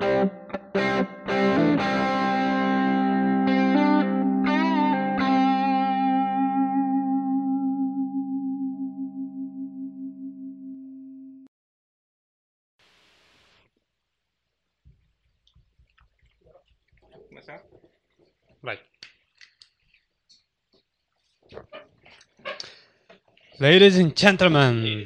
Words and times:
Thank 0.00 0.32
you. 0.52 0.57
Ladies 23.60 23.96
and 23.98 24.12
gentlemen, 24.14 25.04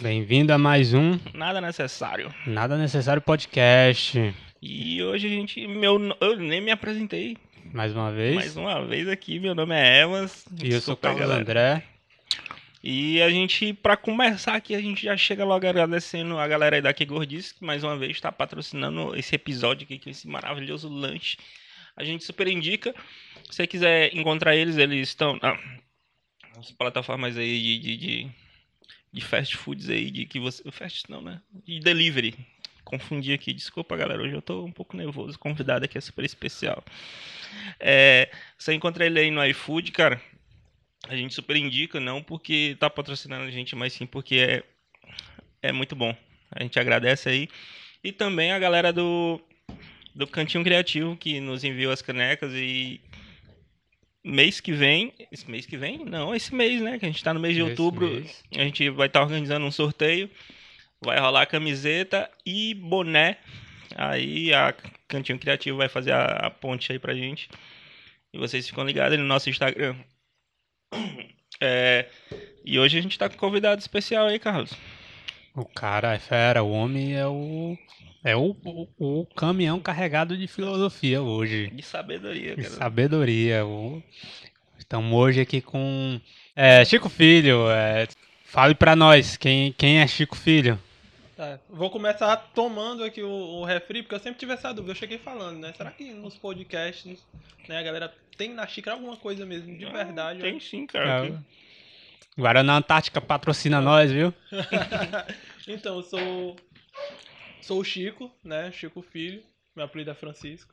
bem-vindo 0.00 0.52
a 0.52 0.58
mais 0.58 0.94
um 0.94 1.18
Nada 1.34 1.60
necessário. 1.60 2.32
Nada 2.46 2.78
Necessário 2.78 3.20
Podcast. 3.20 4.34
E 4.60 5.02
hoje 5.02 5.26
a 5.26 5.30
gente. 5.30 5.66
Meu, 5.66 5.98
eu 6.20 6.36
nem 6.36 6.60
me 6.60 6.70
apresentei. 6.70 7.36
Mais 7.72 7.92
uma 7.94 8.10
vez. 8.10 8.34
Mais 8.34 8.56
uma 8.56 8.84
vez 8.86 9.08
aqui, 9.08 9.38
meu 9.38 9.54
nome 9.54 9.74
é 9.74 10.00
Evans. 10.02 10.44
E 10.62 10.72
eu 10.72 10.80
sou 10.80 10.96
Carlos 10.96 11.20
galera. 11.20 11.40
André. 11.42 11.82
E 12.82 13.20
a 13.22 13.30
gente, 13.30 13.72
pra 13.74 13.96
começar 13.96 14.54
aqui, 14.54 14.74
a 14.74 14.80
gente 14.80 15.04
já 15.04 15.16
chega 15.16 15.44
logo 15.44 15.66
agradecendo 15.66 16.36
a 16.38 16.48
galera 16.48 16.76
aí 16.76 16.82
da 16.82 16.92
Que 16.92 17.04
Gordice, 17.04 17.54
que 17.54 17.64
mais 17.64 17.84
uma 17.84 17.96
vez 17.96 18.12
está 18.12 18.32
patrocinando 18.32 19.14
esse 19.14 19.34
episódio 19.34 19.84
aqui, 19.84 20.10
esse 20.10 20.26
maravilhoso 20.26 20.88
lanche. 20.88 21.36
A 21.96 22.02
gente 22.02 22.24
super 22.24 22.48
indica. 22.48 22.94
Se 23.50 23.56
você 23.56 23.66
quiser 23.66 24.16
encontrar 24.16 24.56
eles, 24.56 24.78
eles 24.78 25.08
estão 25.08 25.38
na- 25.40 25.56
nas 26.56 26.70
plataformas 26.70 27.36
aí 27.36 27.60
de, 27.60 27.78
de, 27.78 27.96
de, 27.96 28.30
de 29.12 29.20
fast 29.20 29.56
foods 29.56 29.88
aí, 29.88 30.10
de 30.10 30.26
que 30.26 30.38
você. 30.38 30.62
Fast 30.70 31.10
não, 31.10 31.20
né? 31.20 31.40
De 31.64 31.80
delivery. 31.80 32.34
Confundi 32.84 33.32
aqui, 33.32 33.52
desculpa 33.52 33.96
galera, 33.96 34.22
hoje 34.22 34.34
eu 34.34 34.42
tô 34.42 34.64
um 34.64 34.72
pouco 34.72 34.96
nervoso. 34.96 35.36
O 35.36 35.38
convidado 35.38 35.84
aqui 35.84 35.96
é 35.96 36.00
super 36.00 36.24
especial. 36.24 36.84
É, 37.78 38.30
você 38.58 38.74
encontra 38.74 39.06
ele 39.06 39.18
aí 39.18 39.30
no 39.30 39.44
iFood, 39.46 39.92
cara. 39.92 40.20
A 41.08 41.16
gente 41.16 41.34
super 41.34 41.56
indica, 41.56 41.98
não 41.98 42.22
porque 42.22 42.76
tá 42.78 42.90
patrocinando 42.90 43.44
a 43.44 43.50
gente, 43.50 43.74
mas 43.74 43.92
sim 43.92 44.06
porque 44.06 44.36
é, 44.36 44.64
é 45.62 45.72
muito 45.72 45.96
bom. 45.96 46.14
A 46.50 46.62
gente 46.62 46.78
agradece 46.78 47.28
aí. 47.28 47.48
E 48.04 48.12
também 48.12 48.52
a 48.52 48.58
galera 48.58 48.92
do, 48.92 49.40
do 50.14 50.26
Cantinho 50.26 50.64
Criativo 50.64 51.16
que 51.16 51.40
nos 51.40 51.64
enviou 51.64 51.92
as 51.92 52.02
canecas 52.02 52.52
e 52.52 53.00
mês 54.24 54.60
que 54.60 54.72
vem, 54.72 55.12
esse 55.30 55.50
mês 55.50 55.66
que 55.66 55.76
vem? 55.76 56.04
Não, 56.04 56.34
esse 56.34 56.54
mês, 56.54 56.80
né? 56.80 56.98
Que 56.98 57.06
a 57.06 57.08
gente 57.08 57.22
tá 57.22 57.34
no 57.34 57.40
mês 57.40 57.54
de 57.54 57.60
Esse 57.62 57.70
outubro. 57.70 58.08
mês. 58.08 58.42
A 58.54 58.62
gente 58.62 58.88
vai 58.90 59.06
estar 59.06 59.22
organizando 59.22 59.66
um 59.66 59.70
sorteio. 59.70 60.30
Vai 61.04 61.18
rolar 61.18 61.46
camiseta 61.46 62.30
e 62.46 62.74
boné. 62.74 63.38
Aí 63.96 64.54
a 64.54 64.72
Cantinho 65.08 65.38
Criativo 65.38 65.78
vai 65.78 65.88
fazer 65.88 66.12
a, 66.12 66.24
a 66.46 66.50
ponte 66.50 66.92
aí 66.92 66.98
pra 66.98 67.14
gente. 67.14 67.48
E 68.32 68.38
vocês 68.38 68.66
ficam 68.66 68.84
ligados 68.84 69.18
no 69.18 69.24
nosso 69.24 69.50
Instagram. 69.50 69.96
É, 71.60 72.08
e 72.64 72.78
hoje 72.78 72.98
a 72.98 73.02
gente 73.02 73.18
tá 73.18 73.28
com 73.28 73.34
um 73.34 73.38
convidado 73.38 73.80
especial 73.80 74.26
aí, 74.26 74.38
Carlos. 74.38 74.72
O 75.54 75.64
cara 75.64 76.14
é 76.14 76.18
fera, 76.18 76.62
o 76.62 76.70
homem 76.70 77.14
é 77.14 77.26
o. 77.26 77.76
É 78.24 78.36
o, 78.36 78.56
o, 78.64 78.88
o 78.98 79.26
caminhão 79.34 79.80
carregado 79.80 80.36
de 80.36 80.46
filosofia 80.46 81.20
hoje. 81.20 81.68
De 81.68 81.82
sabedoria, 81.82 82.54
De 82.54 82.62
cara. 82.62 82.74
sabedoria. 82.74 83.66
O... 83.66 84.02
Estamos 84.78 85.12
hoje 85.12 85.40
aqui 85.40 85.60
com 85.60 86.20
é, 86.54 86.84
Chico 86.84 87.08
Filho. 87.08 87.68
é, 87.68 88.06
Fale 88.44 88.74
pra 88.74 88.94
nós, 88.94 89.36
quem, 89.36 89.72
quem 89.72 89.98
é 89.98 90.06
Chico 90.06 90.36
Filho? 90.36 90.78
Tá, 91.36 91.58
vou 91.68 91.90
começar 91.90 92.36
tomando 92.54 93.02
aqui 93.02 93.22
o, 93.22 93.28
o 93.28 93.64
refri, 93.64 94.02
porque 94.02 94.14
eu 94.14 94.20
sempre 94.20 94.38
tive 94.38 94.52
essa 94.52 94.72
dúvida. 94.72 94.92
Eu 94.92 94.96
cheguei 94.96 95.18
falando, 95.18 95.58
né? 95.58 95.72
Será 95.74 95.90
que 95.90 96.12
nos 96.12 96.36
podcasts, 96.36 97.26
né, 97.66 97.78
a 97.78 97.82
galera 97.82 98.14
tem 98.36 98.52
na 98.52 98.66
xícara 98.66 98.94
alguma 98.96 99.16
coisa 99.16 99.44
mesmo, 99.44 99.76
de 99.76 99.86
verdade? 99.86 100.40
Tem 100.40 100.60
sim, 100.60 100.86
cara. 100.86 101.26
É, 101.26 101.32
Guaraná 102.38 102.76
Antártica 102.76 103.20
patrocina 103.20 103.80
nós, 103.80 104.12
viu? 104.12 104.32
então, 105.66 105.96
eu 105.96 106.02
sou, 106.02 106.56
sou 107.62 107.80
o 107.80 107.84
Chico, 107.84 108.30
né? 108.44 108.70
Chico 108.72 109.00
Filho, 109.00 109.42
meu 109.74 109.84
apelido 109.84 110.10
é 110.10 110.14
Francisco. 110.14 110.72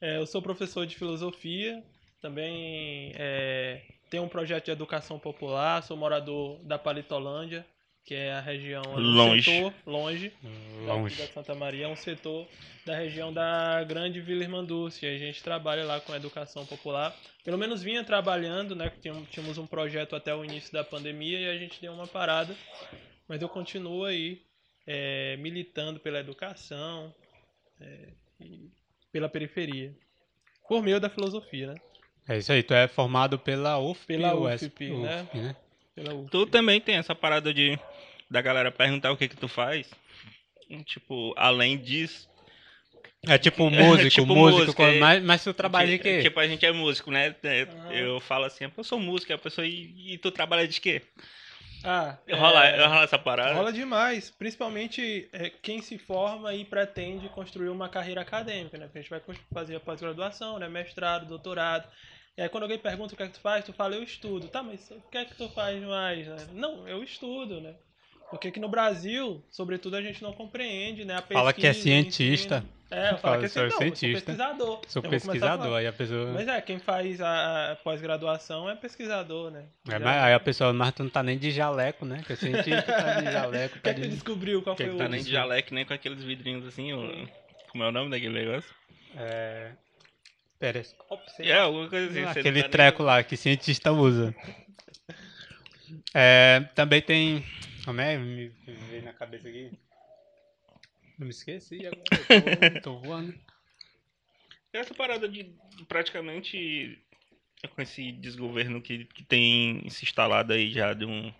É, 0.00 0.18
eu 0.18 0.26
sou 0.26 0.42
professor 0.42 0.86
de 0.86 0.94
filosofia, 0.94 1.82
também 2.20 3.12
é, 3.16 3.82
tenho 4.10 4.24
um 4.24 4.28
projeto 4.28 4.66
de 4.66 4.70
educação 4.70 5.18
popular, 5.18 5.82
sou 5.82 5.96
morador 5.96 6.62
da 6.64 6.78
Palitolândia, 6.78 7.64
que 8.04 8.14
é 8.14 8.32
a 8.32 8.40
região 8.40 8.82
Longe. 8.94 9.42
setor 9.42 9.74
longe. 9.84 10.32
da 10.86 10.94
Longe. 10.94 11.16
da 11.16 11.26
Santa 11.26 11.54
Maria 11.56 11.86
é 11.86 11.88
um 11.88 11.96
setor 11.96 12.46
da 12.84 12.96
região 12.96 13.32
da 13.32 13.82
Grande 13.82 14.20
Vila 14.20 14.44
Irmandúcia. 14.44 15.12
A 15.12 15.18
gente 15.18 15.42
trabalha 15.42 15.84
lá 15.84 16.00
com 16.00 16.14
educação 16.14 16.64
popular. 16.64 17.16
Pelo 17.42 17.58
menos 17.58 17.82
vinha 17.82 18.04
trabalhando, 18.04 18.76
né? 18.76 18.92
tínhamos 19.30 19.58
um 19.58 19.66
projeto 19.66 20.14
até 20.14 20.32
o 20.32 20.44
início 20.44 20.72
da 20.72 20.84
pandemia 20.84 21.40
e 21.40 21.48
a 21.48 21.58
gente 21.58 21.80
deu 21.80 21.92
uma 21.92 22.06
parada. 22.06 22.54
Mas 23.26 23.42
eu 23.42 23.48
continuo 23.48 24.04
aí 24.04 24.40
é, 24.86 25.36
militando 25.38 25.98
pela 25.98 26.20
educação 26.20 27.14
é, 27.80 28.08
e 28.40 28.70
pela 29.12 29.28
periferia. 29.28 29.94
Por 30.68 30.82
meio 30.82 31.00
da 31.00 31.08
filosofia, 31.08 31.68
né? 31.68 31.74
É 32.28 32.38
isso 32.38 32.52
aí, 32.52 32.62
tu 32.62 32.74
é 32.74 32.88
formado 32.88 33.38
pela 33.38 33.78
UFP. 33.78 34.06
Pela 34.06 34.34
UFP, 34.34 34.64
USP, 34.66 34.90
né? 34.90 35.28
né? 35.32 35.56
Pela 35.94 36.14
UFP. 36.14 36.30
Tu 36.30 36.46
também 36.46 36.80
tem 36.80 36.96
essa 36.96 37.14
parada 37.14 37.52
de 37.54 37.78
da 38.28 38.40
galera 38.40 38.72
perguntar 38.72 39.12
o 39.12 39.16
que 39.16 39.28
que 39.28 39.36
tu 39.36 39.46
faz. 39.48 39.88
Tipo, 40.84 41.32
além 41.36 41.78
disso. 41.78 42.28
É 43.28 43.38
tipo 43.38 43.70
músico, 43.70 44.10
Tipo 44.10 44.26
músico, 44.34 44.60
músico, 44.62 44.82
é. 44.82 44.98
mas, 44.98 45.22
mas 45.22 45.44
tu 45.44 45.54
trabalha 45.54 45.88
de 45.88 45.98
que- 45.98 46.16
quê? 46.16 46.22
Tipo, 46.22 46.40
a 46.40 46.46
gente 46.46 46.66
é 46.66 46.72
músico, 46.72 47.10
né? 47.10 47.34
É. 47.42 47.66
Eu 47.92 48.20
falo 48.20 48.44
assim, 48.44 48.64
eu 48.76 48.84
sou 48.84 48.98
músico, 48.98 49.32
a 49.32 49.38
pessoa, 49.38 49.66
e, 49.66 50.14
e 50.14 50.18
tu 50.18 50.30
trabalha 50.32 50.66
de 50.66 50.80
quê? 50.80 51.02
Ah, 51.84 52.16
Rola, 52.30 52.66
é, 52.66 52.86
rola 52.86 53.02
essa 53.04 53.18
parada? 53.18 53.54
Rola 53.54 53.72
demais, 53.72 54.30
principalmente 54.30 55.28
é, 55.32 55.50
quem 55.50 55.80
se 55.80 55.98
forma 55.98 56.52
e 56.54 56.64
pretende 56.64 57.28
construir 57.28 57.68
uma 57.68 57.88
carreira 57.88 58.20
acadêmica, 58.20 58.76
né? 58.76 58.86
Porque 58.86 58.98
a 58.98 59.02
gente 59.02 59.10
vai 59.10 59.22
fazer 59.52 59.76
a 59.76 59.80
pós-graduação, 59.80 60.58
né? 60.58 60.68
Mestrado, 60.68 61.26
doutorado. 61.26 61.88
E 62.36 62.42
aí 62.42 62.48
quando 62.48 62.64
alguém 62.64 62.78
pergunta 62.78 63.14
o 63.14 63.16
que 63.16 63.22
é 63.22 63.26
que 63.26 63.34
tu 63.34 63.40
faz, 63.40 63.64
tu 63.64 63.72
fala, 63.72 63.94
eu 63.94 64.02
estudo. 64.02 64.48
Tá, 64.48 64.62
mas 64.62 64.90
o 64.90 65.00
que 65.10 65.18
é 65.18 65.24
que 65.24 65.34
tu 65.34 65.48
faz 65.50 65.82
mais, 65.82 66.26
né? 66.26 66.36
Não, 66.52 66.86
eu 66.88 67.02
estudo, 67.02 67.60
né? 67.60 67.74
Porque 68.30 68.48
aqui 68.48 68.58
no 68.60 68.68
Brasil, 68.68 69.42
sobretudo, 69.50 69.96
a 69.96 70.02
gente 70.02 70.22
não 70.22 70.32
compreende, 70.32 71.04
né? 71.04 71.14
A 71.16 71.22
Fala 71.22 71.52
que 71.52 71.64
é 71.66 71.70
pesquisa, 71.70 71.82
cientista. 71.84 72.64
É, 72.90 73.08
Fala, 73.16 73.18
fala 73.18 73.38
que 73.38 73.44
é 73.44 73.48
sou 73.48 73.70
cientista. 73.70 73.72
Não, 73.72 73.78
eu 73.78 73.78
sou 73.78 73.82
cientista. 73.96 74.32
pesquisador. 74.32 74.80
Sou 74.88 75.02
pesquisador, 75.02 75.76
aí 75.78 75.86
a 75.86 75.92
pessoa. 75.92 76.32
Mas 76.32 76.48
é, 76.48 76.60
quem 76.60 76.78
faz 76.80 77.20
a, 77.20 77.78
pós-graduação 77.84 78.68
é 78.68 78.74
pesquisador, 78.74 79.50
né? 79.52 79.64
É, 79.88 79.98
mas 79.98 80.22
aí 80.24 80.34
a 80.34 80.40
pessoa, 80.40 80.72
mas 80.72 80.92
tu 80.92 81.02
não 81.04 81.10
tá 81.10 81.22
nem 81.22 81.38
de 81.38 81.50
jaleco, 81.52 82.04
né? 82.04 82.22
Que 82.26 82.32
é 82.32 82.36
cientista, 82.36 82.82
tá 82.82 83.20
de 83.20 83.32
jaleco, 83.32 83.76
O 83.78 83.78
que 83.78 83.82
tá 83.82 83.90
é 83.90 83.94
que 83.94 84.00
tu 84.00 84.08
de... 84.08 84.14
descobriu? 84.14 84.62
Qual 84.62 84.74
que 84.76 84.82
foi 84.82 84.90
que 84.90 84.96
o... 84.96 84.98
Tá 84.98 85.08
nem 85.08 85.22
de 85.22 85.30
jaleco, 85.30 85.74
nem 85.74 85.84
com 85.84 85.94
aqueles 85.94 86.22
vidrinhos 86.22 86.66
assim, 86.66 86.92
o- 86.92 87.28
como 87.70 87.84
é 87.84 87.88
o 87.88 87.92
nome 87.92 88.10
daquele 88.10 88.34
negócio? 88.34 88.70
É... 89.16 89.70
Perescópio, 90.58 91.30
sei 91.36 91.50
É, 91.50 91.58
alguma 91.60 91.88
coisa 91.88 92.06
assim. 92.10 92.22
você 92.24 92.38
Aquele 92.40 92.62
tá 92.62 92.68
nem- 92.68 92.70
treco 92.70 93.02
lá 93.02 93.22
que 93.22 93.36
cientista 93.36 93.92
usa. 93.92 94.34
É, 96.14 96.64
também 96.74 97.00
tem. 97.02 97.44
Como 97.86 98.00
é? 98.00 98.18
Me 98.18 98.48
veio 98.90 99.02
na 99.04 99.12
cabeça 99.12 99.48
aqui. 99.48 99.70
Não 101.18 101.26
me 101.26 101.30
esqueci 101.30 101.86
agora. 101.86 102.02
eu 102.10 102.80
Tô, 102.80 102.80
tô 102.98 102.98
voando. 102.98 103.32
Essa 104.72 104.92
parada 104.92 105.28
de 105.28 105.54
praticamente 105.88 106.98
com 107.74 107.80
esse 107.80 108.10
desgoverno 108.12 108.82
que, 108.82 109.04
que 109.06 109.24
tem 109.24 109.88
se 109.88 110.04
instalado 110.04 110.52
aí 110.52 110.70
já 110.72 110.92
de 110.92 111.04
um. 111.04 111.32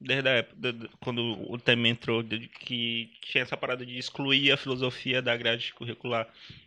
Desde 0.00 0.28
a 0.28 0.32
época 0.32 0.72
de- 0.72 0.88
quando 1.00 1.22
o 1.52 1.58
tema 1.58 1.88
entrou, 1.88 2.22
de- 2.22 2.48
que 2.48 3.12
tinha 3.20 3.42
essa 3.42 3.56
parada 3.56 3.84
de 3.84 3.98
excluir 3.98 4.50
a 4.50 4.56
filosofia 4.56 5.20
da 5.20 5.36
grade 5.36 5.74
curricular 5.74 6.26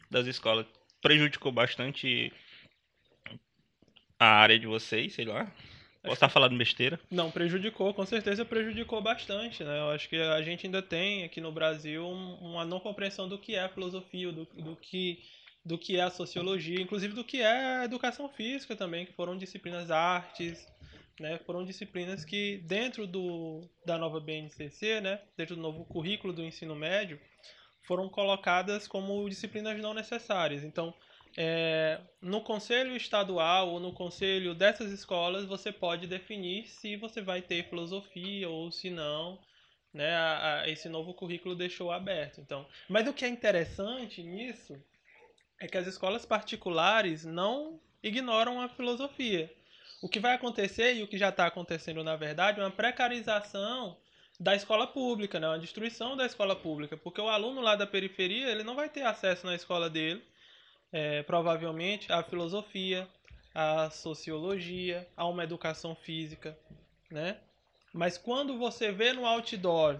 das 0.09 0.27
escolas. 0.27 0.67
Prejudicou 1.01 1.51
bastante 1.51 2.31
a 4.19 4.27
área 4.27 4.57
de 4.59 4.67
vocês, 4.67 5.13
sei 5.13 5.25
lá. 5.25 5.51
Posso 6.01 6.13
estar 6.13 6.29
falando 6.29 6.57
besteira? 6.57 6.99
Não, 7.11 7.29
prejudicou, 7.31 7.93
com 7.93 8.05
certeza 8.05 8.45
prejudicou 8.45 9.01
bastante, 9.01 9.63
né? 9.63 9.79
Eu 9.79 9.89
acho 9.91 10.07
que 10.07 10.15
a 10.15 10.41
gente 10.41 10.65
ainda 10.65 10.81
tem 10.81 11.23
aqui 11.23 11.41
no 11.41 11.51
Brasil 11.51 12.05
um- 12.05 12.35
uma 12.35 12.63
não 12.65 12.79
compreensão 12.79 13.27
do 13.27 13.37
que 13.37 13.55
é 13.55 13.67
filosofia, 13.69 14.31
do, 14.31 14.45
do 14.45 14.75
que 14.75 15.19
do 15.65 15.77
que 15.77 15.97
é 15.97 16.01
a 16.01 16.09
sociologia, 16.09 16.79
inclusive 16.81 17.13
do 17.13 17.25
que 17.25 17.41
é 17.41 17.79
a 17.79 17.83
educação 17.83 18.29
física 18.29 18.73
também, 18.73 19.05
que 19.05 19.11
foram 19.11 19.37
disciplinas 19.37 19.91
artes, 19.91 20.65
né? 21.19 21.37
Foram 21.45 21.65
disciplinas 21.65 22.23
que 22.23 22.59
dentro 22.59 23.05
do 23.05 23.67
da 23.85 23.97
nova 23.97 24.17
BNCC, 24.21 25.01
né, 25.01 25.19
dentro 25.35 25.57
do 25.57 25.61
novo 25.61 25.83
currículo 25.83 26.31
do 26.31 26.41
ensino 26.41 26.73
médio, 26.73 27.19
foram 27.81 28.07
colocadas 28.07 28.87
como 28.87 29.27
disciplinas 29.29 29.77
não 29.81 29.93
necessárias. 29.93 30.63
Então, 30.63 30.93
é, 31.39 31.99
no 32.19 32.41
conselho 32.41 32.95
estadual 32.95 33.69
ou 33.69 33.79
no 33.79 33.93
conselho 33.93 34.55
dessas 34.55 34.91
escolas, 34.91 35.45
você 35.45 35.71
pode 35.71 36.07
definir 36.07 36.67
se 36.67 36.95
você 36.95 37.21
vai 37.21 37.43
ter 37.43 37.69
filosofia 37.69 38.49
ou 38.49 38.71
se 38.71 38.89
não. 38.89 39.39
né, 39.93 40.15
a, 40.15 40.61
a, 40.61 40.69
esse 40.69 40.89
novo 40.89 41.13
currículo 41.13 41.55
deixou 41.55 41.91
aberto. 41.91 42.41
Então, 42.41 42.67
mas 42.89 43.07
o 43.07 43.13
que 43.13 43.23
é 43.23 43.27
interessante 43.27 44.23
nisso 44.23 44.75
é 45.59 45.67
que 45.67 45.77
as 45.77 45.87
escolas 45.87 46.25
particulares 46.25 47.23
não 47.23 47.79
ignoram 48.01 48.59
a 48.59 48.69
filosofia. 48.69 49.51
O 50.01 50.09
que 50.09 50.19
vai 50.19 50.33
acontecer 50.35 50.95
e 50.95 51.03
o 51.03 51.07
que 51.07 51.17
já 51.17 51.29
está 51.29 51.47
acontecendo 51.47 52.03
na 52.03 52.15
verdade 52.15 52.59
é 52.59 52.63
uma 52.63 52.71
precarização 52.71 53.97
da 54.39 54.55
escola 54.55 54.87
pública, 54.87 55.39
né? 55.39 55.47
uma 55.47 55.59
destruição 55.59 56.15
da 56.15 56.25
escola 56.25 56.55
pública, 56.55 56.95
porque 56.97 57.21
o 57.21 57.29
aluno 57.29 57.61
lá 57.61 57.75
da 57.75 57.87
periferia 57.87 58.49
ele 58.49 58.63
não 58.63 58.75
vai 58.75 58.89
ter 58.89 59.03
acesso 59.03 59.45
na 59.45 59.55
escola 59.55 59.89
dele, 59.89 60.23
é, 60.91 61.23
provavelmente, 61.23 62.11
à 62.11 62.23
filosofia, 62.23 63.07
à 63.53 63.89
sociologia, 63.89 65.07
a 65.15 65.27
uma 65.27 65.43
educação 65.43 65.95
física, 65.95 66.57
né? 67.09 67.37
Mas 67.93 68.17
quando 68.17 68.57
você 68.57 68.91
vê 68.91 69.13
no 69.13 69.25
outdoor 69.25 69.99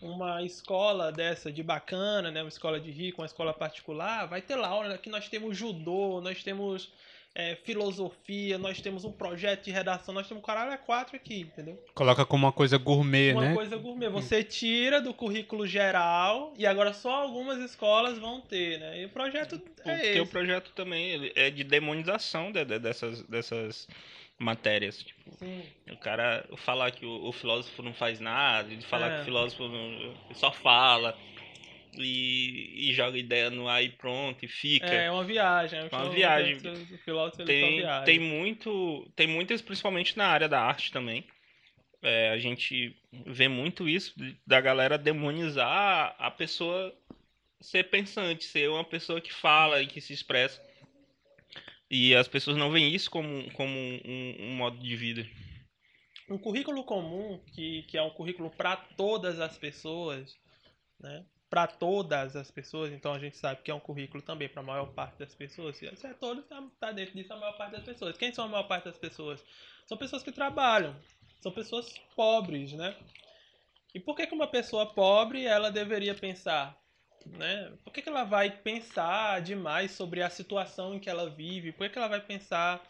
uma 0.00 0.42
escola 0.42 1.10
dessa 1.12 1.52
de 1.52 1.62
bacana, 1.62 2.30
né, 2.30 2.42
uma 2.42 2.48
escola 2.48 2.80
de 2.80 2.90
rico, 2.90 3.20
uma 3.20 3.26
escola 3.26 3.52
particular, 3.52 4.26
vai 4.26 4.40
ter 4.40 4.56
lá, 4.56 4.74
olha, 4.74 4.94
aqui 4.94 5.10
nós 5.10 5.28
temos 5.28 5.56
judô, 5.56 6.20
nós 6.20 6.42
temos 6.42 6.92
é, 7.38 7.54
filosofia, 7.54 8.58
nós 8.58 8.80
temos 8.80 9.04
um 9.04 9.12
projeto 9.12 9.66
de 9.66 9.70
redação, 9.70 10.12
nós 10.12 10.26
temos 10.26 10.42
um 10.42 10.44
caralho 10.46 10.72
a 10.72 10.76
quatro 10.76 11.14
aqui, 11.14 11.42
entendeu? 11.42 11.80
Coloca 11.94 12.26
como 12.26 12.44
uma 12.44 12.52
coisa 12.52 12.76
gourmet, 12.76 13.32
uma 13.32 13.40
né? 13.42 13.46
Uma 13.50 13.54
coisa 13.56 13.76
gourmet. 13.76 14.08
Você 14.08 14.42
tira 14.42 15.00
do 15.00 15.14
currículo 15.14 15.64
geral 15.64 16.52
e 16.58 16.66
agora 16.66 16.92
só 16.92 17.22
algumas 17.22 17.58
escolas 17.60 18.18
vão 18.18 18.40
ter, 18.40 18.80
né? 18.80 19.02
E 19.02 19.04
o 19.04 19.08
projeto 19.10 19.54
é 19.54 19.94
Porque 19.94 20.06
esse. 20.08 20.20
o 20.20 20.26
projeto 20.26 20.72
também 20.72 21.30
é 21.36 21.48
de 21.48 21.62
demonização 21.62 22.50
de, 22.50 22.64
de, 22.64 22.76
dessas, 22.80 23.22
dessas 23.22 23.86
matérias. 24.36 24.98
Tipo, 24.98 25.30
Sim. 25.38 25.62
o 25.92 25.96
cara 25.96 26.44
falar 26.56 26.90
que 26.90 27.06
o, 27.06 27.28
o, 27.28 27.32
filósofo 27.32 27.82
não 27.84 27.94
faz 27.94 28.18
nada, 28.18 28.68
de 28.74 28.84
falar 28.84 29.12
É. 29.12 29.14
que 29.14 29.22
o 29.22 29.24
filósofo 29.26 29.68
não- 29.68 30.14
só 30.34 30.50
fala 30.50 31.16
e, 31.98 32.90
e 32.90 32.92
joga 32.94 33.18
ideia 33.18 33.50
no 33.50 33.68
ar 33.68 33.82
e 33.82 33.88
pronto, 33.88 34.44
e 34.44 34.48
fica. 34.48 34.86
É 34.86 35.10
uma 35.10 35.24
viagem. 35.24 35.80
Uma 35.90 36.06
O 36.06 36.10
viagem. 36.10 36.56
O 36.56 37.30
tem, 37.44 37.78
viaja. 37.78 38.04
tem 38.04 38.18
muito 38.18 39.10
tem 39.14 39.26
muitas 39.26 39.60
principalmente 39.60 40.16
na 40.16 40.26
área 40.26 40.48
da 40.48 40.60
arte 40.60 40.92
também 40.92 41.24
É, 42.02 42.30
a 42.30 42.38
gente 42.38 42.96
vê 43.26 43.48
muito 43.48 43.88
isso 43.88 44.14
da 44.46 44.60
galera 44.60 44.96
demonizar 44.96 46.14
a 46.18 46.30
pessoa 46.30 46.94
ser 47.60 47.84
pensante 47.84 48.44
ser 48.44 48.70
uma 48.70 48.84
pessoa 48.84 49.20
que 49.20 49.32
fala 49.32 49.82
e 49.82 49.86
que 49.86 50.00
se 50.00 50.12
expressa 50.12 50.62
e 51.90 52.14
as 52.14 52.28
pessoas 52.28 52.56
não 52.56 52.70
veem 52.70 52.94
isso 52.94 53.10
como, 53.10 53.50
como 53.52 53.76
um, 53.76 54.36
um 54.40 54.56
modo 54.56 54.78
de 54.78 54.94
vida 54.94 55.26
um 56.28 56.38
currículo 56.38 56.84
comum, 56.84 57.40
que, 57.52 57.82
que 57.84 57.96
é 57.96 58.02
um 58.02 58.10
currículo 58.10 58.50
para 58.50 58.76
todas 58.76 59.40
as 59.40 59.56
pessoas, 59.56 60.36
né? 61.00 61.24
Para 61.50 61.66
todas 61.66 62.36
as 62.36 62.50
pessoas, 62.50 62.92
então 62.92 63.12
a 63.12 63.18
gente 63.18 63.36
sabe 63.36 63.62
que 63.62 63.70
é 63.70 63.74
um 63.74 63.80
currículo 63.80 64.22
também 64.22 64.48
para 64.48 64.60
a 64.60 64.64
maior 64.64 64.86
parte 64.92 65.18
das 65.18 65.34
pessoas. 65.34 65.76
Se 65.76 65.86
é 65.86 66.12
todos, 66.12 66.44
tá, 66.44 66.62
tá 66.78 66.92
dentro 66.92 67.14
disso 67.14 67.32
a 67.32 67.36
maior 67.36 67.56
parte 67.56 67.72
das 67.72 67.84
pessoas. 67.84 68.18
Quem 68.18 68.32
são 68.32 68.44
a 68.44 68.48
maior 68.48 68.64
parte 68.64 68.84
das 68.84 68.98
pessoas? 68.98 69.42
São 69.86 69.96
pessoas 69.96 70.22
que 70.22 70.30
trabalham, 70.30 70.94
são 71.40 71.50
pessoas 71.50 71.96
pobres, 72.14 72.72
né? 72.72 72.94
E 73.94 74.00
por 74.00 74.14
que, 74.14 74.26
que 74.26 74.34
uma 74.34 74.46
pessoa 74.46 74.84
pobre 74.84 75.46
ela 75.46 75.70
deveria 75.70 76.14
pensar? 76.14 76.78
Né? 77.24 77.72
Por 77.82 77.92
que, 77.92 78.02
que 78.02 78.08
ela 78.08 78.24
vai 78.24 78.50
pensar 78.50 79.40
demais 79.40 79.92
sobre 79.92 80.22
a 80.22 80.28
situação 80.28 80.94
em 80.94 81.00
que 81.00 81.08
ela 81.08 81.30
vive? 81.30 81.72
Por 81.72 81.86
que, 81.86 81.94
que 81.94 81.98
ela 81.98 82.08
vai 82.08 82.20
pensar 82.20 82.86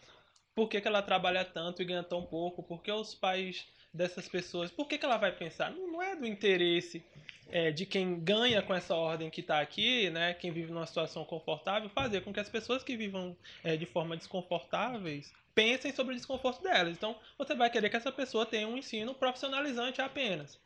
por 0.54 0.68
que, 0.68 0.80
que 0.80 0.88
ela 0.88 1.02
trabalha 1.02 1.44
tanto 1.44 1.80
e 1.80 1.84
ganha 1.84 2.02
tão 2.02 2.26
pouco? 2.26 2.64
Por 2.64 2.82
que 2.82 2.90
os 2.90 3.14
pais 3.14 3.64
dessas 3.92 4.28
pessoas. 4.28 4.70
Por 4.70 4.86
que, 4.86 4.98
que 4.98 5.04
ela 5.04 5.16
vai 5.16 5.32
pensar? 5.32 5.70
Não, 5.70 5.92
não 5.92 6.02
é 6.02 6.14
do 6.14 6.26
interesse 6.26 7.04
é, 7.50 7.70
de 7.70 7.86
quem 7.86 8.20
ganha 8.20 8.62
com 8.62 8.74
essa 8.74 8.94
ordem 8.94 9.30
que 9.30 9.40
está 9.40 9.60
aqui, 9.60 10.10
né? 10.10 10.34
Quem 10.34 10.50
vive 10.50 10.72
numa 10.72 10.86
situação 10.86 11.24
confortável, 11.24 11.88
fazer 11.88 12.20
com 12.22 12.32
que 12.32 12.40
as 12.40 12.48
pessoas 12.48 12.82
que 12.82 12.96
vivam 12.96 13.36
é, 13.64 13.76
de 13.76 13.86
forma 13.86 14.16
desconfortáveis 14.16 15.32
pensem 15.54 15.92
sobre 15.92 16.14
o 16.14 16.16
desconforto 16.16 16.62
delas. 16.62 16.96
Então, 16.96 17.16
você 17.36 17.54
vai 17.54 17.70
querer 17.70 17.90
que 17.90 17.96
essa 17.96 18.12
pessoa 18.12 18.46
tenha 18.46 18.68
um 18.68 18.76
ensino 18.76 19.14
profissionalizante 19.14 20.00
apenas, 20.00 20.60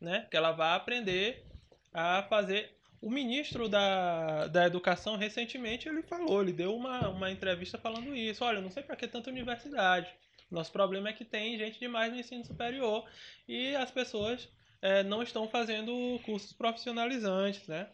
né? 0.00 0.26
Que 0.30 0.36
ela 0.36 0.52
vá 0.52 0.74
aprender 0.74 1.44
a 1.92 2.22
fazer 2.24 2.72
o 3.00 3.10
ministro 3.10 3.68
da, 3.68 4.46
da 4.46 4.64
Educação, 4.64 5.16
recentemente, 5.16 5.88
ele 5.88 6.02
falou, 6.02 6.40
ele 6.40 6.52
deu 6.52 6.76
uma, 6.76 7.08
uma 7.08 7.32
entrevista 7.32 7.76
falando 7.76 8.14
isso. 8.14 8.44
Olha, 8.44 8.60
não 8.60 8.70
sei 8.70 8.82
para 8.84 8.94
que 8.94 9.08
tanta 9.08 9.28
universidade. 9.28 10.08
Nosso 10.48 10.70
problema 10.70 11.08
é 11.08 11.12
que 11.12 11.24
tem 11.24 11.58
gente 11.58 11.80
demais 11.80 12.12
no 12.12 12.20
ensino 12.20 12.44
superior 12.44 13.04
e 13.48 13.74
as 13.74 13.90
pessoas 13.90 14.48
é, 14.82 15.04
não 15.04 15.22
estão 15.22 15.48
fazendo 15.48 16.20
cursos 16.24 16.52
profissionalizantes, 16.52 17.66
né? 17.68 17.88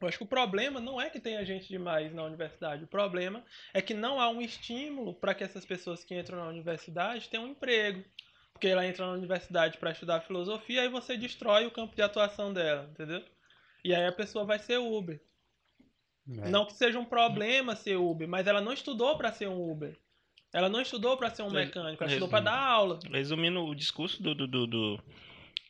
Eu 0.00 0.08
acho 0.08 0.16
que 0.16 0.24
o 0.24 0.26
problema 0.26 0.80
não 0.80 0.98
é 0.98 1.10
que 1.10 1.20
tenha 1.20 1.44
gente 1.44 1.68
demais 1.68 2.12
na 2.14 2.24
universidade. 2.24 2.84
O 2.84 2.88
problema 2.88 3.44
é 3.74 3.82
que 3.82 3.92
não 3.92 4.18
há 4.18 4.30
um 4.30 4.40
estímulo 4.40 5.12
para 5.12 5.34
que 5.34 5.44
essas 5.44 5.66
pessoas 5.66 6.02
que 6.02 6.18
entram 6.18 6.38
na 6.38 6.48
universidade 6.48 7.28
tenham 7.28 7.44
um 7.44 7.50
emprego. 7.50 8.02
Porque 8.50 8.68
ela 8.68 8.86
entra 8.86 9.06
na 9.06 9.12
universidade 9.12 9.76
para 9.76 9.90
estudar 9.90 10.22
filosofia 10.22 10.84
e 10.84 10.88
você 10.88 11.18
destrói 11.18 11.66
o 11.66 11.70
campo 11.70 11.94
de 11.94 12.00
atuação 12.00 12.52
dela, 12.52 12.88
entendeu? 12.90 13.22
E 13.84 13.94
aí 13.94 14.06
a 14.06 14.12
pessoa 14.12 14.44
vai 14.44 14.58
ser 14.58 14.78
Uber. 14.78 15.20
É. 16.28 16.48
Não 16.48 16.64
que 16.64 16.72
seja 16.72 16.98
um 16.98 17.04
problema 17.04 17.76
ser 17.76 17.96
Uber, 17.96 18.26
mas 18.26 18.46
ela 18.46 18.60
não 18.60 18.72
estudou 18.72 19.18
para 19.18 19.32
ser 19.32 19.48
um 19.48 19.70
Uber. 19.70 19.98
Ela 20.52 20.68
não 20.68 20.80
estudou 20.80 21.16
para 21.16 21.30
ser 21.30 21.42
um 21.42 21.50
mecânico, 21.50 22.02
ela 22.02 22.10
estudou 22.10 22.28
para 22.28 22.40
dar 22.40 22.58
aula. 22.58 22.98
Resumindo, 23.10 23.64
o 23.64 23.74
discurso 23.74 24.20
do, 24.22 24.34
do, 24.34 24.46
do, 24.46 24.66
do, 24.66 25.04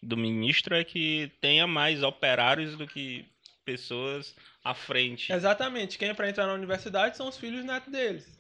do 0.03 0.17
ministro 0.17 0.75
é 0.75 0.85
que 0.85 1.31
tenha 1.41 1.67
mais 1.67 2.03
operários 2.03 2.77
do 2.77 2.87
que 2.87 3.27
pessoas 3.65 4.35
à 4.65 4.75
frente. 4.75 5.33
Exatamente. 5.33 5.99
Quem 5.99 6.09
é 6.09 6.15
para 6.15 6.29
entrar 6.29 6.47
na 6.47 6.55
universidade 6.55 7.17
são 7.17 7.29
os 7.29 7.37
filhos 7.37 7.65
netos 7.65 7.93
deles. 7.93 8.39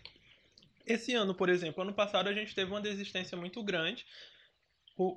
Esse 0.87 1.15
ano, 1.15 1.35
por 1.35 1.49
exemplo, 1.49 1.83
ano 1.83 1.93
passado 1.93 2.29
a 2.29 2.33
gente 2.33 2.55
teve 2.55 2.71
uma 2.71 2.81
desistência 2.81 3.37
muito 3.37 3.63
grande 3.63 4.05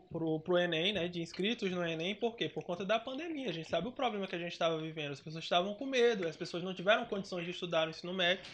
pro, 0.09 0.39
pro, 0.39 0.57
Enem, 0.57 0.93
né, 0.93 1.07
de 1.07 1.21
inscritos 1.21 1.71
no 1.71 1.85
Enem, 1.85 2.15
por 2.15 2.35
quê? 2.35 2.47
Por 2.47 2.63
conta 2.63 2.85
da 2.85 2.99
pandemia. 2.99 3.49
A 3.49 3.53
gente 3.53 3.69
sabe 3.69 3.87
o 3.87 3.91
problema 3.91 4.27
que 4.27 4.35
a 4.35 4.39
gente 4.39 4.51
estava 4.51 4.77
vivendo. 4.79 5.11
As 5.11 5.19
pessoas 5.19 5.43
estavam 5.43 5.73
com 5.73 5.85
medo, 5.85 6.27
as 6.27 6.37
pessoas 6.37 6.63
não 6.63 6.73
tiveram 6.73 7.05
condições 7.05 7.45
de 7.45 7.51
estudar 7.51 7.85
no 7.85 7.91
ensino 7.91 8.13
médio. 8.13 8.45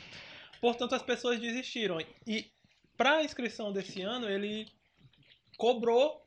Portanto, 0.61 0.95
as 0.95 1.01
pessoas 1.01 1.39
desistiram. 1.39 1.99
E 2.25 2.51
para 2.97 3.17
a 3.17 3.23
inscrição 3.23 3.71
desse 3.71 4.01
ano, 4.01 4.29
ele 4.29 4.67
cobrou, 5.57 6.25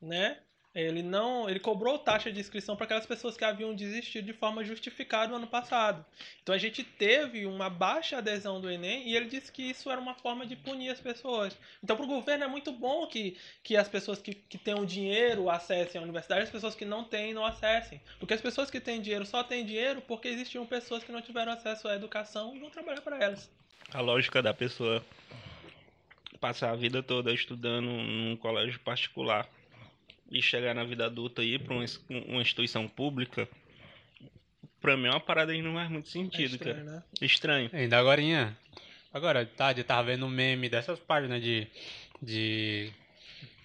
né? 0.00 0.40
Ele 0.80 1.02
não, 1.02 1.50
ele 1.50 1.58
cobrou 1.58 1.98
taxa 1.98 2.30
de 2.30 2.38
inscrição 2.38 2.76
para 2.76 2.84
aquelas 2.84 3.04
pessoas 3.04 3.36
que 3.36 3.44
haviam 3.44 3.74
desistido 3.74 4.26
de 4.26 4.32
forma 4.32 4.62
justificada 4.62 5.28
no 5.28 5.34
ano 5.34 5.46
passado. 5.48 6.06
Então 6.40 6.54
a 6.54 6.58
gente 6.58 6.84
teve 6.84 7.46
uma 7.46 7.68
baixa 7.68 8.18
adesão 8.18 8.60
do 8.60 8.70
Enem 8.70 9.08
e 9.08 9.16
ele 9.16 9.26
disse 9.26 9.50
que 9.50 9.62
isso 9.62 9.90
era 9.90 10.00
uma 10.00 10.14
forma 10.14 10.46
de 10.46 10.54
punir 10.54 10.90
as 10.90 11.00
pessoas. 11.00 11.58
Então 11.82 11.96
para 11.96 12.04
o 12.04 12.08
governo 12.08 12.44
é 12.44 12.46
muito 12.46 12.70
bom 12.70 13.08
que, 13.08 13.36
que 13.60 13.76
as 13.76 13.88
pessoas 13.88 14.22
que, 14.22 14.34
que 14.34 14.56
tenham 14.56 14.84
dinheiro 14.84 15.50
acessem 15.50 15.98
a 16.00 16.04
universidade, 16.04 16.42
as 16.42 16.50
pessoas 16.50 16.76
que 16.76 16.84
não 16.84 17.02
têm 17.02 17.34
não 17.34 17.44
acessem. 17.44 18.00
Porque 18.20 18.34
as 18.34 18.40
pessoas 18.40 18.70
que 18.70 18.78
têm 18.78 19.00
dinheiro 19.00 19.26
só 19.26 19.42
têm 19.42 19.66
dinheiro 19.66 20.00
porque 20.02 20.28
existiam 20.28 20.64
pessoas 20.64 21.02
que 21.02 21.10
não 21.10 21.20
tiveram 21.20 21.50
acesso 21.50 21.88
à 21.88 21.96
educação 21.96 22.54
e 22.54 22.60
vão 22.60 22.70
trabalhar 22.70 23.00
para 23.00 23.18
elas. 23.18 23.50
A 23.92 24.00
lógica 24.00 24.40
da 24.40 24.54
pessoa 24.54 25.04
passar 26.38 26.70
a 26.70 26.76
vida 26.76 27.02
toda 27.02 27.34
estudando 27.34 27.86
num 27.86 28.36
colégio 28.36 28.78
particular 28.78 29.48
e 30.30 30.42
chegar 30.42 30.74
na 30.74 30.84
vida 30.84 31.06
adulta 31.06 31.42
e 31.42 31.54
ir 31.54 31.60
para 31.60 31.74
uma, 31.74 31.84
uma 32.26 32.42
instituição 32.42 32.86
pública, 32.88 33.48
pra 34.80 34.96
mim 34.96 35.06
é 35.06 35.10
uma 35.10 35.20
parada 35.20 35.52
que 35.52 35.62
não 35.62 35.74
faz 35.74 35.90
muito 35.90 36.08
É 36.08 36.10
sentido, 36.10 36.54
estranho, 36.54 36.84
cara. 36.84 36.90
né? 36.96 37.02
Estranho. 37.20 37.70
Ainda 37.72 37.98
agorinha. 37.98 38.56
Agora, 39.12 39.44
tarde, 39.46 39.80
eu 39.80 39.84
tava 39.84 40.04
vendo 40.04 40.26
um 40.26 40.30
meme 40.30 40.68
dessas 40.68 40.98
páginas 40.98 41.42
de. 41.42 41.66
de. 42.22 42.92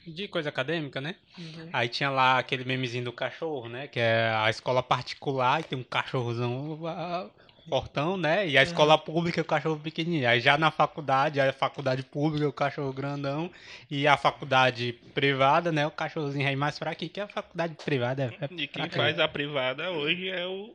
de 0.07 0.27
coisa 0.29 0.49
acadêmica, 0.49 1.01
né? 1.01 1.15
Uhum. 1.37 1.69
Aí 1.73 1.89
tinha 1.89 2.09
lá 2.09 2.39
aquele 2.39 2.63
memezinho 2.63 3.03
do 3.03 3.11
cachorro, 3.11 3.67
né? 3.67 3.87
Que 3.87 3.99
é 3.99 4.29
a 4.35 4.49
escola 4.49 4.81
particular 4.81 5.59
e 5.59 5.63
tem 5.63 5.77
um 5.77 5.83
cachorrozão 5.83 6.79
fortão, 7.69 8.17
né? 8.17 8.47
E 8.47 8.57
a 8.57 8.63
escola 8.63 8.97
pública 8.97 9.39
é 9.39 9.43
o 9.43 9.45
cachorro 9.45 9.79
pequenininho. 9.79 10.27
Aí 10.27 10.39
já 10.39 10.57
na 10.57 10.69
faculdade, 10.71 11.39
a 11.39 11.51
faculdade 11.53 12.03
pública 12.03 12.45
é 12.45 12.47
o 12.47 12.53
cachorro 12.53 12.91
grandão 12.93 13.49
e 13.89 14.07
a 14.07 14.17
faculdade 14.17 14.93
privada, 15.13 15.71
né? 15.71 15.85
O 15.87 15.91
cachorrozinho 15.91 16.47
aí 16.47 16.55
mais 16.55 16.77
fraquinho, 16.77 17.09
que 17.11 17.19
a 17.19 17.27
faculdade 17.27 17.75
privada 17.83 18.23
é, 18.39 18.45
é 18.45 18.49
E 18.51 18.67
quem 18.67 18.89
faz 18.89 19.19
a 19.19 19.27
privada 19.27 19.91
hoje 19.91 20.29
é 20.29 20.45
o 20.45 20.73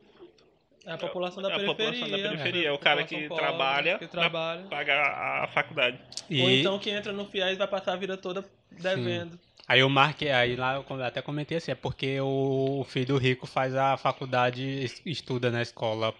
É 0.85 0.93
a 0.93 0.97
população 0.97 1.43
da 1.43 1.49
É 1.49 1.53
a 1.53 1.55
periferia. 1.59 1.75
população 1.91 2.09
da 2.09 2.17
né? 2.17 2.23
periferia, 2.29 2.67
é 2.69 2.71
o 2.71 2.77
cara 2.79 3.03
que 3.03 3.27
pobre, 3.27 3.43
trabalha 3.43 3.97
Que 3.99 4.05
na- 4.05 4.11
trabalha. 4.11 4.63
pagar 4.63 5.43
a 5.43 5.47
faculdade. 5.47 5.99
E 6.29 6.41
Ou 6.41 6.49
então 6.49 6.79
que 6.79 6.89
entra 6.89 7.11
no 7.11 7.25
FIES 7.25 7.57
vai 7.57 7.67
passar 7.67 7.93
a 7.93 7.97
vida 7.97 8.17
toda 8.17 8.43
devendo. 8.71 9.37
Aí 9.69 9.79
eu 9.79 9.89
marquei, 9.89 10.31
aí 10.31 10.55
lá 10.55 10.75
eu 10.75 11.03
até 11.03 11.21
comentei 11.21 11.57
assim, 11.57 11.71
é 11.71 11.75
porque 11.75 12.19
o 12.19 12.83
filho 12.89 13.05
do 13.07 13.17
rico 13.17 13.47
faz 13.47 13.73
a 13.75 13.95
faculdade, 13.95 14.63
es- 14.83 15.01
estuda 15.05 15.49
na 15.49 15.61
escola, 15.61 16.13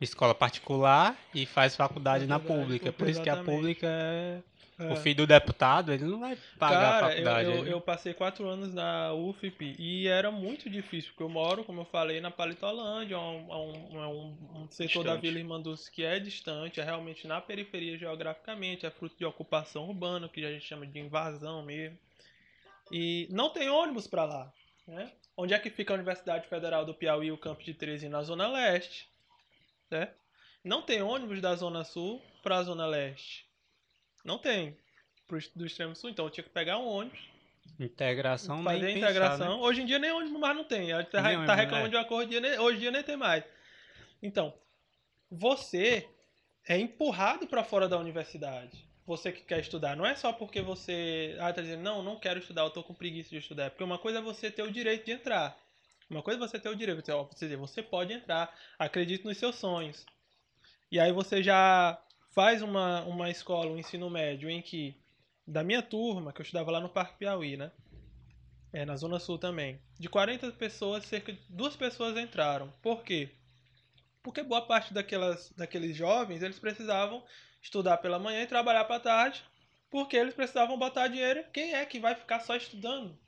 escola 0.00 0.34
particular 0.34 1.16
e 1.34 1.46
faz 1.46 1.76
faculdade 1.76 2.26
na 2.26 2.40
pública. 2.40 2.90
Por 2.92 3.08
isso 3.08 3.22
que 3.22 3.30
a 3.30 3.36
pública 3.36 3.86
é 3.86 4.40
É. 4.78 4.92
O 4.92 4.96
filho 4.96 5.16
do 5.16 5.26
deputado, 5.26 5.90
ele 5.90 6.04
não 6.04 6.20
vai 6.20 6.36
pagar 6.58 6.76
a 6.78 7.00
Cara, 7.00 7.06
eu, 7.06 7.08
faculdade. 7.08 7.48
eu, 7.50 7.58
ele- 7.60 7.72
eu 7.72 7.80
passei 7.80 8.12
quatro 8.12 8.46
anos 8.46 8.74
na 8.74 9.10
UFP 9.14 9.74
e 9.78 10.06
era 10.06 10.30
muito 10.30 10.68
difícil, 10.68 11.12
porque 11.12 11.22
eu 11.22 11.30
moro, 11.30 11.64
como 11.64 11.80
eu 11.80 11.84
falei, 11.86 12.20
na 12.20 12.30
Palitolândia, 12.30 13.14
é 13.14 13.18
um, 13.18 13.46
é 13.50 13.56
um, 13.56 14.02
é 14.02 14.06
um- 14.06 14.36
um 14.54 14.66
setor 14.70 15.02
da 15.04 15.12
Distante. 15.14 15.20
Vila 15.22 15.38
Irmanduz 15.38 15.88
que 15.88 16.02
é 16.04 16.18
distante, 16.18 16.78
é 16.78 16.84
realmente 16.84 17.26
na 17.26 17.40
periferia 17.40 17.96
geograficamente, 17.96 18.84
é 18.84 18.90
fruto 18.90 19.16
de 19.18 19.24
ocupação 19.24 19.88
urbana, 19.88 20.28
que 20.28 20.44
a 20.44 20.52
gente 20.52 20.66
chama 20.66 20.86
de 20.86 20.98
invasão 20.98 21.62
mesmo. 21.64 21.96
E 22.92 23.26
não 23.30 23.50
tem 23.50 23.68
ônibus 23.68 24.06
para 24.06 24.24
lá, 24.24 24.52
né? 24.86 25.12
Onde 25.36 25.52
é 25.54 25.58
que 25.58 25.70
fica 25.70 25.92
a 25.92 25.96
Universidade 25.96 26.48
Federal 26.48 26.84
do 26.84 26.94
Piauí, 26.94 27.30
o 27.30 27.38
campus 27.38 27.64
de 27.64 27.74
Teresina, 27.74 28.18
na 28.18 28.22
Zona 28.22 28.48
Leste, 28.48 29.08
né? 29.90 30.12
Não 30.64 30.82
tem 30.82 31.02
ônibus 31.02 31.40
da 31.40 31.54
Zona 31.54 31.84
Sul 31.84 32.22
para 32.42 32.56
a 32.56 32.62
Zona 32.62 32.86
Leste. 32.86 33.46
Não 34.24 34.38
tem. 34.38 34.76
Pro, 35.26 35.38
do 35.54 35.66
extremo 35.66 35.94
sul, 35.96 36.10
então 36.10 36.24
eu 36.24 36.30
tinha 36.30 36.44
que 36.44 36.50
pegar 36.50 36.78
um 36.78 36.86
ônibus, 36.86 37.18
Integração 37.80 38.62
fazer 38.62 38.78
nem 38.84 38.94
pensar, 38.94 39.10
integração. 39.10 39.58
né? 39.58 39.64
Hoje 39.64 39.82
em 39.82 39.86
dia 39.86 39.98
nem 39.98 40.12
ônibus 40.12 40.38
mais 40.40 40.56
não 40.56 40.64
tem. 40.64 40.92
A 40.92 41.00
gente 41.00 41.10
tá, 41.10 41.20
Nem 41.20 41.32
tá 41.32 41.38
ônibus, 41.38 41.56
reclamando 41.56 41.86
é. 41.88 41.90
de 41.90 41.96
uma 41.96 42.40
nem- 42.40 42.58
hoje 42.60 42.76
em 42.76 42.80
dia 42.80 42.90
nem 42.92 43.02
tem 43.02 43.16
mais. 43.16 43.44
Então, 44.22 44.54
você 45.30 46.08
é 46.66 46.78
empurrado 46.78 47.46
para 47.46 47.64
fora 47.64 47.88
da 47.88 47.98
universidade. 47.98 48.85
Você 49.06 49.30
que 49.30 49.42
quer 49.42 49.60
estudar. 49.60 49.96
Não 49.96 50.04
é 50.04 50.16
só 50.16 50.32
porque 50.32 50.60
você. 50.60 51.36
Ah, 51.40 51.52
tá 51.52 51.62
dizendo, 51.62 51.82
não, 51.82 52.02
não 52.02 52.18
quero 52.18 52.40
estudar, 52.40 52.62
eu 52.62 52.70
tô 52.70 52.82
com 52.82 52.92
preguiça 52.92 53.30
de 53.30 53.36
estudar. 53.36 53.70
Porque 53.70 53.84
uma 53.84 53.98
coisa 53.98 54.18
é 54.18 54.22
você 54.22 54.50
ter 54.50 54.62
o 54.62 54.72
direito 54.72 55.04
de 55.04 55.12
entrar. 55.12 55.56
Uma 56.10 56.22
coisa 56.22 56.42
é 56.42 56.48
você 56.48 56.58
ter 56.58 56.68
o 56.68 56.74
direito. 56.74 57.04
Você, 57.04 57.12
ó, 57.12 57.24
dizer, 57.24 57.56
você 57.56 57.82
pode 57.82 58.12
entrar, 58.12 58.52
acredite 58.78 59.24
nos 59.24 59.38
seus 59.38 59.54
sonhos. 59.54 60.04
E 60.90 60.98
aí 60.98 61.12
você 61.12 61.40
já 61.40 62.00
faz 62.30 62.62
uma, 62.62 63.02
uma 63.04 63.30
escola, 63.30 63.70
um 63.70 63.78
ensino 63.78 64.10
médio 64.10 64.50
em 64.50 64.60
que, 64.60 64.96
da 65.46 65.62
minha 65.62 65.82
turma, 65.82 66.32
que 66.32 66.40
eu 66.40 66.44
estudava 66.44 66.70
lá 66.72 66.80
no 66.80 66.88
Parque 66.88 67.18
Piauí, 67.18 67.56
né? 67.56 67.70
É, 68.72 68.84
na 68.84 68.96
Zona 68.96 69.20
Sul 69.20 69.38
também. 69.38 69.80
De 69.98 70.08
40 70.08 70.50
pessoas, 70.52 71.04
cerca 71.04 71.32
de 71.32 71.40
duas 71.48 71.76
pessoas 71.76 72.16
entraram. 72.16 72.72
Por 72.82 73.04
quê? 73.04 73.30
Porque 74.22 74.42
boa 74.42 74.62
parte 74.62 74.92
daquelas, 74.92 75.52
daqueles 75.56 75.96
jovens, 75.96 76.42
eles 76.42 76.58
precisavam 76.58 77.22
estudar 77.66 77.98
pela 77.98 78.18
manhã 78.18 78.42
e 78.42 78.46
trabalhar 78.46 78.84
para 78.84 79.00
tarde, 79.00 79.44
porque 79.90 80.16
eles 80.16 80.34
precisavam 80.34 80.78
botar 80.78 81.08
dinheiro. 81.08 81.44
Quem 81.52 81.74
é 81.74 81.84
que 81.84 81.98
vai 82.00 82.14
ficar 82.14 82.40
só 82.40 82.56
estudando? 82.56 83.18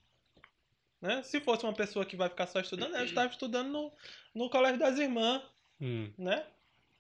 Né? 1.00 1.22
Se 1.22 1.40
fosse 1.40 1.64
uma 1.64 1.74
pessoa 1.74 2.04
que 2.06 2.16
vai 2.16 2.28
ficar 2.28 2.46
só 2.46 2.60
estudando, 2.60 2.94
ela 2.94 3.04
estava 3.04 3.30
estudando 3.30 3.68
no, 3.68 3.92
no 4.34 4.50
colégio 4.50 4.78
das 4.78 4.98
irmãs, 4.98 5.42
Hum. 5.80 6.12
né? 6.18 6.44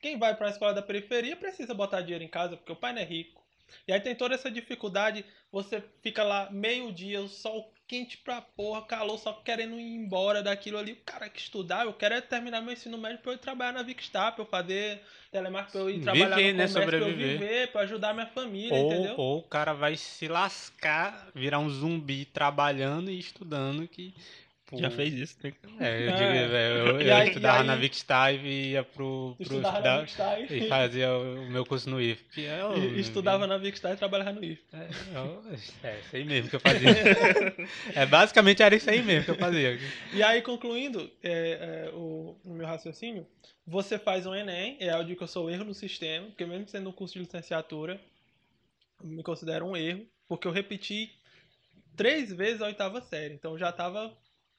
Quem 0.00 0.16
vai 0.16 0.36
para 0.36 0.46
a 0.46 0.50
escola 0.50 0.72
da 0.72 0.82
periferia 0.82 1.34
precisa 1.34 1.74
botar 1.74 2.00
dinheiro 2.00 2.22
em 2.22 2.28
casa, 2.28 2.56
porque 2.56 2.70
o 2.70 2.76
pai 2.76 2.92
não 2.92 3.02
é 3.02 3.04
rico. 3.04 3.44
E 3.86 3.92
aí 3.92 4.00
tem 4.00 4.14
toda 4.14 4.36
essa 4.36 4.48
dificuldade, 4.48 5.24
você 5.50 5.82
fica 6.00 6.22
lá 6.22 6.48
meio 6.50 6.92
dia, 6.92 7.20
o 7.20 7.28
sol 7.28 7.72
quente 7.88 8.18
pra 8.18 8.40
porra, 8.42 8.82
calor, 8.82 9.18
só 9.18 9.32
querendo 9.32 9.80
ir 9.80 9.94
embora 9.94 10.42
daquilo 10.42 10.76
ali. 10.78 10.92
O 10.92 10.96
cara 11.06 11.28
que 11.28 11.40
estudar, 11.40 11.86
eu 11.86 11.92
quero 11.94 12.14
é 12.14 12.20
terminar 12.20 12.60
meu 12.60 12.74
ensino 12.74 12.98
médio 12.98 13.18
pra 13.18 13.32
eu 13.32 13.36
ir 13.36 13.38
trabalhar 13.38 13.72
na 13.72 13.82
Vicstar, 13.82 14.34
pra 14.34 14.42
eu 14.42 14.46
fazer 14.46 15.00
telemarketing, 15.32 15.72
pra 15.72 15.80
eu 15.80 15.90
ir 15.90 16.00
trabalhar 16.02 16.36
viver, 16.36 16.52
no 16.52 16.58
né? 16.58 16.66
comércio, 16.68 16.88
pra 16.90 16.98
eu 16.98 17.16
viver, 17.16 17.72
pra 17.72 17.80
ajudar 17.80 18.12
minha 18.14 18.26
família, 18.26 18.74
Ou, 18.74 18.92
entendeu? 18.92 19.14
ou 19.16 19.38
o 19.38 19.42
cara 19.42 19.72
vai 19.72 19.96
se 19.96 20.28
lascar, 20.28 21.28
virar 21.34 21.58
um 21.58 21.70
zumbi 21.70 22.26
trabalhando 22.26 23.10
e 23.10 23.18
estudando 23.18 23.88
que. 23.88 24.14
Pô, 24.68 24.78
Já 24.78 24.90
fez 24.90 25.14
isso? 25.14 25.36
É, 25.42 25.48
eu, 25.48 26.10
É. 26.10 26.12
digo, 26.12 26.54
eu, 26.54 26.86
eu 27.00 27.02
E 27.02 27.10
aí- 27.10 27.28
estudava 27.28 27.64
e 27.64 27.66
na 27.66 27.72
aí- 27.74 27.80
Vicstar 27.80 28.34
e 28.34 28.70
ia 28.72 28.84
pro, 28.84 29.34
pro 29.36 29.42
Estudava 29.42 29.80
na 29.80 30.02
estudar, 30.04 30.40
e, 30.40 30.58
e 30.64 30.68
fazia 30.68 31.10
o 31.16 31.50
meu 31.50 31.64
curso 31.64 31.88
no 31.88 32.00
IF. 32.00 32.22
É, 32.38 32.60
e 32.78 33.00
estudava 33.00 33.46
na 33.46 33.56
Vicstar 33.58 33.92
e 33.92 33.96
trabalhava 33.96 34.32
no 34.32 34.44
IF. 34.44 34.62
É, 34.72 34.88
eu- 35.16 35.42
é 35.82 35.98
isso 35.98 36.16
aí 36.16 36.24
mesmo 36.24 36.50
que 36.50 36.56
eu 36.56 36.60
fazia. 36.60 36.88
é, 37.94 38.06
basicamente 38.06 38.62
era 38.62 38.74
isso 38.76 38.88
aí 38.90 39.02
mesmo 39.02 39.24
que 39.24 39.30
eu 39.30 39.36
fazia. 39.38 39.78
E 40.12 40.22
aí, 40.22 40.42
concluindo 40.42 41.10
é, 41.22 41.86
é, 41.88 41.90
o, 41.94 42.36
o 42.44 42.50
meu 42.54 42.66
raciocínio, 42.66 43.26
você 43.66 43.98
faz 43.98 44.26
um 44.26 44.34
Enem, 44.34 44.76
é 44.80 44.94
onde 44.96 45.16
que 45.16 45.22
eu 45.22 45.26
sou 45.28 45.50
erro 45.50 45.64
no 45.64 45.74
sistema, 45.74 46.26
porque 46.26 46.44
mesmo 46.44 46.68
sendo 46.68 46.90
um 46.90 46.92
curso 46.92 47.14
de 47.14 47.20
licenciatura, 47.20 48.00
eu 49.02 49.08
me 49.08 49.22
considero 49.22 49.64
um 49.66 49.76
erro, 49.76 50.06
porque 50.28 50.46
eu 50.46 50.52
repeti 50.52 51.10
três 51.96 52.32
vezes 52.32 52.60
a 52.62 52.66
oitava 52.66 53.00
série, 53.00 53.34
então 53.34 53.52
eu 53.52 53.58
já 53.58 53.70
tava, 53.72 54.12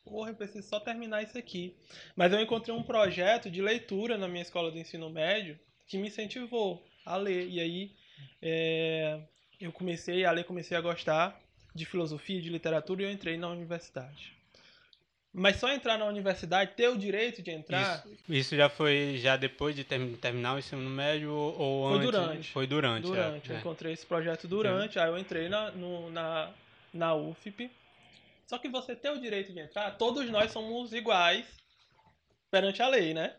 porra, 0.10 0.32
eu 0.32 0.36
preciso 0.36 0.68
só 0.68 0.80
terminar 0.80 1.22
isso 1.24 1.38
aqui. 1.38 1.76
Mas 2.16 2.34
eu 2.34 2.42
encontrei 2.42 2.76
um 2.76 2.84
projeto 2.84 3.50
de 3.50 3.62
leitura 3.62 4.18
na 4.18 4.28
minha 4.28 4.42
escola 4.42 4.72
do 4.72 4.78
ensino 4.78 5.10
médio 5.10 5.58
que 5.88 5.98
me 5.98 6.08
incentivou 6.08 6.84
a 7.06 7.16
ler, 7.16 7.48
e 7.48 7.60
aí 7.60 7.92
é, 8.42 9.20
eu 9.60 9.72
comecei 9.72 10.26
a 10.26 10.32
ler, 10.32 10.44
comecei 10.44 10.76
a 10.78 10.82
gostar 10.82 11.40
de 11.74 11.86
filosofia, 11.86 12.42
de 12.42 12.50
literatura, 12.50 13.02
e 13.02 13.06
eu 13.06 13.12
entrei 13.12 13.38
na 13.38 13.48
universidade. 13.50 14.34
Mas 15.32 15.58
só 15.58 15.72
entrar 15.72 15.98
na 15.98 16.06
universidade, 16.06 16.72
ter 16.76 16.90
o 16.90 16.98
direito 16.98 17.42
de 17.44 17.52
entrar, 17.52 18.04
Isso, 18.04 18.16
isso 18.28 18.56
já 18.56 18.68
foi 18.68 19.18
já 19.18 19.38
depois 19.38 19.76
de 19.76 19.84
term- 19.84 20.16
terminar 20.16 20.56
o 20.56 20.60
ensino 20.60 20.90
médio 20.90 21.32
ou, 21.32 21.56
ou 21.60 21.90
Foi 21.90 21.98
antes? 22.00 22.12
durante. 22.12 22.52
Foi 22.52 22.68
durante. 22.68 23.06
é, 23.06 23.08
durante. 23.10 23.50
Eu 23.50 23.56
é. 23.56 23.60
encontrei 23.60 23.94
esse 23.94 24.06
projeto 24.08 24.48
durante, 24.48 24.98
aí 24.98 25.08
eu 25.08 25.18
entrei 25.20 25.48
na, 25.48 25.70
no- 25.72 26.10
na, 26.10 26.50
na 26.92 27.14
UFP. 27.16 27.70
Só 28.50 28.58
que 28.58 28.68
você 28.68 28.96
ter 28.96 29.12
o 29.12 29.22
direito 29.22 29.54
de 29.54 29.60
entrar, 29.60 29.96
todos 29.96 30.28
nós 30.32 30.52
somos 30.52 30.92
iguais 30.92 31.46
perante 32.50 32.82
a 32.82 32.88
lei, 32.88 33.14
né? 33.14 33.36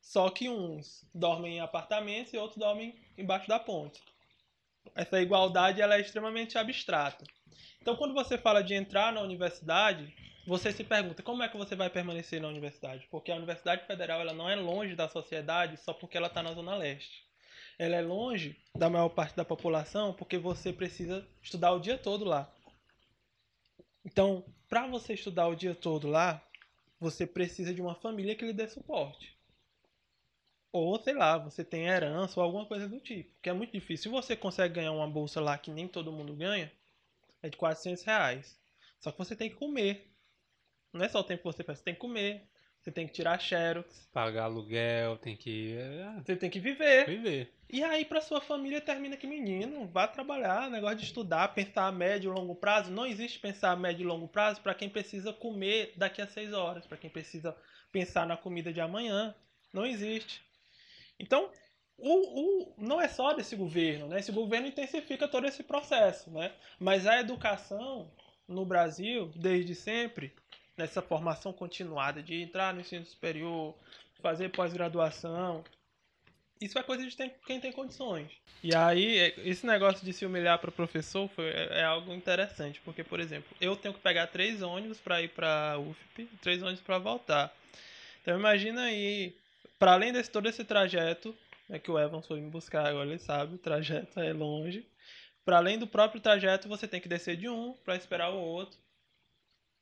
Só 0.00 0.30
que 0.30 0.48
uns 0.48 1.04
dormem 1.12 1.56
em 1.56 1.60
apartamentos 1.60 2.32
e 2.32 2.38
outros 2.38 2.56
dormem 2.56 2.94
embaixo 3.18 3.48
da 3.48 3.58
ponte. 3.58 4.00
Essa 4.94 5.20
igualdade 5.20 5.82
ela 5.82 5.96
é 5.96 6.00
extremamente 6.00 6.56
abstrata. 6.56 7.24
Então, 7.82 7.96
quando 7.96 8.14
você 8.14 8.38
fala 8.38 8.62
de 8.62 8.72
entrar 8.72 9.12
na 9.12 9.20
universidade, 9.20 10.14
você 10.46 10.70
se 10.70 10.84
pergunta 10.84 11.24
como 11.24 11.42
é 11.42 11.48
que 11.48 11.56
você 11.56 11.74
vai 11.74 11.90
permanecer 11.90 12.40
na 12.40 12.46
universidade? 12.46 13.08
Porque 13.10 13.32
a 13.32 13.36
Universidade 13.36 13.84
Federal 13.84 14.20
ela 14.20 14.32
não 14.32 14.48
é 14.48 14.54
longe 14.54 14.94
da 14.94 15.08
sociedade 15.08 15.76
só 15.76 15.92
porque 15.92 16.16
ela 16.16 16.28
está 16.28 16.40
na 16.40 16.52
Zona 16.52 16.76
Leste. 16.76 17.26
Ela 17.76 17.96
é 17.96 18.00
longe 18.00 18.56
da 18.76 18.88
maior 18.88 19.08
parte 19.08 19.34
da 19.34 19.44
população 19.44 20.12
porque 20.12 20.38
você 20.38 20.72
precisa 20.72 21.26
estudar 21.42 21.72
o 21.72 21.80
dia 21.80 21.98
todo 21.98 22.24
lá. 22.24 22.48
Então, 24.06 24.44
para 24.68 24.86
você 24.86 25.14
estudar 25.14 25.48
o 25.48 25.56
dia 25.56 25.74
todo 25.74 26.06
lá, 26.06 26.40
você 27.00 27.26
precisa 27.26 27.74
de 27.74 27.82
uma 27.82 27.96
família 27.96 28.36
que 28.36 28.44
lhe 28.44 28.52
dê 28.52 28.68
suporte. 28.68 29.36
Ou, 30.70 31.02
sei 31.02 31.12
lá, 31.12 31.36
você 31.36 31.64
tem 31.64 31.86
herança 31.86 32.38
ou 32.38 32.44
alguma 32.44 32.64
coisa 32.64 32.88
do 32.88 33.00
tipo. 33.00 33.34
Que 33.42 33.50
é 33.50 33.52
muito 33.52 33.72
difícil. 33.72 34.04
Se 34.04 34.08
você 34.08 34.36
consegue 34.36 34.74
ganhar 34.74 34.92
uma 34.92 35.08
bolsa 35.08 35.40
lá 35.40 35.58
que 35.58 35.72
nem 35.72 35.88
todo 35.88 36.12
mundo 36.12 36.34
ganha, 36.34 36.72
é 37.42 37.48
de 37.48 37.56
400 37.56 38.04
reais. 38.04 38.56
Só 39.00 39.10
que 39.10 39.18
você 39.18 39.34
tem 39.34 39.50
que 39.50 39.56
comer. 39.56 40.08
Não 40.92 41.04
é 41.04 41.08
só 41.08 41.20
o 41.20 41.24
tempo 41.24 41.42
que 41.42 41.56
você 41.56 41.64
faz, 41.64 41.78
você 41.78 41.84
tem 41.84 41.94
que 41.94 42.00
comer. 42.00 42.48
Você 42.86 42.92
tem 42.92 43.04
que 43.04 43.14
tirar 43.14 43.40
xerox. 43.40 44.08
Pagar 44.12 44.44
aluguel, 44.44 45.18
tem 45.18 45.36
que 45.36 45.76
é, 45.76 46.22
Você 46.24 46.36
tem 46.36 46.48
que 46.48 46.60
viver. 46.60 47.04
viver. 47.04 47.52
E 47.68 47.82
aí, 47.82 48.04
pra 48.04 48.20
sua 48.20 48.40
família, 48.40 48.80
termina 48.80 49.16
que 49.16 49.26
menino, 49.26 49.88
vá 49.88 50.06
trabalhar, 50.06 50.70
negócio 50.70 50.98
de 50.98 51.06
estudar, 51.06 51.52
pensar 51.52 51.88
a 51.88 51.90
médio 51.90 52.30
e 52.30 52.32
longo 52.32 52.54
prazo. 52.54 52.92
Não 52.92 53.04
existe 53.04 53.40
pensar 53.40 53.72
a 53.72 53.76
médio 53.76 54.04
e 54.04 54.06
longo 54.06 54.28
prazo 54.28 54.60
para 54.60 54.72
quem 54.72 54.88
precisa 54.88 55.32
comer 55.32 55.94
daqui 55.96 56.22
a 56.22 56.28
seis 56.28 56.52
horas, 56.52 56.86
para 56.86 56.96
quem 56.96 57.10
precisa 57.10 57.56
pensar 57.90 58.24
na 58.24 58.36
comida 58.36 58.72
de 58.72 58.80
amanhã. 58.80 59.34
Não 59.72 59.84
existe. 59.84 60.40
Então, 61.18 61.50
o, 61.98 62.12
o, 62.68 62.74
não 62.78 63.00
é 63.00 63.08
só 63.08 63.32
desse 63.32 63.56
governo, 63.56 64.06
né? 64.06 64.20
Esse 64.20 64.30
governo 64.30 64.68
intensifica 64.68 65.26
todo 65.26 65.48
esse 65.48 65.64
processo, 65.64 66.30
né? 66.30 66.54
Mas 66.78 67.04
a 67.04 67.18
educação 67.18 68.12
no 68.46 68.64
Brasil, 68.64 69.32
desde 69.34 69.74
sempre, 69.74 70.32
nessa 70.76 71.00
formação 71.00 71.52
continuada 71.52 72.22
de 72.22 72.42
entrar 72.42 72.74
no 72.74 72.80
ensino 72.80 73.04
superior, 73.06 73.74
fazer 74.20 74.50
pós-graduação, 74.50 75.64
isso 76.60 76.78
é 76.78 76.82
coisa 76.82 77.06
de 77.06 77.14
quem 77.46 77.60
tem 77.60 77.72
condições. 77.72 78.30
E 78.62 78.74
aí, 78.74 79.18
é- 79.18 79.34
esse 79.48 79.66
negócio 79.66 80.04
de 80.04 80.12
se 80.12 80.24
humilhar 80.24 80.58
para 80.58 80.70
o 80.70 80.72
professor 80.72 81.28
foi, 81.28 81.48
é, 81.48 81.80
é 81.80 81.84
algo 81.84 82.12
interessante, 82.12 82.80
porque, 82.84 83.04
por 83.04 83.20
exemplo, 83.20 83.48
eu 83.60 83.76
tenho 83.76 83.94
que 83.94 84.00
pegar 84.00 84.26
três 84.28 84.62
ônibus 84.62 84.98
para 84.98 85.20
ir 85.22 85.28
para 85.28 85.78
UFP, 85.78 86.28
três 86.40 86.62
ônibus 86.62 86.80
para 86.80 86.98
voltar. 86.98 87.54
Então, 88.22 88.38
imagina 88.38 88.84
aí, 88.84 89.36
para 89.78 89.92
além 89.92 90.12
desse 90.12 90.30
todo 90.30 90.48
esse 90.48 90.64
trajeto, 90.64 91.36
é 91.68 91.78
que 91.78 91.90
o 91.90 91.98
Evans 91.98 92.26
foi 92.26 92.40
me 92.40 92.50
buscar, 92.50 92.86
agora 92.86 93.08
ele 93.08 93.18
sabe, 93.18 93.56
o 93.56 93.58
trajeto 93.58 94.18
é 94.18 94.32
longe. 94.32 94.86
Para 95.44 95.58
além 95.58 95.78
do 95.78 95.86
próprio 95.86 96.20
trajeto, 96.20 96.68
você 96.68 96.88
tem 96.88 97.00
que 97.00 97.08
descer 97.08 97.36
de 97.36 97.48
um 97.48 97.74
para 97.84 97.96
esperar 97.96 98.30
o 98.30 98.38
outro. 98.38 98.78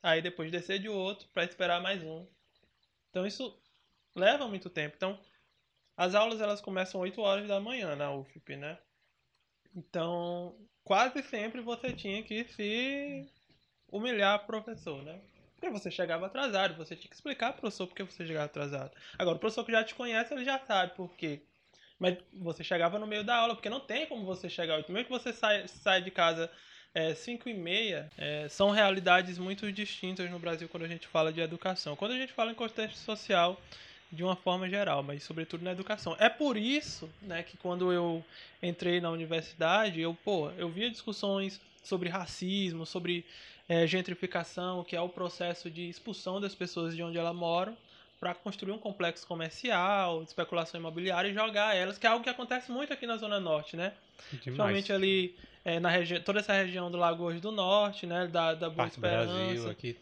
Aí 0.05 0.21
depois 0.21 0.51
descer 0.51 0.77
de 0.77 0.87
outro 0.87 1.27
para 1.29 1.45
esperar 1.45 1.81
mais 1.81 2.03
um. 2.03 2.27
Então 3.09 3.25
isso 3.25 3.59
leva 4.15 4.47
muito 4.47 4.69
tempo. 4.69 4.93
Então, 4.95 5.19
as 5.97 6.13
aulas 6.13 6.39
elas 6.39 6.61
começam 6.61 7.01
8 7.01 7.19
horas 7.19 7.47
da 7.47 7.59
manhã 7.59 7.95
na 7.95 8.13
UFP, 8.13 8.55
né? 8.55 8.77
Então, 9.75 10.55
quase 10.83 11.23
sempre 11.23 11.59
você 11.59 11.91
tinha 11.91 12.21
que 12.21 12.43
se 12.49 13.27
humilhar 13.89 14.43
o 14.43 14.45
professor, 14.45 15.01
né? 15.01 15.19
Porque 15.55 15.71
você 15.71 15.89
chegava 15.89 16.27
atrasado, 16.27 16.75
você 16.75 16.95
tinha 16.95 17.09
que 17.09 17.15
explicar 17.15 17.53
pro 17.53 17.61
professor 17.61 17.87
por 17.87 17.95
que 17.95 18.03
você 18.03 18.27
chegava 18.27 18.45
atrasado. 18.45 18.95
Agora, 19.17 19.37
o 19.37 19.39
professor 19.39 19.65
que 19.65 19.71
já 19.71 19.83
te 19.83 19.95
conhece, 19.95 20.31
ele 20.35 20.45
já 20.45 20.59
sabe 20.59 20.93
por 20.93 21.15
quê. 21.15 21.41
Mas 21.97 22.19
você 22.31 22.63
chegava 22.63 22.99
no 22.99 23.07
meio 23.07 23.23
da 23.23 23.37
aula, 23.37 23.55
porque 23.55 23.71
não 23.71 23.79
tem 23.79 24.05
como 24.05 24.23
você 24.23 24.51
chegar 24.51 24.75
8. 24.75 24.91
Mesmo 24.91 25.07
que 25.07 25.19
você 25.19 25.33
saia, 25.33 25.67
saia 25.67 26.01
de 26.03 26.11
casa 26.11 26.51
é, 26.95 27.13
5 27.13 27.49
e 27.49 27.53
meia, 27.53 28.09
é, 28.17 28.47
são 28.47 28.71
realidades 28.71 29.37
muito 29.37 29.69
distintas 29.69 30.31
no 30.31 30.39
Brasil 30.39 30.69
quando 30.69 30.83
a 30.83 30.87
gente 30.87 31.05
fala 31.05 31.31
de 31.31 31.41
educação. 31.41 31.93
Quando 31.93 32.13
a 32.13 32.17
gente 32.17 32.31
fala 32.31 32.51
em 32.51 32.55
contexto 32.55 32.95
social, 32.95 33.61
de 34.09 34.23
uma 34.23 34.35
forma 34.35 34.69
geral, 34.69 35.03
mas 35.03 35.21
sobretudo 35.23 35.63
na 35.63 35.73
educação. 35.73 36.15
É 36.17 36.29
por 36.29 36.55
isso, 36.55 37.09
né, 37.21 37.43
que 37.43 37.57
quando 37.57 37.91
eu 37.91 38.23
entrei 38.63 39.01
na 39.01 39.09
universidade, 39.09 39.99
eu, 39.99 40.17
pô, 40.23 40.49
eu 40.51 40.69
via 40.69 40.89
discussões 40.89 41.59
sobre 41.83 42.07
racismo, 42.07 42.85
sobre 42.85 43.25
é, 43.67 43.85
gentrificação, 43.85 44.83
que 44.83 44.95
é 44.95 45.01
o 45.01 45.09
processo 45.09 45.69
de 45.69 45.89
expulsão 45.89 46.39
das 46.39 46.55
pessoas 46.55 46.95
de 46.95 47.03
onde 47.03 47.17
elas 47.17 47.35
moram, 47.35 47.75
para 48.21 48.33
construir 48.33 48.71
um 48.71 48.77
complexo 48.77 49.27
comercial, 49.27 50.23
de 50.23 50.29
especulação 50.29 50.79
imobiliária 50.79 51.27
e 51.27 51.33
jogar 51.33 51.75
elas, 51.75 51.97
que 51.97 52.07
é 52.07 52.09
algo 52.09 52.23
que 52.23 52.29
acontece 52.29 52.71
muito 52.71 52.93
aqui 52.93 53.05
na 53.05 53.17
Zona 53.17 53.39
Norte, 53.39 53.75
né? 53.75 53.91
Principalmente 54.29 54.93
ali 54.93 55.35
é, 55.65 55.79
na 55.79 55.89
região, 55.89 56.21
toda 56.21 56.39
essa 56.39 56.53
região 56.53 56.91
do 56.91 56.97
Lagoas 56.97 57.41
do 57.41 57.51
Norte, 57.51 58.05
né? 58.05 58.27
Da, 58.27 58.53
da 58.53 58.69
Boa 58.69 58.75
Parte 58.75 58.95
do 58.95 59.01
Brasil, 59.01 59.69
aqui. 59.69 59.97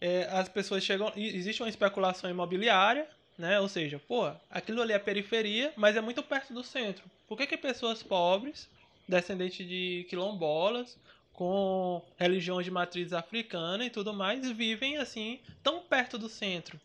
É, 0.00 0.28
as 0.30 0.48
pessoas 0.48 0.84
chegam. 0.84 1.12
Existe 1.16 1.60
uma 1.60 1.68
especulação 1.68 2.30
imobiliária, 2.30 3.08
né? 3.36 3.58
Ou 3.58 3.68
seja, 3.68 4.00
pô, 4.06 4.30
aquilo 4.48 4.80
ali 4.80 4.92
é 4.92 4.98
periferia, 5.00 5.72
mas 5.76 5.96
é 5.96 6.00
muito 6.00 6.22
perto 6.22 6.54
do 6.54 6.62
centro. 6.62 7.04
Por 7.26 7.36
que, 7.36 7.48
que 7.48 7.56
pessoas 7.56 8.04
pobres, 8.04 8.68
descendentes 9.08 9.68
de 9.68 10.06
quilombolas, 10.08 10.96
com 11.32 12.00
religiões 12.16 12.64
de 12.64 12.70
matriz 12.70 13.12
africana 13.12 13.84
e 13.84 13.90
tudo 13.90 14.14
mais, 14.14 14.48
vivem 14.52 14.96
assim, 14.98 15.40
tão 15.60 15.80
perto 15.80 16.16
do 16.16 16.28
centro? 16.28 16.80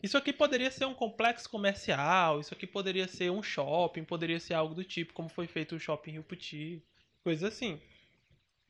Isso 0.00 0.16
aqui 0.16 0.32
poderia 0.32 0.70
ser 0.70 0.84
um 0.84 0.94
complexo 0.94 1.50
comercial, 1.50 2.38
isso 2.38 2.54
aqui 2.54 2.66
poderia 2.66 3.08
ser 3.08 3.32
um 3.32 3.42
shopping, 3.42 4.04
poderia 4.04 4.38
ser 4.38 4.54
algo 4.54 4.72
do 4.74 4.84
tipo, 4.84 5.12
como 5.12 5.28
foi 5.28 5.48
feito 5.48 5.74
o 5.74 5.80
shopping 5.80 6.12
Rio 6.12 6.22
Puti, 6.22 6.80
coisa 7.26 7.48
assim. 7.48 7.80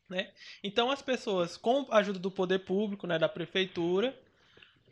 Né? 0.08 0.32
Então 0.64 0.90
as 0.90 1.02
pessoas, 1.02 1.58
com 1.58 1.86
a 1.90 1.98
ajuda 1.98 2.18
do 2.18 2.30
poder 2.30 2.60
público, 2.60 3.06
né, 3.06 3.18
da 3.18 3.28
prefeitura, 3.28 4.18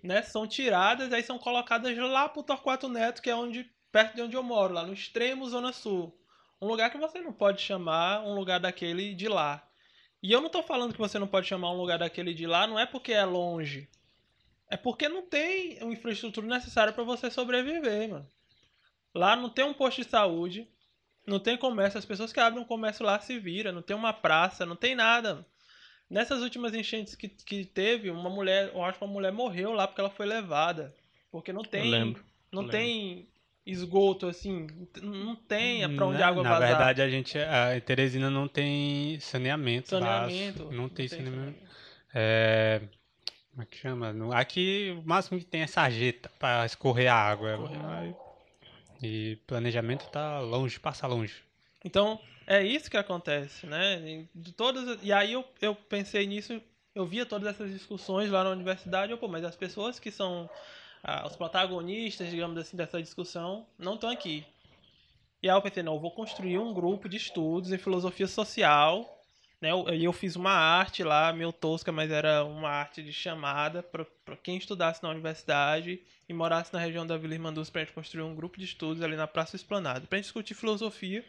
né, 0.03 0.21
são 0.21 0.47
tiradas 0.47 1.11
e 1.11 1.15
aí 1.15 1.23
são 1.23 1.39
colocadas 1.39 1.97
lá 1.97 2.29
pro 2.29 2.43
Torquato 2.43 2.91
Neto, 2.91 3.23
que 3.23 3.31
é 3.31 3.35
onde 3.35 3.65
perto 3.91 4.17
de 4.17 4.21
onde 4.21 4.37
eu 4.37 4.43
moro, 4.43 4.75
lá 4.75 4.85
no 4.85 4.93
extremo 4.93 5.49
zona 5.49 5.73
sul. 5.73 6.15
Um 6.61 6.67
lugar 6.67 6.91
que 6.91 6.99
você 6.99 7.23
não 7.23 7.33
pode 7.33 7.63
chamar 7.63 8.23
um 8.23 8.35
lugar 8.35 8.61
daquele 8.61 9.15
de 9.15 9.29
lá. 9.29 9.67
E 10.23 10.31
eu 10.31 10.43
não 10.43 10.51
tô 10.51 10.63
falando 10.63 10.93
que 10.93 10.99
você 10.99 11.19
não 11.19 11.27
pode 11.27 11.47
chamar 11.47 11.71
um 11.71 11.79
lugar 11.79 11.99
daquele 11.99 12.35
de 12.35 12.47
lá, 12.47 12.67
não 12.67 12.79
é 12.79 12.85
porque 12.85 13.15
é 13.15 13.25
longe. 13.25 13.89
É 14.69 14.77
porque 14.77 15.09
não 15.09 15.23
tem 15.23 15.79
a 15.81 15.87
infraestrutura 15.87 16.47
necessária 16.47 16.93
para 16.93 17.05
você 17.05 17.31
sobreviver, 17.31 18.11
mano. 18.11 18.31
Lá 19.15 19.35
não 19.35 19.49
tem 19.49 19.65
um 19.65 19.73
posto 19.73 20.03
de 20.03 20.11
saúde, 20.11 20.69
não 21.27 21.39
tem 21.39 21.57
comércio, 21.57 21.99
as 21.99 22.05
pessoas 22.05 22.33
que 22.33 22.41
abrem 22.41 22.63
um 22.63 22.67
comércio 22.67 23.05
lá 23.05 23.19
se 23.21 23.39
viram, 23.39 23.73
não 23.73 23.83
tem 23.83 23.97
uma 23.97 24.13
praça, 24.13 24.65
não 24.67 24.77
tem 24.77 24.95
nada. 24.95 25.45
Nessas 26.11 26.43
últimas 26.43 26.75
enchentes 26.75 27.15
que, 27.15 27.29
que 27.29 27.65
teve, 27.65 28.11
uma 28.11 28.29
mulher, 28.31 28.71
eu 28.75 28.85
acho 28.85 28.99
que 28.99 29.05
uma 29.05 29.13
mulher 29.13 29.33
morreu 29.33 29.73
lá 29.73 29.87
porque 29.89 30.01
ela 30.01 30.11
foi 30.11 30.27
levada. 30.27 30.95
Porque 31.33 31.53
não 31.53 31.63
tem. 31.63 31.91
lembro, 31.91 32.23
não 32.53 32.69
tem 32.69 33.27
esgoto, 33.67 34.27
assim, 34.27 34.67
não 35.03 35.35
tem 35.35 35.97
pra 35.97 36.07
onde 36.07 36.23
a 36.23 36.29
água 36.29 36.43
Na 36.43 36.51
vazar. 36.51 36.69
verdade, 36.69 37.03
a 37.03 37.09
gente, 37.09 37.39
a 37.39 37.81
Teresina 37.81 38.31
não 38.31 38.47
tem 38.47 39.19
saneamento. 39.21 39.89
Saneamento. 39.89 40.59
básico, 40.65 40.73
Não 40.75 40.89
tem 40.89 41.09
saneamento. 41.09 41.59
É, 42.15 42.83
como 43.51 43.63
é 43.63 43.67
que 43.67 43.77
chama? 43.79 44.15
Aqui 44.37 44.95
o 44.99 45.09
máximo 45.09 45.39
que 45.39 45.47
tem 45.47 45.63
é 45.63 45.67
sarjeta 45.67 46.31
para 46.39 46.67
escorrer 46.67 47.11
a 47.11 47.15
água. 47.17 47.53
Escorrer 47.55 47.85
Aí- 47.87 48.15
E 49.05 49.37
planejamento 49.47 50.09
tá 50.09 50.41
longe, 50.41 50.81
passa 50.81 51.07
longe. 51.07 51.43
Então, 51.85 52.19
é 52.47 52.63
isso 52.63 52.91
que 52.91 52.97
acontece, 52.97 53.67
né? 53.67 54.27
De 54.35 54.53
todas, 54.53 54.99
e 55.03 55.13
aí 55.13 55.35
eu, 55.35 55.45
eu 55.61 55.75
pensei 55.75 56.27
nisso, 56.27 56.59
eu 56.95 57.05
via 57.05 57.27
todas 57.27 57.49
essas 57.49 57.71
discussões 57.71 58.31
lá 58.31 58.43
na 58.43 58.49
universidade, 58.49 59.13
eu, 59.13 59.19
pô, 59.19 59.29
mas 59.29 59.45
as 59.45 59.55
pessoas 59.55 60.01
que 60.01 60.11
são 60.11 60.49
ah, 61.03 61.27
os 61.27 61.37
protagonistas, 61.37 62.31
digamos 62.31 62.57
assim, 62.57 62.79
dessa 62.79 63.03
discussão, 63.03 63.67
não 63.79 63.95
estão 63.97 64.09
aqui. 64.09 64.47
E 65.43 65.51
aí 65.51 65.55
eu 65.55 65.61
pensei, 65.61 65.83
não, 65.83 65.97
eu 65.97 66.01
vou 66.01 66.11
construir 66.11 66.57
um 66.57 66.73
grupo 66.73 67.07
de 67.07 67.19
estudos 67.19 67.71
em 67.71 67.77
filosofia 67.77 68.27
social, 68.27 69.23
né? 69.61 69.71
Eu- 69.71 69.89
eu, 69.89 70.13
fiz 70.13 70.37
uma 70.37 70.53
arte 70.53 71.03
lá, 71.03 71.33
meio 71.33 71.53
tosca, 71.53 71.91
mas 71.91 72.11
era 72.11 72.45
uma 72.45 72.69
arte 72.69 73.03
de 73.03 73.13
chamada 73.13 73.83
para 73.83 74.37
quem 74.37 74.57
estudasse 74.57 75.03
na 75.03 75.11
universidade 75.11 76.03
e 76.29 76.35
morasse 76.35 76.73
na 76.73 76.79
região 76.79 77.07
da 77.07 77.17
Vila 77.17 77.35
Irmanduz 77.35 77.71
para 77.71 77.83
a 77.83 77.85
gente 77.85 77.95
construir 77.95 78.23
um 78.23 78.35
grupo 78.35 78.59
de 78.59 78.65
estudos 78.65 79.03
ali 79.03 79.17
na 79.17 79.27
Praça 79.27 79.57
Esplanada, 79.57 80.07
para 80.07 80.17
gente 80.19 80.25
discutir 80.27 80.55
filosofia, 80.55 81.25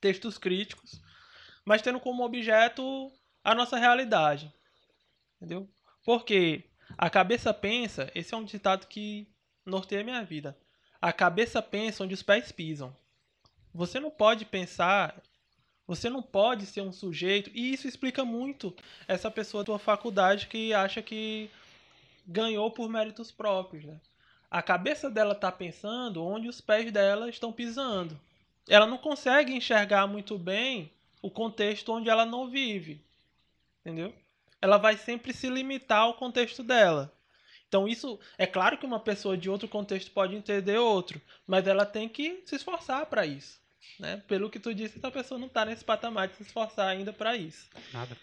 textos 0.00 0.38
críticos, 0.38 1.00
mas 1.64 1.82
tendo 1.82 2.00
como 2.00 2.24
objeto 2.24 3.10
a 3.44 3.54
nossa 3.54 3.76
realidade. 3.76 4.52
Entendeu? 5.36 5.68
Porque 6.04 6.64
a 6.96 7.08
cabeça 7.08 7.52
pensa, 7.54 8.10
esse 8.14 8.34
é 8.34 8.36
um 8.36 8.44
ditado 8.44 8.86
que 8.86 9.28
norteia 9.64 10.00
a 10.00 10.04
minha 10.04 10.22
vida. 10.24 10.56
A 11.00 11.12
cabeça 11.12 11.60
pensa 11.62 12.04
onde 12.04 12.14
os 12.14 12.22
pés 12.22 12.52
pisam. 12.52 12.96
Você 13.74 13.98
não 13.98 14.10
pode 14.10 14.44
pensar, 14.44 15.20
você 15.94 16.08
não 16.08 16.22
pode 16.22 16.66
ser 16.66 16.80
um 16.80 16.92
sujeito, 16.92 17.50
e 17.54 17.72
isso 17.72 17.86
explica 17.86 18.24
muito 18.24 18.74
essa 19.06 19.30
pessoa 19.30 19.62
da 19.62 19.66
tua 19.66 19.78
faculdade 19.78 20.46
que 20.46 20.72
acha 20.72 21.02
que 21.02 21.50
ganhou 22.26 22.70
por 22.70 22.88
méritos 22.88 23.30
próprios, 23.30 23.84
né? 23.84 24.00
A 24.50 24.62
cabeça 24.62 25.10
dela 25.10 25.34
tá 25.34 25.50
pensando 25.50 26.24
onde 26.24 26.48
os 26.48 26.60
pés 26.60 26.92
dela 26.92 27.28
estão 27.28 27.52
pisando. 27.52 28.18
Ela 28.68 28.86
não 28.86 28.98
consegue 28.98 29.54
enxergar 29.54 30.06
muito 30.06 30.36
bem 30.36 30.90
o 31.22 31.30
contexto 31.30 31.92
onde 31.92 32.10
ela 32.10 32.26
não 32.26 32.48
vive. 32.48 33.00
Entendeu? 33.80 34.14
Ela 34.60 34.76
vai 34.76 34.96
sempre 34.96 35.32
se 35.32 35.48
limitar 35.48 36.00
ao 36.00 36.14
contexto 36.14 36.62
dela. 36.62 37.12
Então 37.66 37.88
isso 37.88 38.20
é 38.36 38.46
claro 38.46 38.76
que 38.76 38.84
uma 38.84 39.00
pessoa 39.00 39.36
de 39.36 39.48
outro 39.48 39.66
contexto 39.66 40.10
pode 40.10 40.36
entender 40.36 40.76
outro, 40.76 41.18
mas 41.46 41.66
ela 41.66 41.86
tem 41.86 42.06
que 42.06 42.42
se 42.44 42.54
esforçar 42.54 43.06
para 43.06 43.24
isso, 43.24 43.58
né? 43.98 44.22
Pelo 44.28 44.50
que 44.50 44.58
tu 44.58 44.74
disse, 44.74 44.98
essa 44.98 45.10
pessoa 45.10 45.38
não 45.38 45.48
tá 45.48 45.64
nesse 45.64 45.84
patamar 45.84 46.28
de 46.28 46.36
se 46.36 46.42
esforçar 46.42 46.88
ainda 46.88 47.12
para 47.12 47.36
isso. 47.36 47.68
Nada. 47.92 48.16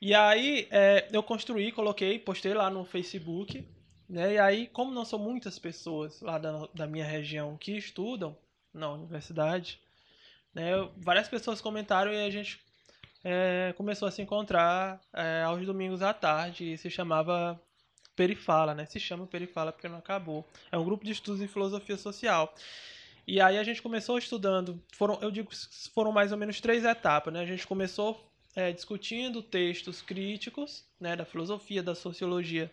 E 0.00 0.14
aí 0.14 0.68
é, 0.70 1.08
eu 1.12 1.22
construí, 1.22 1.72
coloquei, 1.72 2.18
postei 2.18 2.52
lá 2.52 2.68
no 2.68 2.84
Facebook, 2.84 3.66
né? 4.08 4.34
E 4.34 4.38
aí, 4.38 4.66
como 4.66 4.92
não 4.92 5.04
são 5.04 5.18
muitas 5.18 5.58
pessoas 5.58 6.20
lá 6.20 6.38
da, 6.38 6.68
da 6.74 6.86
minha 6.86 7.04
região 7.04 7.56
que 7.56 7.76
estudam 7.76 8.36
na 8.72 8.90
universidade, 8.90 9.80
né? 10.52 10.72
Várias 10.96 11.28
pessoas 11.28 11.60
comentaram 11.60 12.12
e 12.12 12.24
a 12.24 12.30
gente 12.30 12.60
é, 13.24 13.72
começou 13.76 14.06
a 14.06 14.10
se 14.10 14.20
encontrar 14.20 15.00
é, 15.12 15.42
aos 15.42 15.64
domingos 15.64 16.02
à 16.02 16.12
tarde 16.12 16.74
e 16.74 16.78
se 16.78 16.90
chamava 16.90 17.60
Perifala, 18.14 18.74
né? 18.74 18.84
Se 18.86 19.00
chama 19.00 19.26
Perifala 19.26 19.72
porque 19.72 19.88
não 19.88 19.98
acabou. 19.98 20.46
É 20.70 20.76
um 20.76 20.84
grupo 20.84 21.04
de 21.04 21.12
estudos 21.12 21.40
em 21.40 21.48
filosofia 21.48 21.96
social. 21.96 22.54
E 23.26 23.40
aí 23.40 23.58
a 23.58 23.64
gente 23.64 23.80
começou 23.80 24.18
estudando, 24.18 24.82
foram, 24.92 25.18
eu 25.22 25.30
digo, 25.30 25.50
foram 25.94 26.12
mais 26.12 26.30
ou 26.30 26.38
menos 26.38 26.60
três 26.60 26.84
etapas, 26.84 27.32
né? 27.32 27.40
A 27.40 27.46
gente 27.46 27.66
começou 27.66 28.30
é, 28.54 28.72
discutindo 28.72 29.42
textos 29.42 30.00
críticos, 30.00 30.84
né, 31.00 31.16
da 31.16 31.24
filosofia, 31.24 31.82
da 31.82 31.94
sociologia, 31.94 32.70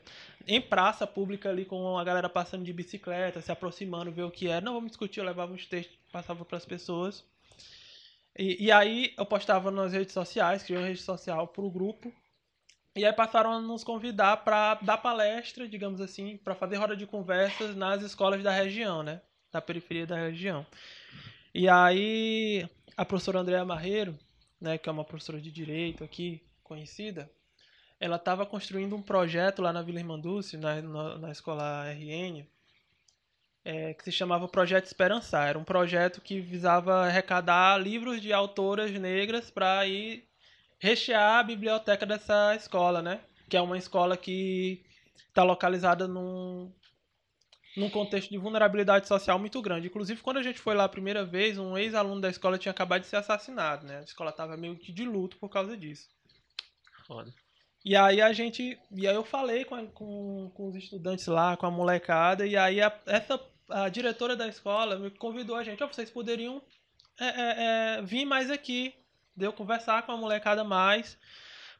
em 0.47 0.61
praça 0.61 1.07
pública 1.07 1.49
ali 1.49 1.65
com 1.65 1.97
a 1.97 2.03
galera 2.03 2.29
passando 2.29 2.63
de 2.63 2.73
bicicleta, 2.73 3.41
se 3.41 3.51
aproximando, 3.51 4.11
ver 4.11 4.23
o 4.23 4.31
que 4.31 4.47
era. 4.47 4.63
Não, 4.63 4.73
vamos 4.73 4.91
discutir, 4.91 5.19
eu 5.19 5.25
levava 5.25 5.53
os 5.53 5.65
textos, 5.65 5.97
passava 6.11 6.45
para 6.45 6.57
as 6.57 6.65
pessoas. 6.65 7.23
E, 8.37 8.65
e 8.65 8.71
aí 8.71 9.13
eu 9.17 9.25
postava 9.25 9.71
nas 9.71 9.93
redes 9.93 10.13
sociais, 10.13 10.63
criei 10.63 10.79
uma 10.79 10.87
rede 10.87 11.01
social 11.01 11.47
para 11.47 11.63
o 11.63 11.71
grupo. 11.71 12.13
E 12.95 13.05
aí 13.05 13.13
passaram 13.13 13.53
a 13.53 13.61
nos 13.61 13.83
convidar 13.83 14.37
para 14.43 14.75
dar 14.75 14.97
palestra, 14.97 15.67
digamos 15.67 16.01
assim, 16.01 16.37
para 16.37 16.53
fazer 16.53 16.75
roda 16.75 16.95
de 16.95 17.07
conversas 17.07 17.75
nas 17.75 18.01
escolas 18.03 18.43
da 18.43 18.51
região, 18.51 19.01
né? 19.01 19.21
Da 19.51 19.61
periferia 19.61 20.07
da 20.07 20.15
região. 20.15 20.65
E 21.53 21.67
aí 21.67 22.67
a 22.95 23.05
professora 23.05 23.39
Andréa 23.39 23.65
Marreiro, 23.65 24.17
né, 24.59 24.77
que 24.77 24.87
é 24.87 24.91
uma 24.91 25.03
professora 25.03 25.41
de 25.41 25.51
direito 25.51 26.03
aqui, 26.03 26.41
conhecida, 26.63 27.29
ela 27.99 28.15
estava 28.15 28.45
construindo 28.45 28.95
um 28.95 29.01
projeto 29.01 29.61
lá 29.61 29.71
na 29.71 29.81
Vila 29.81 29.99
Irmanduce, 29.99 30.57
na, 30.57 30.81
na, 30.81 31.17
na 31.17 31.31
escola 31.31 31.85
RN, 31.91 32.45
é, 33.63 33.93
que 33.93 34.03
se 34.03 34.11
chamava 34.11 34.47
Projeto 34.47 34.85
Esperançar. 34.85 35.49
Era 35.49 35.59
um 35.59 35.63
projeto 35.63 36.21
que 36.21 36.39
visava 36.39 37.05
arrecadar 37.05 37.77
livros 37.77 38.21
de 38.21 38.33
autoras 38.33 38.91
negras 38.91 39.51
para 39.51 39.85
ir 39.85 40.27
rechear 40.79 41.39
a 41.39 41.43
biblioteca 41.43 42.05
dessa 42.05 42.55
escola, 42.55 43.01
né? 43.01 43.19
Que 43.47 43.55
é 43.55 43.61
uma 43.61 43.77
escola 43.77 44.17
que 44.17 44.83
está 45.27 45.43
localizada 45.43 46.07
num, 46.07 46.73
num 47.77 47.89
contexto 47.89 48.29
de 48.29 48.37
vulnerabilidade 48.37 49.07
social 49.07 49.39
muito 49.39 49.61
grande. 49.61 49.87
Inclusive, 49.87 50.21
quando 50.21 50.37
a 50.37 50.43
gente 50.43 50.59
foi 50.59 50.75
lá 50.75 50.83
a 50.83 50.89
primeira 50.89 51.23
vez, 51.23 51.57
um 51.57 51.77
ex-aluno 51.77 52.19
da 52.21 52.29
escola 52.29 52.57
tinha 52.57 52.71
acabado 52.71 53.01
de 53.01 53.07
ser 53.07 53.15
assassinado, 53.17 53.85
né? 53.87 53.99
A 53.99 54.03
escola 54.03 54.29
estava 54.31 54.57
meio 54.57 54.75
que 54.75 54.91
de 54.91 55.05
luto 55.05 55.37
por 55.37 55.49
causa 55.49 55.75
disso. 55.77 56.09
Foda. 57.07 57.33
E 57.83 57.95
aí 57.95 58.21
a 58.21 58.31
gente. 58.33 58.77
E 58.91 59.07
aí 59.07 59.15
eu 59.15 59.23
falei 59.23 59.65
com, 59.65 59.75
a- 59.75 59.85
com, 59.87 60.51
com 60.53 60.67
os 60.67 60.75
estudantes 60.75 61.25
lá, 61.27 61.57
com 61.57 61.65
a 61.65 61.71
molecada, 61.71 62.45
e 62.45 62.55
aí 62.55 62.81
a- 62.81 62.99
essa, 63.05 63.39
a 63.69 63.89
diretora 63.89 64.35
da 64.35 64.47
escola 64.47 64.97
me 64.97 65.09
convidou 65.09 65.55
a 65.55 65.63
gente, 65.63 65.83
ó, 65.83 65.87
vocês 65.87 66.09
poderiam 66.11 66.61
é, 67.19 67.25
é, 67.25 67.55
é, 67.97 68.01
vir 68.01 68.25
mais 68.25 68.51
aqui, 68.51 68.93
deu 69.35 69.51
conversar 69.53 70.03
com 70.03 70.11
a 70.11 70.17
molecada 70.17 70.63
mais. 70.63 71.17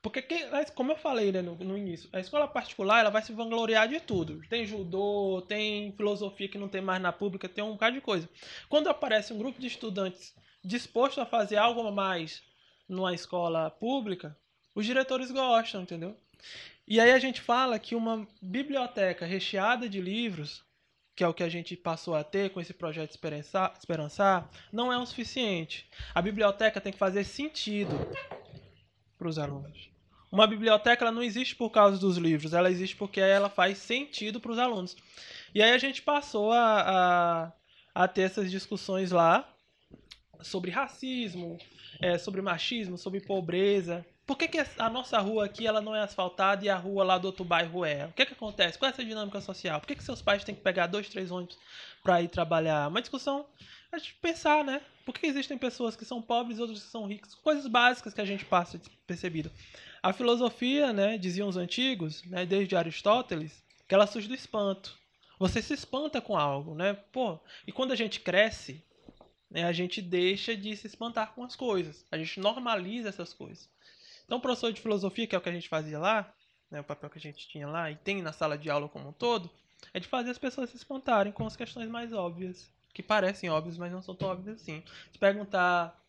Porque, 0.01 0.25
como 0.73 0.91
eu 0.91 0.97
falei 0.97 1.31
né, 1.31 1.41
no, 1.43 1.55
no 1.55 1.77
início, 1.77 2.09
a 2.11 2.19
escola 2.19 2.47
particular 2.47 3.01
ela 3.01 3.11
vai 3.11 3.21
se 3.21 3.31
vangloriar 3.31 3.87
de 3.87 3.99
tudo. 3.99 4.41
Tem 4.49 4.65
judô, 4.65 5.43
tem 5.47 5.91
filosofia 5.91 6.47
que 6.47 6.57
não 6.57 6.67
tem 6.67 6.81
mais 6.81 6.99
na 6.99 7.11
pública, 7.11 7.47
tem 7.47 7.63
um 7.63 7.73
bocado 7.73 7.95
de 7.95 8.01
coisa. 8.01 8.27
Quando 8.67 8.89
aparece 8.89 9.31
um 9.31 9.37
grupo 9.37 9.61
de 9.61 9.67
estudantes 9.67 10.33
disposto 10.63 11.21
a 11.21 11.25
fazer 11.25 11.57
algo 11.57 11.85
a 11.85 11.91
mais 11.91 12.41
numa 12.89 13.13
escola 13.13 13.69
pública, 13.69 14.35
os 14.73 14.85
diretores 14.85 15.29
gostam, 15.29 15.83
entendeu? 15.83 16.17
E 16.87 16.99
aí 16.99 17.11
a 17.11 17.19
gente 17.19 17.39
fala 17.39 17.77
que 17.77 17.93
uma 17.93 18.27
biblioteca 18.41 19.25
recheada 19.25 19.87
de 19.87 20.01
livros, 20.01 20.63
que 21.15 21.23
é 21.23 21.27
o 21.27 21.33
que 21.33 21.43
a 21.43 21.49
gente 21.49 21.75
passou 21.77 22.15
a 22.15 22.23
ter 22.23 22.49
com 22.49 22.59
esse 22.59 22.73
projeto 22.73 23.11
Esperançar, 23.11 23.75
Esperançar 23.77 24.49
não 24.73 24.91
é 24.91 24.97
o 24.97 25.05
suficiente. 25.05 25.87
A 26.15 26.21
biblioteca 26.23 26.81
tem 26.81 26.91
que 26.91 26.97
fazer 26.97 27.23
sentido 27.23 27.91
para 29.21 29.29
os 29.29 29.38
alunos. 29.38 29.91
Uma 30.31 30.47
biblioteca 30.47 31.05
ela 31.05 31.12
não 31.12 31.21
existe 31.21 31.55
por 31.55 31.69
causa 31.69 31.99
dos 31.99 32.17
livros, 32.17 32.55
ela 32.55 32.71
existe 32.71 32.95
porque 32.95 33.21
ela 33.21 33.49
faz 33.49 33.77
sentido 33.77 34.39
para 34.39 34.51
os 34.51 34.57
alunos. 34.57 34.97
E 35.53 35.62
aí 35.62 35.71
a 35.71 35.77
gente 35.77 36.01
passou 36.01 36.51
a, 36.51 37.51
a, 37.93 38.03
a 38.03 38.07
ter 38.07 38.23
essas 38.23 38.49
discussões 38.49 39.12
lá 39.12 39.47
sobre 40.41 40.71
racismo, 40.71 41.60
é, 42.01 42.17
sobre 42.17 42.41
machismo, 42.41 42.97
sobre 42.97 43.19
pobreza. 43.19 44.03
Por 44.25 44.38
que, 44.38 44.47
que 44.47 44.65
a 44.79 44.89
nossa 44.89 45.19
rua 45.19 45.45
aqui 45.45 45.67
ela 45.67 45.81
não 45.81 45.95
é 45.95 46.01
asfaltada 46.01 46.65
e 46.65 46.69
a 46.69 46.77
rua 46.77 47.03
lá 47.03 47.19
do 47.19 47.25
outro 47.25 47.45
bairro 47.45 47.86
é? 47.86 48.05
O 48.07 48.13
que, 48.13 48.25
que 48.25 48.34
acontece? 48.34 48.79
Qual 48.79 48.89
é 48.89 48.93
essa 48.93 49.05
dinâmica 49.05 49.39
social? 49.39 49.79
Por 49.79 49.88
que, 49.88 49.95
que 49.95 50.03
seus 50.03 50.21
pais 50.21 50.43
têm 50.43 50.55
que 50.55 50.62
pegar 50.62 50.88
dois, 50.88 51.10
três 51.10 51.29
ônibus 51.29 51.60
para 52.01 52.23
ir 52.23 52.29
trabalhar? 52.29 52.88
Uma 52.88 53.01
discussão 53.01 53.45
a 53.91 53.99
gente 53.99 54.15
pensar, 54.15 54.63
né? 54.63 54.81
Por 55.05 55.13
que 55.13 55.27
existem 55.27 55.57
pessoas 55.57 55.95
que 55.95 56.05
são 56.05 56.21
pobres 56.21 56.57
e 56.57 56.61
outras 56.61 56.83
que 56.83 56.89
são 56.89 57.07
ricas? 57.07 57.35
Coisas 57.35 57.67
básicas 57.67 58.13
que 58.13 58.21
a 58.21 58.25
gente 58.25 58.45
passa 58.45 58.77
despercebido. 58.77 59.51
A 60.01 60.13
filosofia, 60.13 60.91
né, 60.93 61.17
diziam 61.17 61.47
os 61.47 61.57
antigos, 61.57 62.23
né, 62.23 62.45
desde 62.45 62.75
Aristóteles, 62.75 63.63
que 63.87 63.93
ela 63.93 64.07
surge 64.07 64.27
do 64.27 64.35
espanto. 64.35 64.97
Você 65.37 65.61
se 65.61 65.73
espanta 65.73 66.21
com 66.21 66.37
algo, 66.37 66.75
né? 66.75 66.93
Pô, 66.93 67.39
e 67.65 67.71
quando 67.71 67.91
a 67.91 67.95
gente 67.95 68.19
cresce, 68.19 68.83
né, 69.49 69.65
a 69.65 69.71
gente 69.71 70.01
deixa 70.01 70.55
de 70.55 70.75
se 70.77 70.87
espantar 70.87 71.33
com 71.33 71.43
as 71.43 71.55
coisas. 71.55 72.05
A 72.11 72.17
gente 72.17 72.39
normaliza 72.39 73.09
essas 73.09 73.33
coisas. 73.33 73.69
Então, 74.23 74.37
o 74.37 74.41
professor 74.41 74.71
de 74.71 74.79
filosofia, 74.79 75.27
que 75.27 75.35
é 75.35 75.37
o 75.37 75.41
que 75.41 75.49
a 75.49 75.53
gente 75.53 75.67
fazia 75.67 75.99
lá, 75.99 76.33
né, 76.69 76.79
o 76.79 76.83
papel 76.83 77.09
que 77.09 77.17
a 77.17 77.21
gente 77.21 77.47
tinha 77.47 77.67
lá 77.67 77.91
e 77.91 77.95
tem 77.95 78.21
na 78.21 78.31
sala 78.31 78.57
de 78.57 78.69
aula 78.69 78.87
como 78.87 79.09
um 79.09 79.13
todo, 79.13 79.51
é 79.93 79.99
de 79.99 80.07
fazer 80.07 80.31
as 80.31 80.37
pessoas 80.37 80.69
se 80.69 80.77
espantarem 80.77 81.33
com 81.33 81.45
as 81.45 81.55
questões 81.55 81.89
mais 81.89 82.13
óbvias, 82.13 82.71
que 82.93 83.04
parecem 83.04 83.49
óbvias, 83.49 83.77
mas 83.77 83.91
não 83.91 84.01
são 84.01 84.15
tão 84.15 84.30
óbvias 84.30 84.62
assim. 84.62 84.84
Se 85.12 85.17
perguntar, 85.17 85.99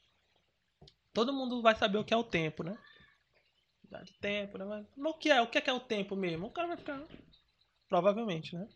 todo 1.13 1.33
mundo 1.33 1.63
vai 1.63 1.75
saber 1.75 1.99
o 1.99 2.05
que 2.05 2.15
é 2.15 2.17
o 2.17 2.25
tempo, 2.25 2.63
né? 2.63 2.77
De 4.05 4.13
tempo, 4.15 4.57
né? 4.57 4.65
Mas 4.65 4.87
mas 4.97 5.13
o 5.13 5.19
que 5.19 5.31
é? 5.31 5.41
O 5.43 5.47
que 5.47 5.59
é 5.59 5.61
que 5.61 5.69
é 5.69 5.73
o 5.73 5.81
tempo 5.81 6.17
mesmo? 6.17 6.47
O 6.47 6.51
cara 6.51 6.69
vai 6.69 6.77
ficar, 6.79 7.03
provavelmente, 7.89 8.55
né? 8.57 8.67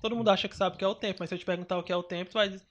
Todo 0.00 0.14
mundo 0.14 0.30
acha 0.30 0.48
que 0.48 0.56
sabe 0.56 0.76
o 0.76 0.78
que 0.78 0.84
é 0.84 0.88
o 0.88 0.94
tempo, 0.94 1.18
mas 1.20 1.28
se 1.28 1.34
eu 1.34 1.38
te 1.38 1.44
perguntar 1.44 1.76
o 1.76 1.82
que 1.82 1.92
é 1.92 1.96
o 1.96 2.02
tempo, 2.02 2.30
tu 2.30 2.34
vai, 2.34 2.50
tu 2.50 2.62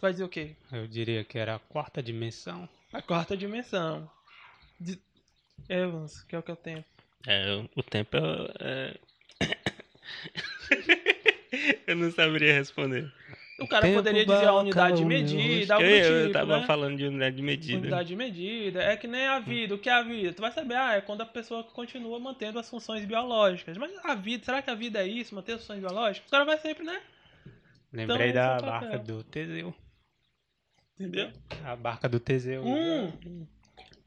vai 0.00 0.10
dizer 0.10 0.24
o 0.24 0.28
quê? 0.28 0.56
Eu 0.72 0.88
diria 0.88 1.22
que 1.24 1.38
era 1.38 1.54
a 1.54 1.58
quarta 1.60 2.02
dimensão. 2.02 2.68
A 2.92 3.00
quarta 3.00 3.36
dimensão. 3.36 4.10
De... 4.80 5.00
Evans, 5.68 6.22
o 6.22 6.26
que 6.26 6.34
é 6.34 6.38
o 6.38 6.42
que 6.42 6.50
é 6.50 6.54
o 6.54 6.56
tempo? 6.56 6.84
É, 7.26 7.54
o 7.76 7.82
tempo 7.84 8.16
é. 8.16 8.20
é- 8.60 9.00
eu 11.86 11.96
não 11.96 12.10
saberia 12.10 12.54
responder. 12.54 13.12
O 13.64 13.68
cara 13.68 13.82
tempo 13.82 13.96
poderia 13.96 14.24
dizer 14.26 14.46
a 14.46 14.54
unidade 14.54 14.96
de 14.96 15.04
medida, 15.04 15.74
algo 15.74 15.86
eu, 15.86 16.02
do 16.02 16.14
eu 16.16 16.22
tipo, 16.22 16.32
tava 16.32 16.60
né? 16.60 16.66
falando 16.66 16.96
de 16.96 17.04
unidade 17.04 17.36
de 17.36 17.42
medida. 17.42 17.78
Unidade 17.78 18.08
de 18.08 18.16
medida. 18.16 18.82
É 18.82 18.96
que 18.96 19.06
nem 19.06 19.26
a 19.26 19.38
vida. 19.38 19.74
O 19.74 19.78
que 19.78 19.88
é 19.88 19.92
a 19.92 20.02
vida? 20.02 20.32
Tu 20.32 20.40
vai 20.40 20.50
saber, 20.52 20.74
ah, 20.74 20.94
é 20.94 21.00
quando 21.00 21.22
a 21.22 21.26
pessoa 21.26 21.64
continua 21.64 22.18
mantendo 22.18 22.58
as 22.58 22.68
funções 22.68 23.04
biológicas. 23.04 23.76
Mas 23.76 23.92
a 24.04 24.14
vida, 24.14 24.44
será 24.44 24.62
que 24.62 24.70
a 24.70 24.74
vida 24.74 25.00
é 25.00 25.06
isso? 25.06 25.34
Manter 25.34 25.52
as 25.52 25.60
funções 25.60 25.80
biológicas? 25.80 26.28
O 26.28 26.30
cara 26.30 26.44
vai 26.44 26.58
sempre, 26.58 26.84
né? 26.84 27.00
Lembrei 27.92 28.30
Então, 28.30 28.42
da 28.42 28.60
barca 28.60 28.98
do 28.98 29.22
Teseu. 29.24 29.74
Entendeu? 30.98 31.30
A 31.64 31.76
barca 31.76 32.08
do 32.08 32.18
Teseu. 32.20 32.64
Hum, 32.64 33.46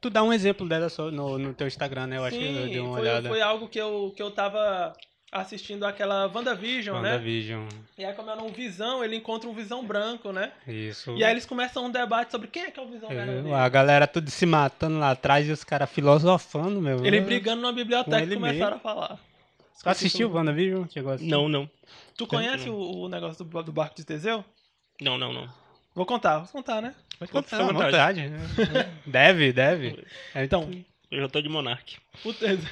Tu 0.00 0.10
dá 0.10 0.22
um 0.22 0.32
exemplo 0.32 0.68
dela 0.68 0.88
só 0.88 1.10
no, 1.10 1.38
no 1.38 1.54
teu 1.54 1.66
Instagram, 1.66 2.06
né? 2.06 2.18
Eu 2.18 2.24
acho 2.24 2.38
que 2.38 2.44
eu 2.44 2.64
sim, 2.64 2.70
dei 2.70 2.80
uma 2.80 2.92
foi, 2.92 3.00
olhada. 3.00 3.28
foi 3.28 3.40
algo 3.40 3.68
que 3.68 3.80
eu, 3.80 4.12
que 4.14 4.22
eu 4.22 4.30
tava 4.30 4.92
assistindo 5.40 5.84
aquela 5.84 6.26
WandaVision, 6.26 7.00
né? 7.00 7.12
WandaVision. 7.12 7.66
E 7.98 8.04
aí, 8.04 8.12
como 8.14 8.30
era 8.30 8.42
um 8.42 8.50
Visão, 8.52 9.02
ele 9.04 9.16
encontra 9.16 9.48
um 9.48 9.52
Visão 9.54 9.84
branco, 9.84 10.32
né? 10.32 10.52
Isso. 10.66 11.14
E 11.16 11.22
aí 11.24 11.30
eles 11.32 11.46
começam 11.46 11.84
um 11.86 11.90
debate 11.90 12.30
sobre 12.30 12.48
quem 12.48 12.64
é 12.64 12.70
que 12.70 12.78
é 12.78 12.82
o 12.82 12.88
Visão 12.88 13.10
É, 13.10 13.14
verdadeiro. 13.14 13.54
a 13.54 13.68
galera 13.68 14.06
tudo 14.06 14.30
se 14.30 14.44
matando 14.46 14.98
lá 14.98 15.10
atrás 15.12 15.46
e 15.48 15.52
os 15.52 15.62
caras 15.64 15.90
filosofando, 15.90 16.80
meu. 16.80 17.04
Ele 17.04 17.20
brigando 17.20 17.62
numa 17.62 17.72
biblioteca 17.72 18.26
Com 18.26 18.32
e 18.32 18.34
começaram 18.34 18.76
mesmo. 18.76 18.76
a 18.76 18.78
falar. 18.94 19.18
Tu 19.82 19.88
assistiu 19.88 20.28
o 20.30 20.32
WandaVision? 20.34 20.84
Chegou 20.88 21.12
a 21.12 21.14
assistir? 21.14 21.30
Não, 21.30 21.48
não. 21.48 21.68
Tu 22.16 22.26
conhece 22.26 22.68
o, 22.68 22.74
o 22.76 23.08
negócio 23.08 23.44
do, 23.44 23.62
do 23.62 23.72
barco 23.72 23.94
de 23.96 24.04
Teseu? 24.04 24.44
Não, 25.00 25.16
não, 25.18 25.32
não. 25.32 25.48
Vou 25.94 26.04
contar, 26.06 26.38
vou 26.38 26.48
contar, 26.48 26.80
né? 26.82 26.94
Pode 27.18 27.30
Fica 27.30 27.42
contar, 27.42 27.56
à 27.60 27.62
vontade. 27.90 28.20
vontade. 28.28 28.28
né? 28.72 28.92
deve, 29.06 29.52
deve. 29.52 30.04
Então, 30.34 30.70
Eu 31.10 31.20
já 31.22 31.28
tô 31.28 31.40
de 31.40 31.48
Monark. 31.48 31.96
o 32.24 32.32
Teseu, 32.34 32.68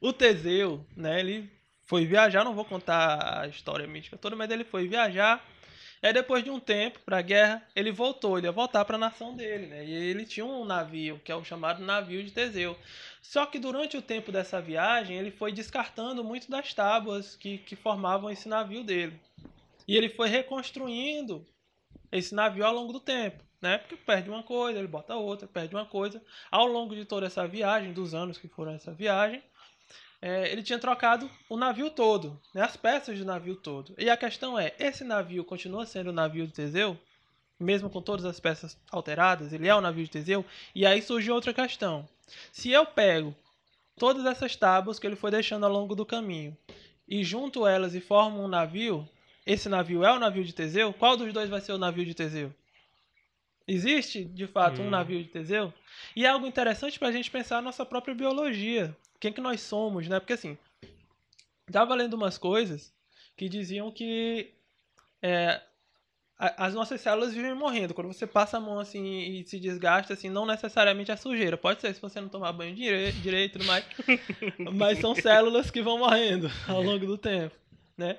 o 0.00 0.12
Teseu, 0.12 0.84
né, 0.96 1.20
ele 1.20 1.50
foi 1.86 2.04
viajar, 2.04 2.44
não 2.44 2.54
vou 2.54 2.64
contar 2.64 3.42
a 3.42 3.48
história 3.48 3.86
mística 3.86 4.16
toda, 4.16 4.36
mas 4.36 4.50
ele 4.50 4.64
foi 4.64 4.88
viajar. 4.88 5.44
Aí 6.02 6.12
depois 6.12 6.44
de 6.44 6.50
um 6.50 6.60
tempo 6.60 7.00
pra 7.00 7.22
guerra, 7.22 7.66
ele 7.74 7.90
voltou, 7.90 8.36
ele 8.36 8.46
ia 8.46 8.52
voltar 8.52 8.84
pra 8.84 8.98
nação 8.98 9.34
dele, 9.34 9.66
né? 9.66 9.84
E 9.84 9.92
ele 9.92 10.24
tinha 10.24 10.44
um 10.44 10.64
navio, 10.64 11.20
que 11.24 11.32
é 11.32 11.34
o 11.34 11.44
chamado 11.44 11.82
navio 11.82 12.22
de 12.22 12.30
Teseu. 12.30 12.76
Só 13.22 13.46
que 13.46 13.58
durante 13.58 13.96
o 13.96 14.02
tempo 14.02 14.30
dessa 14.30 14.60
viagem, 14.60 15.16
ele 15.16 15.30
foi 15.30 15.52
descartando 15.52 16.22
muito 16.22 16.50
das 16.50 16.72
tábuas 16.74 17.34
que, 17.34 17.58
que 17.58 17.74
formavam 17.74 18.30
esse 18.30 18.48
navio 18.48 18.84
dele. 18.84 19.18
E 19.88 19.96
ele 19.96 20.08
foi 20.08 20.28
reconstruindo 20.28 21.46
esse 22.12 22.34
navio 22.34 22.64
ao 22.64 22.74
longo 22.74 22.92
do 22.92 23.00
tempo, 23.00 23.42
né? 23.60 23.78
Porque 23.78 23.96
perde 23.96 24.28
uma 24.28 24.42
coisa, 24.42 24.78
ele 24.78 24.88
bota 24.88 25.16
outra, 25.16 25.48
perde 25.48 25.74
uma 25.74 25.86
coisa. 25.86 26.22
Ao 26.50 26.66
longo 26.66 26.94
de 26.94 27.04
toda 27.04 27.26
essa 27.26 27.48
viagem, 27.48 27.92
dos 27.92 28.14
anos 28.14 28.38
que 28.38 28.48
foram 28.48 28.72
essa 28.72 28.92
viagem, 28.92 29.42
é, 30.26 30.50
ele 30.50 30.60
tinha 30.60 30.78
trocado 30.78 31.30
o 31.48 31.56
navio 31.56 31.88
todo, 31.88 32.36
né? 32.52 32.60
as 32.62 32.76
peças 32.76 33.16
do 33.16 33.24
navio 33.24 33.54
todo. 33.54 33.94
E 33.96 34.10
a 34.10 34.16
questão 34.16 34.58
é, 34.58 34.74
esse 34.76 35.04
navio 35.04 35.44
continua 35.44 35.86
sendo 35.86 36.10
o 36.10 36.12
navio 36.12 36.48
de 36.48 36.52
Teseu? 36.52 36.98
Mesmo 37.60 37.88
com 37.88 38.02
todas 38.02 38.24
as 38.24 38.40
peças 38.40 38.76
alteradas, 38.90 39.52
ele 39.52 39.68
é 39.68 39.74
o 39.74 39.80
navio 39.80 40.02
de 40.02 40.10
Teseu? 40.10 40.44
E 40.74 40.84
aí 40.84 41.00
surge 41.00 41.30
outra 41.30 41.54
questão. 41.54 42.08
Se 42.50 42.72
eu 42.72 42.84
pego 42.84 43.36
todas 43.96 44.26
essas 44.26 44.56
tábuas 44.56 44.98
que 44.98 45.06
ele 45.06 45.14
foi 45.14 45.30
deixando 45.30 45.64
ao 45.64 45.72
longo 45.72 45.94
do 45.94 46.04
caminho 46.04 46.56
e 47.06 47.22
junto 47.22 47.64
elas 47.64 47.94
e 47.94 48.00
formo 48.00 48.42
um 48.42 48.48
navio, 48.48 49.08
esse 49.46 49.68
navio 49.68 50.04
é 50.04 50.12
o 50.12 50.18
navio 50.18 50.42
de 50.42 50.52
Teseu? 50.52 50.92
Qual 50.92 51.16
dos 51.16 51.32
dois 51.32 51.48
vai 51.48 51.60
ser 51.60 51.70
o 51.70 51.78
navio 51.78 52.04
de 52.04 52.14
Teseu? 52.14 52.52
Existe, 53.68 54.24
de 54.24 54.48
fato, 54.48 54.82
um 54.82 54.88
Hum. 54.88 54.90
navio 54.90 55.22
de 55.22 55.28
Teseu? 55.28 55.72
E 56.16 56.24
é 56.26 56.28
algo 56.28 56.48
interessante 56.48 56.98
para 56.98 57.08
a 57.08 57.12
gente 57.12 57.30
pensar 57.30 57.58
a 57.58 57.62
nossa 57.62 57.86
própria 57.86 58.12
biologia. 58.14 58.96
Quem 59.20 59.32
que 59.32 59.40
nós 59.40 59.60
somos, 59.60 60.08
né? 60.08 60.20
Porque 60.20 60.32
assim, 60.34 60.56
tava 61.70 61.94
lendo 61.94 62.14
umas 62.14 62.38
coisas 62.38 62.92
que 63.36 63.48
diziam 63.48 63.90
que 63.90 64.52
é, 65.22 65.60
as 66.38 66.74
nossas 66.74 67.00
células 67.00 67.32
vivem 67.32 67.54
morrendo. 67.54 67.94
Quando 67.94 68.08
você 68.08 68.26
passa 68.26 68.58
a 68.58 68.60
mão 68.60 68.78
assim 68.78 69.04
e 69.04 69.44
se 69.44 69.58
desgasta, 69.58 70.12
assim, 70.12 70.28
não 70.28 70.44
necessariamente 70.44 71.10
é 71.10 71.16
sujeira. 71.16 71.56
Pode 71.56 71.80
ser 71.80 71.94
se 71.94 72.00
você 72.00 72.20
não 72.20 72.28
tomar 72.28 72.52
banho 72.52 72.74
dire 72.74 73.12
direito 73.12 73.62
mais. 73.64 73.84
Mas 74.74 74.98
são 74.98 75.14
células 75.14 75.70
que 75.70 75.82
vão 75.82 75.98
morrendo 75.98 76.50
ao 76.68 76.82
longo 76.82 77.06
do 77.06 77.16
tempo, 77.16 77.54
né? 77.96 78.18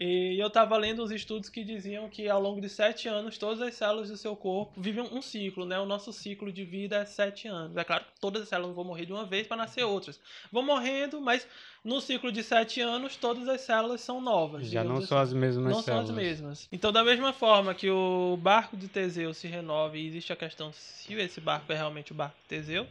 E 0.00 0.38
eu 0.38 0.48
tava 0.48 0.76
lendo 0.76 1.02
uns 1.02 1.10
estudos 1.10 1.48
que 1.48 1.64
diziam 1.64 2.08
que 2.08 2.28
ao 2.28 2.40
longo 2.40 2.60
de 2.60 2.68
sete 2.68 3.08
anos, 3.08 3.36
todas 3.36 3.60
as 3.60 3.74
células 3.74 4.08
do 4.08 4.16
seu 4.16 4.36
corpo 4.36 4.80
vivem 4.80 5.02
um 5.02 5.20
ciclo, 5.20 5.66
né? 5.66 5.76
O 5.80 5.84
nosso 5.86 6.12
ciclo 6.12 6.52
de 6.52 6.64
vida 6.64 6.98
é 6.98 7.04
sete 7.04 7.48
anos. 7.48 7.76
É 7.76 7.82
claro 7.82 8.04
que 8.04 8.20
todas 8.20 8.42
as 8.42 8.48
células 8.48 8.76
vão 8.76 8.84
morrer 8.84 9.06
de 9.06 9.12
uma 9.12 9.24
vez 9.24 9.48
para 9.48 9.56
nascer 9.56 9.82
outras. 9.82 10.20
Vão 10.52 10.62
morrendo, 10.62 11.20
mas 11.20 11.44
no 11.84 12.00
ciclo 12.00 12.30
de 12.30 12.44
sete 12.44 12.80
anos, 12.80 13.16
todas 13.16 13.48
as 13.48 13.60
células 13.62 14.00
são 14.00 14.20
novas. 14.20 14.68
Já 14.68 14.84
não 14.84 14.90
digamos 14.90 15.08
são 15.08 15.18
assim. 15.18 15.30
as 15.30 15.32
mesmas 15.34 15.64
Não 15.64 15.74
são 15.74 15.82
células. 15.82 16.10
as 16.10 16.16
mesmas. 16.16 16.68
Então, 16.70 16.92
da 16.92 17.02
mesma 17.02 17.32
forma 17.32 17.74
que 17.74 17.90
o 17.90 18.38
barco 18.40 18.76
de 18.76 18.86
Teseu 18.86 19.34
se 19.34 19.48
renova 19.48 19.98
e 19.98 20.06
existe 20.06 20.32
a 20.32 20.36
questão 20.36 20.72
se 20.72 21.12
esse 21.14 21.40
barco 21.40 21.72
é 21.72 21.76
realmente 21.76 22.12
o 22.12 22.14
barco 22.14 22.36
de 22.42 22.48
Teseu, 22.48 22.86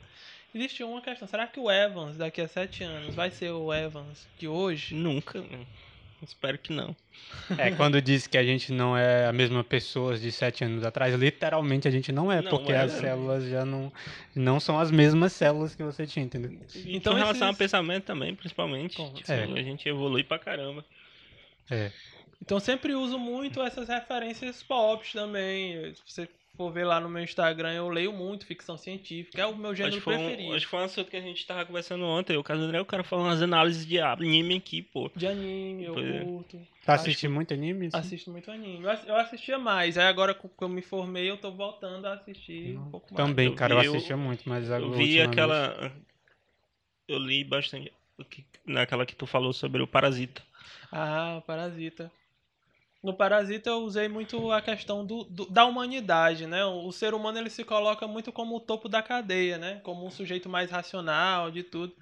existe 0.53 0.83
uma 0.83 1.01
questão. 1.01 1.25
Será 1.25 1.47
que 1.47 1.57
o 1.57 1.71
Evans, 1.71 2.17
daqui 2.17 2.41
a 2.41 2.49
sete 2.49 2.83
anos, 2.83 3.15
vai 3.15 3.31
ser 3.31 3.51
o 3.51 3.73
Evans 3.73 4.27
de 4.37 4.45
hoje? 4.45 4.93
Nunca. 4.93 5.41
Espero 6.23 6.57
que 6.57 6.73
não. 6.73 6.95
É, 7.57 7.69
quando 7.77 8.01
diz 8.01 8.25
que 8.27 8.37
a 8.37 8.43
gente 8.43 8.71
não 8.73 8.97
é 8.97 9.27
a 9.27 9.33
mesma 9.33 9.63
pessoa 9.63 10.17
de 10.17 10.31
sete 10.31 10.63
anos 10.63 10.83
atrás, 10.83 11.13
literalmente 11.15 11.87
a 11.87 11.91
gente 11.91 12.11
não 12.11 12.31
é, 12.31 12.41
Não 12.41 12.49
porque 12.49 12.71
é. 12.71 12.79
as 12.79 12.91
células 12.93 13.43
já 13.45 13.63
não, 13.65 13.91
não 14.35 14.59
são 14.59 14.79
as 14.79 14.89
mesmas 14.89 15.33
células 15.33 15.75
que 15.75 15.83
você 15.83 16.07
tinha, 16.07 16.25
entendeu? 16.25 16.51
Então, 16.51 16.81
Então, 16.85 17.13
em 17.13 17.17
relação 17.17 17.47
esses- 17.49 17.53
ao 17.53 17.55
pensamento 17.55 18.03
também, 18.05 18.33
principalmente. 18.35 18.95
Tipo, 19.13 19.31
é. 19.31 19.43
A 19.43 19.63
gente 19.63 19.87
evolui 19.87 20.23
pra 20.23 20.39
caramba. 20.39 20.83
É. 21.69 21.91
Então 22.41 22.59
sempre 22.59 22.93
uso 22.93 23.17
muito 23.19 23.61
essas 23.61 23.87
referências 23.89 24.61
pop 24.63 25.05
também. 25.11 25.93
Você 26.05 26.27
for 26.57 26.71
ver 26.71 26.83
lá 26.85 26.99
no 26.99 27.07
meu 27.07 27.23
Instagram, 27.23 27.71
eu 27.73 27.87
leio 27.87 28.11
muito 28.11 28.45
ficção 28.45 28.77
científica. 28.77 29.41
É 29.41 29.45
o 29.45 29.55
meu 29.55 29.71
Acho 29.71 29.77
gênero 29.77 29.95
que, 29.97 30.01
foi 30.01 30.15
preferido. 30.15 30.49
um, 30.49 30.53
acho 30.55 30.65
que 30.65 30.69
foi 30.71 30.79
um 30.79 30.83
assunto 30.83 31.09
que 31.11 31.15
a 31.17 31.21
gente 31.21 31.45
tava 31.45 31.65
conversando 31.65 32.03
ontem. 32.03 32.35
O 32.35 32.43
caso 32.43 32.59
do 32.61 32.65
André, 32.65 32.81
o 32.81 32.85
cara 32.85 33.03
falando 33.03 33.27
umas 33.27 33.41
análises 33.41 33.85
de 33.85 33.99
anime 33.99 34.55
aqui, 34.57 34.81
pô. 34.81 35.09
De 35.15 35.27
anime, 35.27 35.85
eu 35.85 35.93
Pois 35.93 36.05
é. 36.07 36.23
curto. 36.25 36.57
Tu 36.57 36.91
Acho 36.91 37.01
assiste 37.01 37.27
muito 37.27 37.53
anime? 37.53 37.87
assim? 37.87 37.97
Assisto 37.97 38.31
muito 38.31 38.49
anime. 38.51 38.83
Eu 38.83 38.89
Eu 39.07 39.15
assistia 39.17 39.57
mais. 39.59 39.97
Aí 39.97 40.05
agora 40.07 40.33
que 40.33 40.47
eu 40.59 40.69
me 40.69 40.81
formei, 40.81 41.29
eu 41.29 41.37
tô 41.37 41.51
voltando 41.51 42.05
a 42.05 42.13
assistir 42.13 42.77
um 42.77 42.89
pouco 42.89 43.13
mais. 43.13 43.27
Também, 43.29 43.47
Eu 43.47 43.55
cara, 43.55 43.73
eu 43.75 43.79
vi- 43.79 43.85
eu- 43.87 43.93
assistia 43.95 44.17
muito, 44.17 44.47
mas 44.49 44.69
agora 44.71 44.83
Eu 44.91 44.97
vi 44.97 45.21
aquela. 45.21 45.91
Eu 47.07 47.19
li 47.19 47.43
bastante. 47.43 47.91
o 48.17 48.25
que- 48.25 48.43
Naquela 48.65 49.05
que 49.05 49.15
tu 49.15 49.25
falou 49.27 49.53
sobre 49.53 49.81
o 49.81 49.87
Parasita. 49.87 50.41
Ah, 50.91 51.41
Parasita. 51.45 52.11
No 53.07 53.13
Parasita 53.13 53.69
eu 53.69 53.77
usei 53.83 54.09
muito 54.09 54.51
a 54.51 54.61
questão 54.61 55.05
do, 55.05 55.23
do- 55.23 55.49
da 55.49 55.63
humanidade, 55.63 56.45
né? 56.45 56.65
O, 56.65 56.91
ser 56.91 57.13
humano 57.13 57.37
ele 57.37 57.49
se 57.49 57.63
coloca 57.63 58.05
muito 58.05 58.33
como 58.33 58.57
o 58.57 58.59
topo 58.59 58.89
da 58.89 59.01
cadeia, 59.01 59.57
né? 59.57 59.79
Como 59.81 60.05
um 60.05 60.11
sujeito 60.11 60.49
mais 60.49 60.69
racional 60.69 61.49
de 61.49 61.63
tudo. 61.63 61.95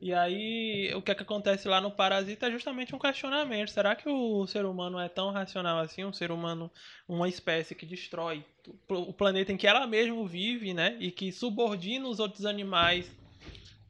E 0.00 0.14
aí, 0.14 0.90
o 0.94 1.02
que 1.02 1.10
é 1.10 1.14
que 1.14 1.22
acontece 1.22 1.68
lá 1.68 1.78
no 1.78 1.90
Parasita 1.90 2.46
é 2.48 2.50
justamente 2.50 2.94
um 2.94 2.98
questionamento. 2.98 3.70
Será 3.70 3.94
que 3.94 4.08
o 4.08 4.46
ser 4.46 4.64
humano 4.64 4.98
é 4.98 5.10
tão 5.10 5.30
racional 5.30 5.78
assim? 5.78 6.06
Um 6.06 6.12
ser 6.12 6.32
humano, 6.32 6.70
uma 7.06 7.28
espécie 7.28 7.74
que 7.74 7.84
destrói 7.84 8.42
o 8.88 9.12
planeta 9.12 9.52
em 9.52 9.58
que 9.58 9.66
ela 9.66 9.86
mesma 9.86 10.26
vive, 10.26 10.72
né? 10.72 10.96
E 11.00 11.10
que 11.10 11.30
subordina 11.32 12.08
os 12.08 12.18
outros 12.18 12.46
animais, 12.46 13.14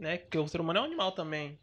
né? 0.00 0.18
Porque 0.18 0.36
o 0.36 0.48
ser 0.48 0.60
humano 0.60 0.80
é 0.80 0.82
um 0.82 0.86
animal 0.86 1.12
também 1.12 1.56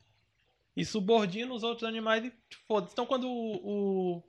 e 0.77 0.85
subordina 0.85 1.51
os 1.53 1.63
outros 1.63 1.83
animais 1.83 2.23
e 2.23 2.31
foda-se. 2.67 2.93
Então 2.93 3.07
quando 3.07 3.27
o- 3.27 4.23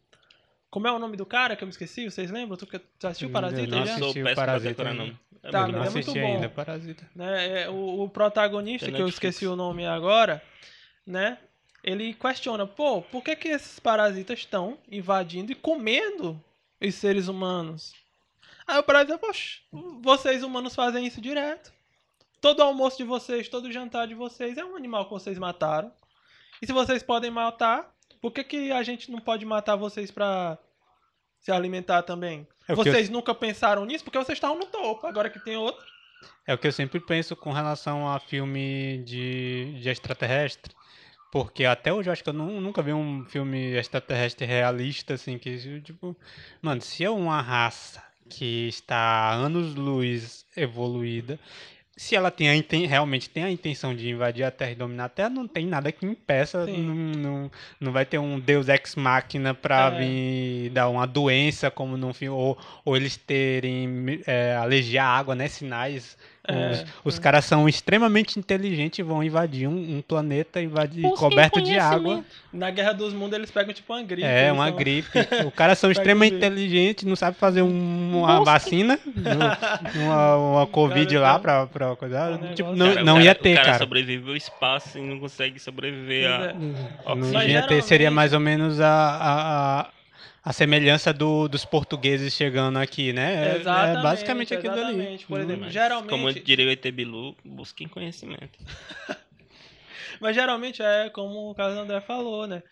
Como 0.70 0.86
é 0.86 0.92
o 0.92 0.98
nome 0.98 1.16
do 1.16 1.24
cara 1.24 1.56
que 1.56 1.64
eu 1.64 1.66
me 1.66 1.72
esqueci? 1.72 2.04
Vocês 2.10 2.30
lembram? 2.30 2.56
Tu, 2.56 2.66
tu 2.66 3.06
assistiu 3.06 3.28
Eu 3.28 3.32
Parasita 3.32 3.66
não 3.76 3.86
já? 3.86 3.92
assisti. 3.94 4.00
Sou 4.00 4.12
péssimo 4.14 4.34
Parasita 4.36 4.94
nome. 4.94 5.18
É 5.42 5.50
Tá, 5.50 5.60
muito 5.62 5.72
não 5.72 5.78
mas 5.78 5.88
é 5.88 5.90
bom. 5.90 5.92
muito 5.94 5.98
assisti 6.10 6.20
bom. 6.20 6.26
ainda, 6.34 6.48
Parasita. 6.48 7.10
né? 7.14 7.62
É, 7.62 7.68
o, 7.70 8.02
o 8.02 8.08
protagonista, 8.10 8.86
Tem 8.86 8.94
que 8.94 9.00
eu 9.00 9.08
esqueci 9.08 9.46
o 9.46 9.56
nome 9.56 9.86
agora, 9.86 10.42
né? 11.06 11.38
Ele 11.82 12.12
questiona, 12.12 12.66
pô, 12.66 13.00
por 13.02 13.22
que, 13.22 13.34
que 13.36 13.48
esses 13.48 13.78
parasitas 13.78 14.40
estão 14.40 14.76
invadindo 14.90 15.52
e 15.52 15.54
comendo 15.54 16.42
os 16.80 16.94
seres 16.96 17.28
humanos? 17.28 17.94
Aí 18.66 18.78
o 18.78 18.82
parasita, 18.82 19.16
poxa, 19.16 19.60
vocês 20.02 20.42
humanos 20.42 20.74
fazem 20.74 21.06
isso 21.06 21.20
direto. 21.20 21.72
Todo 22.40 22.62
almoço 22.62 22.98
de 22.98 23.04
vocês, 23.04 23.48
todo 23.48 23.72
jantar 23.72 24.06
de 24.06 24.14
vocês 24.14 24.58
é 24.58 24.64
um 24.64 24.76
animal 24.76 25.04
que 25.06 25.12
vocês 25.12 25.38
mataram. 25.38 25.90
E 26.60 26.66
se 26.66 26.72
vocês 26.72 27.02
podem 27.02 27.30
matar, 27.30 27.88
por 28.20 28.32
que, 28.32 28.44
que 28.44 28.72
a 28.72 28.82
gente 28.82 29.10
não 29.10 29.18
pode 29.20 29.44
matar 29.44 29.76
vocês 29.76 30.10
pra 30.10 30.58
se 31.40 31.50
alimentar 31.52 32.02
também? 32.02 32.46
É 32.68 32.74
que 32.74 32.80
eu- 32.80 32.84
vocês 32.84 33.08
nunca 33.08 33.34
pensaram 33.34 33.84
nisso? 33.84 34.04
Porque 34.04 34.18
vocês 34.18 34.36
estavam 34.36 34.58
no 34.58 34.66
topo, 34.66 35.06
agora 35.06 35.30
que 35.30 35.38
tem 35.40 35.56
outro. 35.56 35.84
É 36.46 36.52
o 36.54 36.58
que 36.58 36.66
eu 36.66 36.72
sempre 36.72 36.98
penso 37.00 37.36
com 37.36 37.52
relação 37.52 38.08
a 38.08 38.18
filme 38.18 39.02
de, 39.04 39.78
de 39.80 39.88
extraterrestre. 39.88 40.74
Porque 41.30 41.64
até 41.64 41.92
hoje 41.92 42.08
eu 42.08 42.12
acho 42.12 42.24
que 42.24 42.30
eu 42.30 42.34
nu- 42.34 42.60
nunca 42.60 42.80
vi 42.82 42.92
um 42.92 43.24
filme 43.26 43.74
extraterrestre 43.76 44.46
realista, 44.46 45.14
assim, 45.14 45.38
que, 45.38 45.80
tipo... 45.82 46.16
Mano, 46.62 46.80
se 46.80 47.04
é 47.04 47.10
uma 47.10 47.40
raça 47.42 48.02
que 48.30 48.66
está 48.68 48.96
há 48.96 49.32
anos-luz 49.34 50.46
evoluída, 50.56 51.38
se 51.98 52.14
ela 52.14 52.30
tem 52.30 52.56
inten- 52.56 52.86
realmente 52.86 53.28
tem 53.28 53.42
a 53.44 53.50
intenção 53.50 53.94
de 53.94 54.08
invadir 54.08 54.44
a 54.44 54.50
Terra 54.50 54.70
e 54.70 54.74
dominar 54.76 55.06
a 55.06 55.08
Terra, 55.08 55.28
não 55.28 55.46
tem 55.48 55.66
nada 55.66 55.90
que 55.92 56.06
impeça, 56.06 56.64
não, 56.66 56.94
não, 56.94 57.50
não 57.80 57.92
vai 57.92 58.06
ter 58.06 58.18
um 58.18 58.38
Deus 58.38 58.68
Ex 58.68 58.94
Machina 58.94 59.52
pra 59.52 59.92
É. 59.94 59.98
vir 59.98 60.70
dar 60.70 60.88
uma 60.88 61.06
doença, 61.06 61.70
como 61.70 61.96
num 61.96 62.14
filme, 62.14 62.38
ou, 62.38 62.56
ou 62.84 62.96
eles 62.96 63.16
terem 63.16 64.22
é, 64.26 64.54
alergia 64.56 65.02
à 65.04 65.06
água, 65.18 65.34
né, 65.34 65.48
sinais... 65.48 66.16
É, 66.48 66.84
Os, 67.04 67.18
caras 67.18 67.44
são 67.44 67.68
extremamente 67.68 68.38
inteligentes 68.38 68.98
e 68.98 69.02
vão 69.02 69.22
invadir 69.22 69.68
um, 69.68 69.98
um 69.98 70.02
planeta 70.02 70.60
invadir, 70.62 71.02
coberto 71.12 71.60
de 71.60 71.78
água. 71.78 72.24
Na 72.52 72.70
Guerra 72.70 72.92
dos 72.94 73.12
Mundos 73.12 73.36
eles 73.38 73.50
pegam 73.50 73.74
tipo 73.74 73.92
uma 73.92 74.02
gripe. 74.02 74.26
É, 74.26 74.50
uma 74.50 74.68
são- 74.68 74.76
gripe. 74.76 75.08
Os 75.46 75.54
caras 75.54 75.78
são 75.78 75.90
extremamente 75.92 76.36
inteligentes, 76.36 77.04
não 77.04 77.14
sabem 77.16 77.38
fazer 77.38 77.60
um- 77.62 78.18
uma 78.20 78.42
vacina, 78.44 78.98
no- 79.04 80.02
uma, 80.04 80.36
uma 80.36 80.66
Covid 80.72 81.14
Cara, 81.14 81.20
lá 81.20 81.32
tá- 81.34 81.38
pra, 81.38 81.66
pra 81.66 81.96
coisa. 81.96 82.30
um 82.42 82.54
Tipo, 82.54 82.74
não, 82.74 82.88
Cara, 82.88 83.02
o 83.02 83.04
não 83.04 83.14
cara- 83.14 83.24
ia 83.26 83.34
ter, 83.34 83.52
O 83.52 83.56
cara, 83.56 83.66
cara. 83.66 83.78
sobrevive 83.78 84.30
ao 84.30 84.36
espaço 84.36 84.98
e 84.98 85.02
não 85.02 85.18
consegue 85.20 85.58
sobreviver 85.58 86.30
a. 86.30 86.44
É. 86.46 86.54
Não 87.14 87.32
Mas 87.32 87.48
ia 87.48 87.66
ter, 87.66 87.82
seria 87.82 88.10
mais 88.10 88.32
ou 88.32 88.40
menos 88.40 88.80
a, 88.80 88.88
a, 88.88 89.80
a, 89.80 89.86
a 90.48 90.52
semelhança 90.52 91.12
do, 91.12 91.46
dos 91.46 91.66
portugueses 91.66 92.32
chegando 92.32 92.78
aqui, 92.78 93.12
né? 93.12 93.52
É- 93.52 93.56
Exatamente, 93.56 93.98
é 93.98 94.02
basicamente 94.02 94.54
aquilo 94.54 94.72
ali. 94.72 94.82
exatamente. 94.94 95.26
Por 95.26 95.40
exemplo, 95.40 95.60
Mas, 95.64 95.72
geralmente- 95.74 96.08
Como 96.10 96.32
diria 96.32 96.66
o 96.66 96.70
ET 96.70 96.90
Bilu, 96.90 97.36
busquem 97.44 97.86
conhecimento. 97.86 98.58
Mas 100.20 100.34
geralmente 100.34 100.82
é 100.82 101.10
como 101.10 101.50
o 101.50 101.54
Carlos 101.54 101.78
André 101.78 102.00
falou, 102.00 102.46
né? 102.46 102.62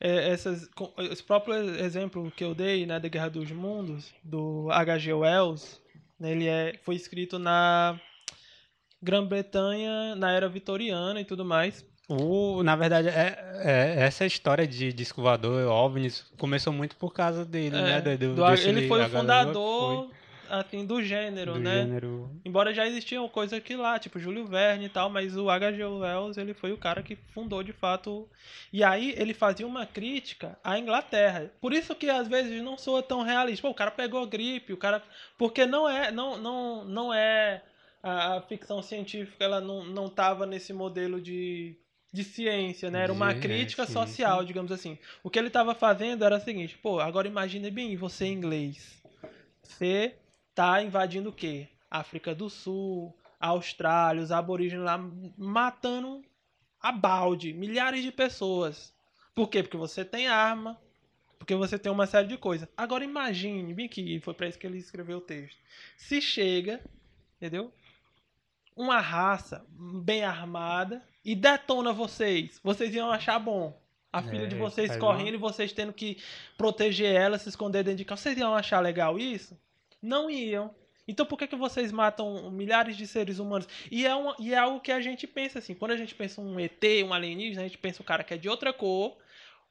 É, 0.00 0.30
essas, 0.30 0.68
com- 0.76 0.94
esse 0.98 1.22
próprio 1.24 1.54
exemplo 1.54 2.30
que 2.36 2.44
eu 2.44 2.54
dei, 2.54 2.86
né, 2.86 3.00
da 3.00 3.08
Guerra 3.08 3.30
dos 3.30 3.50
Mundos, 3.50 4.14
do 4.22 4.68
H.G. 4.70 5.12
Wells, 5.12 5.80
né, 6.20 6.30
ele 6.32 6.46
é, 6.46 6.78
foi 6.84 6.94
escrito 6.94 7.38
na 7.38 7.98
Grã-Bretanha, 9.02 10.14
na 10.14 10.30
era 10.32 10.48
vitoriana 10.48 11.20
e 11.20 11.24
tudo 11.24 11.44
mais. 11.44 11.84
O, 12.08 12.62
na 12.62 12.76
verdade, 12.76 13.08
é, 13.08 13.38
é- 13.64 13.94
essa 14.04 14.26
história 14.26 14.66
de 14.66 14.92
disco 14.92 15.22
voador, 15.22 15.66
OVNIs, 15.68 16.26
começou 16.38 16.72
muito 16.72 16.96
por 16.96 17.12
causa 17.12 17.44
dele, 17.44 17.76
É, 17.76 17.82
né? 17.82 18.00
Do, 18.00 18.18
do- 18.18 18.34
do- 18.34 18.46
desse 18.50 18.68
ele 18.68 18.86
foi 18.88 19.02
o 19.02 19.08
fundador 19.08 20.06
foi 20.08 20.16
assim, 20.50 20.84
do 20.84 21.02
gênero, 21.02 21.54
do 21.54 21.58
né? 21.60 21.78
gênero. 21.82 22.30
Embora 22.44 22.74
já 22.74 22.86
existiam 22.86 23.26
coisas 23.28 23.58
aqui 23.58 23.74
lá, 23.74 23.98
tipo 23.98 24.18
Júlio 24.20 24.46
Verne 24.46 24.84
e 24.84 24.88
tal, 24.90 25.08
mas 25.08 25.34
o 25.34 25.48
H.G. 25.48 25.82
Wells, 25.82 26.36
ele 26.36 26.52
foi 26.52 26.70
o 26.72 26.76
cara 26.76 27.02
que 27.02 27.16
fundou 27.32 27.62
de 27.62 27.72
fato. 27.72 28.28
E 28.70 28.84
aí 28.84 29.14
ele 29.16 29.32
fazia 29.32 29.66
uma 29.66 29.86
crítica 29.86 30.58
à 30.62 30.78
Inglaterra. 30.78 31.50
Por 31.60 31.72
isso 31.72 31.94
que 31.94 32.10
às 32.10 32.28
vezes 32.28 32.62
não 32.62 32.76
soa 32.76 33.02
tão 33.02 33.22
realista. 33.22 33.62
Pô, 33.66 33.70
o 33.70 33.74
cara 33.74 33.90
pegou 33.90 34.26
gripe, 34.26 34.74
o 34.74 34.76
cara 34.76 35.02
porque 35.38 35.64
não 35.64 35.88
é, 35.88 36.12
não 36.12 36.36
não 36.36 36.84
não 36.84 37.14
é 37.14 37.62
a, 38.02 38.36
a 38.36 38.40
ficção 38.42 38.82
científica, 38.82 39.42
ela 39.42 39.60
não 39.62 39.82
não 39.86 40.10
tava 40.10 40.44
nesse 40.44 40.74
modelo 40.74 41.18
de 41.20 41.74
de 42.14 42.22
ciência, 42.22 42.92
né? 42.92 43.02
Era 43.02 43.12
uma 43.12 43.34
crítica 43.34 43.84
social, 43.84 44.44
digamos 44.44 44.70
assim. 44.70 44.96
O 45.20 45.28
que 45.28 45.36
ele 45.36 45.48
estava 45.48 45.74
fazendo 45.74 46.24
era 46.24 46.36
o 46.36 46.40
seguinte, 46.40 46.78
pô, 46.78 47.00
agora 47.00 47.26
imagine 47.26 47.72
bem, 47.72 47.96
você 47.96 48.26
inglês. 48.26 49.02
Você 49.60 50.14
tá 50.54 50.80
invadindo 50.80 51.30
o 51.30 51.32
quê? 51.32 51.66
África 51.90 52.32
do 52.32 52.48
Sul, 52.48 53.12
Austrália, 53.40 54.22
os 54.22 54.30
aborígenes 54.30 54.84
lá 54.84 54.96
matando 55.36 56.24
a 56.80 56.92
balde, 56.92 57.52
milhares 57.52 58.04
de 58.04 58.12
pessoas. 58.12 58.94
Por 59.34 59.48
quê? 59.48 59.64
Porque 59.64 59.76
você 59.76 60.04
tem 60.04 60.28
arma, 60.28 60.80
porque 61.36 61.56
você 61.56 61.76
tem 61.76 61.90
uma 61.90 62.06
série 62.06 62.28
de 62.28 62.38
coisas. 62.38 62.68
Agora 62.76 63.02
imagine, 63.02 63.74
bem 63.74 63.88
que 63.88 64.20
foi 64.20 64.34
para 64.34 64.46
isso 64.46 64.58
que 64.58 64.68
ele 64.68 64.78
escreveu 64.78 65.18
o 65.18 65.20
texto. 65.20 65.58
Se 65.96 66.22
chega, 66.22 66.80
entendeu? 67.38 67.72
Uma 68.76 69.00
raça 69.00 69.66
bem 69.68 70.22
armada 70.22 71.02
e 71.24 71.34
detona 71.34 71.92
vocês, 71.92 72.60
vocês 72.62 72.94
iam 72.94 73.10
achar 73.10 73.38
bom. 73.38 73.78
A 74.12 74.22
filha 74.22 74.44
É, 74.44 74.46
de 74.46 74.54
vocês 74.54 74.96
correndo 74.96 75.34
e 75.34 75.38
vocês 75.38 75.72
tendo 75.72 75.92
que 75.92 76.18
proteger 76.56 77.12
ela, 77.14 77.36
se 77.36 77.48
esconder 77.48 77.82
dentro 77.82 77.98
de 77.98 78.04
casa. 78.04 78.22
Vocês 78.22 78.38
iam 78.38 78.54
achar 78.54 78.78
legal 78.80 79.18
isso? 79.18 79.58
Não 80.00 80.30
iam. 80.30 80.70
Então 81.08 81.26
por 81.26 81.36
que, 81.36 81.46
que 81.48 81.56
vocês 81.56 81.90
matam 81.90 82.48
milhares 82.50 82.96
de 82.96 83.06
seres 83.08 83.38
humanos? 83.40 83.66
E 83.90 84.06
é, 84.06 84.14
uma, 84.14 84.36
e 84.38 84.54
é 84.54 84.56
algo 84.58 84.80
que 84.80 84.92
a 84.92 85.00
gente 85.00 85.26
pensa 85.26 85.58
assim. 85.58 85.74
Quando 85.74 85.90
a 85.90 85.96
gente 85.96 86.14
pensa 86.14 86.40
um 86.40 86.60
ET, 86.60 86.82
um 87.04 87.12
alienígena, 87.12 87.62
a 87.62 87.64
gente 87.64 87.76
pensa 87.78 88.02
um 88.02 88.06
cara 88.06 88.22
que 88.22 88.32
é 88.34 88.36
de 88.36 88.48
outra 88.48 88.72
cor, 88.72 89.16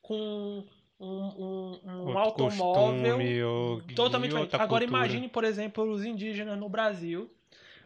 com 0.02 0.66
um, 1.00 1.08
um, 1.10 1.80
um 1.86 2.18
automóvel 2.18 2.74
costume, 3.08 3.44
ou- 3.44 3.82
totalmente 3.96 4.32
diferente. 4.32 4.56
Agora 4.56 4.68
cultura. 4.86 4.86
imagine, 4.86 5.28
por 5.30 5.44
exemplo, 5.46 5.89
os 5.89 6.04
indígenas 6.04 6.60
no 6.60 6.68
Brasil 6.68 7.32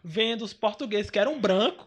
vendo 0.03 0.43
os 0.43 0.53
portugueses 0.53 1.09
que 1.11 1.19
eram 1.19 1.39
brancos. 1.39 1.85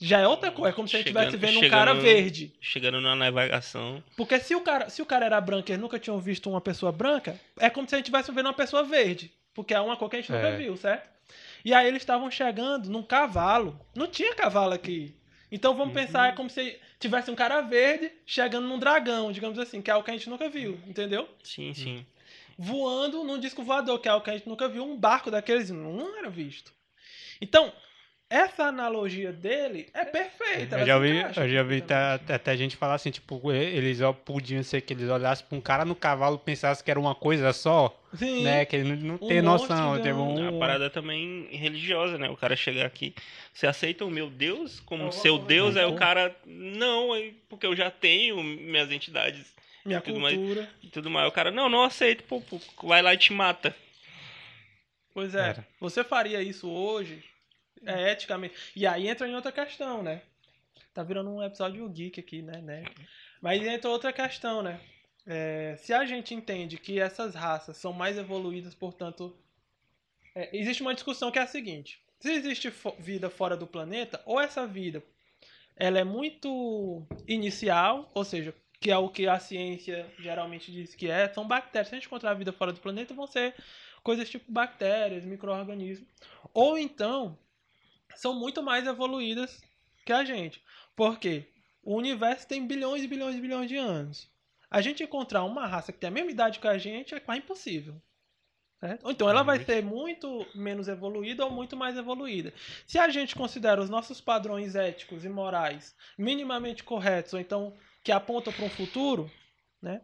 Já 0.00 0.20
é 0.20 0.28
outra 0.28 0.50
coisa. 0.50 0.70
É 0.70 0.72
como 0.74 0.86
se 0.86 0.94
a 0.96 0.98
gente 0.98 1.06
estivesse 1.08 1.30
Chegando- 1.32 1.52
vendo 1.54 1.66
um 1.66 1.70
cara 1.70 1.94
verde. 1.94 2.52
Chegando 2.60 3.00
na 3.00 3.14
navegação. 3.16 4.02
Porque 4.16 4.38
se 4.38 4.54
o 4.54 4.60
cara, 4.60 4.90
se 4.90 5.00
o 5.00 5.06
cara 5.06 5.24
era 5.26 5.40
branco 5.40 5.70
e 5.70 5.72
eles 5.72 5.80
nunca 5.80 5.98
tinham 5.98 6.18
visto 6.20 6.50
uma 6.50 6.60
pessoa 6.60 6.92
branca, 6.92 7.40
é 7.58 7.70
como 7.70 7.88
se 7.88 7.94
a 7.94 7.98
gente 7.98 8.06
estivesse 8.06 8.30
vendo 8.32 8.46
uma 8.46 8.52
pessoa 8.54 8.82
verde. 8.82 9.32
Porque 9.54 9.72
é 9.72 9.80
uma 9.80 9.96
cor 9.96 10.10
que 10.10 10.16
a 10.16 10.20
gente 10.20 10.30
nunca 10.30 10.48
É. 10.48 10.56
viu, 10.56 10.76
certo? 10.76 11.08
E 11.64 11.72
aí 11.72 11.88
eles 11.88 12.02
estavam 12.02 12.30
chegando 12.30 12.90
num 12.90 13.02
cavalo. 13.02 13.80
Não 13.94 14.06
tinha 14.06 14.34
cavalo 14.34 14.74
aqui. 14.74 15.14
Então 15.50 15.74
vamos 15.74 15.94
pensar, 15.94 16.28
é 16.28 16.32
como 16.32 16.50
se 16.50 16.78
tivesse 17.00 17.30
um 17.30 17.34
cara 17.34 17.60
verde 17.62 18.10
chegando 18.26 18.66
num 18.68 18.78
dragão, 18.78 19.32
digamos 19.32 19.58
assim, 19.58 19.80
que 19.80 19.88
é 19.90 19.94
algo 19.94 20.04
que 20.04 20.10
a 20.10 20.14
gente 20.14 20.28
nunca 20.28 20.48
viu, 20.48 20.78
entendeu? 20.86 21.26
Sim, 21.42 21.72
sim. 21.72 22.04
Voando 22.58 23.22
num 23.24 23.38
disco 23.38 23.62
voador, 23.62 23.98
que 23.98 24.08
é 24.08 24.10
algo 24.10 24.24
que 24.24 24.30
a 24.30 24.34
gente 24.36 24.48
nunca 24.48 24.68
viu, 24.68 24.84
um 24.84 24.96
barco 24.96 25.30
daqueles 25.30 25.70
não 25.70 26.18
era 26.18 26.28
visto. 26.28 26.72
Então, 27.40 27.72
essa 28.28 28.64
analogia 28.64 29.32
dele 29.32 29.88
é 29.94 30.04
perfeita. 30.04 30.78
Eu 30.80 30.86
já 30.86 30.98
vi, 30.98 31.16
eu 31.18 31.32
já 31.48 31.62
vi 31.62 31.80
perfeitamente. 31.80 31.92
até, 32.24 32.34
até 32.34 32.56
gente 32.56 32.76
falar 32.76 32.94
assim, 32.94 33.10
tipo, 33.10 33.52
eles 33.52 34.00
ó, 34.00 34.12
podiam 34.12 34.62
ser 34.62 34.80
que 34.80 34.92
eles 34.92 35.08
olhassem 35.08 35.46
pra 35.48 35.56
um 35.56 35.60
cara 35.60 35.84
no 35.84 35.94
cavalo 35.94 36.36
e 36.36 36.44
pensassem 36.44 36.84
que 36.84 36.90
era 36.90 36.98
uma 36.98 37.14
coisa 37.14 37.52
só, 37.52 37.96
Sim. 38.14 38.42
né? 38.42 38.64
Que 38.64 38.76
ele 38.76 38.96
não, 38.96 38.96
não 38.96 39.14
Um 39.14 39.28
tem 39.28 39.40
noção. 39.40 39.92
um- 39.92 40.04
É 40.06 40.14
um, 40.14 40.48
uma 40.48 40.58
parada 40.58 40.90
também 40.90 41.46
religiosa, 41.52 42.18
né? 42.18 42.28
O 42.28 42.36
cara 42.36 42.56
chegar 42.56 42.86
aqui, 42.86 43.14
você 43.54 43.66
aceita 43.66 44.04
o 44.04 44.10
meu 44.10 44.28
Deus 44.28 44.80
como 44.80 45.04
Eu 45.04 45.12
seu 45.12 45.38
Deus? 45.38 45.76
Aí 45.76 45.84
o 45.84 45.88
então. 45.88 45.98
cara, 45.98 46.34
não, 46.44 47.10
porque 47.48 47.66
eu 47.66 47.76
já 47.76 47.90
tenho 47.90 48.42
minhas 48.42 48.90
entidades 48.90 49.54
Minha 49.84 50.00
tudo 50.00 50.18
mais. 50.18 50.36
cultura. 50.36 50.68
e 50.82 50.88
tudo 50.88 51.08
mais. 51.08 51.28
O 51.28 51.32
cara, 51.32 51.50
não, 51.52 51.68
não 51.68 51.84
aceito, 51.84 52.24
pô, 52.24 52.40
pô, 52.40 52.60
vai 52.82 53.02
lá 53.02 53.14
e 53.14 53.18
te 53.18 53.32
mata. 53.32 53.72
Pois 55.14 55.34
é. 55.34 55.48
Era. 55.50 55.66
Você 55.80 56.02
faria 56.04 56.42
isso 56.42 56.68
hoje? 56.68 57.22
É 57.86 58.12
eticamente. 58.12 58.54
E 58.74 58.86
aí 58.86 59.08
entra 59.08 59.28
em 59.28 59.34
outra 59.34 59.52
questão, 59.52 60.02
né? 60.02 60.22
Tá 60.92 61.02
virando 61.02 61.30
um 61.30 61.42
episódio 61.42 61.88
geek 61.88 62.18
aqui, 62.20 62.42
né? 62.42 62.60
né? 62.62 62.84
Mas 63.40 63.62
entra 63.66 63.90
outra 63.90 64.12
questão, 64.12 64.62
né? 64.62 64.80
É, 65.26 65.76
se 65.78 65.92
a 65.92 66.04
gente 66.06 66.34
entende 66.34 66.78
que 66.78 66.98
essas 67.00 67.34
raças 67.34 67.76
são 67.76 67.92
mais 67.92 68.16
evoluídas, 68.16 68.74
portanto. 68.74 69.36
é, 70.34 70.56
existe 70.56 70.82
uma 70.82 70.94
discussão 70.94 71.30
que 71.30 71.38
é 71.38 71.42
a 71.42 71.46
seguinte: 71.46 72.00
se 72.20 72.30
existe 72.32 72.70
fo- 72.70 72.94
vida 72.98 73.28
fora 73.28 73.56
do 73.56 73.66
planeta, 73.66 74.22
ou 74.24 74.40
essa 74.40 74.66
vida 74.66 75.02
ela 75.76 75.98
é 75.98 76.04
muito 76.04 77.06
inicial, 77.28 78.10
ou 78.14 78.24
seja, 78.24 78.54
que 78.80 78.90
é 78.90 78.96
o 78.96 79.08
que 79.10 79.26
a 79.28 79.38
ciência 79.38 80.06
geralmente 80.18 80.72
diz 80.72 80.94
que 80.94 81.10
é, 81.10 81.28
são 81.28 81.46
bactérias. 81.46 81.88
Se 81.88 81.94
a 81.94 81.98
gente 81.98 82.06
encontrar 82.06 82.32
vida 82.34 82.52
fora 82.52 82.72
do 82.72 82.80
planeta, 82.80 83.12
vão 83.12 83.26
ser 83.26 83.54
coisas 84.02 84.30
tipo 84.30 84.50
bactérias, 84.50 85.24
micro-organismos. 85.24 86.08
Ou 86.54 86.78
então, 86.78 87.36
são 88.14 88.34
muito 88.34 88.62
mais 88.62 88.86
evoluídas 88.86 89.60
que 90.04 90.12
a 90.12 90.24
gente. 90.24 90.62
Por 90.94 91.18
quê? 91.18 91.48
O 91.82 91.94
universo 91.96 92.46
tem 92.46 92.66
bilhões 92.66 93.02
e 93.02 93.08
bilhões 93.08 93.36
e 93.36 93.40
bilhões 93.40 93.68
de 93.68 93.76
anos. 93.76 94.28
A 94.70 94.80
gente 94.80 95.02
encontrar 95.02 95.44
uma 95.44 95.66
raça 95.66 95.92
que 95.92 95.98
tem 95.98 96.08
a 96.08 96.12
mesma 96.12 96.30
idade 96.30 96.58
que 96.58 96.66
a 96.66 96.78
gente 96.78 97.14
é 97.14 97.20
quase 97.20 97.40
impossível. 97.40 98.00
certo? 98.80 99.04
Ou 99.04 99.12
então 99.12 99.28
ela 99.28 99.42
vai 99.42 99.62
ser 99.62 99.82
muito 99.84 100.44
menos 100.54 100.88
evoluída 100.88 101.44
ou 101.44 101.50
muito 101.50 101.76
mais 101.76 101.96
evoluída. 101.96 102.52
Se 102.86 102.98
a 102.98 103.08
gente 103.08 103.36
considera 103.36 103.80
os 103.80 103.88
nossos 103.88 104.20
padrões 104.20 104.74
éticos 104.74 105.24
e 105.24 105.28
morais 105.28 105.94
minimamente 106.18 106.82
corretos, 106.82 107.34
ou 107.34 107.40
então 107.40 107.72
que 108.02 108.10
apontam 108.10 108.52
para 108.52 108.64
um 108.64 108.70
futuro, 108.70 109.30
né? 109.80 110.00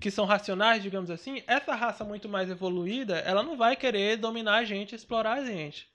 que 0.00 0.10
são 0.10 0.24
racionais, 0.24 0.82
digamos 0.82 1.10
assim, 1.10 1.44
essa 1.46 1.74
raça 1.74 2.04
muito 2.04 2.28
mais 2.28 2.50
evoluída, 2.50 3.18
ela 3.18 3.42
não 3.42 3.56
vai 3.56 3.76
querer 3.76 4.16
dominar 4.16 4.56
a 4.56 4.64
gente, 4.64 4.94
explorar 4.94 5.34
a 5.34 5.44
gente. 5.44 5.91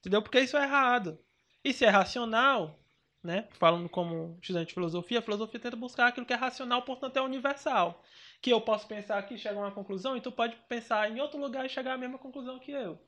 Entendeu? 0.00 0.22
Porque 0.22 0.40
isso 0.40 0.56
é 0.56 0.62
errado. 0.62 1.18
E 1.64 1.72
se 1.72 1.84
é 1.84 1.88
racional, 1.88 2.78
né? 3.22 3.48
Falando 3.58 3.88
como 3.88 4.38
estudante 4.40 4.68
de 4.68 4.74
filosofia, 4.74 5.18
a 5.18 5.22
filosofia 5.22 5.58
tenta 5.60 5.76
buscar 5.76 6.06
aquilo 6.08 6.24
que 6.26 6.32
é 6.32 6.36
racional, 6.36 6.82
portanto 6.82 7.16
é 7.16 7.20
universal. 7.22 8.02
Que 8.40 8.50
eu 8.52 8.60
posso 8.60 8.86
pensar 8.86 9.18
aqui 9.18 9.34
e 9.34 9.38
chegar 9.38 9.56
a 9.60 9.64
uma 9.64 9.72
conclusão, 9.72 10.16
e 10.16 10.20
tu 10.20 10.30
pode 10.30 10.56
pensar 10.68 11.10
em 11.10 11.20
outro 11.20 11.38
lugar 11.40 11.66
e 11.66 11.68
chegar 11.68 11.94
à 11.94 11.98
mesma 11.98 12.18
conclusão 12.18 12.58
que 12.58 12.70
eu. 12.70 12.98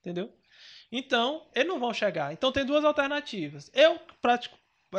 Entendeu? 0.00 0.32
Então, 0.90 1.46
eles 1.54 1.68
não 1.68 1.78
vão 1.78 1.92
chegar. 1.92 2.32
Então 2.32 2.52
tem 2.52 2.64
duas 2.64 2.84
alternativas. 2.84 3.70
Eu, 3.74 3.98
pratico- 4.20 4.58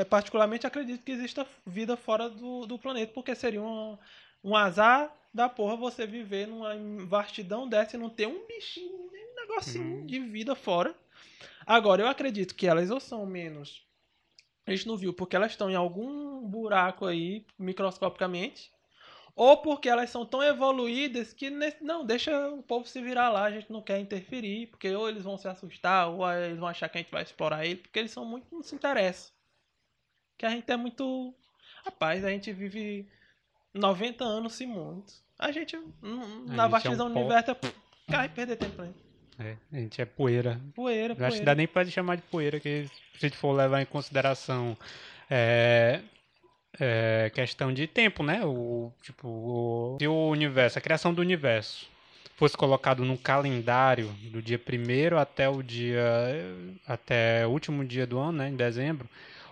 particularmente, 0.09 0.65
acredito 0.67 1.03
que 1.03 1.11
exista 1.11 1.45
vida 1.65 1.95
fora 1.97 2.29
do, 2.29 2.65
do 2.65 2.77
planeta, 2.77 3.13
porque 3.13 3.33
seria 3.35 3.61
um, 3.61 3.97
um 4.43 4.55
azar 4.55 5.11
da 5.33 5.49
porra 5.49 5.75
você 5.75 6.05
viver 6.07 6.47
numa 6.47 6.75
vastidão 7.05 7.67
dessa 7.67 7.95
e 7.95 7.99
não 7.99 8.09
ter 8.09 8.27
um 8.27 8.45
bichinho, 8.47 8.95
um 8.95 9.35
negocinho 9.41 9.97
Uhum. 9.99 10.05
de 10.05 10.19
vida 10.19 10.55
fora. 10.55 10.95
Agora, 11.65 12.01
eu 12.01 12.07
acredito 12.07 12.55
que 12.55 12.67
elas 12.67 12.89
ou 12.89 12.99
são 12.99 13.25
menos. 13.25 13.85
A 14.65 14.71
gente 14.71 14.87
não 14.87 14.97
viu 14.97 15.13
porque 15.13 15.35
elas 15.35 15.51
estão 15.51 15.69
em 15.69 15.75
algum 15.75 16.41
buraco 16.47 17.05
aí, 17.05 17.45
microscopicamente. 17.57 18.71
Ou 19.35 19.57
porque 19.57 19.89
elas 19.89 20.09
são 20.09 20.25
tão 20.25 20.41
evoluídas 20.41 21.33
que 21.33 21.49
não, 21.81 22.05
deixa 22.05 22.49
o 22.49 22.63
povo 22.63 22.87
se 22.87 23.01
virar 23.01 23.29
lá, 23.29 23.43
a 23.43 23.51
gente 23.51 23.69
não 23.69 23.81
quer 23.81 23.99
interferir, 23.99 24.67
porque 24.67 24.95
ou 24.95 25.09
eles 25.09 25.23
vão 25.23 25.37
se 25.37 25.47
assustar, 25.47 26.09
ou 26.09 26.31
eles 26.31 26.57
vão 26.57 26.69
achar 26.69 26.87
que 26.87 26.97
a 26.97 27.01
gente 27.01 27.11
vai 27.11 27.21
explorar 27.21 27.65
ele, 27.65 27.75
porque 27.75 27.99
eles 27.99 28.11
são 28.11 28.23
muito, 28.23 28.47
não 28.49 28.63
se 28.63 28.73
interessam. 28.73 29.33
Que 30.37 30.45
a 30.45 30.49
gente 30.49 30.71
é 30.71 30.77
muito. 30.77 31.35
Rapaz, 31.83 32.23
a 32.23 32.29
gente 32.29 32.51
vive 32.53 33.09
90 33.73 34.23
anos 34.23 34.53
se 34.53 34.65
muito. 34.65 35.13
A 35.37 35.51
gente, 35.51 35.77
na 36.47 36.67
vastidão 36.67 37.07
é 37.07 37.09
um 37.09 37.13
do 37.13 37.19
universo, 37.19 37.51
é, 37.51 37.57
cai 38.09 38.29
perder 38.29 38.55
tempo 38.55 38.75
pra 38.75 38.85
gente. 38.85 39.04
É, 39.39 39.55
a 39.71 39.77
gente 39.77 40.01
é 40.01 40.05
poeira. 40.05 40.59
Poeira, 40.73 41.15
Eu 41.17 41.25
acho 41.25 41.37
que 41.37 41.41
poeira. 41.41 41.45
dá 41.45 41.55
nem 41.55 41.67
pra 41.67 41.85
chamar 41.85 42.15
de 42.15 42.21
poeira, 42.23 42.59
que 42.59 42.85
se 43.17 43.25
a 43.25 43.27
gente 43.27 43.37
for 43.37 43.53
levar 43.53 43.81
em 43.81 43.85
consideração 43.85 44.77
é, 45.29 46.01
é, 46.79 47.31
questão 47.33 47.73
de 47.73 47.87
tempo, 47.87 48.23
né? 48.23 48.41
O, 48.45 48.91
tipo, 49.01 49.27
o, 49.27 49.97
se 49.99 50.07
o 50.07 50.29
universo, 50.29 50.77
a 50.77 50.81
criação 50.81 51.13
do 51.13 51.21
universo 51.21 51.87
fosse 52.37 52.57
colocado 52.57 53.03
num 53.05 53.15
calendário 53.15 54.07
do 54.31 54.41
dia 54.41 54.59
1 54.59 55.17
até 55.17 55.47
o 55.47 55.63
dia 55.63 56.03
até 56.85 57.47
o 57.47 57.49
último 57.49 57.85
dia 57.85 58.05
do 58.05 58.19
ano, 58.19 58.39
né, 58.39 58.49
em 58.49 58.55
dezembro, 58.57 59.07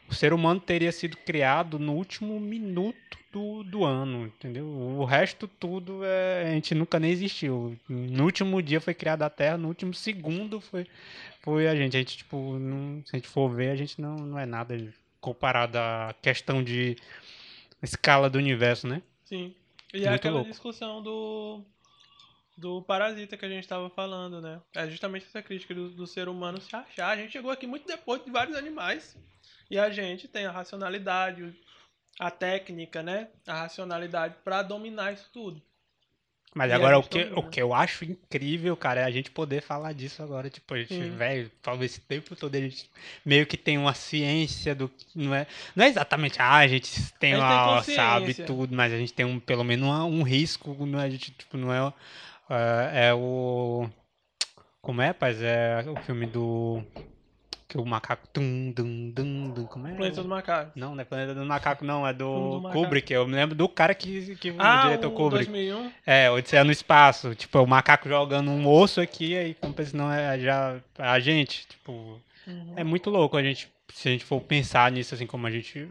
o 0.10 0.14
ser 0.14 0.34
humano 0.34 0.60
teria 0.60 0.92
sido 0.92 1.18
criado 1.18 1.80
no 1.80 1.94
último 1.94 2.40
minuto 2.40 3.18
do, 3.32 3.64
do 3.64 3.84
ano, 3.84 4.28
entendeu? 4.28 4.66
O 4.66 5.04
resto 5.06 5.48
tudo 5.48 6.02
é, 6.04 6.50
a 6.50 6.52
gente 6.54 6.76
nunca 6.76 7.00
nem 7.00 7.10
existiu. 7.12 7.78
No 7.90 8.26
último 8.26 8.62
dia 8.62 8.80
foi 8.80 8.94
criada 8.94 9.26
a 9.26 9.30
Terra, 9.30 9.58
no 9.58 9.68
último 9.70 9.94
segundo 9.94 10.62
foi 10.62 10.86
foi 11.42 11.68
a 11.68 11.76
gente. 11.76 11.98
A 11.98 12.00
gente, 12.00 12.18
tipo, 12.18 12.58
não- 12.60 13.02
se 13.06 13.16
a 13.16 13.18
gente 13.20 13.28
for 13.28 13.50
ver, 13.50 13.72
a 13.72 13.76
gente 13.76 14.00
não, 14.00 14.16
não 14.16 14.40
é 14.40 14.46
nada 14.46 14.78
comparado 15.20 15.78
à 15.78 16.14
questão 16.22 16.64
de 16.64 16.96
escala 17.82 18.30
do 18.30 18.38
universo, 18.38 18.88
né? 18.88 19.02
Sim. 19.26 19.54
E 19.94 19.98
é 20.06 20.10
Muito 20.10 20.16
aquela 20.16 20.36
louco. 20.38 20.50
discussão 20.52 21.02
do 21.02 21.62
do 22.56 22.84
parasita 22.84 23.36
que 23.36 23.46
a 23.46 23.50
gente 23.50 23.64
estava 23.64 23.90
falando, 23.90 24.40
né? 24.40 24.62
É 24.76 24.88
justamente 24.88 25.26
essa 25.26 25.42
crítica 25.42 25.74
do, 25.74 25.90
do 25.90 26.06
ser 26.06 26.30
humano 26.30 26.62
se 26.62 26.74
achar. 26.76 27.10
A 27.10 27.16
gente 27.16 27.32
chegou 27.32 27.50
aqui 27.50 27.66
muito 27.66 27.88
depois 27.88 28.24
de 28.24 28.30
vários 28.30 28.56
animais. 28.56 29.18
E 29.74 29.80
a 29.80 29.90
gente 29.90 30.28
tem 30.28 30.46
a 30.46 30.52
racionalidade, 30.52 31.52
a 32.20 32.30
técnica, 32.30 33.02
né? 33.02 33.30
A 33.48 33.62
racionalidade 33.62 34.36
para 34.44 34.62
dominar 34.62 35.14
isso 35.14 35.28
tudo. 35.34 35.60
Mas 36.54 36.70
E 36.70 36.74
agora 36.76 37.00
o 37.00 37.02
que, 37.02 37.24
domina. 37.24 37.40
o 37.40 37.50
que 37.50 37.60
eu 37.60 37.74
acho 37.74 38.06
incrível, 38.06 38.78
cara, 38.78 39.02
é 39.02 39.04
a 39.04 39.10
gente 39.10 39.32
poder 39.32 39.64
falar 39.64 39.92
disso 39.94 40.22
agora. 40.22 40.48
Tipo, 40.48 40.76
a 40.76 40.78
gente, 40.78 41.10
velho, 41.10 41.52
falou 41.64 41.84
esse 41.84 42.00
tempo 42.02 42.36
todo, 42.36 42.54
a 42.54 42.60
gente 42.60 42.88
meio 43.26 43.48
que 43.48 43.58
tem 43.58 43.80
uma 43.80 43.96
ciência 43.96 44.76
do. 44.76 44.92
Não 45.16 45.34
é, 45.34 45.48
não 45.76 45.84
é 45.86 45.88
exatamente, 45.88 46.40
ah, 46.40 46.58
a 46.58 46.68
gente 46.68 47.12
tem 47.14 47.34
A 47.34 47.38
gente 47.38 47.44
uma, 47.44 47.82
tem 47.82 47.96
sabe 47.96 48.34
tudo, 48.46 48.76
mas 48.76 48.94
a 48.94 48.98
gente 49.00 49.12
tem 49.12 49.26
um, 49.26 49.40
pelo 49.40 49.64
menos 49.64 49.88
uma- 49.88 50.06
um 50.06 50.22
risco, 50.22 50.86
não 50.86 51.00
é, 51.00 51.06
a 51.06 51.10
gente, 51.10 51.32
tipo, 51.32 51.58
não 51.58 51.74
é. 51.74 51.92
é, 52.94 53.08
é 53.08 53.14
o. 53.16 53.90
Como 54.84 55.02
é, 55.02 55.08
rapaz? 55.08 55.42
É 55.42 55.84
o 55.90 55.96
filme 56.04 56.28
do. 56.28 56.84
Que 57.74 57.80
o 57.80 57.86
macaco. 57.86 58.28
Tum, 58.32 58.72
dum, 58.72 59.10
dum, 59.10 59.50
dum, 59.50 59.66
como 59.66 59.88
é? 59.88 59.96
Planeta 59.96 60.22
do 60.22 60.30
Macaco. 60.30 60.72
Não, 60.76 60.94
não 60.94 61.02
é 61.02 61.04
Planeta 61.04 61.34
do 61.34 61.44
Macaco, 61.44 61.84
não, 61.84 62.08
é 62.08 62.14
do, 62.14 62.60
do. 62.60 62.70
Kubrick. 62.70 63.12
Eu 63.12 63.28
me 63.28 63.34
lembro 63.34 63.56
do 63.56 63.68
cara 63.68 63.96
que, 63.96 64.36
que 64.36 64.54
Ah, 64.60 64.82
o 64.82 64.84
diretor 64.90 65.08
o 65.08 65.12
Kubrick. 65.12 65.52
2001. 65.52 65.92
É, 66.06 66.30
Odisseia 66.30 66.64
no 66.64 66.72
espaço. 66.72 67.34
Tipo, 67.34 67.58
é 67.58 67.62
o 67.62 67.66
macaco 67.66 68.08
jogando 68.08 68.52
um 68.52 68.68
osso 68.68 69.02
aqui, 69.02 69.36
aí 69.36 69.56
como 69.56 69.74
pensa, 69.74 69.98
não 69.98 70.14
é 70.14 70.38
já 70.38 70.80
a 71.00 71.20
gente, 71.20 71.66
tipo, 71.68 72.22
Uhum. 72.46 72.74
é 72.76 72.84
muito 72.84 73.10
louco 73.10 73.38
a 73.38 73.42
gente, 73.42 73.68
se 73.92 74.08
a 74.08 74.12
gente 74.12 74.24
for 74.24 74.40
pensar 74.40 74.92
nisso 74.92 75.16
assim 75.16 75.26
como 75.26 75.48
a 75.48 75.50
gente 75.50 75.90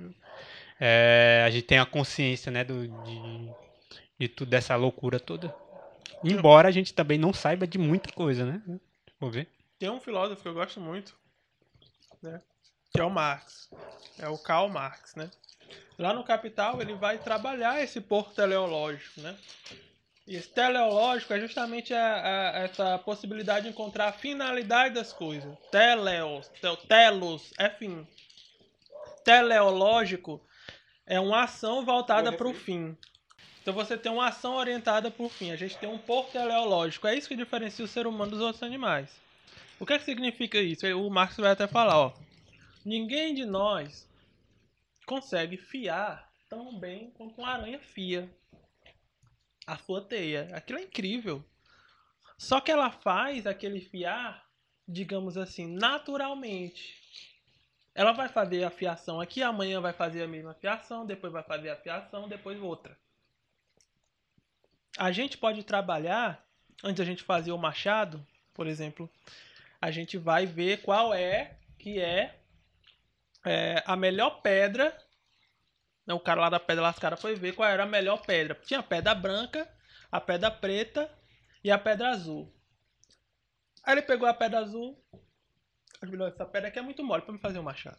é, 0.79 1.43
a 1.45 1.51
gente 1.51 1.65
tem 1.65 1.79
a 1.81 1.87
consciência, 1.87 2.53
né, 2.53 2.63
do 2.63 2.87
de, 2.87 3.51
de 4.21 4.29
tudo 4.29 4.51
dessa 4.51 4.77
loucura 4.77 5.19
toda. 5.19 5.53
Embora 6.23 6.69
a 6.69 6.71
gente 6.71 6.95
também 6.95 7.19
não 7.19 7.33
saiba 7.33 7.67
de 7.67 7.77
muita 7.79 8.13
coisa, 8.13 8.45
né? 8.47 8.63
Vou 9.19 9.31
ver. 9.33 9.49
Tem 9.81 9.91
um 9.91 9.99
filósofo 9.99 10.43
que 10.43 10.49
eu 10.49 10.55
gosto 10.55 10.79
muito, 10.79 11.17
né? 12.23 12.41
Que 12.93 13.01
é 13.01 13.05
o 13.05 13.11
Marx. 13.11 13.71
É 14.19 14.29
o 14.29 14.39
Karl 14.39 14.69
Marx, 14.69 15.15
né? 15.15 15.31
Lá 15.99 16.13
no 16.13 16.25
Capital 16.25 16.81
ele 16.81 16.95
vai 16.95 17.19
trabalhar 17.19 17.83
esse 17.83 18.01
porto 18.01 18.35
teleológico, 18.35 19.21
né? 19.21 19.37
E 20.27 20.37
esse 20.37 20.49
teleológico 20.49 21.33
é 21.33 21.41
justamente 21.41 21.93
a- 21.93 22.15
a- 22.55 22.59
essa 22.61 22.99
possibilidade 22.99 23.65
de 23.67 23.71
encontrar 23.73 24.09
a 24.09 24.13
finalidade 24.13 24.95
das 24.95 25.13
coisas. 25.13 25.57
Teleos, 25.71 26.49
tel- 26.61 26.77
telos, 26.77 27.53
é 27.59 27.69
fim. 27.69 28.07
Teleológico 29.25 30.41
é 31.07 31.19
uma 31.21 31.45
ação 31.45 31.85
voltada 31.85 32.31
para 32.33 32.49
o 32.49 32.55
fim. 32.55 32.97
Então 33.61 33.73
você 33.75 33.97
tem 33.97 34.11
uma 34.11 34.29
ação 34.29 34.55
orientada 34.57 35.11
para 35.11 35.25
o 35.25 35.29
fim. 35.29 35.51
A 35.53 35.57
gente 35.57 35.77
tem 35.79 35.89
um 35.89 35.99
porto 35.99 36.33
teleológico. 36.33 37.07
É 37.07 37.15
isso 37.17 37.29
que 37.29 37.37
diferencia 37.37 37.85
o 37.85 37.89
ser 37.89 38.07
humano 38.07 38.33
dos 38.33 38.41
outros 38.41 38.63
animais. 38.63 39.11
O 39.83 39.85
que, 39.85 39.95
é 39.95 39.99
que 39.99 40.05
significa 40.05 40.61
isso? 40.61 40.87
O 40.97 41.11
Marx 41.11 41.37
vai 41.37 41.51
até 41.51 41.67
falar, 41.67 41.99
ó. 41.99 42.15
Ninguém 42.85 43.35
de 43.35 43.45
nós 43.45 44.09
consegue 45.05 45.57
fiar 45.57 46.33
tão 46.49 46.79
bem 46.79 47.11
quanto 47.11 47.41
uma 47.41 47.51
aranha 47.51 47.81
fia 47.81 48.31
a 49.67 49.77
sua 49.77 50.01
teia. 50.01 50.49
Aquilo 50.55 50.79
é 50.79 50.83
incrível. 50.83 51.45
Só 52.39 52.61
que 52.61 52.71
ela 52.71 52.93
faz 52.93 53.45
aquele 53.45 53.81
fiar 53.81 54.47
digamos 54.87 55.37
assim, 55.37 55.67
naturalmente. 55.67 56.97
Ela 57.93 58.13
vai 58.13 58.29
fazer 58.29 58.63
a 58.63 58.71
fiação 58.71 59.21
aqui, 59.21 59.43
amanhã 59.43 59.81
vai 59.81 59.93
fazer 59.93 60.23
a 60.23 60.29
mesma 60.29 60.55
fiação, 60.55 61.05
depois 61.05 61.33
vai 61.33 61.43
fazer 61.43 61.71
a 61.71 61.77
fiação, 61.77 62.29
depois 62.29 62.61
outra. 62.61 62.97
A 64.97 65.11
gente 65.11 65.37
pode 65.37 65.65
trabalhar, 65.65 66.47
antes 66.85 66.99
da 66.99 67.05
gente 67.05 67.25
fazer 67.25 67.51
o 67.51 67.59
machado, 67.59 68.25
por 68.55 68.69
exemplo, 68.69 69.11
a 69.83 69.91
gente 69.91 70.17
vai 70.17 70.47
ver 70.47 70.81
qual 70.83 71.13
é 71.13 71.57
que 71.77 72.01
é, 72.01 72.39
é 73.45 73.83
a 73.85 73.97
melhor 73.97 74.41
pedra. 74.41 74.97
O 76.07 76.21
cara 76.21 76.43
lá 76.43 76.51
da 76.51 76.61
pedra 76.61 76.85
lascada 76.85 77.17
foi 77.17 77.35
ver 77.35 77.57
qual 77.57 77.69
era 77.69 77.83
a 77.83 77.87
melhor 77.87 78.23
pedra. 78.25 78.55
Tinha 78.65 78.79
a 78.79 78.85
pedra 78.85 79.13
branca, 79.13 79.69
a 80.11 80.21
pedra 80.21 80.53
preta 80.53 81.13
e 81.65 81.71
a 81.71 81.77
pedra 81.77 82.11
azul. 82.11 82.55
Aí 83.83 83.95
ele 83.95 84.03
pegou 84.03 84.29
a 84.29 84.35
pedra 84.35 84.61
azul. 84.61 84.97
Essa 86.29 86.47
pedra 86.47 86.69
aqui 86.69 86.79
é 86.79 86.83
muito 86.83 87.03
mole 87.03 87.23
para 87.23 87.33
me 87.33 87.41
fazer 87.41 87.59
um 87.59 87.65
machado. 87.65 87.99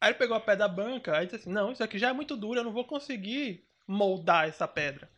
Aí 0.00 0.10
ele 0.10 0.18
pegou 0.18 0.36
a 0.36 0.40
pedra 0.40 0.66
branca, 0.66 1.16
aí 1.16 1.26
disse 1.26 1.36
assim: 1.36 1.52
Não, 1.52 1.70
isso 1.70 1.84
aqui 1.84 1.98
já 1.98 2.08
é 2.08 2.12
muito 2.12 2.36
duro, 2.36 2.58
eu 2.58 2.64
não 2.64 2.72
vou 2.72 2.84
conseguir 2.84 3.64
moldar 3.86 4.48
essa 4.48 4.66
pedra. 4.66 5.08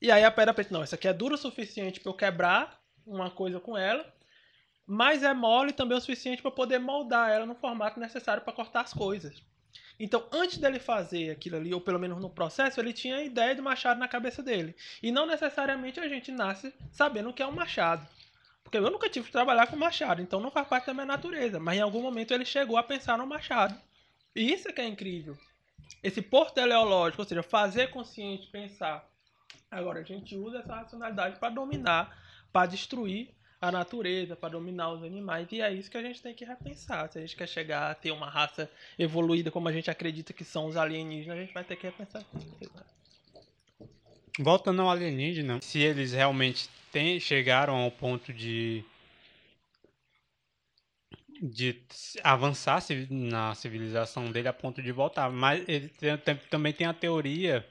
E 0.00 0.10
aí 0.10 0.24
a 0.24 0.30
pedra 0.30 0.54
preta, 0.54 0.72
não, 0.72 0.82
essa 0.82 0.94
aqui 0.96 1.06
é 1.06 1.12
dura 1.12 1.34
o 1.34 1.38
suficiente 1.38 2.00
para 2.00 2.10
eu 2.10 2.16
quebrar 2.16 2.80
uma 3.06 3.30
coisa 3.30 3.60
com 3.60 3.76
ela, 3.76 4.12
mas 4.86 5.22
é 5.22 5.34
mole 5.34 5.72
também 5.72 5.98
o 5.98 6.00
suficiente 6.00 6.40
para 6.40 6.50
poder 6.50 6.78
moldar 6.78 7.30
ela 7.30 7.44
no 7.44 7.54
formato 7.54 7.98
necessário 7.98 8.42
para 8.42 8.52
cortar 8.52 8.82
as 8.82 8.94
coisas. 8.94 9.42
Então, 9.98 10.26
antes 10.30 10.58
dele 10.58 10.78
fazer 10.78 11.30
aquilo 11.30 11.56
ali, 11.56 11.72
ou 11.72 11.80
pelo 11.80 11.98
menos 11.98 12.20
no 12.20 12.30
processo, 12.30 12.78
ele 12.78 12.92
tinha 12.92 13.16
a 13.16 13.24
ideia 13.24 13.54
do 13.54 13.62
machado 13.62 13.98
na 13.98 14.06
cabeça 14.06 14.42
dele. 14.42 14.76
E 15.02 15.10
não 15.10 15.26
necessariamente 15.26 15.98
a 15.98 16.08
gente 16.08 16.30
nasce 16.30 16.72
sabendo 16.92 17.30
o 17.30 17.32
que 17.32 17.42
é 17.42 17.46
um 17.46 17.52
machado. 17.52 18.06
Porque 18.62 18.76
eu 18.76 18.90
nunca 18.90 19.08
tive 19.08 19.26
que 19.26 19.32
trabalhar 19.32 19.68
com 19.68 19.76
machado, 19.76 20.20
então 20.20 20.40
não 20.40 20.50
faz 20.50 20.68
parte 20.68 20.86
da 20.86 20.94
minha 20.94 21.06
natureza. 21.06 21.58
Mas 21.58 21.78
em 21.78 21.80
algum 21.80 22.02
momento 22.02 22.34
ele 22.34 22.44
chegou 22.44 22.76
a 22.76 22.82
pensar 22.82 23.16
no 23.16 23.26
machado. 23.26 23.80
E 24.34 24.52
isso 24.52 24.68
é 24.68 24.72
que 24.72 24.80
é 24.80 24.86
incrível. 24.86 25.36
Esse 26.02 26.20
porto 26.20 26.54
teleológico, 26.54 27.22
ou 27.22 27.28
seja, 27.28 27.42
fazer 27.42 27.90
consciente 27.90 28.48
pensar. 28.48 29.08
Agora, 29.70 30.00
a 30.00 30.04
gente 30.04 30.36
usa 30.36 30.58
essa 30.58 30.74
racionalidade 30.74 31.38
para 31.38 31.54
dominar, 31.54 32.16
para 32.52 32.66
destruir 32.66 33.35
a 33.60 33.72
natureza, 33.72 34.36
para 34.36 34.50
dominar 34.50 34.92
os 34.92 35.02
animais. 35.02 35.48
E 35.50 35.60
é 35.60 35.72
isso 35.72 35.90
que 35.90 35.96
a 35.96 36.02
gente 36.02 36.22
tem 36.22 36.34
que 36.34 36.44
repensar. 36.44 37.10
Se 37.10 37.18
a 37.18 37.20
gente 37.20 37.36
quer 37.36 37.48
chegar 37.48 37.90
a 37.90 37.94
ter 37.94 38.10
uma 38.10 38.28
raça 38.28 38.70
evoluída 38.98 39.50
como 39.50 39.68
a 39.68 39.72
gente 39.72 39.90
acredita 39.90 40.32
que 40.32 40.44
são 40.44 40.66
os 40.66 40.76
alienígenas, 40.76 41.38
a 41.38 41.40
gente 41.40 41.54
vai 41.54 41.64
ter 41.64 41.76
que 41.76 41.86
repensar 41.86 42.24
Voltando 44.38 44.82
ao 44.82 44.90
alienígena, 44.90 45.58
se 45.62 45.78
eles 45.78 46.12
realmente 46.12 46.68
tem, 46.92 47.18
chegaram 47.18 47.76
ao 47.76 47.90
ponto 47.90 48.32
de 48.32 48.84
de 51.40 51.82
avançar 52.24 52.82
na 53.10 53.54
civilização 53.54 54.32
dele 54.32 54.48
a 54.48 54.54
ponto 54.54 54.82
de 54.82 54.90
voltar, 54.90 55.30
mas 55.30 55.62
ele 55.68 55.88
tem, 55.90 56.16
tem, 56.16 56.36
também 56.50 56.72
tem 56.72 56.86
a 56.86 56.94
teoria 56.94 57.66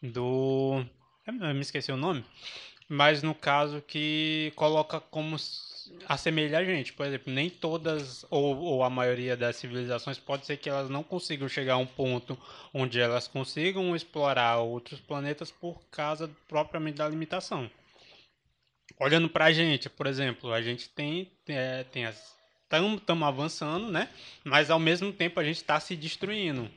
do 0.00 0.84
eu 1.26 1.54
me 1.54 1.60
esqueci 1.60 1.92
o 1.92 1.96
nome, 1.96 2.24
mas 2.88 3.22
no 3.22 3.34
caso 3.34 3.82
que 3.82 4.52
coloca 4.54 5.00
como 5.00 5.36
assemelha 6.08 6.58
a 6.58 6.64
gente. 6.64 6.92
Por 6.92 7.06
exemplo, 7.06 7.32
nem 7.32 7.50
todas 7.50 8.24
ou, 8.30 8.56
ou, 8.58 8.82
a 8.82 8.90
maioria 8.90 9.36
das 9.36 9.56
civilizações 9.56 10.18
pode 10.18 10.46
ser 10.46 10.56
que 10.56 10.68
elas 10.68 10.88
não 10.88 11.02
consigam 11.02 11.48
chegar 11.48 11.74
a 11.74 11.78
um 11.78 11.86
ponto 11.86 12.38
onde 12.72 13.00
elas 13.00 13.28
consigam 13.28 13.94
explorar 13.94 14.58
outros 14.58 15.00
planetas 15.00 15.50
por 15.50 15.80
causa 15.90 16.30
propriamente 16.48 16.98
da 16.98 17.08
limitação. 17.08 17.70
Olhando 18.98 19.28
para 19.28 19.46
a 19.46 19.52
gente, 19.52 19.88
por 19.88 20.06
exemplo, 20.06 20.52
a 20.52 20.62
gente 20.62 20.88
tem, 20.88 21.30
é, 21.48 21.84
tem 21.84 22.06
as 22.06 22.32
estamos 22.96 23.22
avançando, 23.22 23.90
né? 23.90 24.08
Mas 24.42 24.70
ao 24.70 24.78
mesmo 24.78 25.12
tempo 25.12 25.38
a 25.38 25.44
gente 25.44 25.56
está 25.56 25.78
se 25.78 25.94
destruindo. 25.94 26.70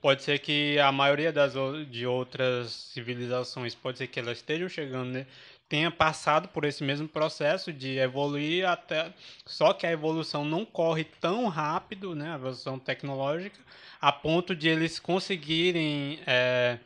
Pode 0.00 0.22
ser 0.22 0.38
que 0.38 0.78
a 0.78 0.90
maioria 0.90 1.30
das 1.32 1.52
de 1.88 2.06
outras 2.06 2.72
civilizações 2.72 3.74
pode 3.74 3.98
ser 3.98 4.08
que 4.08 4.18
elas 4.18 4.38
estejam 4.38 4.68
chegando 4.68 5.12
né, 5.12 5.26
tenha 5.72 5.90
passado 5.90 6.48
por 6.48 6.66
esse 6.66 6.84
mesmo 6.84 7.08
processo 7.08 7.72
de 7.72 7.96
evoluir 7.96 8.68
até. 8.68 9.10
Só 9.46 9.72
que 9.72 9.86
a 9.86 9.90
evolução 9.90 10.44
não 10.44 10.66
corre 10.66 11.02
tão 11.02 11.48
rápido, 11.48 12.14
né? 12.14 12.32
A 12.32 12.34
evolução 12.34 12.78
tecnológica, 12.78 13.58
a 13.98 14.12
ponto 14.12 14.54
de 14.54 14.68
eles 14.68 15.00
conseguirem 15.00 16.20
é, 16.26 16.78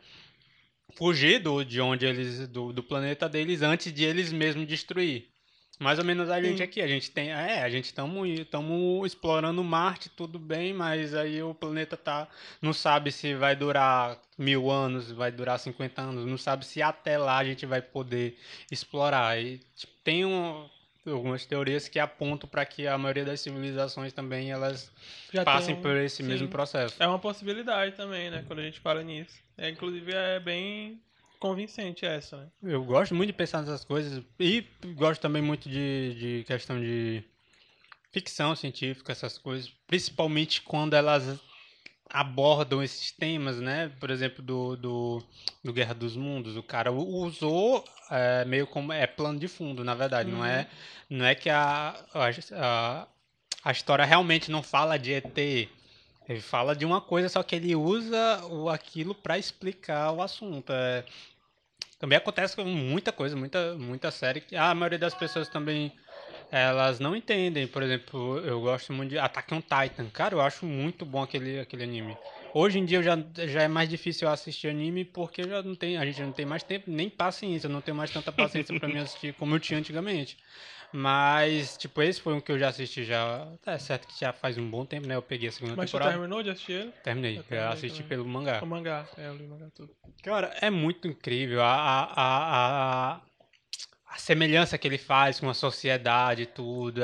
fugir 0.95 1.39
do, 1.39 1.65
de 1.65 1.81
onde 1.81 2.05
eles. 2.05 2.47
Do, 2.47 2.71
do 2.71 2.81
planeta 2.81 3.27
deles 3.27 3.61
antes 3.61 3.91
de 3.91 4.05
eles 4.05 4.31
mesmos 4.31 4.65
destruir. 4.65 5.27
Mais 5.79 5.99
ou 5.99 6.05
menos 6.05 6.29
a 6.29 6.41
gente 6.41 6.57
Sim. 6.57 6.63
aqui, 6.63 6.81
a 6.81 6.87
gente 6.87 7.11
tem, 7.11 7.29
é, 7.29 7.61
a 7.61 7.69
gente 7.69 7.85
estamos 7.85 8.27
estamos 8.27 9.05
explorando 9.05 9.63
Marte, 9.63 10.09
tudo 10.09 10.39
bem, 10.39 10.73
mas 10.73 11.13
aí 11.13 11.41
o 11.43 11.53
planeta 11.53 11.95
tá, 11.95 12.27
não 12.59 12.73
sabe 12.73 13.11
se 13.11 13.35
vai 13.35 13.55
durar 13.55 14.19
mil 14.37 14.71
anos, 14.71 15.11
vai 15.11 15.31
durar 15.31 15.59
50 15.59 16.01
anos, 16.01 16.25
não 16.25 16.37
sabe 16.37 16.65
se 16.65 16.81
até 16.81 17.17
lá 17.17 17.37
a 17.37 17.45
gente 17.45 17.65
vai 17.65 17.81
poder 17.81 18.37
explorar. 18.71 19.39
E 19.39 19.59
tipo, 19.75 19.93
tem 20.03 20.25
um, 20.25 20.67
algumas 21.05 21.45
teorias 21.45 21.87
que 21.87 21.99
apontam 21.99 22.49
para 22.49 22.65
que 22.65 22.87
a 22.87 22.97
maioria 22.97 23.25
das 23.25 23.41
civilizações 23.41 24.11
também 24.11 24.51
elas 24.51 24.91
Já 25.31 25.43
passem 25.43 25.75
por 25.75 25.95
esse 25.95 26.17
sim. 26.17 26.23
mesmo 26.23 26.47
processo. 26.47 26.95
É 26.99 27.07
uma 27.07 27.19
possibilidade 27.19 27.95
também, 27.95 28.31
né, 28.31 28.43
quando 28.47 28.59
a 28.59 28.63
gente 28.63 28.79
fala 28.79 29.03
nisso. 29.03 29.39
É, 29.55 29.69
inclusive 29.69 30.11
é 30.11 30.39
bem 30.39 30.99
convincente 31.39 32.05
essa, 32.05 32.37
né? 32.37 32.47
Eu 32.63 32.83
gosto 32.83 33.13
muito 33.15 33.27
de 33.27 33.33
pensar 33.33 33.61
nessas 33.61 33.83
coisas 33.85 34.23
e 34.39 34.65
gosto 34.95 35.21
também 35.21 35.41
muito 35.41 35.69
de, 35.69 36.15
de 36.15 36.43
questão 36.45 36.79
de 36.79 37.23
ficção 38.11 38.55
científica, 38.55 39.11
essas 39.11 39.37
coisas, 39.37 39.71
principalmente 39.85 40.61
quando 40.61 40.95
elas 40.95 41.39
abordam 42.09 42.81
esses 42.81 43.11
temas, 43.11 43.59
né? 43.59 43.91
Por 43.99 44.09
exemplo, 44.09 44.41
do, 44.43 44.75
do, 44.75 45.23
do 45.63 45.73
Guerra 45.73 45.93
dos 45.93 46.15
Mundos, 46.15 46.55
o 46.55 46.63
cara 46.63 46.91
usou 46.91 47.83
é, 48.09 48.45
meio 48.45 48.65
como 48.65 48.93
é 48.93 49.05
plano 49.05 49.39
de 49.39 49.47
fundo, 49.47 49.83
na 49.83 49.93
verdade, 49.93 50.31
uhum. 50.31 50.37
não 50.37 50.45
é 50.45 50.67
não 51.09 51.25
é 51.25 51.35
que 51.35 51.49
a, 51.49 51.95
a, 52.51 53.07
a 53.63 53.71
história 53.71 54.05
realmente 54.05 54.51
não 54.51 54.61
fala 54.63 54.97
de 54.97 55.13
ET, 55.13 55.69
ele 56.27 56.41
fala 56.41 56.75
de 56.75 56.85
uma 56.85 56.99
coisa, 56.99 57.29
só 57.29 57.41
que 57.41 57.55
ele 57.55 57.75
usa 57.75 58.45
o, 58.45 58.69
aquilo 58.69 59.15
para 59.15 59.37
explicar 59.37 60.11
o 60.11 60.21
assunto. 60.21 60.71
É, 60.73 61.03
também 61.99 62.17
acontece 62.17 62.55
com 62.55 62.65
muita 62.65 63.11
coisa, 63.11 63.35
muita, 63.35 63.75
muita 63.75 64.11
série. 64.11 64.41
que 64.41 64.55
A 64.55 64.73
maioria 64.75 64.99
das 64.99 65.13
pessoas 65.13 65.47
também 65.47 65.91
elas 66.51 66.99
não 66.99 67.15
entendem. 67.15 67.67
Por 67.67 67.81
exemplo, 67.81 68.39
eu 68.39 68.61
gosto 68.61 68.93
muito 68.93 69.11
de 69.11 69.19
Attack 69.19 69.53
on 69.53 69.61
Titan. 69.61 70.09
Cara, 70.11 70.35
eu 70.35 70.41
acho 70.41 70.65
muito 70.65 71.05
bom 71.05 71.23
aquele, 71.23 71.59
aquele 71.59 71.83
anime. 71.83 72.17
Hoje 72.53 72.79
em 72.79 72.85
dia 72.85 73.03
já, 73.03 73.17
já 73.45 73.63
é 73.63 73.67
mais 73.67 73.89
difícil 73.89 74.27
assistir 74.27 74.67
anime 74.67 75.05
porque 75.05 75.43
já 75.43 75.61
não 75.61 75.75
tem, 75.75 75.97
a 75.97 76.05
gente 76.05 76.21
não 76.21 76.31
tem 76.31 76.45
mais 76.45 76.63
tempo, 76.63 76.89
nem 76.89 77.09
paciência, 77.09 77.69
não 77.69 77.81
tenho 77.81 77.95
mais 77.95 78.09
tanta 78.09 78.31
paciência 78.31 78.77
para 78.79 78.87
me 78.87 78.97
assistir 78.99 79.33
como 79.33 79.55
eu 79.55 79.59
tinha 79.59 79.79
antigamente. 79.79 80.37
Mas, 80.91 81.77
tipo, 81.77 82.01
esse 82.01 82.21
foi 82.21 82.33
um 82.33 82.39
que 82.39 82.51
eu 82.51 82.57
já 82.57 82.69
assisti 82.69 83.03
já. 83.03 83.47
É 83.65 83.77
certo 83.77 84.07
que 84.07 84.17
já 84.17 84.31
faz 84.31 84.57
um 84.57 84.69
bom 84.69 84.85
tempo, 84.85 85.07
né? 85.07 85.15
Eu 85.15 85.21
peguei 85.21 85.49
a 85.49 85.51
segunda 85.51 85.75
Mas 85.75 85.91
temporada. 85.91 86.11
Mas 86.11 86.15
você 86.15 86.19
terminou 86.21 86.43
de 86.43 86.49
assistir 86.49 86.71
ele? 86.71 86.91
Terminei. 87.03 87.37
Eu, 87.37 87.43
terminei 87.43 87.73
assisti 87.73 88.03
também. 88.03 88.09
pelo 88.09 88.25
mangá. 88.25 88.59
O 88.63 88.65
mangá, 88.65 89.05
é, 89.17 89.27
eu 89.27 89.35
li 89.35 89.45
o 89.45 89.49
mangá 89.49 89.67
tudo. 89.75 89.93
Cara, 90.23 90.55
é 90.61 90.69
muito 90.69 91.07
incrível. 91.07 91.61
A, 91.61 91.73
a, 91.73 92.03
a, 92.15 93.13
a, 93.15 93.21
a 94.09 94.17
semelhança 94.17 94.77
que 94.77 94.87
ele 94.87 94.97
faz 94.97 95.39
com 95.39 95.49
a 95.49 95.53
sociedade 95.53 96.43
e 96.43 96.45
tudo. 96.45 97.01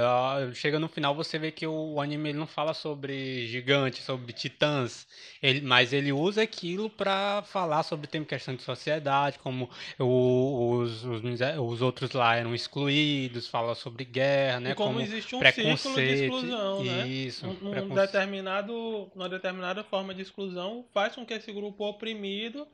Chega 0.53 0.79
no 0.79 0.87
final 0.87 1.13
você 1.13 1.37
vê 1.37 1.51
que 1.51 1.67
o 1.67 1.99
anime 1.99 2.29
ele 2.29 2.37
não 2.37 2.47
fala 2.47 2.73
sobre 2.73 3.45
gigantes, 3.47 4.05
sobre 4.05 4.31
titãs, 4.31 5.05
ele, 5.41 5.61
mas 5.61 5.91
ele 5.91 6.13
usa 6.13 6.41
aquilo 6.41 6.89
para 6.89 7.43
falar 7.43 7.83
sobre 7.83 8.07
tem 8.07 8.23
questão 8.23 8.55
de 8.55 8.63
sociedade, 8.63 9.37
como 9.39 9.69
o, 9.99 10.77
os, 10.77 11.03
os, 11.03 11.21
os, 11.59 11.81
outros 11.81 12.11
lá 12.13 12.35
eram 12.35 12.55
excluídos, 12.55 13.47
fala 13.47 13.75
sobre 13.75 14.05
guerra, 14.05 14.61
né? 14.61 14.71
E 14.71 14.75
como, 14.75 14.93
como 14.93 15.01
existe 15.01 15.35
um 15.35 15.41
círculo 15.41 15.95
de 15.95 16.23
exclusão, 16.23 16.83
né? 16.83 17.07
Isso. 17.07 17.45
Um, 17.47 17.91
um 17.91 17.95
determinado, 17.95 19.11
uma 19.13 19.27
determinada 19.27 19.83
forma 19.83 20.13
de 20.13 20.21
exclusão 20.21 20.85
faz 20.93 21.15
com 21.15 21.25
que 21.25 21.33
esse 21.33 21.51
grupo 21.51 21.85
oprimido 21.85 22.65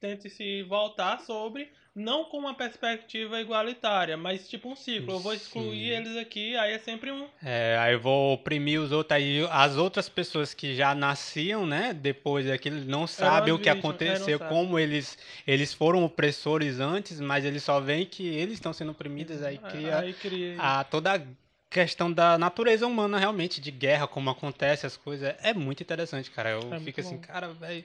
tente 0.00 0.30
se 0.30 0.62
voltar 0.62 1.20
sobre 1.20 1.70
não 1.94 2.24
com 2.24 2.38
uma 2.38 2.54
perspectiva 2.54 3.40
igualitária, 3.40 4.16
mas 4.16 4.48
tipo 4.48 4.70
um 4.70 4.76
ciclo. 4.76 5.14
Eu 5.14 5.18
vou 5.18 5.34
excluir 5.34 5.88
Sim. 5.88 5.96
eles 5.96 6.16
aqui, 6.16 6.56
aí 6.56 6.72
é 6.72 6.78
sempre 6.78 7.10
um. 7.10 7.26
É, 7.42 7.76
aí 7.78 7.94
eu 7.94 8.00
vou 8.00 8.34
oprimir 8.34 8.80
os 8.80 8.92
outros. 8.92 9.16
Aí 9.16 9.46
as 9.50 9.76
outras 9.76 10.08
pessoas 10.08 10.54
que 10.54 10.74
já 10.74 10.94
nasciam, 10.94 11.66
né, 11.66 11.92
depois 11.92 12.46
daquilo, 12.46 12.84
não 12.84 13.06
sabem 13.06 13.52
o 13.52 13.58
que 13.58 13.68
aconteceu, 13.68 14.38
como 14.38 14.78
eles, 14.78 15.18
eles 15.46 15.74
foram 15.74 16.04
opressores 16.04 16.80
antes, 16.80 17.20
mas 17.20 17.44
eles 17.44 17.62
só 17.62 17.80
veem 17.80 18.06
que 18.06 18.26
eles 18.26 18.54
estão 18.54 18.72
sendo 18.72 18.92
oprimidos, 18.92 19.42
aí 19.42 19.58
cria, 19.58 19.98
aí 19.98 20.12
cria... 20.12 20.56
A, 20.58 20.84
toda 20.84 21.16
a 21.16 21.20
questão 21.68 22.12
da 22.12 22.36
natureza 22.36 22.86
humana, 22.86 23.18
realmente, 23.18 23.60
de 23.60 23.70
guerra, 23.70 24.08
como 24.08 24.28
acontece 24.28 24.86
as 24.86 24.96
coisas. 24.96 25.34
É 25.40 25.54
muito 25.54 25.82
interessante, 25.82 26.30
cara. 26.30 26.50
Eu 26.50 26.74
é 26.74 26.80
fico 26.80 27.00
assim, 27.00 27.16
bom. 27.16 27.22
cara, 27.22 27.48
velho. 27.52 27.84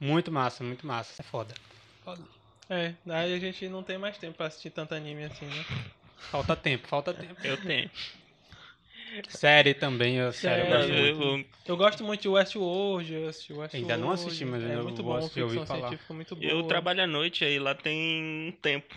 Muito 0.00 0.30
massa, 0.30 0.62
muito 0.62 0.86
massa. 0.86 1.20
É 1.20 1.24
foda. 1.24 1.54
Foda. 2.04 2.22
É, 2.70 2.94
aí 3.08 3.34
a 3.34 3.38
gente 3.38 3.68
não 3.68 3.82
tem 3.82 3.96
mais 3.98 4.18
tempo 4.18 4.36
pra 4.36 4.46
assistir 4.46 4.70
tanto 4.70 4.94
anime 4.94 5.24
assim, 5.24 5.46
né? 5.46 5.64
Falta 6.30 6.54
tempo, 6.54 6.86
falta 6.86 7.14
tempo. 7.14 7.34
Eu 7.42 7.56
tenho. 7.56 7.90
Série 9.28 9.74
também, 9.74 10.16
eu, 10.16 10.32
sério, 10.32 10.64
eu 10.64 10.68
Sério. 10.68 10.88
gosto 10.88 10.92
Eu- 10.92 11.16
muito. 11.16 11.48
eu- 11.48 11.58
Eu 11.72 11.76
gosto 11.76 12.04
muito 12.04 12.22
de 12.22 12.28
Westworld, 12.28 13.12
eu 13.12 13.28
assisti 13.28 13.52
Westworld. 13.52 13.76
Ainda 13.76 13.96
não 13.96 14.10
assisti, 14.12 14.44
mas 14.44 14.62
é 14.64 14.74
eu 14.76 14.82
muito 14.82 15.02
bom, 15.02 15.20
ficção 15.28 15.66
falar. 15.66 15.98
muito 16.10 16.34
boa. 16.36 16.46
Eu 16.50 16.62
trabalho 16.62 17.02
à 17.02 17.06
noite 17.06 17.44
aí, 17.44 17.58
lá 17.58 17.74
tem 17.74 18.48
um 18.48 18.52
tempo. 18.52 18.94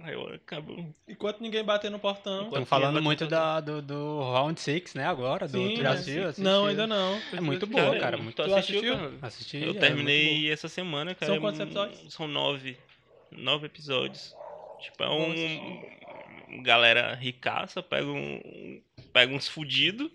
Aí 0.00 0.12
eu 0.14 0.26
acabo. 0.34 0.94
Enquanto 1.08 1.40
ninguém 1.40 1.64
bater 1.64 1.90
no 1.90 1.98
portão. 1.98 2.44
Estão 2.46 2.66
falando 2.66 3.00
muito 3.02 3.26
da, 3.26 3.60
do, 3.60 3.80
do 3.80 4.20
Round 4.20 4.60
6, 4.60 4.94
né, 4.94 5.06
agora, 5.06 5.46
do 5.48 5.58
Sim, 5.58 5.74
tu 5.74 5.82
já 5.82 5.82
né? 5.82 5.90
assistiu? 5.90 6.24
Assistiu? 6.24 6.44
Não, 6.44 6.66
ainda 6.66 6.86
não. 6.86 7.20
É 7.32 7.40
muito 7.40 7.66
boa, 7.66 7.98
cara, 7.98 8.16
muito- 8.16 8.36
Tu 8.36 8.42
assistiu, 8.54 8.78
assistiu? 8.80 8.96
cara? 8.96 9.12
Assisti, 9.22 9.56
Eu 9.62 9.70
é 9.70 9.74
terminei 9.74 10.50
essa 10.50 10.68
semana, 10.68 11.14
cara. 11.14 11.26
São 11.26 11.36
é 11.36 11.40
quantos 11.40 11.60
episódios? 11.60 12.12
São 12.12 12.28
nove. 12.28 12.76
Nove 13.30 13.66
episódios. 13.66 14.34
Tipo, 14.80 15.02
é 15.04 15.10
um. 15.10 16.62
Galera 16.62 17.14
ricaça, 17.14 17.82
pega, 17.82 18.06
um, 18.06 18.80
pega 19.12 19.34
uns 19.34 19.48
fudidos, 19.48 20.10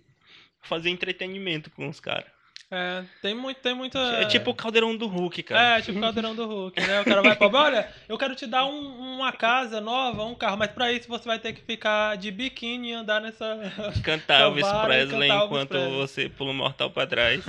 fazer 0.61 0.89
entretenimento 0.89 1.69
com 1.71 1.89
os 1.89 1.99
caras. 1.99 2.29
É, 2.71 3.03
tem, 3.19 3.33
muito, 3.33 3.57
tem 3.61 3.73
muita. 3.73 3.97
É 3.97 4.25
tipo 4.25 4.51
o 4.51 4.53
caldeirão 4.53 4.95
do 4.95 5.07
Hulk, 5.07 5.41
cara. 5.41 5.79
É, 5.79 5.81
tipo 5.81 5.97
o 5.97 6.01
caldeirão 6.01 6.35
do 6.35 6.45
Hulk, 6.45 6.79
né? 6.79 7.01
O 7.01 7.05
cara 7.05 7.21
vai 7.23 7.35
pra 7.35 7.47
olha, 7.47 7.89
eu 8.07 8.15
quero 8.15 8.35
te 8.35 8.45
dar 8.45 8.65
um- 8.67 9.15
uma 9.15 9.31
casa 9.31 9.81
nova, 9.81 10.23
um 10.23 10.35
carro, 10.35 10.55
mas 10.57 10.69
pra 10.71 10.91
isso 10.91 11.07
você 11.07 11.25
vai 11.27 11.39
ter 11.39 11.53
que 11.53 11.61
ficar 11.61 12.15
de 12.17 12.29
biquíni 12.29 12.91
e 12.91 12.93
andar 12.93 13.21
nessa. 13.21 13.57
Cantar 14.05 14.41
Elvis 14.41 14.67
e 14.67 14.85
Presley 14.85 15.27
cantar 15.29 15.41
Elvis 15.41 15.45
enquanto 15.47 15.69
Presley. 15.69 15.91
você 15.97 16.29
pula 16.29 16.51
um 16.51 16.53
mortal 16.53 16.91
pra 16.91 17.07
trás. 17.07 17.43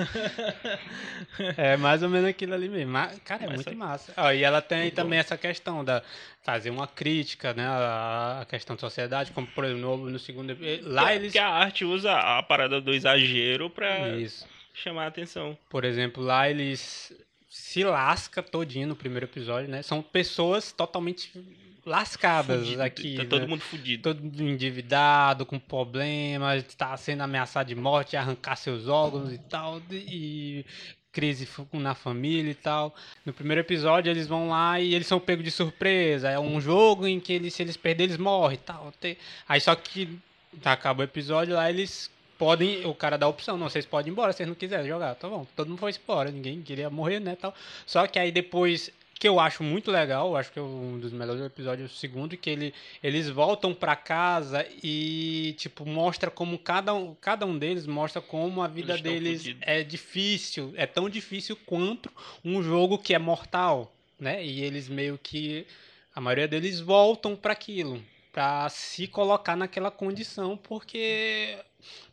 É 1.57 1.77
mais 1.77 2.03
ou 2.03 2.09
menos 2.09 2.29
aquilo 2.29 2.55
ali 2.55 2.69
mesmo. 2.69 2.91
Mas, 2.93 3.19
cara, 3.21 3.45
é 3.45 3.47
Mas 3.47 3.57
muito 3.57 3.69
aí- 3.69 3.75
massa. 3.77 4.13
Ó, 4.17 4.31
e 4.33 4.43
ela 4.43 4.63
tem 4.63 4.83
Muito 4.83 4.95
também 4.95 5.19
bom. 5.19 5.21
essa 5.21 5.37
questão 5.37 5.85
da 5.85 6.03
fazer 6.43 6.71
uma 6.71 6.87
crítica, 6.87 7.53
né, 7.53 7.67
à 7.67 8.39
à 8.41 8.45
questão 8.47 8.75
da 8.75 8.81
sociedade, 8.81 9.33
como 9.33 9.47
por 9.49 9.65
exemplo 9.65 9.99
no, 9.99 10.11
no 10.11 10.19
segundo 10.19 10.57
lá 10.85 11.15
eles 11.15 11.33
Que 11.33 11.39
a 11.39 11.49
arte 11.49 11.85
usa 11.85 12.13
a 12.15 12.43
parada 12.43 12.81
do 12.81 12.95
exagero 12.95 13.69
pra 13.69 14.09
isso. 14.17 14.47
Chamar 14.81 15.05
a 15.05 15.09
atenção. 15.09 15.57
Por 15.69 15.85
exemplo, 15.85 16.23
lá 16.23 16.49
eles 16.51 17.13
se 17.49 17.83
lasca 17.85 18.43
todinho 18.43 18.89
no 18.89 18.97
primeiro 18.97 19.27
episódio, 19.27 19.69
né? 19.69 19.83
São 19.83 20.01
pessoas 20.03 20.71
totalmente 20.73 21.33
lascadas 21.85 22.61
Fudido, 22.61 22.83
aqui, 22.83 23.17
Tá 23.17 23.23
né? 23.25 23.29
todo 23.29 23.49
mundo 23.49 23.61
fudido. 23.63 24.03
todo 24.15 24.43
endividado, 24.43 25.47
com 25.47 25.59
problemas, 25.59 26.65
está 26.65 26.97
sendo 26.97 27.23
ameaçado 27.23 27.69
de 27.69 27.75
morte, 27.75 28.17
arrancar 28.17 28.57
seus 28.57 28.87
órgãos 28.87 29.33
e 29.33 29.39
tal, 29.39 29.81
e 29.91 30.65
crise 31.13 31.49
na 31.73 31.95
família 31.95 32.51
e 32.53 32.55
tal. 32.55 32.95
No 33.25 33.33
primeiro 33.33 33.61
episódio 33.63 34.11
eles 34.11 34.27
vão 34.29 34.49
lá 34.51 34.79
e 34.79 34.95
eles 34.95 35.07
são 35.07 35.19
pegos 35.19 35.45
de 35.45 35.51
surpresa. 35.51 36.29
É 36.31 36.39
um 36.39 36.61
jogo 36.61 37.07
em 37.07 37.19
que 37.19 37.33
eles, 37.33 37.55
se 37.55 37.63
eles 37.63 37.77
perderem, 37.77 38.11
eles 38.13 38.19
morrem 38.23 38.57
e 38.57 38.61
tal. 38.61 38.93
Aí 39.49 39.61
só 39.61 39.75
que 39.75 40.19
acaba 40.65 41.01
o 41.01 41.05
episódio 41.05 41.55
lá, 41.55 41.69
eles 41.69 42.11
podem, 42.41 42.87
o 42.87 42.95
cara 42.95 43.19
dá 43.19 43.27
a 43.27 43.29
opção, 43.29 43.59
não, 43.59 43.69
vocês 43.69 43.85
podem 43.85 44.09
ir 44.09 44.13
embora 44.13 44.33
se 44.33 44.39
vocês 44.39 44.49
não 44.49 44.57
quiserem 44.57 44.89
jogar, 44.89 45.15
tá 45.15 45.29
bom. 45.29 45.47
Todo 45.55 45.69
mundo 45.69 45.79
foi 45.79 45.93
embora, 45.93 46.31
ninguém 46.31 46.63
queria 46.63 46.89
morrer, 46.89 47.21
né, 47.21 47.37
tal. 47.37 47.55
Só 47.87 48.07
que 48.07 48.19
aí 48.19 48.33
depois 48.33 48.91
que 49.21 49.29
eu 49.29 49.39
acho 49.39 49.63
muito 49.63 49.91
legal, 49.91 50.35
acho 50.35 50.51
que 50.51 50.59
é 50.59 50.63
um 50.63 50.99
dos 50.99 51.13
melhores 51.13 51.43
episódios, 51.45 51.93
o 51.93 51.95
segundo, 51.95 52.35
que 52.39 52.49
ele, 52.49 52.75
eles 53.03 53.29
voltam 53.29 53.75
pra 53.75 53.95
casa 53.95 54.67
e, 54.83 55.55
tipo, 55.59 55.85
mostra 55.85 56.31
como 56.31 56.59
cada 56.59 56.95
um, 56.95 57.15
cada 57.21 57.45
um 57.45 57.59
deles 57.59 57.87
mostra 57.87 58.23
como 58.23 58.63
a 58.63 58.67
vida 58.67 58.95
Eles 58.95 59.03
deles 59.03 59.39
fudidos. 59.43 59.63
é 59.67 59.83
difícil, 59.83 60.73
é 60.75 60.87
tão 60.87 61.11
difícil 61.11 61.55
quanto 61.67 62.11
um 62.43 62.63
jogo 62.63 62.97
que 62.97 63.13
é 63.13 63.19
mortal, 63.19 63.93
né? 64.19 64.43
E 64.43 64.63
eles 64.63 64.89
meio 64.89 65.21
que, 65.23 65.67
a 66.15 66.21
maioria 66.23 66.49
deles 66.49 66.81
voltam 66.81 67.37
pra 67.37 67.53
aquilo, 67.53 68.03
pra 68.33 68.67
se 68.71 69.07
colocar 69.07 69.55
naquela 69.55 69.91
condição, 69.91 70.57
porque... 70.57 71.59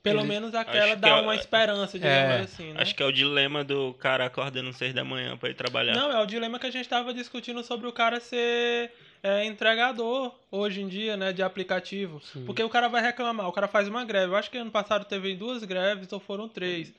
Pelo 0.03 0.19
eles- 0.19 0.29
menos 0.29 0.55
aquela 0.55 0.95
que 0.95 1.01
dá 1.01 1.09
é- 1.09 1.21
uma 1.21 1.35
esperança, 1.35 1.97
digamos 1.99 2.35
É, 2.35 2.39
assim, 2.39 2.73
né? 2.73 2.81
Acho 2.81 2.95
que 2.95 3.03
é 3.03 3.05
o 3.05 3.11
dilema 3.11 3.63
do 3.63 3.93
cara 3.95 4.25
acordando 4.25 4.69
às 4.69 4.77
seis 4.77 4.93
da 4.93 5.03
manhã 5.03 5.35
pra 5.37 5.49
ir 5.49 5.53
trabalhar. 5.53 5.93
Não, 5.95 6.11
é 6.11 6.19
o 6.21 6.25
dilema 6.25 6.59
que 6.59 6.65
a 6.67 6.71
gente 6.71 6.83
estava 6.85 7.13
discutindo 7.13 7.63
sobre 7.63 7.87
o 7.87 7.91
cara 7.91 8.19
ser 8.19 8.91
é, 9.23 9.43
entregador 9.45 10.33
hoje 10.51 10.81
em 10.81 10.87
dia, 10.87 11.17
né, 11.17 11.33
de 11.33 11.41
aplicativo. 11.41 12.21
Sim. 12.21 12.45
Porque 12.45 12.63
o 12.63 12.69
cara 12.69 12.87
vai 12.87 13.01
reclamar, 13.01 13.47
o 13.47 13.51
cara 13.51 13.67
faz 13.67 13.87
uma 13.87 14.05
greve. 14.05 14.31
Eu 14.31 14.35
acho 14.35 14.49
que 14.51 14.57
ano 14.57 14.71
passado 14.71 15.05
teve 15.05 15.35
duas 15.35 15.63
greves 15.63 16.11
ou 16.13 16.19
foram 16.19 16.47
três. 16.47 16.93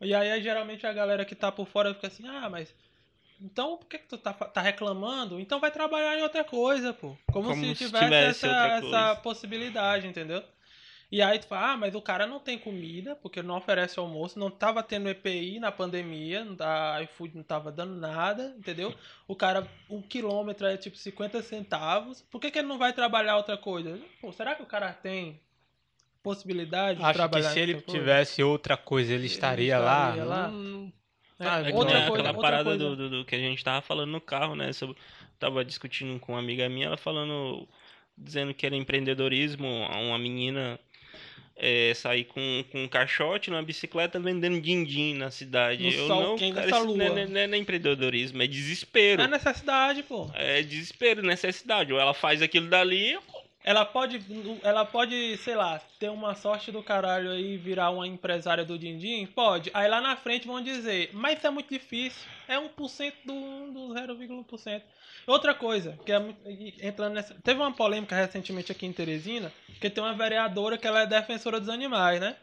E 0.00 0.14
aí, 0.14 0.42
geralmente, 0.42 0.86
a 0.86 0.92
galera 0.92 1.24
que 1.24 1.34
tá 1.34 1.50
por 1.50 1.66
fora 1.66 1.94
fica 1.94 2.08
assim, 2.08 2.26
ah, 2.28 2.48
mas... 2.50 2.74
Então, 3.40 3.76
por 3.76 3.86
que, 3.86 3.98
que 3.98 4.06
tu 4.06 4.16
tá, 4.16 4.32
tá 4.32 4.60
reclamando? 4.60 5.40
Então 5.40 5.58
vai 5.58 5.70
trabalhar 5.72 6.16
em 6.16 6.22
outra 6.22 6.44
coisa, 6.44 6.92
pô. 6.92 7.16
Como, 7.32 7.48
Como 7.48 7.54
se 7.64 7.74
se 7.74 7.86
tivesse, 7.86 8.04
tivesse 8.04 8.46
essa, 8.46 8.66
essa 8.86 9.16
possibilidade, 9.16 10.06
entendeu? 10.06 10.44
E 11.12 11.20
aí 11.20 11.38
tu 11.38 11.46
fala, 11.46 11.72
ah, 11.72 11.76
mas 11.76 11.94
o 11.94 12.00
cara 12.00 12.26
não 12.26 12.40
tem 12.40 12.58
comida, 12.58 13.14
porque 13.14 13.42
não 13.42 13.58
oferece 13.58 13.98
almoço, 13.98 14.38
não 14.38 14.50
tava 14.50 14.82
tendo 14.82 15.10
EPI 15.10 15.60
na 15.60 15.70
pandemia, 15.70 16.42
não 16.42 16.56
tá- 16.56 17.02
iFood 17.02 17.36
não 17.36 17.42
tava 17.42 17.70
dando 17.70 17.94
nada, 17.96 18.54
entendeu? 18.58 18.94
O 19.28 19.36
cara, 19.36 19.68
um 19.90 20.00
quilômetro 20.00 20.66
é 20.66 20.74
tipo 20.78 20.96
50 20.96 21.42
centavos, 21.42 22.22
por 22.22 22.40
que, 22.40 22.50
que 22.50 22.58
ele 22.58 22.66
não 22.68 22.78
vai 22.78 22.94
trabalhar 22.94 23.36
outra 23.36 23.58
coisa? 23.58 24.00
Pô, 24.22 24.32
será 24.32 24.54
que 24.54 24.62
o 24.62 24.66
cara 24.66 24.90
tem 24.90 25.38
possibilidade 26.22 26.98
de 26.98 27.04
Acho 27.04 27.12
que 27.12 27.18
trabalhar 27.18 27.50
se 27.50 27.60
ele 27.60 27.74
coisa? 27.74 27.86
tivesse 27.86 28.42
outra 28.42 28.76
coisa, 28.78 29.12
ele 29.12 29.26
estaria, 29.26 29.78
lá. 29.78 30.06
estaria 30.06 30.24
lá. 30.24 30.48
Não- 30.48 30.92
É, 31.40 31.46
Ah, 31.48 31.60
É 31.68 31.74
outra 31.74 31.98
nem 31.98 32.06
coisa, 32.08 32.22
aquela 32.22 32.28
outra 32.28 32.40
parada 32.40 32.64
coisa. 32.64 32.84
do, 32.84 32.96
do- 32.96 33.10
do 33.10 33.24
que 33.26 33.34
a 33.34 33.38
gente 33.38 33.62
tava 33.62 33.82
falando 33.82 34.10
no 34.12 34.20
carro, 34.20 34.54
né? 34.54 34.72
Sobre, 34.72 34.96
tava 35.38 35.62
discutindo 35.64 36.18
com 36.20 36.32
uma 36.32 36.38
amiga 36.38 36.68
minha, 36.70 36.86
ela 36.86 36.96
falando, 36.96 37.68
dizendo 38.16 38.54
que 38.54 38.64
era 38.64 38.76
empreendedorismo, 38.76 39.66
uma 39.66 40.18
menina 40.18 40.78
é, 41.56 41.92
sair 41.94 42.24
com, 42.24 42.64
com 42.72 42.84
um 42.84 42.88
caixote 42.88 43.50
numa 43.50 43.62
bicicleta 43.62 44.18
vendendo 44.18 44.60
din-din 44.60 45.14
na 45.14 45.30
cidade. 45.30 45.82
No 45.82 45.90
Eu 45.90 46.06
sol 46.06 46.22
não, 46.22 46.36
quente 46.36 46.54
cara, 46.54 46.66
isso 46.66 46.84
não 46.96 47.04
é, 47.04 47.08
lua. 47.08 47.26
não 47.26 47.38
é- 47.40 47.46
não 47.46 47.54
é 47.54 47.58
empreendedorismo, 47.58 48.42
é 48.42 48.46
desespero. 48.46 49.22
É 49.22 49.28
necessidade, 49.28 50.02
pô. 50.02 50.30
É 50.34 50.62
desespero, 50.62 51.22
necessidade. 51.22 51.92
Ou 51.92 52.00
ela 52.00 52.14
faz 52.14 52.42
aquilo 52.42 52.68
dali, 52.68 53.18
Ela 53.64 53.84
pode, 53.84 54.20
ela 54.64 54.84
pode, 54.84 55.36
sei 55.36 55.54
lá, 55.54 55.80
ter 55.98 56.10
uma 56.10 56.34
sorte 56.34 56.72
do 56.72 56.82
caralho 56.82 57.32
e 57.34 57.56
virar 57.56 57.90
uma 57.90 58.06
empresária 58.06 58.64
do 58.64 58.76
din-din? 58.76 59.24
Pode. 59.26 59.70
Aí 59.72 59.88
lá 59.88 60.00
na 60.00 60.16
frente 60.16 60.48
vão 60.48 60.60
dizer, 60.60 61.10
mas 61.12 61.38
isso 61.38 61.46
é 61.46 61.50
muito 61.50 61.68
difícil. 61.68 62.28
É 62.48 62.58
1% 62.58 63.14
do, 63.24 63.72
do 63.72 63.94
0,1%. 63.94 64.82
Outra 65.28 65.54
coisa, 65.54 65.96
que 66.04 66.10
é 66.10 66.18
entrando 66.80 67.14
nessa, 67.14 67.34
teve 67.34 67.60
uma 67.60 67.72
polêmica 67.72 68.16
recentemente 68.16 68.72
aqui 68.72 68.84
em 68.84 68.92
Teresina, 68.92 69.52
que 69.80 69.88
tem 69.88 70.02
uma 70.02 70.14
vereadora 70.14 70.76
que 70.76 70.86
ela 70.86 71.02
é 71.02 71.06
defensora 71.06 71.60
dos 71.60 71.68
animais, 71.68 72.20
né? 72.20 72.36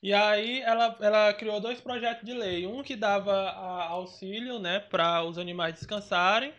E 0.00 0.12
aí 0.12 0.60
ela, 0.60 0.96
ela 1.00 1.32
criou 1.32 1.58
dois 1.58 1.80
projetos 1.80 2.24
de 2.24 2.34
lei, 2.34 2.66
um 2.66 2.82
que 2.84 2.94
dava 2.94 3.50
auxílio, 3.88 4.58
né, 4.60 4.78
para 4.78 5.24
os 5.24 5.38
animais 5.38 5.74
descansarem, 5.74 6.52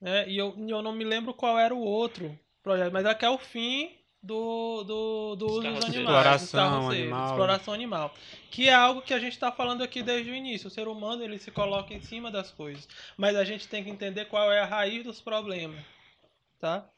né? 0.00 0.26
E 0.28 0.38
eu, 0.38 0.54
eu 0.56 0.80
não 0.80 0.92
me 0.92 1.04
lembro 1.04 1.34
qual 1.34 1.58
era 1.58 1.74
o 1.74 1.80
outro 1.80 2.38
projeto, 2.62 2.92
mas 2.92 3.16
que 3.16 3.24
é 3.24 3.30
o 3.30 3.38
fim 3.38 3.96
do, 4.22 4.84
do, 4.84 5.36
do 5.36 5.46
uso 5.46 5.62
dos 5.62 5.84
animais. 5.84 6.42
Exploração 6.42 6.90
animal. 6.90 7.26
Exploração 7.26 7.74
animal. 7.74 8.14
Que 8.50 8.68
é 8.68 8.74
algo 8.74 9.02
que 9.02 9.12
a 9.12 9.18
gente 9.18 9.32
está 9.32 9.50
falando 9.50 9.82
aqui 9.82 10.02
desde 10.02 10.30
o 10.30 10.34
início. 10.34 10.68
O 10.68 10.70
ser 10.70 10.86
humano 10.86 11.24
ele 11.24 11.38
se 11.38 11.50
coloca 11.50 11.92
em 11.92 12.00
cima 12.00 12.30
das 12.30 12.50
coisas. 12.50 12.88
Mas 13.16 13.34
a 13.34 13.44
gente 13.44 13.66
tem 13.66 13.82
que 13.82 13.90
entender 13.90 14.26
qual 14.26 14.52
é 14.52 14.60
a 14.60 14.66
raiz 14.66 15.04
dos 15.04 15.20
problemas. 15.20 15.84
Tá? 16.60 16.88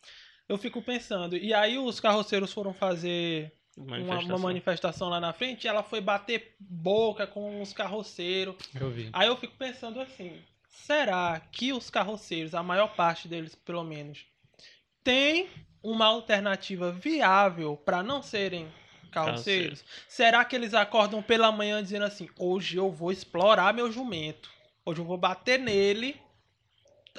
Eu 0.47 0.59
fico 0.59 0.83
pensando. 0.83 1.37
E 1.37 1.55
aí 1.55 1.79
os 1.79 1.99
carroceiros 1.99 2.53
foram 2.53 2.75
fazer 2.75 3.51
uma, 3.77 3.97
manifestação. 3.97 4.29
uma 4.29 4.39
manifestação 4.39 5.09
lá 5.09 5.21
na 5.21 5.33
frente 5.33 5.65
e 5.65 5.69
ela 5.69 5.83
foi 5.83 6.01
bater 6.03 6.55
boca 6.61 7.27
com 7.27 7.63
os 7.63 7.73
carroceiros. 7.73 8.57
Eu 8.79 8.91
vi. 8.91 9.09
Aí 9.15 9.27
eu 9.27 9.37
fico 9.39 9.57
pensando 9.57 9.99
assim: 10.01 10.43
será 10.69 11.41
que 11.51 11.73
os 11.73 11.89
carroceiros, 11.89 12.55
a 12.55 12.63
maior 12.63 12.95
parte 12.95 13.27
deles 13.27 13.55
pelo 13.55 13.83
menos, 13.83 14.27
tem 15.05 15.49
uma 15.83 16.07
alternativa 16.07 16.91
viável 16.91 17.77
para 17.77 18.03
não 18.03 18.23
serem 18.23 18.73
carroceiros? 19.13 19.85
Será 20.09 20.45
que 20.45 20.57
eles 20.57 20.75
acordam 20.75 21.23
pela 21.23 21.53
manhã 21.53 21.83
dizendo 21.83 22.07
assim: 22.07 22.29
hoje 22.37 22.77
eu 22.77 22.91
vou 22.91 23.13
explorar 23.13 23.73
meu 23.73 23.93
jumento, 23.93 24.51
hoje 24.85 25.01
eu 25.01 25.05
vou 25.05 25.19
bater 25.19 25.61
nele 25.61 26.21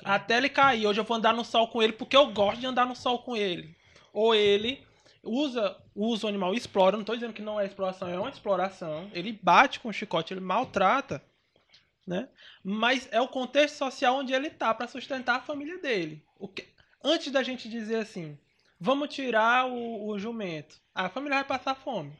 até 0.03 0.35
ele 0.35 0.49
cair, 0.49 0.85
hoje 0.85 0.99
eu 0.99 1.05
vou 1.05 1.15
andar 1.15 1.33
no 1.33 1.45
sol 1.45 1.69
com 1.69 1.81
ele 1.81 1.93
porque 1.93 2.17
eu 2.17 2.27
gosto 2.33 2.59
de 2.59 2.67
andar 2.67 2.85
no 2.85 2.95
sol 2.95 3.19
com 3.19 3.37
ele? 3.37 3.73
Ou 4.11 4.35
ele 4.35 4.85
usa, 5.23 5.77
usa 5.95 6.25
o 6.25 6.29
animal 6.29 6.53
e 6.53 6.57
explora, 6.57 6.97
não 6.97 7.01
estou 7.01 7.15
dizendo 7.15 7.33
que 7.33 7.41
não 7.41 7.57
é 7.57 7.65
exploração, 7.65 8.09
é 8.09 8.19
uma 8.19 8.29
exploração, 8.29 9.09
ele 9.13 9.39
bate 9.41 9.79
com 9.79 9.87
o 9.87 9.93
chicote, 9.93 10.33
ele 10.33 10.41
maltrata 10.41 11.23
né? 12.05 12.29
Mas 12.63 13.07
é 13.11 13.19
o 13.19 13.27
contexto 13.27 13.77
social 13.77 14.17
onde 14.17 14.33
ele 14.33 14.49
tá 14.49 14.73
para 14.73 14.87
sustentar 14.87 15.37
a 15.37 15.41
família 15.41 15.79
dele. 15.79 16.23
O 16.37 16.47
que... 16.47 16.67
Antes 17.07 17.31
da 17.31 17.43
gente 17.43 17.69
dizer 17.69 17.97
assim, 17.97 18.35
vamos 18.79 19.13
tirar 19.13 19.67
o, 19.67 20.07
o 20.07 20.17
jumento, 20.17 20.81
a 20.93 21.07
família 21.07 21.37
vai 21.37 21.45
passar 21.45 21.75
fome. 21.75 22.11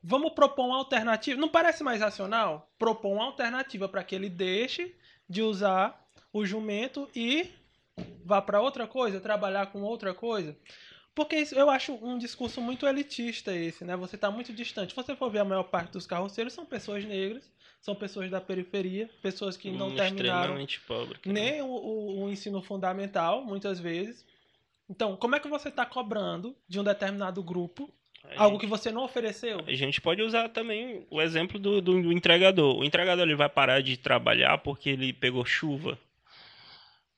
Vamos 0.00 0.32
propor 0.32 0.66
uma 0.66 0.76
alternativa. 0.76 1.40
Não 1.40 1.48
parece 1.48 1.82
mais 1.82 2.00
racional? 2.00 2.70
Propor 2.78 3.14
uma 3.14 3.24
alternativa 3.24 3.88
para 3.88 4.04
que 4.04 4.14
ele 4.14 4.28
deixe 4.28 4.94
de 5.28 5.42
usar 5.42 6.08
o 6.32 6.46
jumento 6.46 7.10
e 7.16 7.50
vá 8.24 8.40
para 8.40 8.60
outra 8.60 8.86
coisa, 8.86 9.20
trabalhar 9.20 9.66
com 9.66 9.82
outra 9.82 10.14
coisa. 10.14 10.56
Porque 11.16 11.34
isso, 11.34 11.56
eu 11.56 11.68
acho 11.68 11.92
um 11.94 12.16
discurso 12.16 12.60
muito 12.60 12.86
elitista 12.86 13.52
esse, 13.52 13.84
né? 13.84 13.96
Você 13.96 14.16
tá 14.16 14.30
muito 14.30 14.52
distante. 14.52 14.90
Se 14.90 14.96
você 14.96 15.16
for 15.16 15.32
ver 15.32 15.40
a 15.40 15.44
maior 15.44 15.64
parte 15.64 15.90
dos 15.90 16.06
carroceiros, 16.06 16.52
são 16.52 16.64
pessoas 16.64 17.04
negras, 17.04 17.50
são 17.82 17.94
pessoas 17.94 18.30
da 18.30 18.40
periferia, 18.40 19.10
pessoas 19.20 19.56
que 19.56 19.70
não 19.70 19.94
terminaram 19.94 20.54
pobre. 20.86 21.18
nem 21.26 21.60
o, 21.60 21.66
o- 21.66 22.24
o 22.24 22.30
ensino 22.30 22.62
fundamental, 22.62 23.44
muitas 23.44 23.78
vezes. 23.78 24.24
Então, 24.88 25.16
como 25.16 25.34
é 25.36 25.40
que 25.40 25.48
você 25.48 25.68
está 25.68 25.84
cobrando 25.84 26.54
de 26.68 26.78
um 26.78 26.84
determinado 26.84 27.42
grupo 27.42 27.90
A 28.24 28.44
algo 28.44 28.54
gente- 28.54 28.60
que 28.60 28.66
você 28.66 28.90
não 28.92 29.02
ofereceu? 29.04 29.60
A 29.66 29.74
gente 29.74 30.00
pode 30.00 30.22
usar 30.22 30.48
também 30.50 31.04
o 31.10 31.20
exemplo 31.20 31.58
do, 31.58 31.80
do, 31.82 32.00
do 32.02 32.12
entregador. 32.12 32.76
O 32.78 32.84
entregador 32.84 33.24
ele 33.24 33.34
vai 33.34 33.48
parar 33.48 33.82
de 33.82 33.96
trabalhar 33.96 34.58
porque 34.58 34.90
ele 34.90 35.12
pegou 35.12 35.44
chuva. 35.44 35.98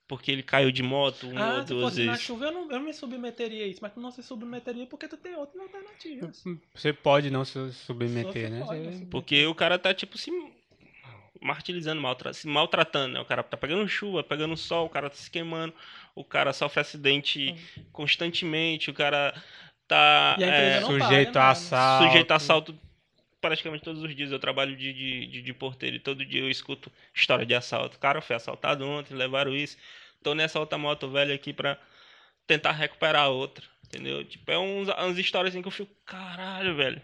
Porque 0.06 0.30
ele 0.30 0.42
caiu 0.42 0.70
de 0.70 0.82
moto 0.82 1.26
uma 1.28 1.40
ah, 1.40 1.54
ou 1.56 1.62
se 1.62 1.68
duas 1.68 1.84
fosse 1.90 2.04
na 2.04 2.12
vezes. 2.12 2.26
chuva, 2.26 2.44
eu 2.46 2.52
não, 2.52 2.62
eu 2.70 2.78
não 2.78 2.84
me 2.86 2.92
submeteria 2.92 3.64
a 3.64 3.66
isso, 3.66 3.78
mas 3.80 3.92
tu 3.92 4.00
não 4.00 4.10
se 4.10 4.22
submeteria 4.22 4.86
porque 4.86 5.08
tu 5.08 5.16
tem 5.16 5.34
outras 5.34 5.62
alternativas. 5.62 6.44
Você 6.74 6.92
pode 6.92 7.30
não 7.30 7.44
se 7.44 7.72
submeter, 7.72 8.50
né? 8.50 8.62
pode 8.66 8.82
Você- 8.82 9.06
Porque 9.06 9.46
o 9.46 9.54
cara 9.54 9.78
tá, 9.78 9.94
tipo, 9.94 10.18
se 10.18 10.30
martirizando, 11.40 12.00
maltra 12.00 12.32
se 12.32 12.46
maltratando, 12.46 13.14
né? 13.14 13.20
O 13.20 13.24
cara 13.24 13.42
tá 13.42 13.56
pegando 13.56 13.86
chuva, 13.88 14.22
pegando 14.22 14.56
sol, 14.56 14.86
o 14.86 14.90
cara 14.90 15.08
tá 15.10 15.16
se 15.16 15.30
queimando, 15.30 15.72
o 16.14 16.24
cara 16.24 16.52
sofre 16.52 16.80
acidente 16.80 17.54
constantemente, 17.92 18.90
o 18.90 18.94
cara 18.94 19.34
tá 19.88 20.36
E 20.38 20.42
é, 20.44 20.80
não 20.80 20.88
Sujeito 20.88 21.32
paga 21.32 21.40
a 21.44 21.50
assalto. 21.50 22.04
sujeito 22.06 22.30
a 22.30 22.36
assalto 22.36 22.78
praticamente 23.44 23.84
todos 23.84 24.02
os 24.02 24.16
dias. 24.16 24.32
Eu 24.32 24.38
trabalho 24.38 24.74
de, 24.74 24.90
de, 24.94 25.26
de, 25.26 25.42
de 25.42 25.52
porteiro 25.52 25.96
e 25.96 26.00
todo 26.00 26.24
dia 26.24 26.40
eu 26.40 26.50
escuto 26.50 26.90
história 27.12 27.44
de 27.44 27.54
assalto. 27.54 27.98
Cara, 27.98 28.18
eu 28.18 28.22
fui 28.22 28.34
assaltado 28.34 28.86
ontem, 28.86 29.14
levaram 29.14 29.54
isso. 29.54 29.76
Tô 30.22 30.34
nessa 30.34 30.58
outra 30.58 30.78
moto 30.78 31.10
velha 31.10 31.34
aqui 31.34 31.52
pra 31.52 31.78
tentar 32.46 32.72
recuperar 32.72 33.24
a 33.24 33.28
outra. 33.28 33.62
Entendeu? 33.84 34.24
Tipo, 34.24 34.50
é 34.50 34.58
uns, 34.58 34.88
umas 34.88 35.18
histórias 35.18 35.54
assim 35.54 35.60
que 35.60 35.68
eu 35.68 35.72
fico, 35.72 35.94
caralho, 36.06 36.74
velho. 36.74 37.02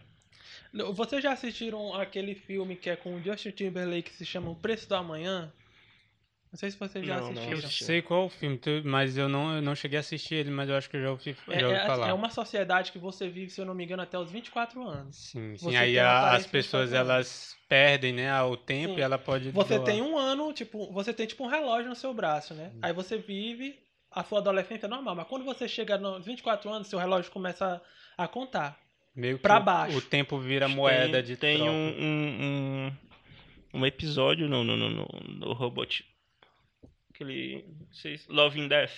Vocês 0.94 1.22
já 1.22 1.32
assistiram 1.32 1.94
aquele 1.94 2.34
filme 2.34 2.74
que 2.74 2.88
é 2.88 2.96
com 2.96 3.16
o 3.16 3.22
Justin 3.22 3.50
Timberlake 3.50 4.10
que 4.10 4.16
se 4.16 4.24
chama 4.24 4.50
O 4.50 4.56
Preço 4.56 4.88
do 4.88 4.94
Amanhã? 4.94 5.52
Não 6.52 6.58
sei 6.58 6.68
se 6.70 6.76
vocês 6.78 7.06
já 7.06 7.14
Não, 7.16 7.20
não 7.22 7.30
assistiram. 7.30 7.52
Eu 7.52 7.58
assisti. 7.58 7.84
sei 7.84 8.02
qual 8.02 8.26
o 8.26 8.28
filme, 8.28 8.58
mas 8.84 9.16
eu 9.16 9.28
não, 9.28 9.54
eu 9.54 9.62
não 9.62 9.74
cheguei 9.76 9.96
a 9.98 10.00
assistir 10.00 10.34
ele, 10.34 10.50
mas 10.50 10.68
eu 10.68 10.74
acho 10.76 10.90
que 10.90 10.96
eu 10.96 11.02
já 11.02 11.10
ouvi, 11.10 11.36
É, 11.48 11.60
já 11.60 11.66
ouvi 11.68 11.78
é- 11.78 11.86
falar. 11.86 12.08
é 12.08 12.12
uma 12.12 12.28
sociedade 12.30 12.90
que 12.90 12.98
você 12.98 13.28
vive, 13.28 13.50
se 13.52 13.60
eu 13.60 13.64
não 13.64 13.72
me 13.74 13.84
engano, 13.84 14.02
até 14.02 14.18
os 14.18 14.32
24 14.32 14.82
anos. 14.86 15.14
Sim, 15.16 15.56
sim. 15.56 15.70
Você 15.70 15.76
Aí 15.76 15.92
tem 15.92 16.00
a- 16.00 16.32
as 16.32 16.46
pessoas 16.46 16.92
elas 16.92 17.56
perdem, 17.68 18.12
né, 18.12 18.42
o 18.42 18.56
tempo 18.56 18.94
Sim. 18.94 18.98
e 18.98 19.02
ela 19.02 19.16
pode 19.16 19.50
Você 19.52 19.76
doar. 19.76 19.84
tem 19.86 20.02
um 20.02 20.18
ano, 20.18 20.52
tipo, 20.52 20.92
você 20.92 21.14
tem 21.14 21.24
tipo 21.26 21.44
um 21.44 21.48
relógio 21.48 21.88
no 21.88 21.94
seu 21.94 22.12
braço, 22.12 22.52
né? 22.52 22.72
Hum. 22.74 22.78
Aí 22.82 22.92
você 22.92 23.16
vive 23.16 23.78
a 24.10 24.24
sua 24.24 24.40
adolescência 24.40 24.88
normal, 24.88 25.14
mas 25.14 25.28
quando 25.28 25.44
você 25.44 25.68
chega 25.68 25.96
nos 25.98 26.24
24 26.26 26.68
anos, 26.68 26.88
seu 26.88 26.98
relógio 26.98 27.30
começa 27.30 27.80
a, 28.18 28.24
a 28.24 28.26
contar. 28.28 28.76
meio 29.14 29.36
que 29.36 29.42
pra 29.42 29.58
o- 29.58 29.62
baixo. 29.62 29.96
O 29.98 30.02
tempo 30.02 30.36
vira 30.38 30.66
Tem- 30.66 30.74
moeda 30.74 31.22
de 31.22 31.36
Tem 31.36 31.58
troca. 31.58 31.70
um, 31.70 31.88
um, 32.00 32.90
um, 33.74 33.80
um 33.80 33.86
episódio 33.86 34.48
no, 34.48 34.64
no, 34.64 34.76
no, 34.76 34.88
no, 34.90 35.06
no 35.28 35.52
Robot. 35.52 36.04
Aquele. 37.20 37.64
Love 38.28 38.60
in 38.60 38.68
Death. 38.68 38.92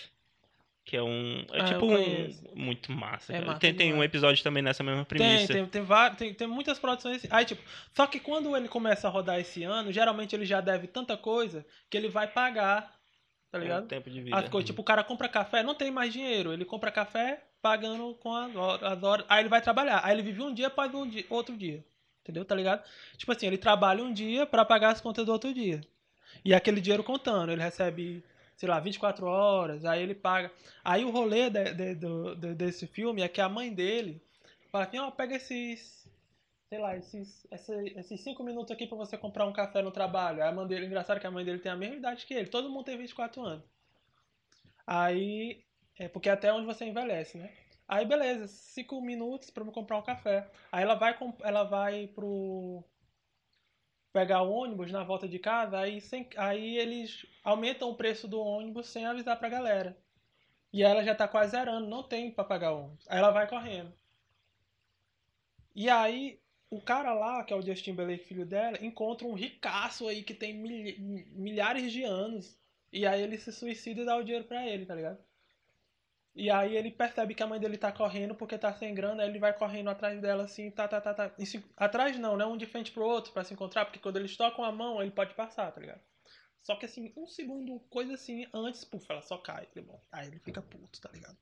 Que 0.84 0.96
é 0.96 1.02
um. 1.02 1.44
É 1.52 1.60
Ah, 1.60 1.64
tipo 1.64 1.86
um. 1.86 2.28
Muito 2.56 2.90
massa. 2.90 3.32
É 3.32 3.40
massa 3.40 3.60
tem, 3.60 3.72
tem 3.72 3.94
um 3.94 4.02
episódio 4.02 4.42
também 4.42 4.62
nessa 4.64 4.82
mesma 4.82 5.04
Tem, 5.04 5.18
premissa. 5.18 5.52
tem, 5.52 5.66
tem, 5.66 5.82
vários, 5.82 6.18
tem, 6.18 6.34
tem 6.34 6.48
muitas 6.48 6.78
produções. 6.78 7.18
assim. 7.18 7.28
Aí, 7.30 7.44
tipo, 7.44 7.62
só 7.94 8.04
que 8.06 8.18
quando 8.18 8.56
ele 8.56 8.66
começa 8.66 9.06
a 9.06 9.10
rodar 9.10 9.38
esse 9.38 9.62
ano, 9.62 9.92
geralmente 9.92 10.34
ele 10.34 10.44
já 10.44 10.60
deve 10.60 10.88
tanta 10.88 11.16
coisa 11.16 11.64
que 11.88 11.96
ele 11.96 12.08
vai 12.08 12.26
pagar, 12.26 12.98
tá 13.52 13.58
É 13.58 13.60
ligado? 13.60 13.86
tempo 13.86 14.10
de 14.10 14.20
vida. 14.22 14.36
As 14.36 14.48
coisas, 14.48 14.66
tipo, 14.66 14.82
o 14.82 14.84
cara 14.84 15.04
compra 15.04 15.28
café, 15.28 15.62
não 15.62 15.74
tem 15.76 15.92
mais 15.92 16.12
dinheiro. 16.12 16.52
Ele 16.52 16.64
compra 16.64 16.90
café 16.90 17.44
pagando 17.62 18.14
com 18.16 18.34
as 18.34 18.56
horas. 18.56 18.82
as 18.82 19.02
horas- 19.04 19.26
Aí 19.28 19.40
ele 19.42 19.48
vai 19.48 19.62
trabalhar. 19.62 20.00
Aí 20.04 20.12
ele 20.16 20.22
vive 20.22 20.42
um 20.42 20.52
dia, 20.52 20.68
paga 20.68 20.96
um 20.96 21.08
dia, 21.08 21.24
outro 21.30 21.56
dia. 21.56 21.84
Entendeu? 22.22 22.44
Tá 22.44 22.56
ligado? 22.56 22.82
Tipo 23.16 23.30
assim, 23.30 23.46
ele 23.46 23.56
trabalha 23.58 24.02
um 24.02 24.12
dia 24.12 24.44
pra 24.46 24.64
pagar 24.64 24.90
as 24.90 25.00
contas 25.00 25.24
do 25.24 25.30
outro 25.32 25.54
dia. 25.54 25.80
E 26.44 26.54
aquele 26.54 26.80
dinheiro 26.80 27.04
contando. 27.04 27.52
Ele 27.52 27.62
recebe, 27.62 28.24
sei 28.56 28.68
lá, 28.68 28.80
24 28.80 29.26
horas. 29.26 29.84
Aí 29.84 30.02
ele 30.02 30.14
paga. 30.14 30.50
Aí 30.84 31.04
o 31.04 31.10
rolê 31.10 31.50
de- 31.50 31.74
de- 31.74 31.94
de- 32.36 32.54
desse 32.54 32.86
filme 32.86 33.22
é 33.22 33.28
que 33.28 33.40
a 33.40 33.48
mãe 33.48 33.72
dele 33.72 34.22
fala 34.70 34.84
assim: 34.84 34.98
ó, 34.98 35.10
pega 35.10 35.36
esses. 35.36 36.02
Sei 36.68 36.78
lá, 36.80 36.96
esses, 36.96 37.46
esse- 37.52 37.94
esses 37.98 38.20
cinco 38.22 38.42
minutos 38.42 38.70
aqui 38.72 38.86
pra 38.86 38.96
você 38.96 39.16
comprar 39.18 39.46
um 39.46 39.52
café 39.52 39.82
no 39.82 39.90
trabalho. 39.92 40.42
Aí 40.42 40.48
a 40.48 40.52
mãe 40.52 40.66
dele, 40.66 40.86
engraçado 40.86 41.20
que 41.20 41.26
a 41.26 41.30
mãe 41.30 41.44
dele 41.44 41.58
tem 41.60 41.70
a 41.72 41.76
mesma 41.76 41.96
idade 41.96 42.26
que 42.26 42.34
ele. 42.34 42.48
Todo 42.48 42.70
mundo 42.70 42.84
tem 42.86 42.96
24 42.98 43.42
anos. 43.42 43.64
Aí, 44.86 45.64
é 45.98 46.08
porque 46.08 46.28
até 46.28 46.52
onde 46.52 46.66
você 46.66 46.84
envelhece, 46.84 47.38
né? 47.38 47.50
Aí, 47.88 48.04
beleza, 48.06 48.46
cinco 48.46 49.00
minutos 49.00 49.50
pra 49.50 49.64
eu 49.64 49.72
comprar 49.72 49.98
um 49.98 50.02
café. 50.02 50.50
Aí 50.70 50.82
ela 50.82 50.94
vai, 50.94 51.16
ela 51.42 51.64
vai 51.64 52.06
pro 52.08 52.84
pegar 54.12 54.42
o 54.42 54.52
ônibus 54.52 54.90
na 54.92 55.04
volta 55.04 55.28
de 55.28 55.38
casa, 55.38 55.78
aí, 55.78 56.00
sem, 56.00 56.28
aí 56.36 56.76
eles 56.78 57.26
aumentam 57.42 57.90
o 57.90 57.96
preço 57.96 58.28
do 58.28 58.40
ônibus 58.40 58.88
sem 58.88 59.06
avisar 59.06 59.38
pra 59.38 59.48
galera. 59.48 59.96
E 60.72 60.82
ela 60.82 61.04
já 61.04 61.14
tá 61.14 61.28
quase 61.28 61.52
zerando, 61.52 61.88
não 61.88 62.02
tem 62.02 62.30
pra 62.30 62.44
pagar 62.44 62.72
o 62.72 62.84
ônibus. 62.84 63.06
Aí 63.08 63.18
ela 63.18 63.30
vai 63.30 63.48
correndo. 63.48 63.92
E 65.74 65.88
aí, 65.90 66.40
o 66.70 66.80
cara 66.80 67.12
lá, 67.14 67.44
que 67.44 67.52
é 67.52 67.56
o 67.56 67.60
Justin 67.62 67.90
Timberlake, 67.92 68.24
filho 68.24 68.46
dela, 68.46 68.78
encontra 68.84 69.26
um 69.26 69.34
ricaço 69.34 70.08
aí 70.08 70.22
que 70.22 70.34
tem 70.34 70.54
mil- 70.54 71.26
milhares 71.32 71.92
de 71.92 72.02
anos. 72.02 72.58
E 72.92 73.06
aí 73.06 73.22
ele 73.22 73.38
se 73.38 73.52
suicida 73.52 74.00
e 74.02 74.04
dá 74.04 74.16
o 74.16 74.22
dinheiro 74.22 74.46
pra 74.46 74.66
ele, 74.66 74.86
tá 74.86 74.94
ligado? 74.94 75.18
E 76.34 76.50
aí 76.50 76.76
ele 76.76 76.90
percebe 76.90 77.34
que 77.34 77.42
a 77.42 77.46
mãe 77.46 77.60
dele 77.60 77.76
tá 77.78 77.92
correndo 77.92 78.34
porque 78.34 78.58
tá 78.58 78.72
sem 78.72 78.94
grana, 78.94 79.22
aí 79.22 79.28
ele 79.28 79.38
vai 79.38 79.52
correndo 79.56 79.90
atrás 79.90 80.20
dela 80.20 80.44
assim, 80.44 80.70
tá, 80.70 80.88
tá, 80.88 81.00
tá, 81.00 81.12
tá. 81.14 81.34
Se- 81.44 81.64
atrás 81.76 82.18
não, 82.18 82.36
né? 82.36 82.46
Um 82.46 82.56
de 82.56 82.66
frente 82.66 82.90
pro 82.92 83.04
outro 83.04 83.32
pra 83.32 83.44
se 83.44 83.52
encontrar, 83.52 83.84
porque 83.84 83.98
quando 84.00 84.16
eles 84.16 84.36
tocam 84.36 84.64
a 84.64 84.72
mão, 84.72 85.00
ele 85.02 85.10
pode 85.10 85.34
passar, 85.34 85.70
tá 85.72 85.80
ligado? 85.80 86.00
Só 86.62 86.76
que 86.76 86.86
assim, 86.86 87.12
um 87.16 87.26
segundo, 87.26 87.80
coisa 87.90 88.14
assim, 88.14 88.46
antes, 88.54 88.84
puf, 88.84 89.06
ela 89.10 89.22
só 89.22 89.38
cai. 89.38 89.68
Ele, 89.76 89.84
bom, 89.86 90.02
aí 90.12 90.28
ele 90.28 90.40
fica 90.40 90.62
puto, 90.62 91.00
tá 91.00 91.10
ligado? 91.12 91.38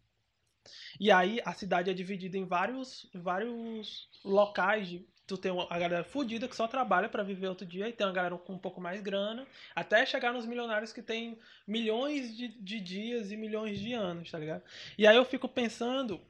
E 0.99 1.11
aí 1.11 1.41
a 1.45 1.53
cidade 1.53 1.91
é 1.91 1.95
dividida 1.95 2.36
em 2.36 2.45
vários, 2.47 3.09
vários 3.14 4.09
locais 4.24 4.88
de. 4.88 5.09
Tu 5.31 5.39
tem 5.39 5.53
uma- 5.53 5.68
a 5.70 5.78
galera 5.78 6.03
fudida 6.03 6.49
que 6.49 6.57
só 6.57 6.66
trabalha 6.66 7.09
pra 7.09 7.22
viver 7.22 7.47
outro 7.47 7.64
dia, 7.64 7.89
e 7.89 7.93
tem 7.93 8.05
uma 8.05 8.12
galera 8.12 8.37
com 8.37 8.55
um 8.55 8.59
pouco 8.59 8.81
mais 8.81 9.01
grana, 9.01 9.47
até 9.76 10.05
chegar 10.05 10.33
nos 10.33 10.45
milionários 10.45 10.93
que 10.93 11.01
tem 11.01 11.39
milhões 11.64 12.37
de, 12.37 12.49
de 12.49 12.81
dias 12.81 13.31
e 13.31 13.37
milhões 13.37 13.78
de 13.78 13.93
anos, 13.93 14.28
tá 14.28 14.37
ligado? 14.41 14.64
E 14.99 15.07
aí 15.07 15.14
eu 15.14 15.24
fico 15.24 15.49
pensando 15.49 16.20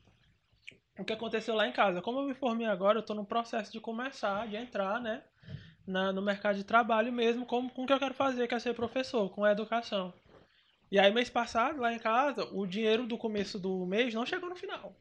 o 0.98 1.04
que 1.04 1.14
aconteceu 1.14 1.54
lá 1.54 1.66
em 1.66 1.72
casa. 1.72 2.02
Como 2.02 2.18
eu 2.18 2.26
me 2.26 2.34
formei 2.34 2.66
agora, 2.66 2.98
eu 2.98 3.02
tô 3.02 3.14
no 3.14 3.24
processo 3.24 3.72
de 3.72 3.80
começar, 3.80 4.46
de 4.46 4.56
entrar, 4.56 5.00
né? 5.00 5.22
Na, 5.86 6.12
no 6.12 6.20
mercado 6.20 6.56
de 6.56 6.64
trabalho 6.64 7.10
mesmo, 7.10 7.46
com, 7.46 7.70
com 7.70 7.84
o 7.84 7.86
que 7.86 7.92
eu 7.94 7.98
quero 7.98 8.12
fazer, 8.12 8.46
que 8.46 8.54
é 8.54 8.58
ser 8.58 8.74
professor, 8.74 9.30
com 9.30 9.44
a 9.44 9.52
educação. 9.52 10.12
E 10.92 10.98
aí, 10.98 11.10
mês 11.10 11.30
passado, 11.30 11.80
lá 11.80 11.90
em 11.90 11.98
casa, 11.98 12.44
o 12.52 12.66
dinheiro 12.66 13.06
do 13.06 13.16
começo 13.16 13.58
do 13.58 13.86
mês 13.86 14.12
não 14.12 14.26
chegou 14.26 14.50
no 14.50 14.56
final. 14.56 14.94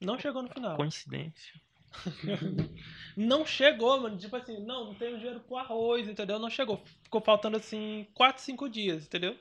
Não 0.00 0.16
chegou 0.16 0.42
no 0.42 0.48
final. 0.48 0.76
Coincidência. 0.76 1.60
Não 3.16 3.46
chegou, 3.46 4.00
mano. 4.00 4.18
Tipo 4.18 4.36
assim, 4.36 4.58
não, 4.64 4.86
não 4.86 4.94
tenho 4.94 5.18
dinheiro 5.18 5.40
pro 5.40 5.56
arroz, 5.56 6.08
entendeu? 6.08 6.38
Não 6.38 6.50
chegou. 6.50 6.82
Ficou 7.04 7.20
faltando 7.20 7.56
assim 7.56 8.06
4, 8.14 8.42
5 8.42 8.68
dias, 8.68 9.06
entendeu? 9.06 9.38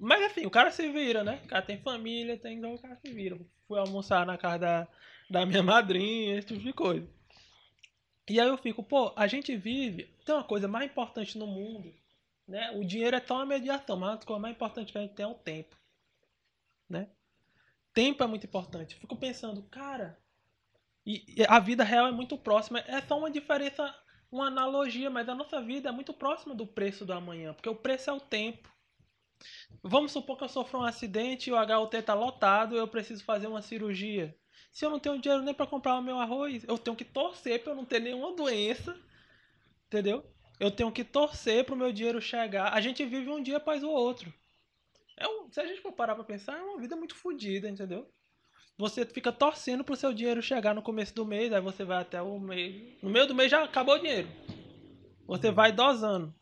Mas 0.00 0.22
enfim, 0.22 0.46
o 0.46 0.50
cara 0.50 0.70
se 0.70 0.88
vira, 0.90 1.24
né? 1.24 1.40
O 1.44 1.48
cara 1.48 1.62
tem 1.62 1.78
família, 1.78 2.38
tem 2.38 2.58
então 2.58 2.74
o 2.74 2.78
cara 2.78 2.96
se 2.96 3.12
vira. 3.12 3.38
Fui 3.66 3.78
almoçar 3.78 4.24
na 4.26 4.38
casa 4.38 4.58
da, 4.58 4.88
da 5.30 5.46
minha 5.46 5.62
madrinha, 5.62 6.38
esse 6.38 6.48
tipo 6.48 6.60
de 6.60 6.72
coisa. 6.72 7.08
E 8.28 8.40
aí 8.40 8.48
eu 8.48 8.58
fico, 8.58 8.82
pô, 8.82 9.12
a 9.16 9.26
gente 9.26 9.56
vive. 9.56 10.04
Tem 10.24 10.34
uma 10.34 10.44
coisa 10.44 10.66
mais 10.66 10.90
importante 10.90 11.38
no 11.38 11.46
mundo, 11.46 11.92
né? 12.46 12.72
O 12.72 12.84
dinheiro 12.84 13.16
é 13.16 13.20
tão 13.20 13.36
uma 13.36 13.46
mediação, 13.46 13.96
mas 13.96 14.14
a 14.14 14.26
coisa 14.26 14.40
mais 14.40 14.54
importante 14.54 14.92
que 14.92 14.98
a 14.98 15.02
gente 15.02 15.14
tem 15.14 15.24
é 15.24 15.28
o 15.28 15.34
tempo. 15.34 15.76
Né? 16.88 17.08
Tempo 17.92 18.22
é 18.22 18.26
muito 18.26 18.46
importante. 18.46 18.96
Fico 18.96 19.16
pensando, 19.16 19.62
cara, 19.64 20.18
e, 21.06 21.46
a 21.48 21.60
vida 21.60 21.84
real 21.84 22.08
é 22.08 22.12
muito 22.12 22.36
próxima. 22.36 22.80
É 22.80 23.00
só 23.00 23.16
uma 23.16 23.30
diferença, 23.30 23.94
uma 24.30 24.48
analogia, 24.48 25.08
mas 25.08 25.28
a 25.28 25.34
nossa 25.34 25.62
vida 25.62 25.88
é 25.88 25.92
muito 25.92 26.12
próxima 26.12 26.54
do 26.54 26.66
preço 26.66 27.04
do 27.06 27.12
amanhã, 27.12 27.54
porque 27.54 27.68
o 27.68 27.76
preço 27.76 28.10
é 28.10 28.12
o 28.12 28.20
tempo. 28.20 28.68
Vamos 29.82 30.12
supor 30.12 30.36
que 30.36 30.44
eu 30.44 30.48
sofro 30.48 30.80
um 30.80 30.84
acidente 30.84 31.50
e 31.50 31.52
o 31.52 31.56
HUT 31.56 32.02
tá 32.02 32.14
lotado, 32.14 32.76
eu 32.76 32.88
preciso 32.88 33.22
fazer 33.22 33.46
uma 33.46 33.62
cirurgia. 33.62 34.36
Se 34.72 34.84
eu 34.84 34.90
não 34.90 34.98
tenho 34.98 35.18
dinheiro 35.18 35.44
nem 35.44 35.54
para 35.54 35.66
comprar 35.66 35.96
o 35.98 36.02
meu 36.02 36.18
arroz, 36.18 36.64
eu 36.64 36.76
tenho 36.76 36.96
que 36.96 37.04
torcer 37.04 37.62
para 37.62 37.72
eu 37.72 37.76
não 37.76 37.84
ter 37.84 38.00
nenhuma 38.00 38.34
doença, 38.34 38.98
entendeu? 39.86 40.24
Eu 40.58 40.70
tenho 40.70 40.90
que 40.90 41.04
torcer 41.04 41.64
para 41.64 41.74
o 41.74 41.78
meu 41.78 41.92
dinheiro 41.92 42.20
chegar. 42.20 42.72
A 42.72 42.80
gente 42.80 43.04
vive 43.04 43.30
um 43.30 43.42
dia 43.42 43.58
após 43.58 43.82
o 43.84 43.90
outro. 43.90 44.32
É 45.16 45.28
um, 45.28 45.50
se 45.50 45.60
a 45.60 45.66
gente 45.66 45.80
for 45.80 45.92
parar 45.92 46.14
para 46.14 46.24
pensar, 46.24 46.58
é 46.58 46.62
uma 46.62 46.78
vida 46.78 46.96
muito 46.96 47.14
fodida, 47.14 47.68
entendeu? 47.68 48.10
Você 48.78 49.06
fica 49.06 49.32
torcendo 49.32 49.82
pro 49.82 49.96
seu 49.96 50.12
dinheiro 50.12 50.42
chegar 50.42 50.74
no 50.74 50.82
começo 50.82 51.14
do 51.14 51.24
mês, 51.24 51.52
aí 51.52 51.60
você 51.60 51.82
vai 51.84 52.02
até 52.02 52.20
o 52.20 52.38
mês. 52.38 52.74
No 53.02 53.08
meio 53.08 53.26
do 53.26 53.34
mês 53.34 53.50
já 53.50 53.64
acabou 53.64 53.94
o 53.94 53.98
dinheiro. 53.98 54.28
Você 55.26 55.50
vai 55.50 55.72
dosando. 55.72 56.34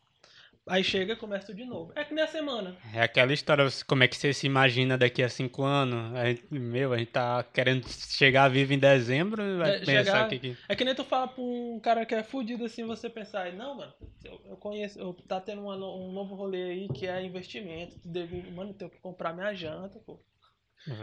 Aí 0.67 0.83
chega 0.83 1.13
e 1.13 1.15
começa 1.15 1.45
tudo 1.45 1.57
de 1.57 1.65
novo. 1.65 1.93
É 1.95 2.03
que 2.03 2.13
nem 2.13 2.23
a 2.23 2.27
semana. 2.27 2.75
É 2.93 3.01
aquela 3.03 3.31
história, 3.31 3.65
como 3.87 4.03
é 4.03 4.07
que 4.07 4.17
você 4.17 4.33
se 4.33 4.47
imagina 4.47 4.97
daqui 4.97 5.21
a 5.21 5.29
cinco 5.29 5.63
anos? 5.63 6.13
A 6.15 6.25
gente, 6.25 6.43
meu, 6.51 6.91
a 6.91 6.97
gente 6.97 7.11
tá 7.11 7.43
querendo 7.43 7.87
chegar 7.87 8.49
vivo 8.49 8.73
em 8.73 8.79
dezembro 8.79 9.41
e 9.43 9.57
vai 9.57 9.69
É, 9.75 9.79
pensar 9.79 9.91
chegar- 10.03 10.27
que, 10.29 10.39
que... 10.39 10.57
É 10.67 10.75
que 10.75 10.83
nem 10.83 10.95
tu 10.95 11.03
fala 11.03 11.27
pra 11.27 11.41
um 11.43 11.79
cara 11.79 12.03
que 12.05 12.15
é 12.15 12.23
fudido 12.23 12.65
assim, 12.65 12.83
você 12.83 13.07
pensar, 13.09 13.53
não, 13.53 13.77
mano, 13.77 13.93
eu, 14.23 14.41
eu 14.45 14.57
conheço, 14.57 14.99
eu, 14.99 15.13
tá 15.27 15.39
tendo 15.39 15.61
uma 15.61 15.75
um 15.75 16.11
novo 16.11 16.33
rolê 16.33 16.63
aí 16.63 16.87
que 16.89 17.05
é 17.07 17.23
investimento. 17.23 17.97
Tu 17.99 18.07
deve, 18.07 18.41
mano, 18.51 18.73
tenho 18.73 18.89
que 18.89 18.99
comprar 18.99 19.33
minha 19.33 19.53
janta, 19.53 19.99
pô. 19.99 20.19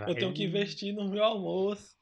Eu 0.07 0.15
tenho 0.15 0.33
que 0.33 0.45
investir 0.45 0.95
no 0.95 1.09
meu 1.09 1.25
almoço. 1.25 1.93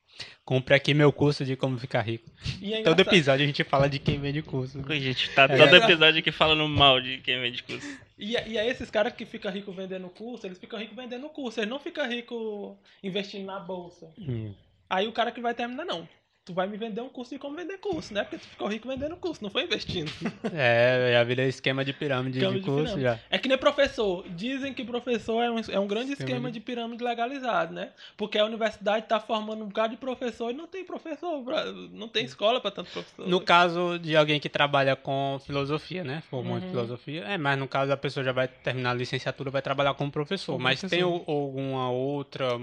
Compre 0.45 0.75
aqui 0.75 0.93
meu 0.93 1.13
curso 1.13 1.45
de 1.45 1.57
como 1.57 1.79
ficar 1.79 2.03
rico. 2.03 2.31
E 2.61 2.75
é 2.75 2.83
Todo 2.83 3.01
episódio 3.01 3.45
a 3.45 3.47
gente 3.47 3.63
fala 3.65 3.89
de 3.89 3.99
quem 3.99 4.19
vende 4.21 4.43
curso. 4.43 4.83
A 4.87 4.95
gente 4.99 5.31
tá 5.31 5.45
É. 5.45 5.57
todo 5.57 5.77
episódio 5.77 6.19
aqui 6.21 6.33
falando 6.33 6.69
mal 6.69 7.01
de 7.01 7.19
quem 7.19 7.41
vende 7.41 7.63
curso. 7.63 7.87
E, 8.19 8.33
e 8.33 8.59
aí 8.59 8.69
esses 8.69 8.91
caras 8.91 9.13
que 9.15 9.25
ficam 9.25 9.51
ricos 9.51 9.75
vendendo 9.75 10.09
curso, 10.11 10.47
eles 10.47 10.59
ficam 10.59 10.79
ricos 10.79 10.97
vendendo 10.97 11.29
curso. 11.29 11.61
Eles 11.61 11.71
não 11.71 11.79
ficam 11.79 12.07
ricos 12.07 12.77
investindo 13.03 13.47
na 13.47 13.61
bolsa. 13.61 14.13
Hum. 14.19 14.53
Aí 14.89 15.07
o 15.07 15.13
cara 15.13 15.31
que 15.31 15.41
vai 15.41 15.55
terminar, 15.55 15.85
não. 15.85 16.09
Tu 16.43 16.55
vai 16.55 16.67
me 16.67 16.77
vender 16.79 17.03
um 17.03 17.09
curso 17.09 17.33
de 17.35 17.39
como 17.39 17.55
vender 17.55 17.77
curso, 17.79 18.15
né? 18.15 18.23
Porque 18.25 18.39
tu 18.39 18.47
ficou 18.49 18.67
rico 18.67 18.89
vendendo 18.89 19.15
curso, 19.17 19.43
não 19.43 19.51
foi 19.51 19.65
investindo. 19.65 20.11
É, 20.53 21.11
já 21.13 21.23
virou 21.23 21.45
esquema 21.45 21.85
de 21.85 21.93
pirâmide 21.93 22.39
Esquema 22.39 22.55
de 22.55 22.61
de 22.61 22.65
curso 22.67 22.83
pirâmide. 22.95 23.03
já. 23.03 23.19
É 23.31 23.39
que 23.39 23.47
nem 23.47 23.59
professor. 23.59 24.25
Dizem 24.31 24.73
que 24.73 24.83
professor 24.83 25.43
é 25.43 25.51
um, 25.51 25.59
é 25.69 25.79
um 25.79 25.87
grande 25.87 26.13
Esquema 26.13 26.29
esquema 26.31 26.49
de- 26.51 26.59
de 26.59 26.61
pirâmide 26.65 27.05
legalizado, 27.05 27.75
né? 27.75 27.91
Porque 28.17 28.39
a 28.39 28.45
universidade 28.47 29.07
tá 29.07 29.21
formando 29.21 29.63
um 29.65 29.69
bocado 29.69 29.91
de 29.95 30.01
professor 30.01 30.51
e 30.51 30.55
não 30.55 30.67
tem 30.67 30.83
professor, 30.85 31.45
não 31.93 32.09
tem 32.09 32.25
escola 32.25 32.59
pra 32.61 32.71
tanto 32.71 32.91
professor. 32.91 33.29
No 33.29 33.41
caso 33.43 33.99
de 33.99 34.17
alguém 34.17 34.41
que 34.41 34.49
trabalha 34.49 34.97
com 34.97 35.39
filosofia, 35.47 36.03
né? 36.03 36.23
Formou 36.31 36.57
em 36.59 36.63
Uhum. 36.63 36.71
filosofia. 36.71 37.23
É, 37.25 37.37
mas 37.37 37.59
no 37.59 37.69
caso 37.69 37.93
a 37.93 37.97
pessoa 37.99 38.25
já 38.25 38.33
vai 38.33 38.49
terminar 38.49 38.91
a 38.93 38.95
licenciatura, 38.95 39.51
vai 39.51 39.63
trabalhar 39.63 39.93
como 39.95 40.11
professor. 40.11 40.59
Mas 40.59 40.81
professor. 40.81 40.97
tem 41.21 41.35
alguma 41.35 41.91
outra 41.91 42.59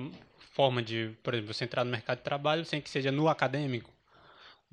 forma 0.58 0.82
de, 0.82 1.16
por 1.22 1.36
exemplo, 1.36 1.54
você 1.54 1.66
entrar 1.66 1.84
no 1.84 1.92
mercado 1.92 2.18
de 2.18 2.24
trabalho 2.24 2.66
sem 2.66 2.82
que 2.82 2.90
seja 2.90 3.12
no 3.12 3.30
acadêmico? 3.30 3.94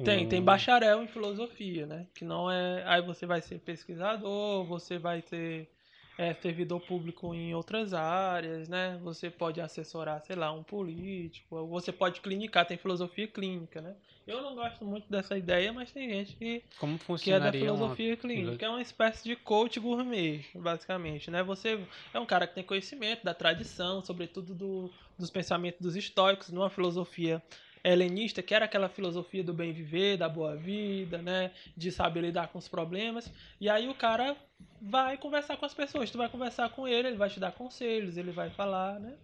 Tem, 0.02 0.26
tem 0.26 0.42
bacharel 0.42 1.02
em 1.02 1.06
filosofia, 1.06 1.84
né? 1.86 2.06
Que 2.14 2.24
não 2.24 2.50
é. 2.50 2.82
Aí 2.86 3.02
você 3.02 3.26
vai 3.26 3.42
ser 3.42 3.58
pesquisador, 3.58 4.64
você 4.64 4.98
vai 4.98 5.20
ser 5.20 5.68
é, 6.16 6.32
servidor 6.34 6.80
público 6.80 7.34
em 7.34 7.54
outras 7.54 7.92
áreas, 7.92 8.68
né? 8.68 8.98
Você 9.02 9.30
pode 9.30 9.60
assessorar, 9.60 10.20
sei 10.22 10.36
lá, 10.36 10.52
um 10.52 10.62
político, 10.62 11.66
você 11.66 11.90
pode 11.92 12.20
clinicar, 12.20 12.66
tem 12.66 12.76
filosofia 12.76 13.26
clínica, 13.26 13.80
né? 13.80 13.94
Eu 14.26 14.40
não 14.40 14.54
gosto 14.54 14.84
muito 14.86 15.10
dessa 15.10 15.36
ideia, 15.36 15.70
mas 15.72 15.92
tem 15.92 16.08
gente 16.08 16.34
que 16.36 16.62
Como 16.78 16.96
que 16.96 17.02
é 17.02 17.04
da 17.04 17.06
funcionaria 17.06 17.60
uma- 17.64 17.76
filosofia 17.76 18.16
clínica, 18.16 18.56
que 18.56 18.64
é 18.64 18.68
uma 18.68 18.80
espécie 18.80 19.24
de 19.24 19.36
coach 19.36 19.78
gourmet, 19.78 20.44
basicamente, 20.54 21.30
né? 21.30 21.42
Você 21.42 21.78
é 22.12 22.18
um 22.18 22.24
cara 22.24 22.46
que 22.46 22.54
tem 22.54 22.64
conhecimento 22.64 23.22
da 23.24 23.34
tradição, 23.34 24.02
sobretudo 24.02 24.54
do, 24.54 24.90
dos 25.18 25.30
pensamentos 25.30 25.80
dos 25.80 25.94
estoicos, 25.96 26.50
numa 26.50 26.70
filosofia 26.70 27.42
helenista, 27.84 28.42
que 28.42 28.54
era 28.54 28.64
aquela 28.64 28.88
filosofia 28.88 29.44
do 29.44 29.52
bem 29.52 29.72
viver, 29.72 30.16
da 30.16 30.28
boa 30.28 30.56
vida, 30.56 31.18
né? 31.18 31.50
De 31.76 31.92
saber 31.92 32.22
lidar 32.22 32.48
com 32.48 32.58
os 32.58 32.66
problemas. 32.66 33.30
E 33.60 33.68
aí 33.68 33.88
o 33.88 33.94
cara 33.94 34.34
vai 34.80 35.18
conversar 35.18 35.56
com 35.58 35.66
as 35.66 35.74
pessoas, 35.74 36.10
tu 36.10 36.16
vai 36.18 36.28
conversar 36.28 36.70
com 36.70 36.88
ele, 36.88 37.08
ele 37.08 37.16
vai 37.16 37.28
te 37.28 37.38
dar 37.38 37.52
conselhos, 37.52 38.16
ele 38.16 38.30
vai 38.32 38.48
falar, 38.50 38.98
né? 38.98 39.14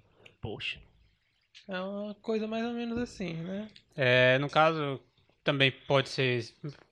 Poxa. 0.41 0.79
É 1.67 1.81
uma 1.81 2.15
coisa 2.15 2.47
mais 2.47 2.65
ou 2.65 2.73
menos 2.73 2.99
assim, 2.99 3.33
né? 3.35 3.69
É, 3.97 4.39
no 4.39 4.49
caso, 4.49 5.01
também 5.43 5.71
pode 5.71 6.09
ser. 6.09 6.45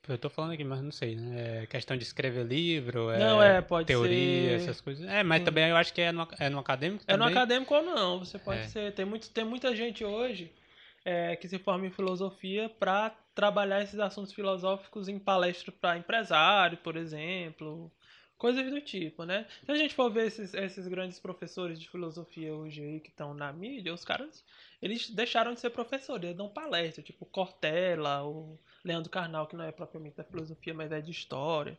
Eu 0.08 0.18
tô 0.18 0.30
falando 0.30 0.52
aqui, 0.52 0.64
mas 0.64 0.82
não 0.82 0.90
sei, 0.90 1.16
né? 1.16 1.62
É 1.62 1.66
questão 1.66 1.96
de 1.96 2.02
escrever 2.02 2.44
livro, 2.46 3.10
é, 3.10 3.18
Não, 3.18 3.42
é, 3.42 3.60
pode 3.60 3.86
teoria, 3.86 4.50
ser- 4.50 4.54
essas 4.56 4.80
coisas. 4.80 5.06
É, 5.08 5.22
mas 5.22 5.38
Sim. 5.40 5.44
também 5.44 5.68
eu 5.68 5.76
acho 5.76 5.92
que 5.92 6.00
é 6.00 6.10
no, 6.12 6.26
é 6.38 6.48
no 6.48 6.58
acadêmico 6.58 7.04
É 7.06 7.16
no 7.16 7.24
acadêmico 7.24 7.74
ou 7.74 7.82
não, 7.82 8.18
você 8.18 8.38
pode 8.38 8.60
É. 8.60 8.68
ser. 8.68 8.92
Tem, 8.94 9.04
muito, 9.04 9.30
tem 9.30 9.44
muita 9.44 9.74
gente 9.76 10.04
hoje 10.04 10.50
é, 11.04 11.36
que 11.36 11.48
se 11.48 11.58
forma 11.58 11.86
em 11.86 11.90
filosofia 11.90 12.68
para 12.68 13.10
trabalhar 13.34 13.82
esses 13.82 14.00
assuntos 14.00 14.32
filosóficos 14.32 15.08
em 15.08 15.18
palestras 15.18 15.74
para 15.76 15.98
empresário, 15.98 16.78
por 16.78 16.96
exemplo. 16.96 17.90
Coisas 18.36 18.70
do 18.70 18.80
tipo, 18.80 19.24
né? 19.24 19.46
Se 19.64 19.72
a 19.72 19.74
gente 19.74 19.94
for 19.94 20.10
ver 20.10 20.26
esses, 20.26 20.54
esses 20.54 20.86
grandes 20.86 21.18
professores 21.18 21.78
de 21.80 21.90
filosofia 21.90 22.54
hoje 22.54 22.82
aí 22.82 23.00
que 23.00 23.08
estão 23.08 23.34
na 23.34 23.52
mídia, 23.52 23.92
os 23.92 24.04
caras, 24.04 24.44
eles 24.80 25.10
deixaram 25.10 25.54
de 25.54 25.60
ser 25.60 25.70
professores, 25.70 26.22
eles 26.22 26.36
dão 26.36 26.48
palestra, 26.48 27.02
tipo 27.02 27.26
Cortella, 27.26 28.22
o 28.22 28.56
Leandro 28.84 29.10
Carnal, 29.10 29.48
que 29.48 29.56
não 29.56 29.64
é 29.64 29.72
propriamente 29.72 30.16
da 30.16 30.22
filosofia, 30.22 30.72
mas 30.72 30.92
é 30.92 31.00
de 31.00 31.10
história. 31.10 31.76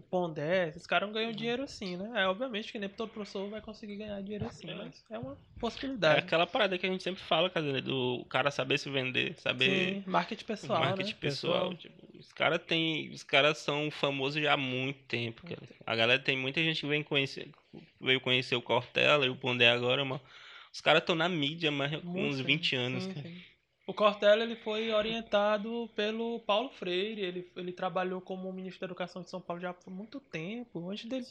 O 0.00 0.02
Pondé, 0.02 0.68
esses 0.68 0.86
caras 0.86 1.12
ganham 1.12 1.30
dinheiro 1.30 1.62
assim, 1.62 1.94
né? 1.94 2.22
É 2.22 2.26
obviamente 2.26 2.72
que 2.72 2.78
nem 2.78 2.88
todo 2.88 3.10
professor 3.10 3.50
vai 3.50 3.60
conseguir 3.60 3.96
ganhar 3.96 4.18
dinheiro 4.22 4.46
assim, 4.46 4.70
É. 4.70 4.74
mas 4.74 5.04
é 5.10 5.18
uma 5.18 5.32
É 5.34 5.36
possibilidade. 5.60 6.18
aquela 6.20 6.46
parada 6.46 6.78
que 6.78 6.86
a 6.86 6.90
gente 6.90 7.02
sempre 7.02 7.20
fala, 7.22 7.50
cara, 7.50 7.82
do 7.82 8.24
cara 8.30 8.50
saber 8.50 8.78
se 8.78 8.88
vender, 8.88 9.38
saber 9.38 9.96
Sim, 9.96 10.04
marketing 10.06 10.44
pessoal, 10.46 10.80
marketing 10.80 11.12
né? 11.12 11.18
pessoal. 11.20 11.74
Tipo, 11.74 12.18
os 12.18 12.32
caras 12.32 12.62
têm. 12.66 13.10
Os 13.10 13.22
caras 13.22 13.58
são 13.58 13.90
famosos 13.90 14.42
já 14.42 14.54
há 14.54 14.56
muito 14.56 15.00
tempo, 15.00 15.42
cara. 15.46 15.60
A 15.86 15.94
galera 15.94 16.18
tem 16.18 16.34
muita 16.36 16.62
gente 16.62 16.80
que 16.80 16.86
vem 16.86 17.02
conhecer, 17.02 17.50
veio 18.00 18.22
conhecer 18.22 18.56
o 18.56 18.62
Cortella 18.62 19.26
e 19.26 19.28
o 19.28 19.36
Pondé 19.36 19.68
agora, 19.68 20.02
mano. 20.02 20.20
Os 20.72 20.80
caras 20.80 21.02
estão 21.02 21.14
na 21.14 21.28
mídia 21.28 21.70
mas 21.70 21.94
com 22.00 22.26
uns 22.26 22.40
20 22.40 22.74
anos, 22.74 23.04
sim, 23.04 23.12
cara. 23.12 23.28
sim. 23.28 23.42
O 23.90 23.92
Cortella 23.92 24.44
ele 24.44 24.54
foi 24.54 24.92
orientado 24.92 25.90
pelo 25.96 26.38
Paulo 26.38 26.68
Freire, 26.68 27.22
ele, 27.22 27.50
ele 27.56 27.72
trabalhou 27.72 28.20
como 28.20 28.52
ministro 28.52 28.82
da 28.82 28.86
Educação 28.86 29.20
de 29.20 29.28
São 29.28 29.40
Paulo 29.40 29.60
já 29.60 29.74
por 29.74 29.90
muito 29.90 30.20
tempo. 30.20 30.88
Antes 30.88 31.06
dele, 31.06 31.26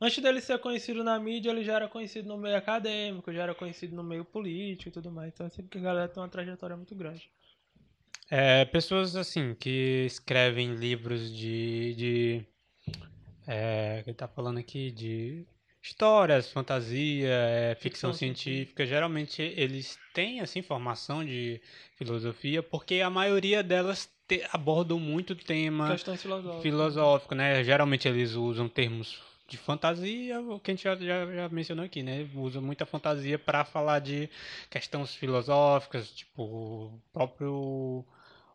antes 0.00 0.22
dele 0.22 0.40
ser 0.40 0.58
conhecido 0.58 1.04
na 1.04 1.20
mídia, 1.20 1.50
ele 1.50 1.62
já 1.62 1.74
era 1.74 1.86
conhecido 1.86 2.26
no 2.26 2.38
meio 2.38 2.56
acadêmico, 2.56 3.30
já 3.30 3.42
era 3.42 3.54
conhecido 3.54 3.94
no 3.94 4.02
meio 4.02 4.24
político 4.24 4.88
e 4.88 4.92
tudo 4.92 5.10
mais. 5.10 5.34
Então, 5.34 5.46
assim, 5.46 5.62
que 5.66 5.76
a 5.76 5.82
galera 5.82 6.08
tem 6.08 6.22
uma 6.22 6.30
trajetória 6.30 6.74
muito 6.74 6.94
grande. 6.94 7.30
É, 8.30 8.64
pessoas 8.64 9.14
assim 9.14 9.54
que 9.54 10.06
escrevem 10.06 10.76
livros 10.76 11.30
de. 11.30 11.94
de 11.94 12.46
é, 13.46 14.02
ele 14.06 14.14
tá 14.14 14.26
falando 14.26 14.56
aqui 14.56 14.90
de 14.90 15.46
histórias, 15.82 16.50
fantasia, 16.50 17.28
é, 17.28 17.74
ficção, 17.74 18.12
Ficção 18.12 18.12
científica. 18.14 18.86
Geralmente 18.86 19.42
eles 19.42 19.98
têm 20.12 20.40
assim 20.40 20.62
formação 20.62 21.24
de 21.24 21.60
filosofia, 21.96 22.62
porque 22.62 23.00
a 23.00 23.10
maioria 23.10 23.62
delas 23.62 24.10
te- 24.26 24.44
abordam 24.52 24.98
muito 24.98 25.34
tema 25.34 25.90
Questões 25.92 26.22
filosóficas. 26.22 26.62
filosófico, 26.62 27.34
né? 27.34 27.62
Geralmente 27.64 28.08
eles 28.08 28.34
usam 28.34 28.68
termos 28.68 29.22
de 29.48 29.56
fantasia, 29.56 30.40
o 30.40 30.60
que 30.60 30.70
a 30.70 30.74
gente 30.74 30.84
já, 30.84 30.94
já, 30.96 31.26
já 31.34 31.48
mencionou 31.48 31.84
aqui, 31.84 32.02
né? 32.02 32.28
Usa 32.34 32.60
muita 32.60 32.84
fantasia 32.84 33.38
para 33.38 33.64
falar 33.64 33.98
de 34.00 34.28
questões 34.68 35.14
filosóficas, 35.14 36.10
tipo 36.10 36.42
o 36.42 37.02
próprio 37.12 38.04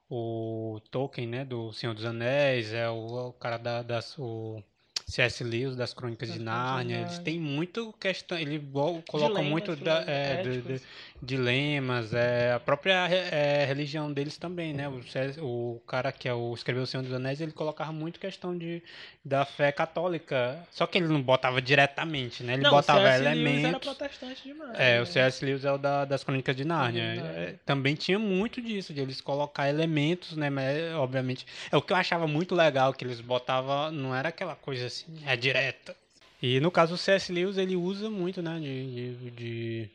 o 0.10 0.80
Tolkien, 0.92 1.28
né? 1.28 1.46
Do 1.46 1.72
Senhor 1.74 1.94
dos 1.96 2.06
Anéis, 2.06 2.72
é 2.74 2.88
o, 2.90 3.30
o 3.30 3.34
cara 3.34 3.58
da, 3.58 3.82
das 3.82 4.18
o 4.20 4.62
C.S. 5.08 5.44
Lewis 5.44 5.76
das 5.76 5.94
Crônicas 5.94 6.30
Das 6.30 6.38
de 6.38 6.44
Nárnia. 6.44 7.02
Eles 7.02 7.20
têm 7.20 7.40
muito 7.40 7.94
questão, 8.00 8.38
ele 8.38 8.60
coloca 9.08 9.34
Dilemas 9.36 9.46
muito 9.46 9.76
da, 9.76 10.04
é, 10.08 10.42
de- 10.44 10.62
de- 10.62 10.82
dilemas, 11.22 12.14
é, 12.14 12.54
a 12.54 12.60
própria 12.60 13.06
re- 13.08 13.16
é, 13.32 13.66
religião 13.66 14.12
deles 14.12 14.38
também, 14.38 14.74
né? 14.74 14.88
O, 14.90 15.02
C.S. 15.04 15.40
o 15.42 15.82
cara 15.88 16.12
que 16.12 16.28
é 16.28 16.34
o, 16.34 16.54
escreveu 16.54 16.84
O 16.84 16.88
Senhor 16.88 17.04
dos 17.04 17.14
Anéis, 17.14 17.40
ele 17.42 17.52
colocava 17.52 17.92
muito 17.92 18.20
questão 18.20 18.58
de, 18.58 18.84
da 19.24 19.46
fé 19.46 19.72
católica. 19.72 20.60
Só 20.72 20.86
que 20.86 20.98
ele 20.98 21.08
não 21.08 21.22
botava 21.22 21.62
diretamente, 21.62 22.44
né? 22.44 22.54
Ele 22.54 22.64
Não, 22.64 22.72
botava 22.72 23.00
o 23.00 23.04
C.S. 23.04 23.20
Lewis 23.24 23.38
era 23.38 23.58
elementos. 23.58 23.80
protestante 23.96 24.44
demais. 24.44 24.78
É, 24.80 24.96
né? 24.96 25.02
o 25.02 25.06
C.S. 25.06 25.46
Lewis 25.46 25.64
é 25.66 25.72
o 25.72 25.78
da, 25.78 26.06
das 26.06 26.24
Crônicas 26.24 26.56
de 26.56 26.66
Nárnia. 26.66 27.02
Crônicas 27.04 27.24
de 27.24 27.34
Nárnia. 27.34 27.50
É, 27.52 27.56
também 27.66 27.96
tinha 27.96 28.20
muito 28.20 28.62
disso, 28.62 28.94
de 28.94 29.00
eles 29.02 29.22
colocar 29.22 29.70
elementos, 29.70 30.36
né? 30.36 30.50
Mas, 30.50 30.94
obviamente, 30.96 31.46
é 31.72 31.78
o 31.78 31.82
que 31.82 31.94
eu 31.94 31.98
achava 31.98 32.28
muito 32.28 32.54
legal, 32.54 32.94
que 32.94 33.06
eles 33.06 33.22
botavam, 33.22 33.92
não 33.92 34.14
era 34.16 34.30
aquela 34.30 34.56
coisa 34.56 34.86
assim, 34.94 35.24
é 35.26 35.36
direta. 35.36 35.96
E 36.42 36.60
no 36.60 36.70
caso 36.72 36.96
o 36.96 36.98
C.S. 36.98 37.32
Lewis, 37.32 37.58
ele 37.58 37.76
usa 37.76 38.10
muito, 38.10 38.42
né? 38.42 38.60
De, 38.60 39.16
de, 39.16 39.32
de- 39.32 39.90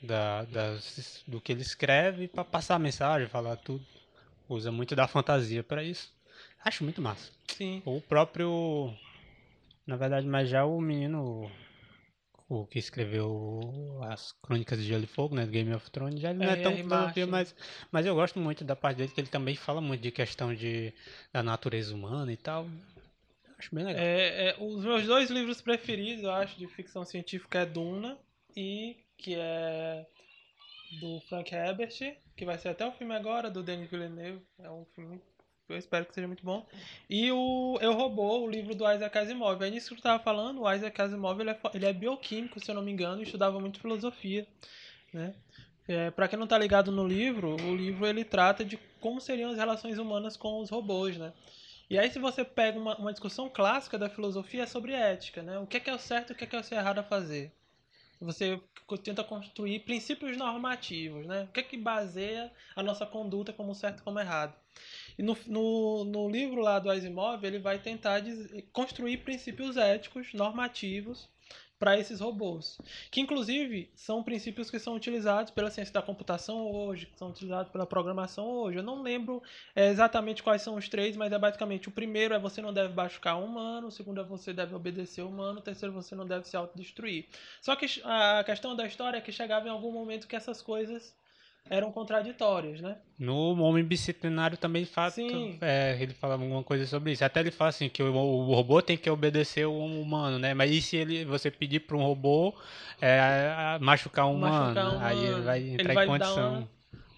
da, 0.00 0.42
das, 0.44 1.22
do 1.26 1.40
que 1.40 1.52
ele 1.52 1.62
escreve 1.62 2.28
para 2.28 2.44
passar 2.44 2.76
a 2.76 2.78
mensagem, 2.78 3.28
falar 3.28 3.56
tudo. 3.56 3.84
Usa 4.48 4.70
muito 4.72 4.94
da 4.94 5.06
fantasia 5.08 5.62
para 5.62 5.82
isso. 5.82 6.12
Acho 6.64 6.84
muito 6.84 7.00
massa. 7.02 7.30
Sim. 7.48 7.82
O 7.84 8.00
próprio. 8.00 8.94
Na 9.86 9.96
verdade, 9.96 10.26
mas 10.26 10.48
já 10.48 10.64
o 10.64 10.80
menino. 10.80 11.50
O 12.48 12.66
que 12.66 12.78
escreveu 12.78 13.98
as 14.02 14.32
Crônicas 14.42 14.78
de 14.78 14.84
Gelo 14.84 15.04
e 15.04 15.06
Fogo, 15.06 15.34
né? 15.34 15.46
Do 15.46 15.50
Game 15.50 15.72
of 15.72 15.90
Thrones, 15.90 16.20
já 16.20 16.30
ele 16.30 16.40
não 16.40 16.50
é, 16.50 16.52
É, 16.52 16.62
tão 16.62 16.76
filosofia, 16.76 17.26
mas, 17.26 17.54
mas 17.90 18.04
eu 18.04 18.14
gosto 18.14 18.38
muito 18.38 18.62
da 18.62 18.76
parte 18.76 18.98
dele, 18.98 19.10
que 19.10 19.20
ele 19.20 19.28
também 19.28 19.56
fala 19.56 19.80
muito 19.80 20.02
de 20.02 20.10
questão 20.10 20.54
de, 20.54 20.92
da 21.32 21.42
natureza 21.42 21.94
humana 21.94 22.30
e 22.30 22.36
tal. 22.36 22.68
Acho 23.62 23.72
bem 23.72 23.84
legal. 23.84 24.02
É, 24.02 24.48
é, 24.48 24.56
os 24.58 24.84
meus 24.84 25.06
dois 25.06 25.30
livros 25.30 25.62
preferidos, 25.62 26.24
eu 26.24 26.32
acho, 26.32 26.58
de 26.58 26.66
ficção 26.66 27.04
científica 27.04 27.60
é 27.60 27.66
Duna 27.66 28.18
e 28.56 28.96
que 29.16 29.36
é 29.36 30.04
do 31.00 31.20
Frank 31.28 31.54
Herbert, 31.54 32.16
que 32.36 32.44
vai 32.44 32.58
ser 32.58 32.70
até 32.70 32.84
o 32.84 32.90
filme 32.90 33.14
agora 33.14 33.48
do 33.48 33.62
Denis 33.62 33.88
Villeneuve. 33.88 34.42
É 34.58 34.68
um 34.68 34.84
filme 34.96 35.20
Eu 35.68 35.78
espero 35.78 36.04
que 36.04 36.12
seja 36.12 36.26
muito 36.26 36.44
bom. 36.44 36.66
E 37.08 37.30
o 37.30 37.78
Eu 37.80 37.92
Robô, 37.92 38.40
o 38.40 38.50
livro 38.50 38.74
do 38.74 38.90
Isaac 38.92 39.16
Asimov. 39.16 39.62
Aí 39.62 39.70
nisso 39.70 39.86
que 39.86 39.94
eu 39.94 39.98
estava 39.98 40.20
falando, 40.20 40.62
o 40.62 40.72
Isaac 40.72 41.00
Asimov 41.00 41.40
ele 41.40 41.50
é, 41.50 41.60
ele 41.72 41.86
é 41.86 41.92
bioquímico, 41.92 42.58
se 42.58 42.68
eu 42.68 42.74
não 42.74 42.82
me 42.82 42.90
engano, 42.90 43.20
e 43.20 43.24
estudava 43.24 43.60
muito 43.60 43.78
filosofia. 43.78 44.44
Né? 45.12 45.36
É, 45.86 46.10
para 46.10 46.26
quem 46.26 46.36
não 46.36 46.44
está 46.44 46.58
ligado 46.58 46.90
no 46.90 47.06
livro, 47.06 47.54
o 47.54 47.76
livro 47.76 48.04
ele 48.08 48.24
trata 48.24 48.64
de 48.64 48.76
como 49.00 49.20
seriam 49.20 49.52
as 49.52 49.56
relações 49.56 49.98
humanas 49.98 50.36
com 50.36 50.58
os 50.58 50.68
robôs, 50.68 51.16
né? 51.16 51.32
E 51.92 51.98
aí 51.98 52.10
se 52.10 52.18
você 52.18 52.42
pega 52.42 52.78
uma, 52.78 52.96
uma 52.96 53.12
discussão 53.12 53.50
clássica 53.50 53.98
da 53.98 54.08
filosofia 54.08 54.62
é 54.62 54.66
sobre 54.66 54.94
ética, 54.94 55.42
né? 55.42 55.58
O 55.58 55.66
que 55.66 55.76
é, 55.76 55.80
que 55.80 55.90
é 55.90 55.94
o 55.94 55.98
certo 55.98 56.30
e 56.30 56.32
o 56.32 56.34
que 56.34 56.44
é, 56.44 56.46
que 56.46 56.56
é 56.56 56.58
o 56.58 56.74
errado 56.74 57.00
a 57.00 57.02
fazer. 57.02 57.52
Você 58.18 58.58
tenta 59.04 59.22
construir 59.22 59.80
princípios 59.80 60.34
normativos, 60.34 61.26
né? 61.26 61.42
O 61.42 61.48
que 61.48 61.60
é 61.60 61.62
que 61.62 61.76
baseia 61.76 62.50
a 62.74 62.82
nossa 62.82 63.04
conduta 63.04 63.52
como 63.52 63.74
certo 63.74 63.98
e 63.98 64.02
como 64.02 64.18
errado. 64.18 64.54
E 65.18 65.22
no, 65.22 65.36
no, 65.46 66.04
no 66.04 66.30
livro 66.30 66.62
lá 66.62 66.78
do 66.78 66.90
Asimov, 66.90 67.44
ele 67.44 67.58
vai 67.58 67.78
tentar 67.78 68.20
dizer, 68.20 68.66
construir 68.72 69.18
princípios 69.18 69.76
éticos, 69.76 70.32
normativos, 70.32 71.28
para 71.82 71.98
esses 71.98 72.20
robôs. 72.20 72.78
Que 73.10 73.20
inclusive 73.20 73.90
são 73.96 74.22
princípios 74.22 74.70
que 74.70 74.78
são 74.78 74.94
utilizados 74.94 75.50
pela 75.50 75.68
ciência 75.68 75.92
da 75.92 76.00
computação 76.00 76.70
hoje, 76.70 77.06
que 77.06 77.18
são 77.18 77.30
utilizados 77.30 77.72
pela 77.72 77.84
programação 77.84 78.46
hoje. 78.46 78.78
Eu 78.78 78.84
não 78.84 79.02
lembro 79.02 79.42
é, 79.74 79.88
exatamente 79.88 80.44
quais 80.44 80.62
são 80.62 80.76
os 80.76 80.88
três, 80.88 81.16
mas 81.16 81.32
é 81.32 81.38
basicamente 81.40 81.88
o 81.88 81.90
primeiro 81.90 82.34
é 82.34 82.38
você 82.38 82.62
não 82.62 82.72
deve 82.72 82.94
machucar 82.94 83.36
um 83.36 83.46
humano, 83.46 83.88
o 83.88 83.90
segundo 83.90 84.20
é 84.20 84.24
você 84.24 84.52
deve 84.52 84.76
obedecer 84.76 85.22
o 85.22 85.28
humano, 85.28 85.58
o 85.58 85.62
terceiro 85.62 85.92
você 85.92 86.14
não 86.14 86.24
deve 86.24 86.46
se 86.46 86.56
autodestruir. 86.56 87.26
Só 87.60 87.74
que 87.74 87.86
a 88.04 88.44
questão 88.44 88.76
da 88.76 88.86
história 88.86 89.18
é 89.18 89.20
que 89.20 89.32
chegava 89.32 89.66
em 89.66 89.70
algum 89.70 89.90
momento 89.90 90.28
que 90.28 90.36
essas 90.36 90.62
coisas 90.62 91.12
eram 91.70 91.90
contraditórias, 91.90 92.80
né? 92.80 92.96
No 93.18 93.60
Homem 93.62 93.84
Bicentenário 93.84 94.58
também 94.58 94.84
fala, 94.84 95.12
é, 95.60 95.96
ele 96.00 96.12
fala 96.12 96.34
alguma 96.34 96.62
coisa 96.62 96.86
sobre 96.86 97.12
isso. 97.12 97.24
Até 97.24 97.40
ele 97.40 97.50
fala 97.50 97.70
assim 97.70 97.88
que 97.88 98.02
o, 98.02 98.12
o, 98.14 98.54
robô 98.54 98.82
tem 98.82 98.96
que 98.96 99.08
obedecer 99.08 99.66
o 99.66 99.78
humano, 99.78 100.38
né? 100.38 100.54
Mas 100.54 100.70
e 100.70 100.82
se 100.82 100.96
ele, 100.96 101.24
você 101.24 101.50
pedir 101.50 101.80
para 101.80 101.96
um 101.96 102.02
robô 102.02 102.54
é, 103.00 103.78
machucar 103.80 104.26
um 104.26 104.34
humano? 104.34 104.74
Machucar 104.74 104.96
um 104.96 105.00
aí 105.00 105.24
ele 105.24 105.40
vai 105.40 105.60
entrar 105.60 105.84
ele 105.84 105.94
vai 105.94 106.04
em 106.04 106.08
condição. 106.08 106.68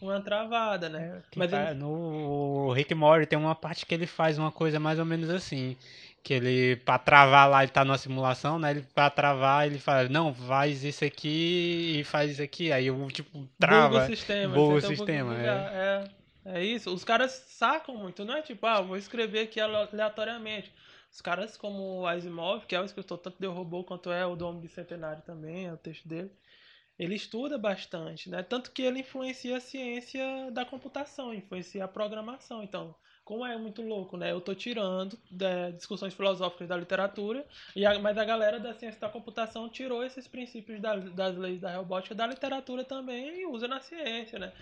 Uma, 0.01 0.21
travada, 0.21 0.89
né? 0.91 1.17
É, 1.17 1.23
Mas 1.35 1.53
ele... 1.53 1.75
No 1.75 2.71
Rick 2.73 2.95
Mori 2.95 3.27
tem 3.27 3.39
uma 3.39 3.55
parte 3.55 3.87
que 3.87 3.95
ele 3.95 4.07
faz 4.07 4.39
uma 4.39 4.53
coisa 4.53 4.79
mais 4.79 4.99
ou 4.99 5.05
menos 5.05 5.31
assim 5.31 5.77
que 6.25 6.33
ele 6.33 6.77
para 6.77 6.99
travar 6.99 7.49
lá 7.49 7.63
ele 7.63 7.71
tá 7.71 7.85
numa 7.85 7.99
simulação, 7.99 8.59
né? 8.59 8.71
Ele 8.71 8.83
para 8.95 9.11
travar 9.11 9.67
ele 9.67 9.79
fala: 9.79 10.09
"Não, 10.09 10.35
faz 10.35 10.83
isso 10.83 11.05
aqui 11.05 11.99
e 12.01 12.05
faz 12.05 12.33
isso 12.33 12.43
aqui". 12.43 12.73
Aí 12.73 12.87
eu 12.87 13.07
tipo 13.09 13.47
trava. 13.61 13.91
Buga 13.91 14.05
o 14.05 14.07
sistema, 14.07 14.55
buga 14.55 14.75
o 14.77 14.81
sistema, 14.81 15.39
é. 15.39 15.47
é. 15.47 16.25
É 16.47 16.63
isso. 16.63 16.93
Os 16.93 17.05
caras 17.05 17.33
sacam 17.33 17.97
muito, 17.97 18.25
não 18.25 18.37
é 18.37 18.43
tipo, 18.43 18.67
ah, 18.67 18.81
vou 18.83 18.99
escrever 18.99 19.41
aqui 19.41 19.59
aleatoriamente. 19.59 20.71
Os 21.11 21.21
caras 21.21 21.57
como 21.57 22.01
o 22.01 22.07
Asimov, 22.07 22.67
que 22.67 22.75
é 22.75 22.81
o 22.81 22.85
escritor 22.85 23.19
tanto 23.19 23.41
do 23.41 23.51
robô 23.51 23.83
quanto 23.83 24.13
é 24.13 24.27
o 24.27 24.37
do 24.37 24.47
Homem 24.47 24.61
Bicentenário 24.61 25.23
também, 25.23 25.67
é 25.67 25.73
o 25.73 25.77
texto 25.79 26.07
dele. 26.07 26.31
Ele 26.99 27.15
estuda 27.15 27.57
bastante, 27.57 28.29
né? 28.29 28.43
Tanto 28.43 28.73
que 28.73 28.83
ele 28.83 29.01
influencia 29.01 29.57
a 29.57 29.61
ciência 29.61 30.51
da 30.53 30.65
computação, 30.67 31.33
influencia 31.33 31.85
a 31.85 31.89
programação. 31.89 32.63
Então, 32.63 32.95
como 33.25 33.45
é 33.45 33.57
muito 33.57 33.83
louco, 33.83 34.17
né? 34.17 34.31
Eu 34.31 34.41
tô 34.41 34.55
tirando 34.55 35.19
né, 35.31 35.73
discussões 35.73 36.13
filosóficas 36.15 36.69
da 36.69 36.77
literatura, 36.77 37.47
e 37.75 37.87
a, 37.87 37.99
mas 37.99 38.19
a 38.19 38.25
galera 38.25 38.61
da 38.61 38.75
ciência 38.75 39.01
da 39.01 39.09
computação 39.09 39.69
tirou 39.69 40.05
esses 40.05 40.29
princípios 40.29 40.81
da, 40.81 40.97
das 40.97 41.37
leis 41.37 41.61
da 41.61 41.75
robótica 41.77 42.15
da 42.15 42.27
literatura 42.27 42.85
também 42.85 43.41
e 43.41 43.47
usa 43.47 43.67
na 43.67 43.81
ciência, 43.81 44.39
né? 44.39 44.53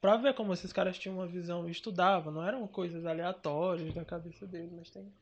Pra 0.00 0.16
ver 0.16 0.34
como 0.34 0.52
esses 0.52 0.72
caras 0.72 0.98
tinham 0.98 1.16
uma 1.16 1.26
visão 1.26 1.68
e 1.68 1.72
estudavam, 1.72 2.32
não 2.32 2.46
eram 2.46 2.66
coisas 2.66 3.04
aleatórias 3.06 3.94
da 3.94 4.04
cabeça 4.04 4.46
deles, 4.46 4.72
mas 4.72 4.90
tem 4.90 5.12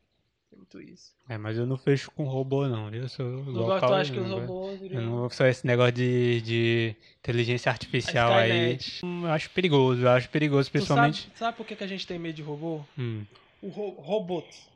muito 0.55 0.81
isso. 0.81 1.13
É, 1.27 1.37
mas 1.37 1.57
eu 1.57 1.65
não 1.65 1.77
fecho 1.77 2.11
com 2.11 2.23
robô, 2.23 2.67
não. 2.67 2.93
Eu 2.93 3.07
sou 3.07 3.25
não 3.25 3.53
gosto, 3.53 3.85
eu 3.85 3.93
acho 3.93 4.11
que 4.11 4.19
os 4.19 4.29
robôs. 4.29 4.81
Eu 4.83 5.01
não 5.01 5.29
sou 5.29 5.45
esse 5.47 5.65
negócio 5.65 5.93
de, 5.93 6.41
de 6.41 6.95
inteligência 7.19 7.71
artificial 7.71 8.33
aí. 8.33 8.77
Eu 9.01 9.27
acho 9.27 9.49
perigoso, 9.51 10.01
eu 10.01 10.09
acho 10.09 10.29
perigoso, 10.29 10.69
principalmente. 10.71 11.23
Sabe, 11.23 11.37
sabe, 11.37 11.57
por 11.57 11.65
que, 11.65 11.75
que 11.75 11.83
a 11.83 11.87
gente 11.87 12.05
tem 12.05 12.19
medo 12.19 12.35
de 12.35 12.41
robô? 12.41 12.83
Hum. 12.97 13.25
O 13.61 13.69
ro 13.69 13.89
robot. 13.91 14.69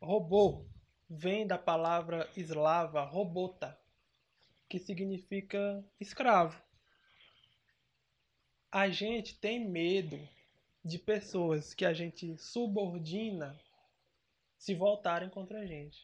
Robô 0.00 0.64
vem 1.08 1.46
da 1.46 1.58
palavra 1.58 2.28
eslava 2.36 3.02
robota, 3.02 3.78
que 4.68 4.78
significa 4.78 5.84
escravo. 6.00 6.60
A 8.70 8.88
gente 8.88 9.38
tem 9.38 9.68
medo 9.68 10.18
de 10.84 10.98
pessoas 10.98 11.72
que 11.72 11.84
a 11.84 11.92
gente 11.92 12.36
subordina 12.36 13.58
se 14.66 14.74
voltarem 14.74 15.28
contra 15.28 15.60
a 15.60 15.64
gente. 15.64 15.96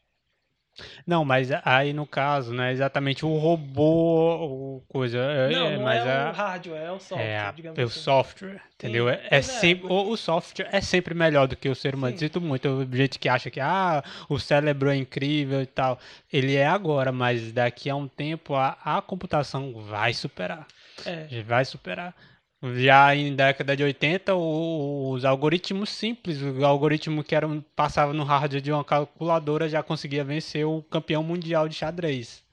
Não, 1.06 1.22
mas 1.22 1.50
aí 1.64 1.92
no 1.92 2.06
caso, 2.06 2.54
não 2.54 2.64
é 2.64 2.72
exatamente 2.72 3.26
o 3.26 3.36
robô, 3.36 4.78
o 4.78 4.84
coisa. 4.88 5.18
É, 5.18 5.50
não, 5.50 5.66
é, 5.66 5.76
não 5.76 5.84
mas 5.84 6.06
é 6.06 6.30
o 6.30 6.32
hardware, 6.32 6.82
é 6.82 6.90
o 6.92 6.98
software, 7.00 7.26
é, 7.26 7.38
a, 7.38 7.54
é 7.76 7.82
o 7.82 7.86
assim. 7.86 8.00
software, 8.00 8.62
entendeu? 8.74 9.08
Sim, 9.08 9.14
é, 9.14 9.28
é 9.30 9.42
sempre, 9.42 9.86
o, 9.86 10.10
o, 10.10 10.16
software 10.16 10.68
é 10.72 10.80
sempre 10.80 11.12
melhor 11.12 11.46
do 11.46 11.56
que 11.56 11.68
o 11.68 11.74
ser 11.74 11.94
humano. 11.94 12.16
Sinto 12.16 12.40
muito, 12.40 12.68
o 12.68 12.96
gente 12.96 13.18
que 13.18 13.28
acha 13.28 13.50
que 13.50 13.60
ah, 13.60 14.02
o 14.30 14.38
cérebro 14.38 14.88
é 14.88 14.96
incrível 14.96 15.60
e 15.60 15.66
tal. 15.66 15.98
Ele 16.32 16.54
é 16.54 16.66
agora, 16.66 17.12
mas 17.12 17.52
daqui 17.52 17.90
a 17.90 17.96
um 17.96 18.08
tempo 18.08 18.54
a, 18.54 18.78
a 18.82 19.02
computação 19.02 19.74
vai 19.74 20.14
superar. 20.14 20.66
É. 21.04 21.42
Vai 21.42 21.64
superar. 21.64 22.14
Já 22.62 23.14
em 23.16 23.34
década 23.34 23.76
de 23.76 23.82
80, 23.82 24.36
os 24.36 25.24
algoritmos 25.24 25.90
simples, 25.90 26.40
o 26.40 26.64
algoritmo 26.64 27.24
que 27.24 27.34
era, 27.34 27.48
passava 27.74 28.12
no 28.12 28.22
hardware 28.22 28.62
de 28.62 28.70
uma 28.70 28.84
calculadora 28.84 29.68
já 29.68 29.82
conseguia 29.82 30.22
vencer 30.22 30.64
o 30.64 30.80
campeão 30.82 31.24
mundial 31.24 31.68
de 31.68 31.74
xadrez. 31.74 32.44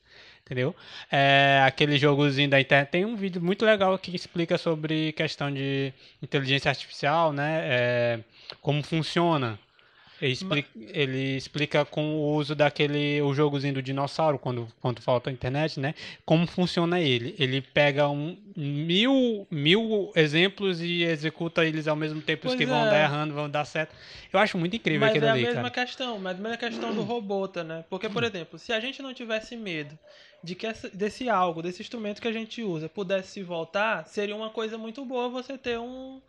Entendeu? 0.43 0.75
É, 1.11 1.61
aquele 1.63 1.95
jogozinho 1.99 2.49
da 2.49 2.59
internet. 2.59 2.89
Tem 2.89 3.05
um 3.05 3.15
vídeo 3.15 3.39
muito 3.39 3.63
legal 3.63 3.95
que 3.99 4.15
explica 4.15 4.57
sobre 4.57 5.11
questão 5.11 5.53
de 5.53 5.93
inteligência 6.23 6.69
artificial, 6.69 7.31
né? 7.31 7.61
É, 7.65 8.19
como 8.61 8.81
funciona. 8.81 9.59
Ele 10.21 10.33
explica, 10.33 10.69
ele 10.75 11.37
explica, 11.37 11.85
com 11.85 12.15
o 12.15 12.35
uso 12.35 12.53
daquele 12.53 13.21
o 13.21 13.33
jogozinho 13.33 13.75
do 13.75 13.81
dinossauro, 13.81 14.37
quando, 14.37 14.67
quando 14.81 15.01
falta 15.01 15.29
a 15.29 15.33
internet, 15.33 15.79
né? 15.79 15.95
Como 16.25 16.45
funciona 16.45 16.99
ele. 16.99 17.35
Ele 17.39 17.61
pega 17.61 18.09
um, 18.09 18.37
mil, 18.55 19.47
mil 19.49 20.11
exemplos 20.15 20.81
e 20.81 21.03
executa 21.03 21.63
eles 21.63 21.87
ao 21.87 21.95
mesmo 21.95 22.21
tempo, 22.21 22.43
pois 22.43 22.53
os 22.53 22.57
que 22.57 22.63
é. 22.63 22.67
vão 22.67 22.83
dar 22.83 23.01
errando, 23.01 23.33
vão 23.33 23.49
dar 23.49 23.63
certo. 23.63 23.95
Eu 24.31 24.39
acho 24.39 24.57
muito 24.57 24.75
incrível 24.75 25.01
mas 25.01 25.11
aquilo 25.11 25.25
é 25.25 25.29
ali, 25.29 25.45
a 25.47 25.53
mesma 25.53 25.71
questão, 25.71 26.19
mas 26.19 26.37
a 26.37 26.41
mesma 26.41 26.57
questão 26.57 26.93
do 26.93 27.01
robota, 27.01 27.63
né? 27.63 27.85
Porque, 27.89 28.09
por 28.09 28.23
exemplo, 28.23 28.59
se 28.59 28.73
a 28.73 28.79
gente 28.79 29.01
não 29.01 29.13
tivesse 29.13 29.55
medo 29.55 29.97
de 30.43 30.53
que 30.53 30.67
essa, 30.67 30.89
desse 30.89 31.29
algo, 31.29 31.61
desse 31.61 31.81
instrumento 31.81 32.21
que 32.21 32.27
a 32.27 32.31
gente 32.31 32.61
usa, 32.61 32.89
pudesse 32.89 33.31
se 33.31 33.43
voltar, 33.43 34.05
seria 34.05 34.35
uma 34.35 34.49
coisa 34.49 34.77
muito 34.77 35.03
boa 35.05 35.29
você 35.29 35.57
ter 35.57 35.79
um 35.79 36.21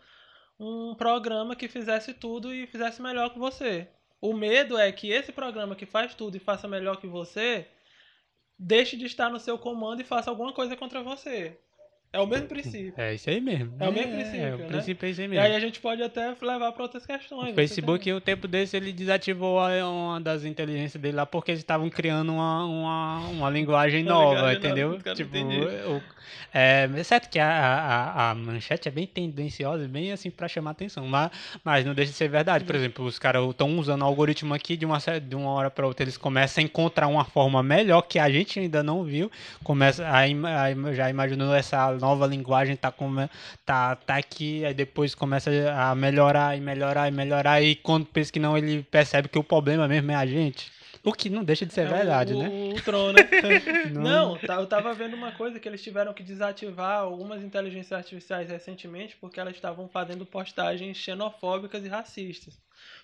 um 0.60 0.94
programa 0.94 1.56
que 1.56 1.66
fizesse 1.66 2.12
tudo 2.12 2.54
e 2.54 2.66
fizesse 2.66 3.00
melhor 3.00 3.30
que 3.30 3.38
você. 3.38 3.88
O 4.20 4.34
medo 4.34 4.76
é 4.76 4.92
que 4.92 5.10
esse 5.10 5.32
programa 5.32 5.74
que 5.74 5.86
faz 5.86 6.14
tudo 6.14 6.36
e 6.36 6.40
faça 6.40 6.68
melhor 6.68 6.98
que 7.00 7.06
você 7.06 7.66
deixe 8.58 8.94
de 8.94 9.06
estar 9.06 9.30
no 9.30 9.40
seu 9.40 9.58
comando 9.58 10.02
e 10.02 10.04
faça 10.04 10.28
alguma 10.28 10.52
coisa 10.52 10.76
contra 10.76 11.02
você. 11.02 11.58
É 12.12 12.18
o 12.18 12.26
mesmo 12.26 12.48
princípio. 12.48 12.92
É 12.96 13.14
isso 13.14 13.30
aí 13.30 13.40
mesmo. 13.40 13.72
É 13.78 13.88
o 13.88 13.92
mesmo 13.92 14.12
princípio. 14.12 14.40
É, 14.40 14.54
o 14.54 14.58
né? 14.58 14.66
princípio 14.66 15.06
é 15.06 15.10
isso 15.10 15.20
aí 15.20 15.28
mesmo. 15.28 15.44
E 15.44 15.46
aí 15.46 15.54
a 15.54 15.60
gente 15.60 15.80
pode 15.80 16.02
até 16.02 16.34
levar 16.42 16.72
para 16.72 16.82
outras 16.82 17.06
questões. 17.06 17.52
O 17.52 17.54
Facebook, 17.54 18.12
o 18.12 18.20
tempo 18.20 18.48
desse, 18.48 18.76
ele 18.76 18.92
desativou 18.92 19.58
uma 19.58 20.20
das 20.20 20.44
inteligências 20.44 21.00
dele 21.00 21.16
lá 21.16 21.24
porque 21.24 21.52
eles 21.52 21.60
estavam 21.60 21.88
criando 21.88 22.32
uma, 22.32 22.64
uma, 22.64 23.18
uma 23.28 23.50
linguagem 23.50 24.02
nova, 24.02 24.52
entendeu? 24.52 24.90
Nova, 24.90 25.14
tipo, 25.14 25.36
o, 25.36 26.02
é, 26.52 26.90
é 26.96 27.02
certo 27.04 27.28
que 27.30 27.38
a, 27.38 27.48
a, 27.48 28.30
a, 28.30 28.34
manchete 28.34 28.88
é 28.88 28.90
bem 28.90 29.06
tendenciosa, 29.06 29.86
bem 29.86 30.10
assim 30.12 30.30
para 30.30 30.48
chamar 30.48 30.72
atenção, 30.72 31.06
mas, 31.06 31.30
mas 31.62 31.84
não 31.84 31.94
deixa 31.94 32.10
de 32.10 32.18
ser 32.18 32.28
verdade. 32.28 32.64
Por 32.64 32.74
exemplo, 32.74 33.04
os 33.04 33.18
caras 33.18 33.48
estão 33.48 33.78
usando 33.78 34.02
o 34.02 34.04
algoritmo 34.04 34.52
aqui 34.52 34.76
de 34.76 34.84
uma, 34.84 34.98
de 34.98 35.36
uma 35.36 35.50
hora 35.50 35.70
para 35.70 35.86
outra, 35.86 36.02
eles 36.04 36.16
começam 36.16 36.62
a 36.62 36.64
encontrar 36.64 37.06
uma 37.06 37.24
forma 37.24 37.62
melhor 37.62 38.02
que 38.02 38.18
a 38.18 38.28
gente 38.28 38.58
ainda 38.58 38.82
não 38.82 39.04
viu, 39.04 39.30
começa 39.62 40.04
a, 40.06 40.22
a 40.22 40.92
já 40.92 41.08
imaginou 41.08 41.54
essa 41.54 41.78
nova 42.00 42.26
linguagem 42.26 42.74
tá, 42.74 42.90
com, 42.90 43.14
tá, 43.64 43.94
tá 43.94 44.16
aqui, 44.16 44.64
aí 44.64 44.74
depois 44.74 45.14
começa 45.14 45.50
a 45.72 45.94
melhorar 45.94 46.56
e 46.56 46.60
melhorar 46.60 47.08
e 47.08 47.12
melhorar, 47.12 47.62
e 47.62 47.76
quando 47.76 48.06
pensa 48.06 48.32
que 48.32 48.40
não, 48.40 48.58
ele 48.58 48.82
percebe 48.90 49.28
que 49.28 49.38
o 49.38 49.44
problema 49.44 49.86
mesmo 49.86 50.10
é 50.10 50.14
a 50.16 50.26
gente. 50.26 50.72
O 51.02 51.12
que 51.12 51.30
não 51.30 51.42
deixa 51.42 51.64
de 51.64 51.72
ser 51.72 51.82
é 51.82 51.86
verdade, 51.86 52.34
o, 52.34 52.38
né? 52.38 52.48
O, 52.48 52.74
o 52.74 52.82
trono. 52.82 53.14
Né? 53.14 53.24
não. 53.90 54.02
não, 54.02 54.38
tá, 54.38 54.56
eu 54.56 54.66
tava 54.66 54.92
vendo 54.92 55.14
uma 55.14 55.32
coisa 55.32 55.58
que 55.58 55.66
eles 55.66 55.82
tiveram 55.82 56.12
que 56.12 56.22
desativar 56.22 57.00
algumas 57.00 57.42
inteligências 57.42 57.92
artificiais 57.92 58.50
recentemente 58.50 59.16
porque 59.18 59.40
elas 59.40 59.54
estavam 59.54 59.88
fazendo 59.88 60.26
postagens 60.26 60.96
xenofóbicas 60.98 61.84
e 61.84 61.88
racistas. 61.88 62.60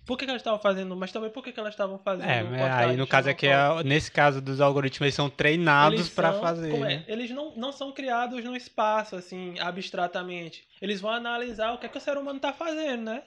Por 0.06 0.16
que, 0.16 0.24
que 0.24 0.30
elas 0.30 0.40
estavam 0.40 0.60
fazendo? 0.60 0.94
Mas 0.94 1.10
também 1.10 1.28
por 1.30 1.42
que, 1.42 1.52
que 1.52 1.58
elas 1.58 1.74
estavam 1.74 1.98
fazendo? 1.98 2.54
É, 2.54 2.72
aí 2.72 2.96
no 2.96 3.08
caso 3.08 3.28
é 3.28 3.34
que 3.34 3.48
é, 3.48 3.82
nesse 3.84 4.10
caso 4.10 4.40
dos 4.40 4.60
algoritmos 4.60 5.02
eles 5.02 5.14
são 5.16 5.28
treinados 5.28 6.08
para 6.08 6.32
fazer. 6.34 6.72
É? 6.72 6.78
Né? 6.78 7.04
Eles 7.08 7.32
não, 7.32 7.56
não 7.56 7.72
são 7.72 7.90
criados 7.90 8.42
no 8.44 8.54
espaço 8.54 9.16
assim 9.16 9.58
abstratamente. 9.58 10.64
Eles 10.80 11.00
vão 11.00 11.10
analisar 11.10 11.72
o 11.72 11.78
que, 11.78 11.86
é 11.86 11.88
que 11.88 11.98
o 11.98 12.00
ser 12.00 12.16
humano 12.16 12.36
está 12.36 12.52
fazendo, 12.52 13.02
né? 13.02 13.24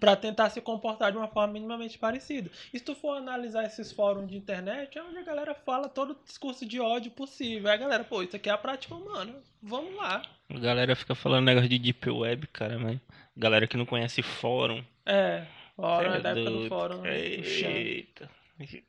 Pra 0.00 0.16
tentar 0.16 0.48
se 0.48 0.58
comportar 0.62 1.12
de 1.12 1.18
uma 1.18 1.28
forma 1.28 1.52
minimamente 1.52 1.98
parecida. 1.98 2.50
E 2.72 2.78
se 2.78 2.84
tu 2.84 2.94
for 2.94 3.18
analisar 3.18 3.66
esses 3.66 3.92
fóruns 3.92 4.30
de 4.30 4.38
internet, 4.38 4.96
é 4.96 5.02
onde 5.02 5.18
a 5.18 5.22
galera 5.22 5.54
fala 5.54 5.86
todo 5.86 6.12
o 6.12 6.24
discurso 6.24 6.64
de 6.64 6.80
ódio 6.80 7.10
possível. 7.10 7.68
Aí 7.68 7.74
a 7.74 7.78
galera, 7.78 8.04
pô, 8.04 8.22
isso 8.22 8.34
aqui 8.34 8.48
é 8.48 8.52
a 8.52 8.56
prática 8.56 8.94
humana. 8.94 9.34
Vamos 9.62 9.94
lá. 9.96 10.22
A 10.48 10.58
galera 10.58 10.96
fica 10.96 11.14
falando 11.14 11.44
negócio 11.44 11.68
de 11.68 11.78
Deep 11.78 12.08
Web, 12.08 12.46
cara, 12.46 12.78
mas. 12.78 12.98
Galera 13.36 13.66
que 13.66 13.76
não 13.76 13.84
conhece 13.84 14.22
fórum. 14.22 14.82
É, 15.04 15.44
fórum 15.76 16.14
é 16.14 16.16
é 16.16 16.20
da 16.20 16.30
época 16.30 16.50
do 16.50 16.68
fórum. 16.68 17.02
Xan. 17.44 17.68
Eita. 17.68 18.30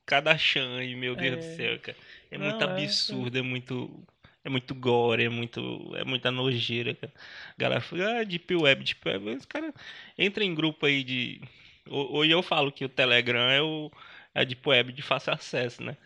Cada 0.05 0.31
aí, 0.77 0.95
meu 0.95 1.15
Deus 1.15 1.33
É. 1.33 1.35
do 1.37 1.55
céu, 1.55 1.79
cara. 1.79 1.97
É 2.31 2.37
Não, 2.37 2.45
muito 2.47 2.63
é, 2.63 2.65
absurdo, 2.65 3.37
é 3.37 3.41
muito. 3.41 4.07
É 4.43 4.49
muito 4.49 4.73
gore, 4.73 5.25
é 5.25 5.29
muito. 5.29 5.93
É 5.95 6.05
muita 6.05 6.31
nojeira, 6.31 6.93
cara. 6.95 7.13
A 7.49 7.55
galera 7.61 7.81
fala, 7.81 8.19
ah, 8.21 8.23
Deep 8.23 8.55
Web, 8.55 8.83
Deep 8.83 9.01
Web. 9.07 9.29
Os 9.31 9.45
caras 9.45 9.73
entram 10.17 10.45
em 10.45 10.55
grupo 10.55 10.85
aí 10.85 11.03
de. 11.03 11.41
Ho- 11.89 12.17
Hoje 12.17 12.31
eu 12.31 12.41
falo 12.41 12.71
que 12.71 12.85
o 12.85 12.89
Telegram 12.89 13.49
é 13.49 13.61
o 13.61 13.91
é 14.33 14.41
a 14.41 14.43
Deep 14.45 14.67
Web 14.69 14.93
de 14.93 15.01
fácil 15.01 15.33
acesso, 15.33 15.83
né? 15.83 15.97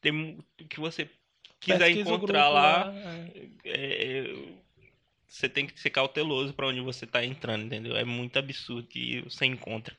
Tem 0.00 0.38
que 0.68 0.80
você 0.80 1.08
quiser 1.60 1.86
Pesquisa 1.86 2.00
encontrar 2.00 2.42
grupo 2.44 2.54
lá, 2.54 2.92
é. 3.64 3.70
é, 3.70 4.34
você 5.36 5.48
tem 5.48 5.66
que 5.66 5.78
ser 5.78 5.90
cauteloso 5.90 6.54
pra 6.54 6.66
onde 6.66 6.80
você 6.80 7.06
tá 7.06 7.22
entrando, 7.24 7.66
entendeu? 7.66 7.94
É 7.96 8.04
muito 8.04 8.38
absurdo 8.38 8.88
que 8.88 9.20
você 9.22 9.44
encontra. 9.44 9.94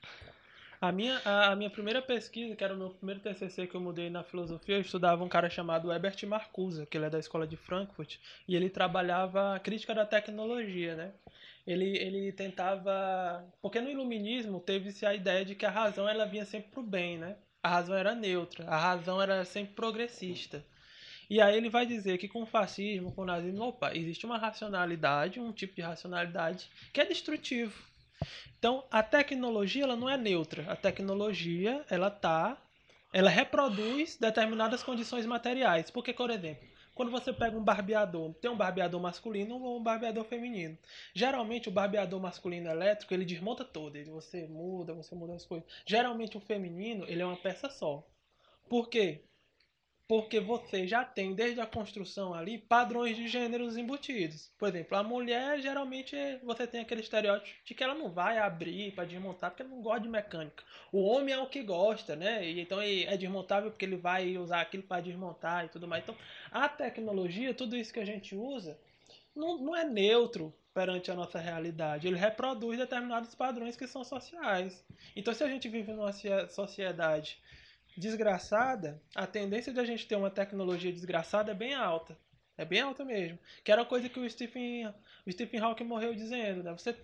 A 0.82 0.92
minha, 0.92 1.20
a, 1.24 1.52
a 1.52 1.56
minha 1.56 1.70
primeira 1.70 2.02
pesquisa, 2.02 2.56
que 2.56 2.64
era 2.64 2.74
o 2.74 2.78
meu 2.78 2.90
primeiro 2.90 3.22
TCC 3.22 3.68
que 3.68 3.76
eu 3.76 3.82
mudei 3.82 4.10
na 4.10 4.24
filosofia, 4.24 4.76
eu 4.76 4.82
estudava 4.82 5.24
um 5.24 5.30
cara 5.30 5.50
chamado 5.50 5.92
Herbert 5.92 6.18
Marcuse, 6.28 6.86
que 6.86 6.98
ele 6.98 7.06
é 7.06 7.10
da 7.10 7.20
escola 7.20 7.48
de 7.48 7.56
Frankfurt, 7.56 8.18
e 8.48 8.56
ele 8.56 8.70
trabalhava 8.70 9.56
a 9.56 9.60
crítica 9.60 9.94
da 9.94 10.06
tecnologia, 10.06 10.96
né? 10.96 11.12
Ele, 11.66 11.98
ele 11.98 12.32
tentava... 12.32 13.44
Porque 13.62 13.82
no 13.82 13.90
iluminismo 13.90 14.60
teve-se 14.60 15.06
a 15.06 15.14
ideia 15.14 15.44
de 15.44 15.54
que 15.54 15.66
a 15.66 15.72
razão 15.72 16.08
ela 16.08 16.26
vinha 16.26 16.46
sempre 16.46 16.72
pro 16.72 16.82
bem, 16.82 17.18
né? 17.18 17.36
A 17.62 17.70
razão 17.70 17.96
era 17.96 18.16
neutra, 18.16 18.66
a 18.68 18.78
razão 18.78 19.22
era 19.22 19.44
sempre 19.46 19.74
progressista. 19.74 20.64
E 21.30 21.42
aí 21.42 21.58
ele 21.58 21.70
vai 21.70 21.86
dizer 21.86 22.18
que 22.18 22.28
com 22.28 22.44
o 22.44 22.46
fascismo, 22.46 23.12
com 23.12 23.24
o 23.24 23.26
nazismo, 23.26 23.64
opa, 23.64 23.96
existe 23.96 24.26
uma 24.26 24.38
racionalidade, 24.38 25.40
um 25.40 25.52
tipo 25.52 25.76
de 25.76 25.82
racionalidade 25.82 26.70
que 26.94 27.02
é 27.02 27.06
destrutivo. 27.06 27.74
Então, 28.58 28.84
a 28.90 29.04
tecnologia 29.04 29.84
ela 29.84 29.96
não 29.96 30.10
é 30.10 30.18
neutra. 30.18 30.72
A 30.72 30.76
tecnologia, 30.76 31.86
ela 31.90 32.10
tá, 32.10 32.58
ela 33.14 33.30
reproduz 33.30 34.18
determinadas 34.18 34.84
condições 34.84 35.26
materiais. 35.26 35.92
Porque, 35.92 36.14
por 36.14 36.30
exemplo, 36.30 36.68
quando 36.98 37.12
você 37.12 37.32
pega 37.32 37.56
um 37.56 37.64
barbeador, 37.64 38.34
tem 38.36 38.50
um 38.50 38.58
barbeador 38.58 39.00
masculino 39.00 39.62
ou 39.62 39.80
um 39.80 39.84
barbeador 39.84 40.24
feminino. 40.26 40.76
Geralmente 41.14 41.70
o 41.70 41.72
barbeador 41.72 42.20
masculino 42.20 42.70
elétrico, 42.70 43.14
ele 43.14 43.24
desmonta 43.24 43.64
todo, 43.64 43.96
ele 43.96 44.10
você 44.10 44.48
muda, 44.48 44.96
você 44.96 45.14
muda 45.14 45.36
as 45.36 45.46
coisas. 45.46 45.68
Geralmente 45.86 46.38
o 46.38 46.40
feminino, 46.40 47.06
ele 47.08 47.22
é 47.22 47.26
uma 47.26 47.38
peça 47.38 47.70
só. 47.70 48.04
Por 48.68 48.90
quê? 48.90 49.22
Porque 50.08 50.40
você 50.40 50.88
já 50.88 51.04
tem 51.04 51.34
desde 51.36 51.60
a 51.60 51.66
construção 51.66 52.34
ali 52.34 52.58
padrões 52.58 53.18
de 53.18 53.28
gêneros 53.28 53.76
embutidos. 53.76 54.50
Por 54.58 54.70
exemplo, 54.70 54.98
a 54.98 55.04
mulher 55.04 55.60
geralmente 55.60 56.16
você 56.44 56.66
tem 56.66 56.80
aquele 56.80 57.02
estereótipo 57.02 57.50
de 57.66 57.74
que 57.76 57.84
ela 57.84 57.94
não 57.94 58.10
vai 58.10 58.38
abrir 58.38 58.94
para 58.94 59.04
desmontar 59.04 59.52
porque 59.52 59.64
ela 59.64 59.72
não 59.72 59.82
gosta 59.82 60.00
de 60.02 60.08
mecânica. 60.10 60.64
O 60.94 61.04
homem 61.04 61.34
é 61.34 61.40
o 61.40 61.50
que 61.50 61.62
gosta, 61.62 62.16
né? 62.16 62.48
E 62.48 62.62
então 62.62 62.80
é 62.82 63.18
desmontável 63.18 63.70
porque 63.70 63.84
ele 63.84 63.98
vai 63.98 64.38
usar 64.38 64.62
aquilo 64.62 64.84
para 64.84 65.02
desmontar 65.02 65.66
e 65.66 65.70
tudo 65.70 65.88
mais. 65.88 66.04
Então, 66.04 66.16
a 66.52 66.70
tecnologia, 66.70 67.54
tudo 67.54 67.76
isso 67.76 67.92
que 67.92 68.00
a 68.00 68.06
gente 68.06 68.34
usa, 68.34 68.80
não, 69.36 69.58
não 69.58 69.76
é 69.76 69.84
neutro 69.84 70.54
perante 70.74 71.12
a 71.12 71.16
nossa 71.16 71.40
realidade. 71.40 72.08
Ele 72.08 72.16
reproduz 72.18 72.78
determinados 72.78 73.36
padrões 73.36 73.76
que 73.76 73.88
são 73.88 74.04
sociais. 74.06 74.86
Então, 75.16 75.34
se 75.34 75.44
a 75.44 75.50
gente 75.50 75.68
vive 75.68 75.92
numa 75.92 76.14
cie- 76.14 76.48
sociedade 76.50 77.40
desgraçada, 77.98 79.02
a 79.16 79.26
tendência 79.26 79.74
de 79.74 79.80
a 79.80 79.86
gente 79.86 80.08
ter 80.08 80.16
uma 80.16 80.30
tecnologia 80.30 80.92
desgraçada 80.92 81.52
é 81.52 81.56
bem 81.56 81.74
alta. 81.74 82.18
É 82.58 82.66
bem 82.66 82.82
alta 82.82 83.06
mesmo. 83.06 83.38
Que 83.64 83.72
era 83.72 83.82
uma 83.82 83.88
coisa 83.88 84.10
que 84.10 84.20
o 84.20 84.30
Stephen, 84.30 84.88
o 85.26 85.32
Stephen 85.32 85.60
Hawking 85.60 85.84
morreu 85.84 86.16
dizendo. 86.16 86.64
Né? 86.64 86.72
Você 86.74 86.96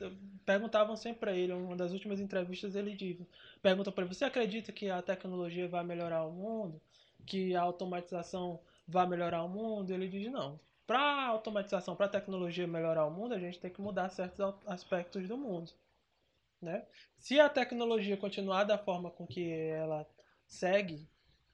perguntavam 0.45 0.95
sempre 0.95 1.19
para 1.19 1.33
ele, 1.33 1.53
uma 1.53 1.75
das 1.75 1.91
últimas 1.91 2.19
entrevistas 2.19 2.75
ele 2.75 2.95
diz, 2.95 3.17
pergunta 3.61 3.91
para 3.91 4.03
ele: 4.03 4.13
você 4.13 4.25
acredita 4.25 4.71
que 4.71 4.89
a 4.89 5.01
tecnologia 5.01 5.67
vai 5.67 5.83
melhorar 5.83 6.23
o 6.25 6.31
mundo? 6.31 6.81
Que 7.25 7.55
a 7.55 7.61
automatização 7.61 8.59
vai 8.87 9.07
melhorar 9.07 9.43
o 9.43 9.49
mundo? 9.49 9.91
Ele 9.93 10.07
diz 10.07 10.31
não. 10.31 10.59
Para 10.87 10.99
a 10.99 11.27
automatização, 11.27 11.95
para 11.95 12.07
a 12.07 12.09
tecnologia 12.09 12.67
melhorar 12.67 13.05
o 13.05 13.11
mundo, 13.11 13.33
a 13.33 13.39
gente 13.39 13.59
tem 13.59 13.71
que 13.71 13.81
mudar 13.81 14.09
certos 14.09 14.39
a- 14.41 14.55
aspectos 14.67 15.27
do 15.27 15.37
mundo. 15.37 15.71
Né? 16.61 16.83
Se 17.17 17.39
a 17.39 17.47
tecnologia 17.47 18.17
continuar 18.17 18.63
da 18.63 18.77
forma 18.77 19.11
com 19.11 19.27
que 19.27 19.51
ela 19.51 20.05
segue 20.47 21.07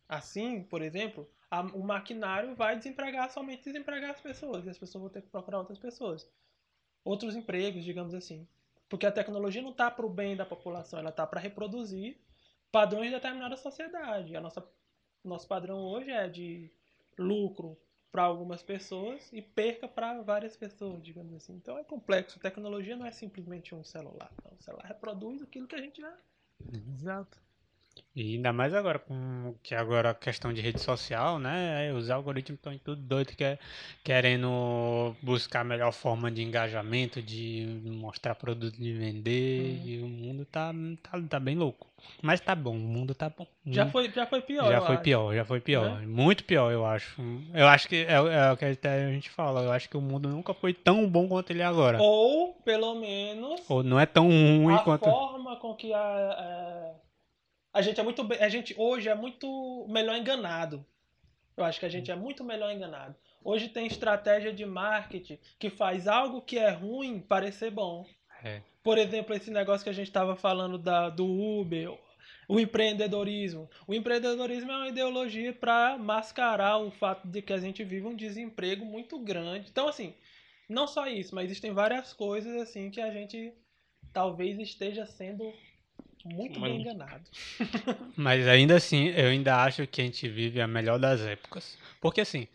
assim, 0.07 0.63
por 0.63 0.81
exemplo, 0.81 1.29
a- 1.51 1.61
o 1.61 1.83
maquinário 1.83 2.55
vai 2.55 2.75
desempregar 2.77 3.31
somente 3.31 3.63
desempregar 3.63 4.11
as 4.11 4.21
pessoas 4.21 4.65
e 4.65 4.69
as 4.69 4.77
pessoas 4.77 5.01
vão 5.01 5.09
ter 5.11 5.21
que 5.21 5.29
procurar 5.29 5.59
outras 5.59 5.77
pessoas, 5.77 6.27
outros 7.03 7.35
empregos, 7.35 7.83
digamos 7.83 8.13
assim, 8.13 8.47
porque 8.87 9.05
a 9.05 9.11
tecnologia 9.11 9.61
não 9.61 9.71
está 9.71 9.89
para 9.91 10.05
o 10.05 10.09
bem 10.09 10.35
da 10.35 10.45
população, 10.45 10.99
ela 10.99 11.09
está 11.09 11.25
para 11.27 11.39
reproduzir 11.39 12.17
padrões 12.71 13.09
de 13.09 13.15
determinada 13.15 13.55
sociedade. 13.55 14.35
A 14.35 14.41
nossa 14.41 14.67
nosso 15.23 15.47
padrão 15.47 15.79
hoje 15.81 16.09
é 16.11 16.29
de 16.29 16.71
lucro 17.17 17.77
para 18.11 18.23
algumas 18.23 18.63
pessoas 18.63 19.31
e 19.33 19.41
perca 19.41 19.87
para 19.87 20.21
várias 20.21 20.55
pessoas, 20.55 21.03
digamos 21.03 21.33
assim. 21.33 21.53
Então 21.53 21.77
é 21.77 21.83
complexo. 21.83 22.39
A 22.39 22.41
tecnologia 22.41 22.95
não 22.95 23.05
é 23.05 23.11
simplesmente 23.11 23.75
um 23.75 23.83
celular. 23.83 24.31
O 24.57 24.63
celular 24.63 24.85
reproduz 24.85 25.41
aquilo 25.41 25.67
que 25.67 25.75
a 25.75 25.81
gente 25.81 26.01
já 26.01 26.17
Exato. 26.73 27.39
E 28.21 28.35
ainda 28.35 28.51
mais 28.51 28.73
agora, 28.73 28.99
com 28.99 29.55
que 29.63 29.73
agora 29.73 30.09
a 30.09 30.13
questão 30.13 30.51
de 30.51 30.59
rede 30.59 30.81
social, 30.81 31.39
né? 31.39 31.93
Os 31.93 32.09
algoritmos 32.09 32.59
estão 32.59 32.77
tudo 32.77 33.01
doido, 33.01 33.29
que 33.35 33.57
querendo 34.03 35.15
buscar 35.21 35.61
a 35.61 35.63
melhor 35.63 35.93
forma 35.93 36.29
de 36.29 36.43
engajamento, 36.43 37.21
de 37.21 37.81
mostrar 37.85 38.35
produto, 38.35 38.75
de 38.75 38.93
vender. 38.93 39.79
Uhum. 39.79 39.87
E 39.87 40.01
o 40.01 40.07
mundo 40.07 40.45
tá, 40.45 40.73
tá, 41.01 41.21
tá 41.29 41.39
bem 41.39 41.55
louco. 41.55 41.87
Mas 42.21 42.39
tá 42.39 42.55
bom, 42.55 42.75
o 42.75 42.79
mundo 42.79 43.13
tá 43.15 43.29
bom. 43.29 43.45
já 43.65 43.85
Hum, 43.85 43.91
foi 43.91 44.09
já 44.11 44.25
foi 44.25 44.41
pior. 44.41 44.69
já 44.71 44.81
foi 44.81 44.95
acho. 44.95 45.03
pior, 45.03 45.35
já 45.35 45.45
foi 45.45 45.59
pior. 45.61 45.99
Né? 46.01 46.07
Muito 46.07 46.43
pior, 46.43 46.71
eu 46.71 46.85
acho. 46.85 47.21
Eu 47.53 47.67
acho 47.67 47.87
que 47.87 47.95
é, 48.05 48.13
é 48.13 48.51
o 48.51 48.57
que 48.57 48.65
até 48.65 49.05
a 49.05 49.11
gente 49.11 49.29
fala. 49.29 49.61
Eu 49.63 49.71
acho 49.71 49.89
que 49.89 49.97
o 49.97 50.01
mundo 50.01 50.27
nunca 50.29 50.53
foi 50.53 50.73
tão 50.73 51.07
bom 51.07 51.27
quanto 51.27 51.51
ele 51.51 51.61
é 51.61 51.65
agora. 51.65 52.01
Ou 52.01 52.53
pelo 52.65 52.95
menos 52.95 53.61
Ou 53.69 53.81
não 53.83 53.99
é 53.99 54.05
tão 54.05 54.27
ruim 54.27 54.75
a 54.75 54.79
quanto. 54.79 55.05
forma 55.05 55.55
com 55.57 55.73
que 55.75 55.93
a, 55.93 55.99
a, 55.99 56.91
a 57.73 57.81
gente 57.81 57.99
é 57.99 58.03
muito 58.03 58.27
a 58.39 58.49
gente 58.49 58.75
hoje 58.77 59.09
é 59.09 59.15
muito 59.15 59.85
melhor 59.89 60.17
enganado. 60.17 60.85
Eu 61.55 61.63
acho 61.63 61.79
que 61.79 61.85
a 61.85 61.89
gente 61.89 62.09
é 62.09 62.15
muito 62.15 62.43
melhor 62.43 62.71
enganado. 62.71 63.15
Hoje 63.43 63.69
tem 63.69 63.85
estratégia 63.85 64.53
de 64.53 64.65
marketing 64.65 65.39
que 65.57 65.69
faz 65.69 66.07
algo 66.07 66.41
que 66.41 66.57
é 66.57 66.69
ruim 66.69 67.19
parecer 67.19 67.71
bom. 67.71 68.05
É. 68.43 68.61
Por 68.83 68.97
exemplo, 68.97 69.35
esse 69.35 69.51
negócio 69.51 69.83
que 69.83 69.89
a 69.89 69.93
gente 69.93 70.07
estava 70.07 70.35
falando 70.35 70.77
da, 70.77 71.09
do 71.09 71.25
Uber, 71.25 71.97
o 72.47 72.59
empreendedorismo. 72.59 73.69
O 73.85 73.93
empreendedorismo 73.93 74.71
é 74.71 74.77
uma 74.77 74.87
ideologia 74.87 75.53
para 75.53 75.97
mascarar 75.97 76.77
o 76.77 76.91
fato 76.91 77.27
de 77.27 77.41
que 77.41 77.53
a 77.53 77.57
gente 77.57 77.83
vive 77.83 78.07
um 78.07 78.15
desemprego 78.15 78.85
muito 78.85 79.19
grande. 79.19 79.69
Então, 79.69 79.87
assim, 79.87 80.15
não 80.67 80.87
só 80.87 81.07
isso, 81.07 81.35
mas 81.35 81.45
existem 81.45 81.73
várias 81.73 82.13
coisas 82.13 82.55
assim 82.61 82.89
que 82.89 83.01
a 83.01 83.11
gente 83.11 83.53
talvez 84.11 84.57
esteja 84.59 85.05
sendo 85.05 85.53
muito 86.27 86.59
Mas- 86.59 86.71
bem 86.71 86.81
enganado. 86.81 87.23
Mas 88.15 88.47
ainda 88.47 88.75
assim, 88.75 89.07
eu 89.09 89.27
ainda 89.27 89.57
acho 89.63 89.85
que 89.87 90.01
a 90.01 90.03
gente 90.03 90.27
vive 90.27 90.59
a 90.61 90.67
melhor 90.67 90.99
das 90.99 91.21
épocas. 91.21 91.77
Porque 92.01 92.21
assim, 92.21 92.47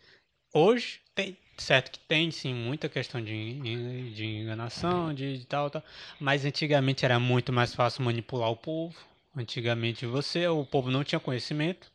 hoje 0.53 0.99
tem 1.13 1.35
certo 1.57 1.91
que 1.91 1.99
tem 1.99 2.29
sim 2.31 2.53
muita 2.53 2.89
questão 2.89 3.21
de, 3.23 4.11
de 4.13 4.25
enganação, 4.25 5.13
de, 5.13 5.37
de 5.39 5.45
tal, 5.45 5.69
tal, 5.69 5.83
mas 6.19 6.43
antigamente 6.45 7.05
era 7.05 7.19
muito 7.19 7.53
mais 7.53 7.73
fácil 7.73 8.03
manipular 8.03 8.49
o 8.51 8.57
povo. 8.57 8.95
Antigamente 9.37 10.05
você, 10.05 10.47
o 10.47 10.65
povo 10.65 10.89
não 10.91 11.03
tinha 11.03 11.19
conhecimento. 11.19 11.91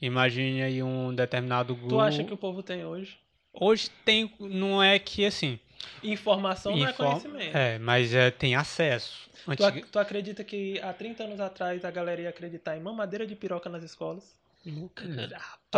Imagine 0.00 0.62
aí 0.62 0.82
um 0.82 1.14
determinado 1.14 1.74
grupo. 1.74 1.88
Tu 1.90 2.00
acha 2.00 2.24
que 2.24 2.32
o 2.32 2.36
povo 2.36 2.62
tem 2.62 2.84
hoje? 2.84 3.16
Hoje 3.52 3.88
tem, 4.04 4.32
não 4.40 4.82
é 4.82 4.98
que 4.98 5.24
assim. 5.24 5.58
Informação 6.02 6.76
não 6.76 6.86
é 6.86 6.90
inform- 6.90 7.10
conhecimento. 7.20 7.56
É, 7.56 7.78
mas 7.78 8.14
é, 8.14 8.30
tem 8.30 8.54
acesso. 8.54 9.28
Tu, 9.44 9.50
Antiga- 9.52 9.68
ac- 9.68 9.86
tu 9.90 9.98
acredita 9.98 10.42
que 10.44 10.80
há 10.80 10.92
30 10.92 11.24
anos 11.24 11.40
atrás 11.40 11.84
a 11.84 11.90
galera 11.90 12.20
ia 12.22 12.28
acreditar 12.30 12.76
em 12.76 12.80
mamadeira 12.80 13.26
de 13.26 13.34
piroca 13.34 13.68
nas 13.68 13.82
escolas? 13.82 14.34
Tu 14.64 14.70
acha 14.70 14.86
que 14.94 15.06
um 15.18 15.28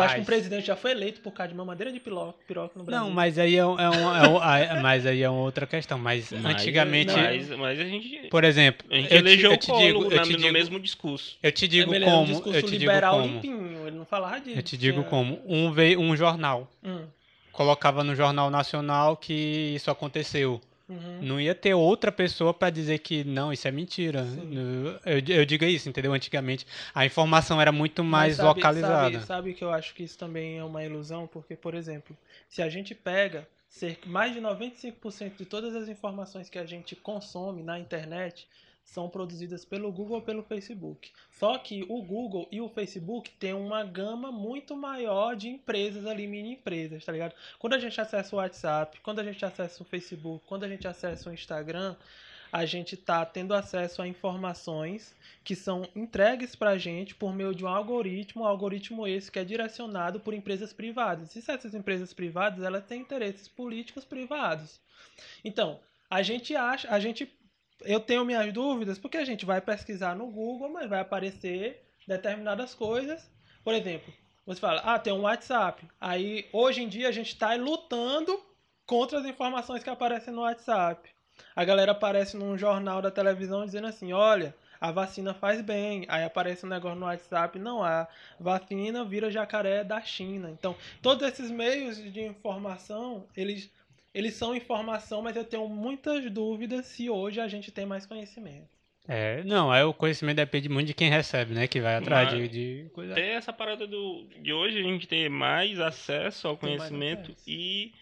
Rapaz. 0.00 0.24
presidente 0.26 0.66
já 0.68 0.76
foi 0.76 0.92
eleito 0.92 1.20
por 1.20 1.32
causa 1.32 1.50
de 1.50 1.56
mamadeira 1.58 1.90
de 1.92 1.98
piroca, 1.98 2.38
piroca 2.46 2.78
no 2.78 2.84
Brasil? 2.84 3.04
Não, 3.04 3.12
mas 3.12 3.36
aí 3.36 3.56
é, 3.56 3.66
um- 3.66 3.76
é, 3.80 3.90
um- 3.90 4.16
é 4.16 4.28
um- 4.28 4.44
é- 4.44 4.80
mas 4.80 5.04
aí 5.04 5.22
é 5.22 5.28
uma 5.28 5.40
outra 5.40 5.66
questão. 5.66 5.98
Mas, 5.98 6.30
Mas- 6.30 6.44
antigamente, 6.54 7.12
Mas, 7.12 7.48
mas 7.50 7.80
a 7.80 7.84
gente. 7.84 8.28
por 8.28 8.44
exemplo, 8.44 8.86
A 8.88 8.94
gente 8.94 9.04
eu 9.06 9.08
te- 9.08 9.16
elegeu 9.16 9.50
eu 9.50 9.56
o 9.56 9.58
te 9.58 9.66
digo, 9.72 10.04
eu 10.04 10.22
te 10.22 10.32
no 10.32 10.38
digo, 10.38 10.52
mesmo 10.52 10.78
discurso. 10.78 11.36
eu 11.42 11.50
te 11.50 11.66
digo 11.66 11.92
Ele 11.92 12.04
era 12.04 12.14
um 12.14 12.18
como, 12.18 12.26
discurso 12.32 12.58
eu 12.58 12.62
te 12.62 12.70
digo 12.70 12.80
liberal 12.80 13.20
como, 13.22 13.34
limpinho, 13.34 13.88
ele 13.88 13.96
não 13.96 14.04
falava 14.06 14.38
disso. 14.40 14.56
eu 14.56 14.62
te 14.62 14.76
digo 14.76 14.98
Tinha- 15.00 15.10
como 15.10 15.42
um 15.46 15.72
veio 15.72 15.98
um 15.98 16.16
jornal 16.16 16.70
Hum, 16.84 17.06
colocava 17.56 18.04
no 18.04 18.14
jornal 18.14 18.50
nacional 18.50 19.16
que 19.16 19.32
isso 19.74 19.90
aconteceu. 19.90 20.60
Uhum. 20.88 21.20
Não 21.22 21.40
ia 21.40 21.54
ter 21.54 21.74
outra 21.74 22.12
pessoa 22.12 22.54
para 22.54 22.70
dizer 22.70 22.98
que 22.98 23.24
não, 23.24 23.52
isso 23.52 23.66
é 23.66 23.72
mentira. 23.72 24.24
Eu, 25.04 25.36
eu 25.36 25.44
digo 25.44 25.64
isso, 25.64 25.88
entendeu? 25.88 26.12
Antigamente 26.12 26.64
a 26.94 27.04
informação 27.04 27.60
era 27.60 27.72
muito 27.72 28.04
mais 28.04 28.36
sabe- 28.36 28.48
localizada. 28.48 29.12
Sabe, 29.14 29.26
sabe 29.26 29.54
que 29.54 29.64
eu 29.64 29.72
acho 29.72 29.94
que 29.94 30.04
isso 30.04 30.16
também 30.16 30.58
é 30.58 30.64
uma 30.64 30.84
ilusão, 30.84 31.26
porque, 31.26 31.56
por 31.56 31.74
exemplo, 31.74 32.16
se 32.48 32.62
a 32.62 32.68
gente 32.68 32.94
pega 32.94 33.48
cerca, 33.68 34.08
mais 34.08 34.32
de 34.32 34.40
95% 34.40 35.32
de 35.38 35.44
todas 35.46 35.74
as 35.74 35.88
informações 35.88 36.48
que 36.48 36.58
a 36.58 36.66
gente 36.66 36.94
consome 36.94 37.62
na 37.62 37.80
internet 37.80 38.46
são 38.86 39.08
produzidas 39.08 39.64
pelo 39.64 39.90
Google 39.92 40.16
ou 40.16 40.22
pelo 40.22 40.44
Facebook. 40.44 41.12
Só 41.28 41.58
que 41.58 41.84
o 41.88 42.00
Google 42.02 42.48
e 42.52 42.60
o 42.60 42.68
Facebook 42.68 43.30
têm 43.32 43.52
uma 43.52 43.84
gama 43.84 44.30
muito 44.30 44.76
maior 44.76 45.34
de 45.34 45.48
empresas 45.48 46.06
ali, 46.06 46.26
mini 46.26 46.52
empresas, 46.52 47.04
tá 47.04 47.12
ligado? 47.12 47.34
Quando 47.58 47.74
a 47.74 47.78
gente 47.78 48.00
acessa 48.00 48.34
o 48.34 48.38
WhatsApp, 48.38 49.00
quando 49.00 49.18
a 49.18 49.24
gente 49.24 49.44
acessa 49.44 49.82
o 49.82 49.84
Facebook, 49.84 50.46
quando 50.46 50.64
a 50.64 50.68
gente 50.68 50.86
acessa 50.86 51.28
o 51.28 51.34
Instagram, 51.34 51.96
a 52.52 52.64
gente 52.64 52.94
está 52.94 53.26
tendo 53.26 53.52
acesso 53.54 54.00
a 54.00 54.08
informações 54.08 55.14
que 55.42 55.56
são 55.56 55.88
entregues 55.94 56.54
para 56.54 56.70
a 56.70 56.78
gente 56.78 57.12
por 57.14 57.34
meio 57.34 57.52
de 57.52 57.64
um 57.64 57.68
algoritmo, 57.68 58.44
um 58.44 58.46
algoritmo 58.46 59.06
esse 59.06 59.30
que 59.30 59.40
é 59.40 59.44
direcionado 59.44 60.20
por 60.20 60.32
empresas 60.32 60.72
privadas. 60.72 61.34
E 61.34 61.42
se 61.42 61.50
essas 61.50 61.74
empresas 61.74 62.14
privadas 62.14 62.64
elas 62.64 62.84
têm 62.84 63.00
interesses 63.00 63.48
políticos 63.48 64.04
privados. 64.04 64.80
Então, 65.44 65.80
a 66.08 66.22
gente 66.22 66.54
acha, 66.54 66.88
a 66.88 67.00
gente, 67.00 67.28
eu 67.82 68.00
tenho 68.00 68.24
minhas 68.24 68.52
dúvidas 68.52 68.98
porque 68.98 69.16
a 69.16 69.24
gente 69.24 69.44
vai 69.44 69.60
pesquisar 69.60 70.14
no 70.14 70.26
Google, 70.26 70.68
mas 70.68 70.88
vai 70.88 71.00
aparecer 71.00 71.82
determinadas 72.06 72.74
coisas. 72.74 73.30
Por 73.62 73.74
exemplo, 73.74 74.12
você 74.46 74.60
fala, 74.60 74.80
ah, 74.82 74.98
tem 74.98 75.12
um 75.12 75.22
WhatsApp. 75.22 75.86
Aí, 76.00 76.48
hoje 76.52 76.82
em 76.82 76.88
dia, 76.88 77.08
a 77.08 77.12
gente 77.12 77.28
está 77.28 77.54
lutando 77.54 78.40
contra 78.86 79.18
as 79.18 79.26
informações 79.26 79.82
que 79.82 79.90
aparecem 79.90 80.32
no 80.32 80.42
WhatsApp. 80.42 81.10
A 81.54 81.64
galera 81.64 81.92
aparece 81.92 82.36
num 82.36 82.56
jornal 82.56 83.02
da 83.02 83.10
televisão 83.10 83.66
dizendo 83.66 83.88
assim: 83.88 84.12
olha, 84.12 84.54
a 84.80 84.90
vacina 84.90 85.34
faz 85.34 85.60
bem. 85.60 86.06
Aí 86.08 86.24
aparece 86.24 86.64
um 86.64 86.68
negócio 86.68 86.98
no 86.98 87.06
WhatsApp: 87.06 87.58
não, 87.58 87.82
a 87.82 88.06
vacina 88.38 89.04
vira 89.04 89.30
jacaré 89.30 89.84
da 89.84 90.00
China. 90.00 90.50
Então, 90.50 90.74
todos 91.02 91.26
esses 91.26 91.50
meios 91.50 91.96
de 91.96 92.22
informação, 92.22 93.26
eles, 93.36 93.70
eles 94.16 94.34
são 94.34 94.54
informação, 94.54 95.20
mas 95.22 95.36
eu 95.36 95.44
tenho 95.44 95.68
muitas 95.68 96.30
dúvidas 96.30 96.86
se 96.86 97.10
hoje 97.10 97.40
a 97.40 97.46
gente 97.48 97.70
tem 97.70 97.84
mais 97.84 98.06
conhecimento. 98.06 98.68
É, 99.08 99.44
não, 99.44 99.70
aí 99.70 99.82
o 99.84 99.94
conhecimento 99.94 100.36
depende 100.36 100.68
muito 100.68 100.88
de 100.88 100.94
quem 100.94 101.08
recebe, 101.08 101.54
né? 101.54 101.68
Que 101.68 101.80
vai 101.80 101.94
atrás 101.96 102.30
de, 102.30 102.36
Mas- 102.40 102.50
de 102.50 102.90
coisa. 102.92 103.14
Ter 103.14 103.36
essa 103.36 103.52
parada 103.52 103.86
do, 103.86 104.26
de 104.42 104.52
hoje 104.52 104.78
a 104.78 104.82
gente 104.82 105.06
ter 105.06 105.28
mais 105.30 105.78
acesso 105.78 106.48
ao 106.48 106.56
Tem 106.56 106.76
conhecimento 106.76 107.30
acesso. 107.30 107.48
e 107.50 107.92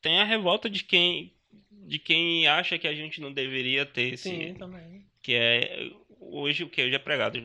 tem 0.00 0.20
a 0.20 0.24
revolta 0.24 0.68
de 0.70 0.84
quem 0.84 1.32
de 1.70 1.98
quem 1.98 2.46
acha 2.46 2.78
que 2.78 2.86
a 2.86 2.94
gente 2.94 3.20
não 3.20 3.32
deveria 3.32 3.84
ter 3.84 4.12
esse 4.14 4.28
Sim, 4.28 4.54
também. 4.54 5.04
que 5.20 5.34
é 5.34 5.90
hoje 6.20 6.62
o 6.62 6.68
que 6.68 6.82
hoje 6.84 6.94
é 6.94 6.98
pregado 6.98 7.40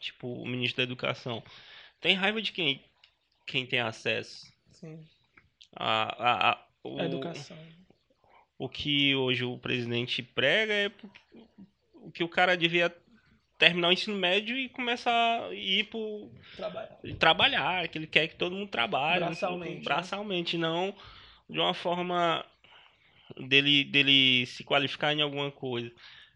tipo 0.00 0.26
o 0.26 0.46
ministro 0.46 0.78
da 0.78 0.82
educação 0.84 1.42
tem 2.00 2.14
raiva 2.14 2.40
de 2.40 2.52
quem 2.52 2.82
quem 3.46 3.66
tem 3.66 3.80
acesso 3.80 4.46
Sim. 4.70 4.98
a, 5.76 6.02
a, 6.30 6.50
a- 6.52 6.66
o, 6.84 6.98
A 7.00 7.04
educação. 7.04 7.56
o 8.58 8.68
que 8.68 9.14
hoje 9.14 9.44
o 9.44 9.58
presidente 9.58 10.22
prega 10.22 10.72
é 10.72 10.90
o 11.94 12.10
que 12.10 12.24
o 12.24 12.28
cara 12.28 12.56
devia 12.56 12.94
terminar 13.58 13.88
o 13.88 13.92
ensino 13.92 14.16
médio 14.16 14.56
e 14.56 14.68
começar 14.68 15.44
a 15.44 15.54
ir 15.54 15.84
pro 15.84 16.30
Trabalhar. 16.56 16.98
trabalhar, 17.18 17.88
que 17.88 17.98
ele 17.98 18.06
quer 18.08 18.26
que 18.28 18.34
todo 18.34 18.56
mundo 18.56 18.68
trabalhe 18.68 19.24
Braçalmente, 19.24 19.74
né? 19.76 19.80
braçalmente, 19.84 20.58
não 20.58 20.94
de 21.48 21.58
uma 21.60 21.74
forma 21.74 22.44
dele, 23.48 23.84
dele 23.84 24.46
se 24.46 24.64
qualificar 24.64 25.12
em 25.14 25.22
alguma 25.22 25.50
coisa. 25.50 25.90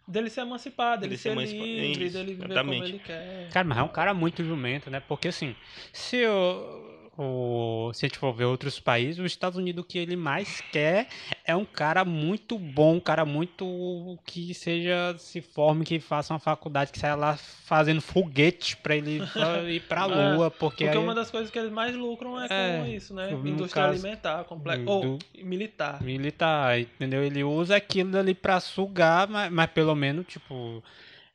Dele 0.06 0.30
se 0.30 0.40
emancipar, 0.40 0.96
dele 0.98 1.08
Dele 1.10 1.16
se 1.16 1.22
ser 1.24 1.30
emancipar, 1.30 1.66
livre, 1.66 2.04
isso, 2.04 2.16
dele 2.16 2.32
viver 2.34 2.44
exatamente. 2.44 2.76
como 2.82 2.84
ele 2.94 2.98
quer. 3.00 3.48
Cara, 3.50 3.66
mas 3.66 3.78
é 3.78 3.82
um 3.82 3.88
cara 3.88 4.14
muito 4.14 4.44
jumento, 4.44 4.88
né? 4.88 5.00
Porque 5.00 5.26
assim, 5.28 5.56
se 5.92 6.24
o, 6.26 6.95
o- 7.18 7.90
se 7.94 8.04
a 8.04 8.08
gente 8.08 8.18
for 8.18 8.32
ver 8.32 8.44
outros 8.44 8.78
países, 8.80 9.18
os 9.18 9.26
Estados 9.26 9.58
Unidos 9.58 9.82
o 9.82 9.86
que 9.86 9.98
ele 9.98 10.16
mais 10.16 10.60
quer 10.72 11.08
é 11.44 11.54
um 11.56 11.64
cara 11.64 12.04
muito 12.04 12.58
bom, 12.58 12.96
um 12.96 13.00
cara 13.00 13.24
muito 13.24 14.18
que 14.24 14.52
seja 14.54 15.14
se 15.18 15.40
forme, 15.40 15.84
que 15.84 15.98
faça 16.00 16.32
uma 16.34 16.40
faculdade, 16.40 16.92
que 16.92 16.98
saia 16.98 17.14
lá 17.14 17.36
fazendo 17.36 18.00
foguete 18.00 18.76
pra 18.76 18.94
ele 18.96 19.22
ir 19.68 19.80
pra 19.80 20.02
É, 20.02 20.34
lua, 20.34 20.50
porque, 20.50 20.84
Porque 20.84 20.98
aí, 20.98 21.02
uma 21.04 21.14
das 21.14 21.30
coisas 21.30 21.50
que 21.50 21.58
eles 21.58 21.70
mais 21.72 21.94
lucram 21.96 22.40
é 22.40 22.48
com 22.48 22.54
É, 22.54 22.90
isso, 22.90 23.14
né? 23.14 23.32
Indústria 23.32 23.84
caso 23.84 23.94
alimentar, 23.94 24.44
comple... 24.44 24.76
do- 24.78 24.90
ou 24.90 25.18
militar. 25.42 26.02
militar, 26.02 26.78
entendeu? 26.80 27.22
Ele 27.24 27.42
usa 27.44 27.76
aquilo 27.76 28.16
ali 28.18 28.34
pra 28.34 28.60
sugar, 28.60 29.28
mas, 29.28 29.50
mas 29.50 29.70
pelo 29.70 29.94
menos, 29.94 30.26
tipo, 30.26 30.82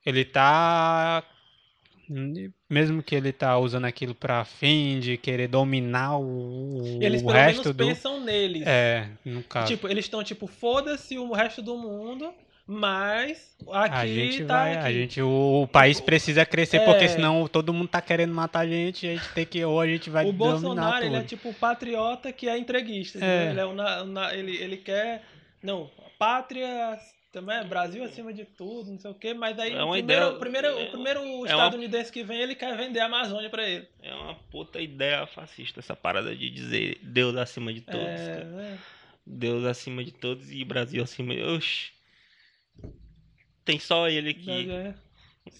ele 0.05 0.23
tá. 0.25 1.23
Mesmo 2.69 3.01
que 3.01 3.15
ele 3.15 3.31
tá 3.31 3.57
usando 3.57 3.85
aquilo 3.85 4.13
pra 4.13 4.43
fim 4.43 4.99
de 4.99 5.17
querer 5.17 5.47
dominar 5.47 6.17
o, 6.17 6.99
Eles 7.01 7.21
o 7.21 7.25
pelo 7.25 7.37
resto 7.37 7.61
menos 7.63 7.75
do. 7.77 7.87
pensam 7.87 8.19
neles. 8.19 8.63
É, 8.65 9.07
no 9.25 9.41
caso. 9.43 9.67
Tipo, 9.67 9.87
eles 9.87 10.05
estão 10.05 10.23
tipo, 10.23 10.45
foda-se 10.47 11.17
o 11.17 11.31
resto 11.31 11.61
do 11.61 11.77
mundo, 11.77 12.33
mas 12.67 13.55
aqui 13.71 13.95
a 13.95 14.05
gente 14.07 14.43
tá 14.45 14.55
vai, 14.63 14.75
aqui. 14.77 14.85
a 14.87 14.91
gente, 14.91 15.21
o, 15.21 15.61
o 15.63 15.67
país 15.67 15.99
precisa 15.99 16.45
crescer, 16.45 16.77
É. 16.77 16.85
porque 16.85 17.07
senão 17.07 17.47
todo 17.47 17.73
mundo 17.73 17.87
tá 17.87 18.01
querendo 18.01 18.33
matar 18.33 18.61
a 18.61 18.67
gente, 18.67 19.07
a 19.07 19.11
gente 19.15 19.29
tem 19.33 19.45
que, 19.45 19.63
ou 19.63 19.79
a 19.79 19.87
gente 19.87 20.09
vai 20.09 20.25
o 20.25 20.33
Bolsonaro, 20.33 21.05
ele 21.05 21.15
é 21.15 21.19
tudo. 21.19 21.27
tipo 21.29 21.49
o 21.49 21.53
patriota 21.53 22.31
que 22.31 22.47
é 22.47 22.57
entreguista. 22.57 23.19
É. 23.23 23.49
Ele, 23.51 23.59
é 23.59 23.73
na- 23.73 24.03
na- 24.05 24.33
ele, 24.33 24.55
ele 24.57 24.77
quer. 24.77 25.23
Não, 25.63 25.89
pátria. 26.17 26.97
Também 27.31 27.55
é 27.57 27.63
Brasil 27.63 28.03
acima 28.03 28.33
de 28.33 28.43
tudo, 28.43 28.91
não 28.91 28.99
sei 28.99 29.09
o 29.09 29.13
quê, 29.13 29.33
mas 29.33 29.57
aí 29.57 29.71
É 29.71 29.81
o 29.81 29.85
uma 29.85 29.93
primeiro, 29.93 30.21
ideia- 30.23 30.35
o 30.35 30.39
primeiro, 30.39 30.67
é- 30.67 30.83
o 30.83 30.91
primeiro 30.91 31.21
uma- 31.23 31.45
estadunidense 31.47 32.11
que 32.11 32.23
vem, 32.23 32.41
ele 32.41 32.55
quer 32.55 32.75
vender 32.75 32.99
a 32.99 33.05
Amazônia 33.05 33.49
pra 33.49 33.65
ele. 33.67 33.87
É 34.01 34.13
uma 34.13 34.35
puta 34.35 34.81
ideia 34.81 35.25
fascista 35.25 35.79
essa 35.79 35.95
parada 35.95 36.35
de 36.35 36.49
dizer 36.49 36.99
Deus 37.01 37.35
acima 37.37 37.71
de 37.73 37.79
todos. 37.81 38.01
é, 38.05 38.27
cara. 38.35 38.45
né? 38.45 38.79
Deus 39.25 39.63
acima 39.65 40.03
de 40.03 40.11
todos 40.11 40.51
e 40.51 40.65
Brasil 40.65 41.01
acima 41.01 41.33
de. 41.33 41.41
Oxi. 41.41 41.91
Tem 43.63 43.79
só 43.79 44.09
ele 44.09 44.33
que. 44.33 44.69
É, 44.69 44.93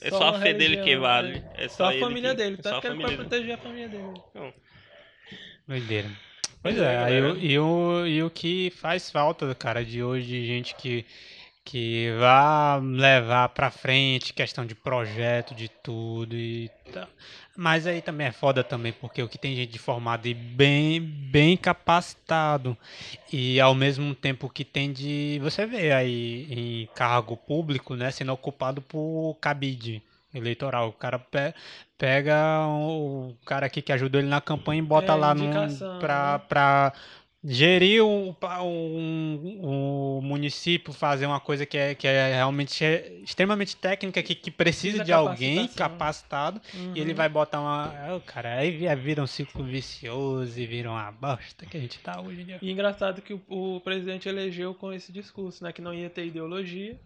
É 0.02 0.10
só 0.10 0.24
a 0.24 0.32
uma 0.32 0.40
fé 0.40 0.54
dele 0.54 0.76
que 0.76 0.82
religião, 0.82 1.02
vale. 1.02 1.40
né? 1.40 1.52
É 1.56 1.68
Só 1.70 1.76
só 1.78 1.86
a 1.86 1.92
ele 1.94 2.02
família 2.02 2.30
que- 2.32 2.36
dele, 2.36 2.56
é 2.60 2.64
só 2.64 2.64
tanto 2.64 2.78
a 2.78 2.82
que 2.82 2.88
ele 2.88 3.02
vai 3.04 3.16
proteger 3.16 3.54
a 3.56 3.58
família 3.58 3.88
dele. 3.90 4.14
Não, 4.36 4.54
Doideira. 5.68 6.10
Pois 6.62 6.76
Pois 6.76 6.78
é, 6.78 6.94
é, 6.94 6.96
galera. 6.98 7.34
o, 7.34 7.38
e, 7.40 7.58
o, 7.60 8.06
e 8.08 8.24
o 8.24 8.30
que 8.30 8.70
faz 8.72 9.10
falta, 9.10 9.54
cara, 9.56 9.84
de 9.86 10.04
hoje, 10.04 10.28
de 10.28 10.46
gente 10.46 10.76
que, 10.76 11.06
que 11.64 12.12
vá 12.20 12.78
levar 12.78 13.50
pra 13.50 13.70
frente 13.72 14.34
questão 14.34 14.66
de 14.66 14.76
projeto, 14.76 15.54
de 15.54 15.70
tudo 15.70 16.36
e 16.36 16.70
tal. 16.92 17.08
Mas 17.56 17.86
aí 17.86 18.02
também 18.02 18.28
é 18.28 18.32
foda 18.32 18.64
também, 18.64 18.92
porque 18.94 19.22
o 19.22 19.30
que 19.30 19.38
tem 19.38 19.56
gente 19.56 19.78
formada 19.78 20.28
e 20.28 20.34
bem, 20.34 21.00
bem 21.00 21.56
capacitado 21.58 22.76
e 23.32 23.60
ao 23.60 23.76
mesmo 23.76 24.16
tempo 24.16 24.50
que 24.50 24.64
tem 24.66 24.92
de, 24.92 25.40
você 25.42 25.66
vê 25.66 25.92
aí 25.92 26.48
em 26.50 26.90
cargo 26.96 27.36
público, 27.38 27.96
né, 27.96 28.10
sendo 28.12 28.34
ocupado 28.34 28.82
por 28.82 29.38
cabide 29.40 30.02
eleitoral. 30.34 30.90
O 30.90 30.94
cara 30.94 31.20
pe- 31.20 31.54
pega 31.98 32.66
o 32.68 33.36
cara 33.46 33.66
aqui 33.68 33.82
que 33.82 33.92
ajudou 33.92 34.20
ele 34.20 34.30
na 34.30 34.42
campanha 34.42 34.80
e 34.80 34.86
bota 34.86 35.12
É, 35.14 35.16
lá 35.16 35.34
indicação, 35.36 36.00
pra, 36.00 36.38
né? 36.40 36.46
pra 36.48 36.94
gerir 37.44 38.04
o, 38.06 38.34
pa- 38.34 38.62
um, 38.62 39.60
um 39.64 40.22
município, 40.22 40.94
fazer 40.94 41.26
uma 41.26 41.40
coisa 41.40 41.66
que 41.66 41.78
é, 41.78 41.96
que 41.96 42.08
é 42.08 42.36
realmente 42.36 42.84
é 42.84 43.20
extremamente 43.24 43.76
técnica, 43.76 44.22
que, 44.22 44.36
que 44.36 44.52
precisa 44.52 44.98
Precisa 44.98 45.04
de 45.06 45.12
alguém 45.14 45.68
capacitado, 45.68 46.62
Uhum. 46.74 46.94
e 46.96 47.00
ele 47.00 47.14
vai 47.14 47.28
botar 47.30 47.60
uma. 47.60 47.94
é, 48.08 48.14
o 48.14 48.22
cara, 48.22 48.56
aí 48.58 48.72
vi- 48.72 48.96
vira 48.96 49.24
um 49.24 49.28
ciclo 49.28 49.64
vicioso 49.64 50.60
e 50.60 50.66
vira 50.66 50.90
uma 50.90 51.12
bosta 51.12 51.66
que 51.66 51.78
a 51.78 51.80
gente 51.80 52.00
tá 52.00 52.22
hoje 52.22 52.42
em 52.42 52.46
dia. 52.46 52.60
E 52.62 52.72
engraçado 52.72 53.22
que 53.22 53.34
o, 53.34 53.42
o 53.50 53.82
presidente 53.82 54.30
elegeu 54.30 54.74
com 54.74 54.94
esse 54.94 55.12
discurso, 55.12 55.64
né? 55.64 55.72
Que 55.72 55.82
não 55.82 55.94
ia 55.94 56.10
ter 56.10 56.26
ideologia, 56.26 57.00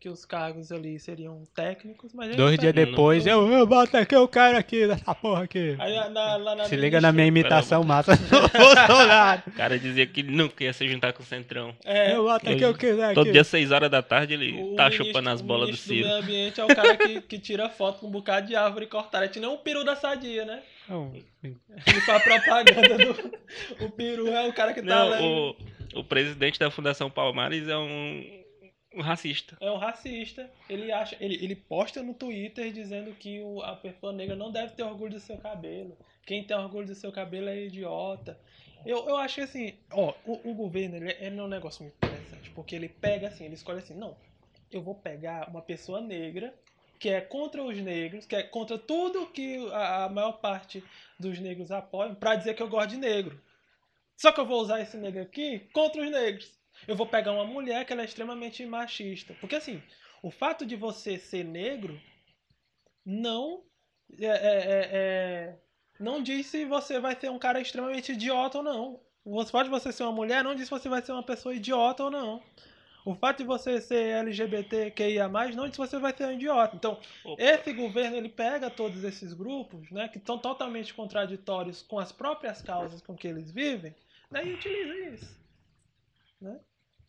que 0.00 0.08
os 0.08 0.24
cargos 0.24 0.70
ali 0.70 0.96
seriam 1.00 1.42
técnicos, 1.54 2.12
mas 2.14 2.36
Dois 2.36 2.56
dias 2.56 2.72
depois, 2.72 3.26
eu, 3.26 3.50
eu 3.52 3.66
boto 3.66 3.96
aqui, 3.96 4.14
eu 4.14 4.28
quero 4.28 4.56
aqui, 4.56 4.86
dessa 4.86 5.12
porra 5.12 5.42
aqui. 5.42 5.74
Aí 5.78 5.94
na- 6.10 6.36
lá 6.36 6.54
na 6.54 6.64
Se 6.66 6.76
liga 6.76 7.00
na 7.00 7.10
minha 7.10 7.26
imitação 7.26 7.82
massa 7.82 8.14
do 8.16 8.48
Bolsonaro. 8.58 9.42
O 9.46 9.50
cara 9.52 9.76
dizia 9.76 10.06
que 10.06 10.22
nunca 10.22 10.62
ia 10.62 10.72
se 10.72 10.86
juntar 10.86 11.12
com 11.12 11.22
o 11.22 11.26
Centrão. 11.26 11.74
É, 11.84 12.14
Eu 12.14 12.22
boto 12.24 12.48
aqui, 12.48 12.62
eu 12.62 12.74
quiser 12.74 13.12
Todo 13.12 13.24
aqui. 13.24 13.32
dia, 13.32 13.42
6 13.42 13.72
horas 13.72 13.90
da 13.90 14.00
tarde, 14.00 14.34
ele 14.34 14.52
o 14.52 14.76
tá 14.76 14.84
ministro- 14.84 15.06
chupando 15.06 15.30
as 15.30 15.40
o 15.40 15.44
bolas 15.44 15.70
do 15.70 15.76
Ciro. 15.76 16.06
meio 16.06 16.20
ambiente 16.20 16.60
é 16.60 16.64
o 16.64 16.68
cara 16.68 16.96
que, 16.96 17.20
que 17.22 17.38
tira 17.38 17.68
foto 17.68 17.98
com 17.98 18.06
um 18.06 18.10
bocado 18.10 18.46
de 18.46 18.54
árvore 18.54 18.86
cortada. 18.86 19.24
É 19.24 19.28
que 19.28 19.40
nem 19.40 19.48
um 19.50 19.56
peru 19.56 19.82
da 19.84 19.96
sadia, 19.96 20.44
né? 20.44 20.62
Não, 20.88 21.12
Ele 21.42 22.00
faz 22.06 22.22
propaganda 22.22 22.96
do. 22.98 23.84
O 23.84 23.90
peru 23.90 24.28
é 24.28 24.46
o 24.48 24.52
cara 24.52 24.72
que 24.72 24.80
tá 24.80 24.86
Não, 24.86 25.08
lá. 25.10 25.20
o, 25.20 25.56
o 25.96 26.04
presidente 26.04 26.58
da 26.58 26.70
Fundação 26.70 27.10
Palmares 27.10 27.66
é 27.68 27.76
um, 27.76 28.37
um 28.98 29.02
racista. 29.02 29.56
É 29.60 29.70
um 29.70 29.76
racista. 29.76 30.50
Ele 30.68 30.90
acha. 30.90 31.16
Ele, 31.20 31.34
ele 31.42 31.54
posta 31.54 32.02
no 32.02 32.12
Twitter 32.12 32.72
dizendo 32.72 33.14
que 33.14 33.40
o, 33.40 33.62
a 33.62 33.76
pessoa 33.76 34.12
negra 34.12 34.34
não 34.34 34.50
deve 34.50 34.74
ter 34.74 34.82
orgulho 34.82 35.12
do 35.12 35.20
seu 35.20 35.38
cabelo. 35.38 35.96
Quem 36.26 36.44
tem 36.44 36.56
orgulho 36.56 36.86
do 36.86 36.94
seu 36.94 37.12
cabelo 37.12 37.48
é 37.48 37.66
idiota. 37.66 38.38
Eu, 38.84 39.08
eu 39.08 39.16
acho 39.16 39.36
que 39.36 39.40
assim, 39.42 39.74
ó, 39.92 40.12
o, 40.24 40.50
o 40.50 40.54
governo 40.54 40.96
ele, 40.96 41.16
ele 41.20 41.38
é 41.38 41.42
um 41.42 41.48
negócio 41.48 41.82
muito 41.82 41.96
interessante, 41.96 42.50
porque 42.50 42.74
ele 42.74 42.88
pega 42.88 43.28
assim, 43.28 43.44
ele 43.44 43.54
escolhe 43.54 43.78
assim, 43.78 43.94
não, 43.94 44.16
eu 44.70 44.82
vou 44.82 44.94
pegar 44.94 45.48
uma 45.48 45.62
pessoa 45.62 46.00
negra 46.00 46.54
que 46.98 47.08
é 47.08 47.20
contra 47.20 47.62
os 47.62 47.76
negros, 47.76 48.26
que 48.26 48.34
é 48.34 48.42
contra 48.42 48.76
tudo 48.76 49.26
que 49.26 49.56
a, 49.72 50.04
a 50.04 50.08
maior 50.08 50.32
parte 50.32 50.82
dos 51.18 51.38
negros 51.38 51.70
apoiam, 51.70 52.14
pra 52.14 52.34
dizer 52.34 52.54
que 52.54 52.62
eu 52.62 52.68
gosto 52.68 52.90
de 52.90 52.96
negro. 52.96 53.40
Só 54.16 54.32
que 54.32 54.40
eu 54.40 54.46
vou 54.46 54.60
usar 54.60 54.80
esse 54.80 54.96
negro 54.96 55.22
aqui 55.22 55.60
contra 55.72 56.02
os 56.02 56.10
negros. 56.10 56.57
Eu 56.86 56.96
vou 56.96 57.06
pegar 57.06 57.32
uma 57.32 57.44
mulher 57.44 57.84
que 57.84 57.92
ela 57.92 58.02
é 58.02 58.04
extremamente 58.04 58.64
machista. 58.66 59.34
Porque 59.40 59.56
assim, 59.56 59.82
o 60.22 60.30
fato 60.30 60.64
de 60.64 60.76
você 60.76 61.18
ser 61.18 61.44
negro 61.44 62.00
não 63.04 63.62
é, 64.18 64.26
é, 64.26 64.30
é, 64.30 64.88
é 64.92 65.58
não 65.98 66.22
diz 66.22 66.46
se 66.46 66.64
você 66.64 67.00
vai 67.00 67.18
ser 67.18 67.30
um 67.30 67.38
cara 67.38 67.60
extremamente 67.60 68.12
idiota 68.12 68.58
ou 68.58 68.64
não. 68.64 69.00
O 69.24 69.44
fato 69.44 69.64
de 69.64 69.70
você 69.70 69.92
ser 69.92 70.04
uma 70.04 70.12
mulher 70.12 70.44
não 70.44 70.54
diz 70.54 70.64
se 70.64 70.70
você 70.70 70.88
vai 70.88 71.02
ser 71.02 71.12
uma 71.12 71.22
pessoa 71.22 71.54
idiota 71.54 72.04
ou 72.04 72.10
não. 72.10 72.42
O 73.04 73.14
fato 73.14 73.38
de 73.38 73.44
você 73.44 73.80
ser 73.80 74.16
LGBTQIA+, 74.16 75.28
não 75.28 75.66
diz 75.66 75.72
se 75.72 75.78
você 75.78 75.98
vai 75.98 76.14
ser 76.14 76.26
um 76.26 76.32
idiota. 76.32 76.76
Então, 76.76 77.00
Opa. 77.24 77.42
esse 77.42 77.72
governo, 77.72 78.16
ele 78.16 78.28
pega 78.28 78.70
todos 78.70 79.02
esses 79.02 79.32
grupos, 79.32 79.90
né, 79.90 80.08
que 80.08 80.18
estão 80.18 80.38
totalmente 80.38 80.92
contraditórios 80.92 81.82
com 81.82 81.98
as 81.98 82.12
próprias 82.12 82.60
causas 82.60 83.00
com 83.00 83.16
que 83.16 83.26
eles 83.26 83.50
vivem, 83.50 83.94
né, 84.30 84.46
e 84.46 84.54
utiliza 84.54 84.94
isso. 85.14 85.40
Né? 86.40 86.60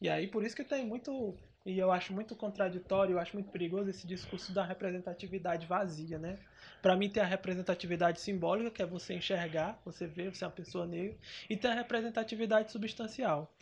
E 0.01 0.07
aí, 0.07 0.27
por 0.27 0.43
isso 0.43 0.55
que 0.55 0.63
tem 0.63 0.85
muito... 0.85 1.35
E 1.65 1.77
eu 1.77 1.91
acho 1.91 2.13
muito 2.13 2.35
contraditório, 2.35 3.13
eu 3.13 3.19
acho 3.19 3.35
muito 3.35 3.51
perigoso 3.51 3.89
esse 3.89 4.07
discurso 4.07 4.53
da 4.53 4.63
representatividade 4.63 5.67
vazia, 5.67 6.17
né? 6.17 6.39
Para 6.81 6.95
mim 6.95 7.09
tem 7.09 7.21
a 7.21 7.25
representatividade 7.25 8.21
simbólica, 8.21 8.71
que 8.71 8.81
é 8.81 8.85
você 8.85 9.13
enxergar, 9.13 9.79
você 9.83 10.07
ver, 10.07 10.33
você 10.33 10.45
é 10.45 10.47
uma 10.47 10.53
pessoa 10.53 10.87
negra, 10.87 11.17
e 11.49 11.57
tem 11.57 11.69
a 11.69 11.73
representatividade 11.73 12.71
substancial, 12.71 13.53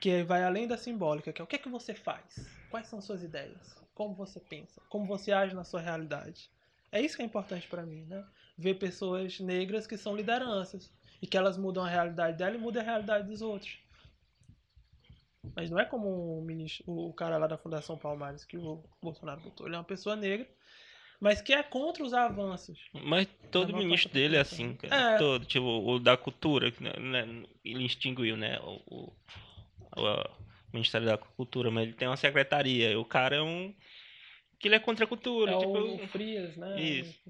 que 0.00 0.24
vai 0.24 0.42
além 0.42 0.66
da 0.66 0.76
simbólica, 0.76 1.32
que 1.32 1.40
é 1.40 1.44
o 1.44 1.46
que 1.46 1.56
é 1.56 1.58
que 1.58 1.68
você 1.68 1.94
faz? 1.94 2.44
Quais 2.68 2.88
são 2.88 3.00
suas 3.00 3.22
ideias? 3.22 3.76
Como 3.94 4.14
você 4.14 4.40
pensa? 4.40 4.82
Como 4.88 5.06
você 5.06 5.30
age 5.30 5.54
na 5.54 5.62
sua 5.62 5.80
realidade? 5.80 6.50
É 6.90 7.00
isso 7.00 7.16
que 7.16 7.22
é 7.22 7.24
importante 7.24 7.68
para 7.68 7.86
mim, 7.86 8.04
né? 8.04 8.24
Ver 8.58 8.74
pessoas 8.74 9.38
negras 9.38 9.86
que 9.86 9.96
são 9.96 10.16
lideranças 10.16 10.92
e 11.22 11.26
que 11.26 11.36
elas 11.36 11.56
mudam 11.56 11.84
a 11.84 11.88
realidade 11.88 12.36
dela 12.36 12.56
e 12.56 12.58
mudam 12.58 12.82
a 12.82 12.84
realidade 12.84 13.28
dos 13.28 13.40
outros. 13.40 13.78
Mas 15.54 15.70
não 15.70 15.78
é 15.78 15.84
como 15.84 16.38
o, 16.38 16.42
ministro, 16.42 16.84
o 16.86 17.12
cara 17.12 17.36
lá 17.38 17.46
da 17.46 17.58
Fundação 17.58 17.98
Palmares 17.98 18.44
que 18.44 18.56
o 18.56 18.82
Bolsonaro 19.02 19.40
botou. 19.40 19.66
Ele 19.66 19.76
é 19.76 19.78
uma 19.78 19.84
pessoa 19.84 20.16
negra, 20.16 20.48
mas 21.20 21.40
que 21.40 21.52
é 21.52 21.62
contra 21.62 22.02
os 22.02 22.12
avanços. 22.12 22.78
Mas 22.92 23.28
todo 23.50 23.72
não 23.72 23.78
ministro 23.78 24.12
dele 24.12 24.36
é 24.36 24.40
assim, 24.40 24.74
cara. 24.74 25.14
É. 25.14 25.18
Todo, 25.18 25.44
tipo, 25.44 25.66
o 25.66 25.98
da 25.98 26.16
cultura, 26.16 26.72
né, 26.80 26.92
né, 26.98 27.42
ele 27.64 27.84
extinguiu, 27.84 28.36
né? 28.36 28.58
O, 28.60 28.80
o, 28.86 29.12
o 29.96 30.24
Ministério 30.72 31.06
da 31.06 31.16
Cultura, 31.16 31.70
mas 31.70 31.84
ele 31.84 31.92
tem 31.92 32.08
uma 32.08 32.16
secretaria. 32.16 32.90
E 32.90 32.96
o 32.96 33.04
cara 33.04 33.36
é 33.36 33.42
um. 33.42 33.72
Que 34.58 34.68
ele 34.68 34.74
é 34.74 34.80
contra 34.80 35.04
a 35.04 35.08
cultura. 35.08 35.52
É 35.52 35.58
tipo, 35.58 35.78
o, 35.78 36.04
o 36.04 36.08
Frias, 36.08 36.56
né? 36.56 36.80
Isso. 36.80 37.20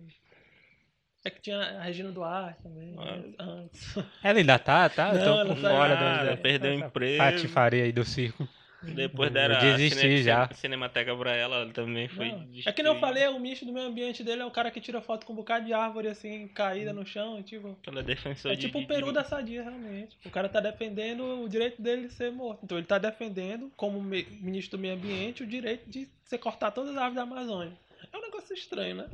É 1.24 1.30
que 1.30 1.40
tinha 1.40 1.58
a 1.58 1.82
Regina 1.82 2.10
Duarte 2.12 2.62
também, 2.62 2.94
Ah. 2.98 3.16
né, 3.16 3.24
antes. 3.38 3.94
Ela 4.22 4.38
ainda 4.38 4.58
tá, 4.58 4.88
tá? 4.90 5.12
Não, 5.14 5.24
tô 5.24 5.40
ela 5.40 5.46
por 5.54 5.62
tá- 5.62 5.70
fora 5.70 5.94
nada, 5.94 6.30
da 6.30 6.36
perdeu 6.36 6.70
o 6.72 6.74
emprego. 6.74 7.18
Patifaria 7.18 7.84
aí 7.84 7.92
do 7.92 8.04
circo. 8.04 8.46
Depois 8.82 9.32
deram 9.32 9.56
a 9.56 9.58
desisti 9.60 9.98
cine- 9.98 10.22
já. 10.22 10.44
cine- 10.48 10.58
Cinemateca 10.58 11.16
pra 11.16 11.34
ela, 11.34 11.56
ela 11.62 11.72
também 11.72 12.06
foi. 12.06 12.30
Não, 12.30 12.46
É 12.66 12.70
que 12.70 12.82
nem 12.82 12.92
eu 12.92 13.00
falei, 13.00 13.26
o 13.28 13.40
ministro 13.40 13.66
do 13.66 13.72
meio 13.72 13.86
ambiente 13.86 14.22
dele 14.22 14.42
é 14.42 14.44
o 14.44 14.50
cara 14.50 14.70
que 14.70 14.78
tira 14.78 15.00
foto 15.00 15.24
com 15.24 15.32
um 15.32 15.36
bocado 15.36 15.64
de 15.64 15.72
árvore 15.72 16.08
assim, 16.08 16.46
caída 16.48 16.92
no 16.92 17.06
chão, 17.06 17.42
tipo. 17.42 17.78
Ela 17.86 18.00
é 18.00 18.02
defensor 18.02 18.52
É 18.52 18.54
de- 18.54 18.60
tipo 18.66 18.78
o 18.80 18.86
peru 18.86 19.06
de- 19.06 19.14
da 19.14 19.24
sadia, 19.24 19.62
realmente. 19.62 20.18
O 20.26 20.28
cara 20.28 20.50
tá 20.50 20.60
defendendo 20.60 21.42
o 21.42 21.48
direito 21.48 21.80
dele 21.80 22.08
de 22.08 22.12
ser 22.12 22.30
morto. 22.30 22.60
Então 22.62 22.76
ele 22.76 22.86
tá 22.86 22.98
defendendo, 22.98 23.72
como 23.74 23.98
ministro 24.02 24.76
do 24.76 24.80
meio 24.82 24.92
ambiente, 24.92 25.42
o 25.42 25.46
direito 25.46 25.88
de 25.88 26.06
você 26.22 26.36
cortar 26.36 26.70
todas 26.70 26.90
as 26.90 26.96
árvores 26.98 27.14
da 27.16 27.22
Amazônia. 27.22 27.72
É 28.12 28.14
um 28.18 28.20
negócio 28.20 28.52
estranho, 28.54 28.96
né? 28.96 29.06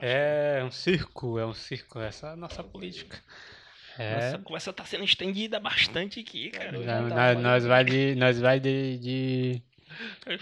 É 0.00 0.62
um 0.64 0.70
circo, 0.70 1.38
é 1.38 1.46
um 1.46 1.54
circo. 1.54 2.00
Essa 2.00 2.28
é 2.28 2.30
a 2.32 2.36
nossa 2.36 2.62
política. 2.62 3.18
É. 3.98 4.14
Nossa, 4.14 4.36
a 4.36 4.38
conversa 4.40 4.72
tá 4.72 4.84
sendo 4.84 5.04
estendida 5.04 5.60
bastante 5.60 6.20
aqui, 6.20 6.50
cara. 6.50 6.72
Dois 6.72 6.86
Nós, 6.86 7.38
nós 7.40 7.64
vai 7.64 7.84
de. 7.84 8.14
Nós 8.16 8.40
vai 8.40 8.58
de. 8.58 8.98
de... 8.98 9.62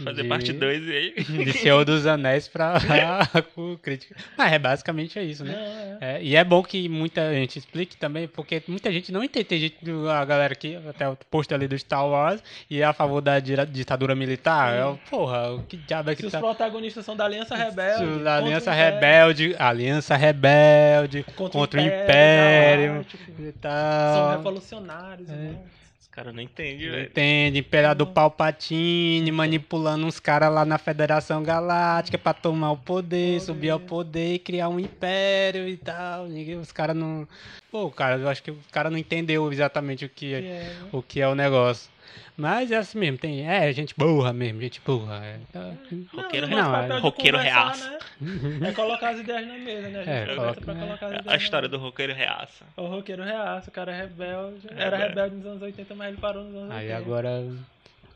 Fazer 0.04 0.22
de- 0.22 0.28
parte 0.28 0.52
2 0.52 0.88
aí. 0.88 1.14
De 1.44 1.52
Senhor 1.52 1.84
dos 1.84 2.06
Anéis 2.06 2.48
pra 2.48 2.74
crítica. 3.82 4.14
Mas 4.36 4.52
é 4.52 4.58
basicamente 4.58 5.18
é 5.18 5.22
isso, 5.24 5.44
né? 5.44 5.52
Não, 6.00 6.06
é. 6.08 6.16
É, 6.18 6.22
e 6.22 6.36
é 6.36 6.44
bom 6.44 6.62
que 6.62 6.88
muita 6.88 7.32
gente 7.34 7.58
explique 7.58 7.96
também, 7.96 8.26
porque 8.28 8.62
muita 8.68 8.90
gente 8.92 9.10
não 9.12 9.22
entende. 9.22 9.44
Tem 9.44 9.58
gente, 9.60 9.76
a 10.10 10.24
galera 10.24 10.52
aqui, 10.52 10.76
até 10.88 11.08
o 11.08 11.16
post 11.30 11.52
ali 11.54 11.66
do 11.68 11.78
Star 11.78 12.06
Wars, 12.06 12.42
e 12.70 12.80
é 12.80 12.84
a 12.84 12.92
favor 12.92 13.20
da 13.20 13.38
ditadura 13.38 14.14
militar. 14.14 14.74
É, 14.76 14.84
o- 14.84 14.96
porra, 15.10 15.52
o 15.52 15.62
que 15.64 15.76
diabo 15.76 16.10
é 16.10 16.14
Se 16.14 16.20
que 16.20 16.26
os 16.26 16.32
tá. 16.32 16.38
protagonistas 16.38 17.04
são 17.04 17.16
da 17.16 17.24
Aliança 17.24 17.54
Rebelde. 17.54 18.04
Da 18.04 18.08
contra 18.08 18.34
Aliança 18.36 18.70
o 18.70 18.74
Império, 18.74 18.94
Rebelde, 18.94 19.56
Aliança 19.58 20.16
Rebelde, 20.16 21.24
contra, 21.36 21.58
o 21.80 21.84
Império 21.84 22.92
Galáctico, 22.92 23.22
e 23.38 23.52
São 23.62 24.30
revolucionários, 24.36 25.28
É. 25.30 25.32
né? 25.32 25.56
Caras 26.12 26.34
não 26.34 26.42
entendem, 26.42 26.90
velho. 26.90 27.04
Entende? 27.06 27.58
Imperador 27.60 28.06
Palpatine 28.08 29.32
manipulando 29.32 30.04
uns 30.06 30.20
caras 30.20 30.52
lá 30.52 30.62
na 30.62 30.76
Federação 30.76 31.42
Galáctica 31.42 32.18
pra 32.18 32.34
tomar 32.34 32.72
o 32.72 32.76
poder, 32.76 33.38
Poder. 33.38 33.40
subir 33.40 33.70
ao 33.70 33.80
poder 33.80 34.34
e 34.34 34.38
criar 34.38 34.68
um 34.68 34.78
império 34.78 35.66
e 35.66 35.74
tal. 35.78 36.26
Os 36.60 36.70
caras 36.70 36.94
não. 36.94 37.26
Pô, 37.70 37.90
cara, 37.90 38.18
eu 38.18 38.28
acho 38.28 38.42
que 38.42 38.50
o 38.50 38.58
cara 38.70 38.90
não 38.90 38.98
entendeu 38.98 39.50
exatamente 39.50 40.04
o 40.04 40.08
que 40.10 40.28
Que 40.28 40.34
é, 40.34 40.38
é, 40.38 40.42
né? 40.82 40.88
o 40.92 41.00
que 41.02 41.18
é 41.18 41.26
o 41.26 41.34
negócio. 41.34 41.90
Mas 42.36 42.70
é 42.70 42.76
assim 42.76 42.98
mesmo, 42.98 43.18
tem. 43.18 43.46
É, 43.48 43.72
gente 43.72 43.94
burra 43.96 44.32
mesmo, 44.32 44.60
gente 44.60 44.80
burra. 44.84 45.20
É, 45.24 45.38
Roqueiro 46.14 46.46
Não, 46.48 46.56
não, 46.62 46.72
nosso 46.72 46.92
é 46.92 46.98
roqueiro 46.98 47.38
reaça. 47.38 47.90
né? 47.90 47.98
É 48.68 48.72
colocar 48.72 49.10
as 49.10 49.20
ideias 49.20 49.46
na 49.46 49.54
mesa, 49.58 49.88
né? 49.88 50.00
A 50.00 50.04
gente 50.04 50.08
É, 50.10 50.20
conversa 50.20 50.36
coloca- 50.36 50.60
pra 50.62 50.74
colocar 50.74 51.06
as 51.06 51.12
ideias 51.12 51.26
A 51.28 51.36
história 51.36 51.68
do 51.68 51.78
roqueiro 51.78 52.14
reaça. 52.14 52.64
O 52.76 52.86
roqueiro 52.86 53.22
reaça, 53.22 53.68
o 53.68 53.72
cara 53.72 53.92
é 53.92 54.00
rebelde. 54.02 54.66
Era 54.70 54.96
Rebelde. 54.96 55.08
rebelde 55.08 55.36
nos 55.36 55.46
anos 55.46 55.62
80, 55.62 55.94
mas 55.94 56.08
ele 56.08 56.16
parou 56.18 56.44
nos 56.44 56.54
anos 56.54 56.70
Aí 56.70 56.86
80. 56.88 56.96
agora. 56.98 57.44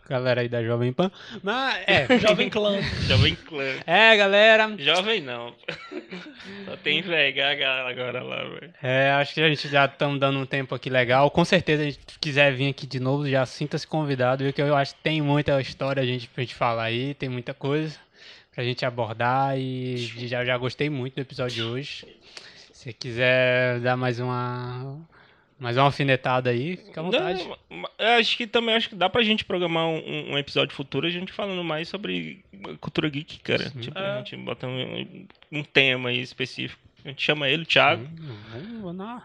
Galera 0.08 0.40
aí 0.40 0.48
da 0.48 0.62
Jovem 0.62 0.92
Pan. 0.92 1.10
Mas 1.42 1.82
é. 1.86 2.06
Jovem 2.18 2.48
Clã. 2.48 2.80
Jovem 3.08 3.34
clã. 3.34 3.74
É, 3.86 4.16
galera. 4.16 4.72
Jovem 4.78 5.20
não. 5.20 5.52
Só 6.64 6.76
tem 6.76 7.02
VH 7.02 7.88
agora 7.88 8.22
lá, 8.22 8.44
velho. 8.44 8.72
É, 8.82 9.10
acho 9.12 9.34
que 9.34 9.40
a 9.40 9.48
gente 9.48 9.68
já 9.68 9.86
estamos 9.86 10.20
dando 10.20 10.38
um 10.38 10.46
tempo 10.46 10.74
aqui 10.74 10.88
legal. 10.88 11.30
Com 11.30 11.44
certeza, 11.44 11.82
a 11.82 11.86
gente 11.86 12.18
quiser 12.20 12.52
vir 12.52 12.68
aqui 12.68 12.86
de 12.86 13.00
novo, 13.00 13.28
já 13.28 13.44
sinta-se 13.44 13.86
convidado, 13.86 14.44
viu? 14.44 14.52
Que 14.52 14.62
eu 14.62 14.76
acho 14.76 14.94
que 14.94 15.02
tem 15.02 15.20
muita 15.20 15.60
história 15.60 16.02
a 16.02 16.06
gente, 16.06 16.28
pra 16.28 16.42
gente 16.42 16.54
falar 16.54 16.84
aí, 16.84 17.14
tem 17.14 17.28
muita 17.28 17.52
coisa 17.52 17.98
pra 18.56 18.64
gente 18.64 18.86
abordar 18.86 19.58
e 19.58 19.98
já, 20.26 20.42
já 20.42 20.56
gostei 20.56 20.88
muito 20.88 21.16
do 21.16 21.20
episódio 21.20 21.56
de 21.56 21.62
hoje. 21.62 22.06
Se 22.72 22.90
quiser 22.90 23.80
dar 23.80 23.98
mais 23.98 24.18
uma 24.18 24.98
mais 25.58 25.76
uma 25.76 25.84
alfinetada 25.84 26.50
aí, 26.50 26.76
fica 26.76 27.00
à 27.00 27.04
vontade. 27.04 27.44
Não, 27.70 27.78
ma- 27.78 27.90
eu 27.98 28.08
acho 28.20 28.36
que 28.36 28.46
também 28.46 28.74
acho 28.74 28.88
que 28.90 28.94
dá 28.94 29.08
pra 29.08 29.22
gente 29.22 29.44
programar 29.44 29.86
um, 29.86 30.32
um 30.32 30.38
episódio 30.38 30.74
futuro 30.74 31.06
a 31.06 31.10
gente 31.10 31.32
falando 31.32 31.62
mais 31.64 31.88
sobre 31.88 32.44
cultura 32.80 33.08
geek, 33.08 33.38
cara. 33.40 33.68
Sim. 33.70 33.80
Tipo, 33.80 33.98
É. 33.98 34.10
a 34.10 34.18
gente 34.18 34.36
bota 34.36 34.66
um, 34.66 35.26
um 35.52 35.62
tema 35.64 36.10
aí 36.10 36.20
específico. 36.20 36.80
A 37.04 37.08
gente 37.08 37.22
chama 37.22 37.48
ele, 37.48 37.62
o 37.62 37.66
Thiago. 37.66 38.04
Vamos 38.80 38.96
na, 38.96 39.22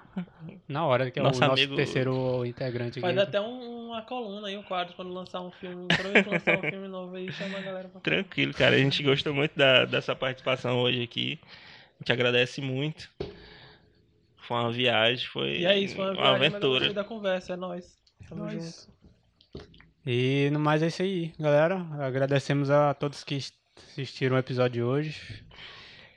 na 0.67 0.85
hora, 0.85 1.09
que 1.09 1.19
é 1.19 1.23
Nosso 1.23 1.39
o 1.43 1.47
nosso 1.47 1.53
amigo- 1.53 1.75
terceiro 1.75 2.45
integrante 2.45 2.99
Faz 3.01 3.17
aqui. 3.17 3.27
até 3.27 3.41
um- 3.41 3.87
uma 3.87 4.03
coluna 4.03 4.47
aí, 4.49 4.55
um 4.55 4.61
quadro, 4.63 4.93
quando 4.95 5.11
lançar 5.11 5.41
um 5.41 5.49
filme. 5.51 5.87
Lançar 6.29 6.59
um 6.59 6.61
filme 6.69 6.87
novo 6.87 7.15
aí, 7.15 7.31
chama 7.31 7.57
a 7.57 7.61
galera 7.61 7.89
pra 7.89 7.99
Tranquilo, 8.01 8.53
cara. 8.53 8.75
A 8.75 8.79
gente 8.79 9.01
gostou 9.01 9.33
muito 9.33 9.57
da, 9.57 9.85
dessa 9.85 10.15
participação 10.15 10.79
hoje 10.79 11.01
aqui. 11.01 11.39
A 11.43 12.03
gente 12.03 12.11
agradece 12.13 12.61
muito. 12.61 13.09
Foi 14.47 14.57
uma 14.57 14.71
viagem, 14.71 15.27
foi 15.27 15.59
E 15.59 15.65
é 15.65 15.77
isso, 15.79 15.95
foi 15.95 16.05
uma, 16.05 16.13
viagem, 16.13 16.31
mas 16.31 16.41
eu 16.41 16.47
aventura. 16.57 16.93
da 16.93 17.03
conversa, 17.03 17.53
é 17.53 17.55
nóis. 17.55 17.97
Tamo 18.27 18.43
Nóis. 18.45 18.87
junto. 18.87 19.01
E 20.05 20.49
no 20.51 20.59
mais 20.59 20.81
é 20.81 20.87
isso 20.87 21.01
aí, 21.03 21.31
galera. 21.39 21.85
Agradecemos 21.99 22.69
a 22.71 22.93
todos 22.93 23.23
que 23.23 23.37
assistiram 23.77 24.35
o 24.35 24.39
episódio 24.39 24.73
de 24.73 24.83
hoje. 24.83 25.45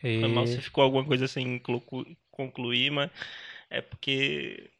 E... 0.03 0.21
Foi 0.21 0.29
mal 0.29 0.47
se 0.47 0.61
ficou 0.61 0.83
alguma 0.85 1.05
coisa 1.05 1.29
sem 1.29 1.59
conclu- 1.59 2.07
concluir, 2.31 2.91
mas 2.91 3.11
é 3.71 3.81
porque 3.83 4.71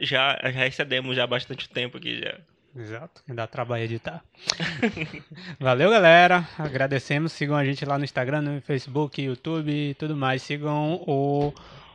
já, 0.00 0.38
já 0.52 0.66
excedemos 0.66 1.14
já 1.16 1.26
bastante 1.26 1.68
tempo 1.68 1.98
aqui 1.98 2.20
já. 2.20 2.38
Exato, 2.74 3.22
dá 3.28 3.46
trabalho 3.46 3.84
editar. 3.84 4.24
Valeu, 5.60 5.90
galera. 5.90 6.48
Agradecemos. 6.58 7.32
Sigam 7.32 7.54
a 7.54 7.64
gente 7.64 7.84
lá 7.84 7.98
no 7.98 8.04
Instagram, 8.04 8.40
no 8.40 8.60
Facebook, 8.62 9.20
YouTube 9.20 9.70
e 9.70 9.94
tudo 9.94 10.16
mais. 10.16 10.40
Sigam 10.42 10.94
o, 11.06 11.52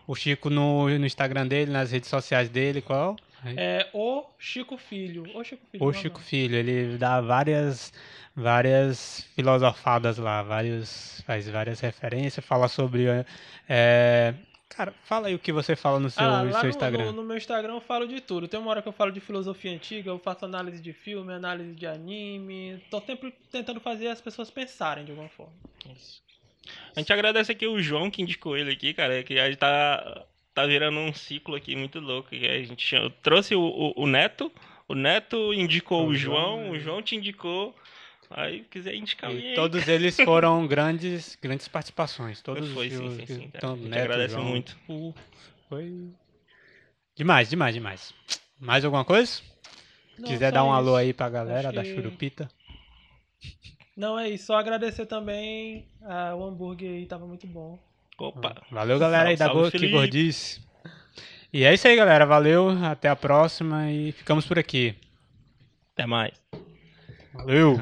o 0.08 0.16
Chico 0.16 0.50
no, 0.50 0.88
no 0.90 1.06
Instagram 1.06 1.46
dele, 1.46 1.70
nas 1.72 1.92
redes 1.92 2.10
sociais 2.10 2.50
dele. 2.50 2.82
Qual? 2.82 3.16
É 3.56 3.88
o 3.94 4.26
Chico 4.40 4.78
Filho. 4.78 5.24
O 5.36 5.44
Chico 5.44 5.62
Filho. 5.72 5.84
O 5.84 5.88
não, 5.88 5.94
Chico 5.94 6.18
não. 6.20 6.26
Filho. 6.26 6.56
Ele 6.56 6.98
dá 6.98 7.22
várias, 7.22 7.94
várias 8.36 9.22
filosofadas 9.36 10.18
lá, 10.18 10.42
vários, 10.42 11.22
faz 11.26 11.48
várias 11.50 11.80
referências, 11.80 12.44
fala 12.46 12.68
sobre 12.68 13.06
é, 13.70 14.34
Cara, 14.70 14.94
fala 15.04 15.28
aí 15.28 15.34
o 15.36 15.40
que 15.40 15.52
você 15.52 15.76
fala 15.76 16.00
no 16.00 16.10
seu, 16.10 16.24
Ah, 16.24 16.44
no 16.44 16.52
seu 16.52 16.64
no, 16.64 16.70
Instagram. 16.70 17.06
no- 17.06 17.12
no 17.14 17.24
meu 17.24 17.38
Instagram 17.38 17.74
eu 17.76 17.82
falo 17.82 18.08
de 18.08 18.20
tudo. 18.22 18.48
Tem 18.48 18.60
uma 18.60 18.70
hora 18.70 18.82
que 18.82 18.88
eu 18.88 18.92
falo 18.94 19.12
de 19.12 19.20
filosofia 19.20 19.72
antiga, 19.72 20.10
eu 20.12 20.20
faço 20.20 20.46
análise 20.46 20.82
de 20.82 20.94
filme, 20.94 21.34
análise 21.34 21.74
de 21.74 21.88
anime. 21.88 22.80
Tô 22.92 23.00
sempre 23.02 23.34
tentando 23.52 23.80
fazer 23.80 24.08
as 24.10 24.22
pessoas 24.22 24.52
pensarem 24.52 25.06
de 25.06 25.12
alguma 25.12 25.30
forma. 25.30 25.54
A 26.96 27.00
gente 27.00 27.12
agradece 27.14 27.52
aqui 27.52 27.66
o 27.68 27.82
João 27.82 28.10
que 28.10 28.22
indicou 28.22 28.58
ele 28.58 28.72
aqui, 28.72 28.94
cara, 28.94 29.22
que 29.24 29.38
a 29.40 29.46
gente 29.48 29.58
tá, 29.58 30.26
tá 30.54 30.66
virando 30.66 31.00
um 31.00 31.14
ciclo 31.14 31.56
aqui 31.56 31.76
muito 31.76 32.00
louco. 32.00 32.30
que 32.30 32.48
a 32.48 32.64
gente 32.64 32.86
chama- 32.86 33.10
trouxe 33.22 33.56
o, 33.56 33.62
o- 33.62 33.94
o 34.04 34.08
Neto, 34.08 34.52
o 34.88 34.96
Neto 34.96 35.54
indicou 35.54 36.06
O 36.06 36.10
o 36.10 36.16
João, 36.16 36.60
João, 36.62 36.70
o 36.72 36.80
João 36.80 37.02
te 37.02 37.16
indicou. 37.16 37.76
Aí 38.30 38.66
quiser 38.70 38.94
indicar 38.96 39.32
E 39.32 39.50
aí, 39.50 39.56
todos 39.56 39.88
eles 39.88 40.16
foram 40.18 40.66
grandes, 40.68 41.38
grandes 41.42 41.68
participações. 41.70 42.42
Todos 42.42 42.70
Foi, 42.74 42.88
os 42.88 42.94
sim, 42.94 43.12
sim, 43.12 43.26
sim, 43.26 43.52
então, 43.56 43.74
A 43.74 43.78
gente 43.78 43.88
Neto, 43.88 44.02
agradece 44.04 44.34
João, 44.34 44.44
muito. 44.46 44.78
Foi 45.70 46.10
demais, 47.16 47.50
demais, 47.50 47.74
demais. 47.74 48.14
Mais 48.60 48.84
alguma 48.84 49.06
coisa? 49.06 49.42
Não, 50.18 50.28
Quiser 50.28 50.52
dar 50.52 50.64
um 50.66 50.74
alô 50.74 50.92
isso. 50.92 50.98
aí 50.98 51.14
pra 51.14 51.30
galera 51.30 51.70
Acho 51.70 51.76
da 51.76 51.84
que- 51.84 51.94
Churupita. 51.96 52.50
Não, 53.98 54.18
é 54.18 54.30
isso. 54.30 54.46
Só 54.46 54.56
agradecer 54.58 55.08
também. 55.08 55.88
ah, 56.04 56.36
o 56.36 56.46
hambúrguer 56.46 56.92
aí 56.92 57.06
tava 57.08 57.26
muito 57.26 57.48
bom. 57.48 57.80
Opa, 58.20 58.62
Valeu, 58.72 58.98
galera 59.00 59.30
aí 59.30 59.36
da 59.36 59.48
Go- 59.48 59.72
que. 59.72 59.90
Gordice. 59.90 60.62
E 61.52 61.64
é 61.64 61.74
isso 61.74 61.88
aí, 61.88 61.96
galera. 61.96 62.26
Valeu, 62.26 62.70
até 62.86 63.10
a 63.10 63.16
próxima 63.16 63.92
e 63.92 64.12
ficamos 64.12 64.46
por 64.46 64.60
aqui. 64.60 64.96
até 65.94 66.06
mais. 66.06 66.34
Valeu! 67.34 67.76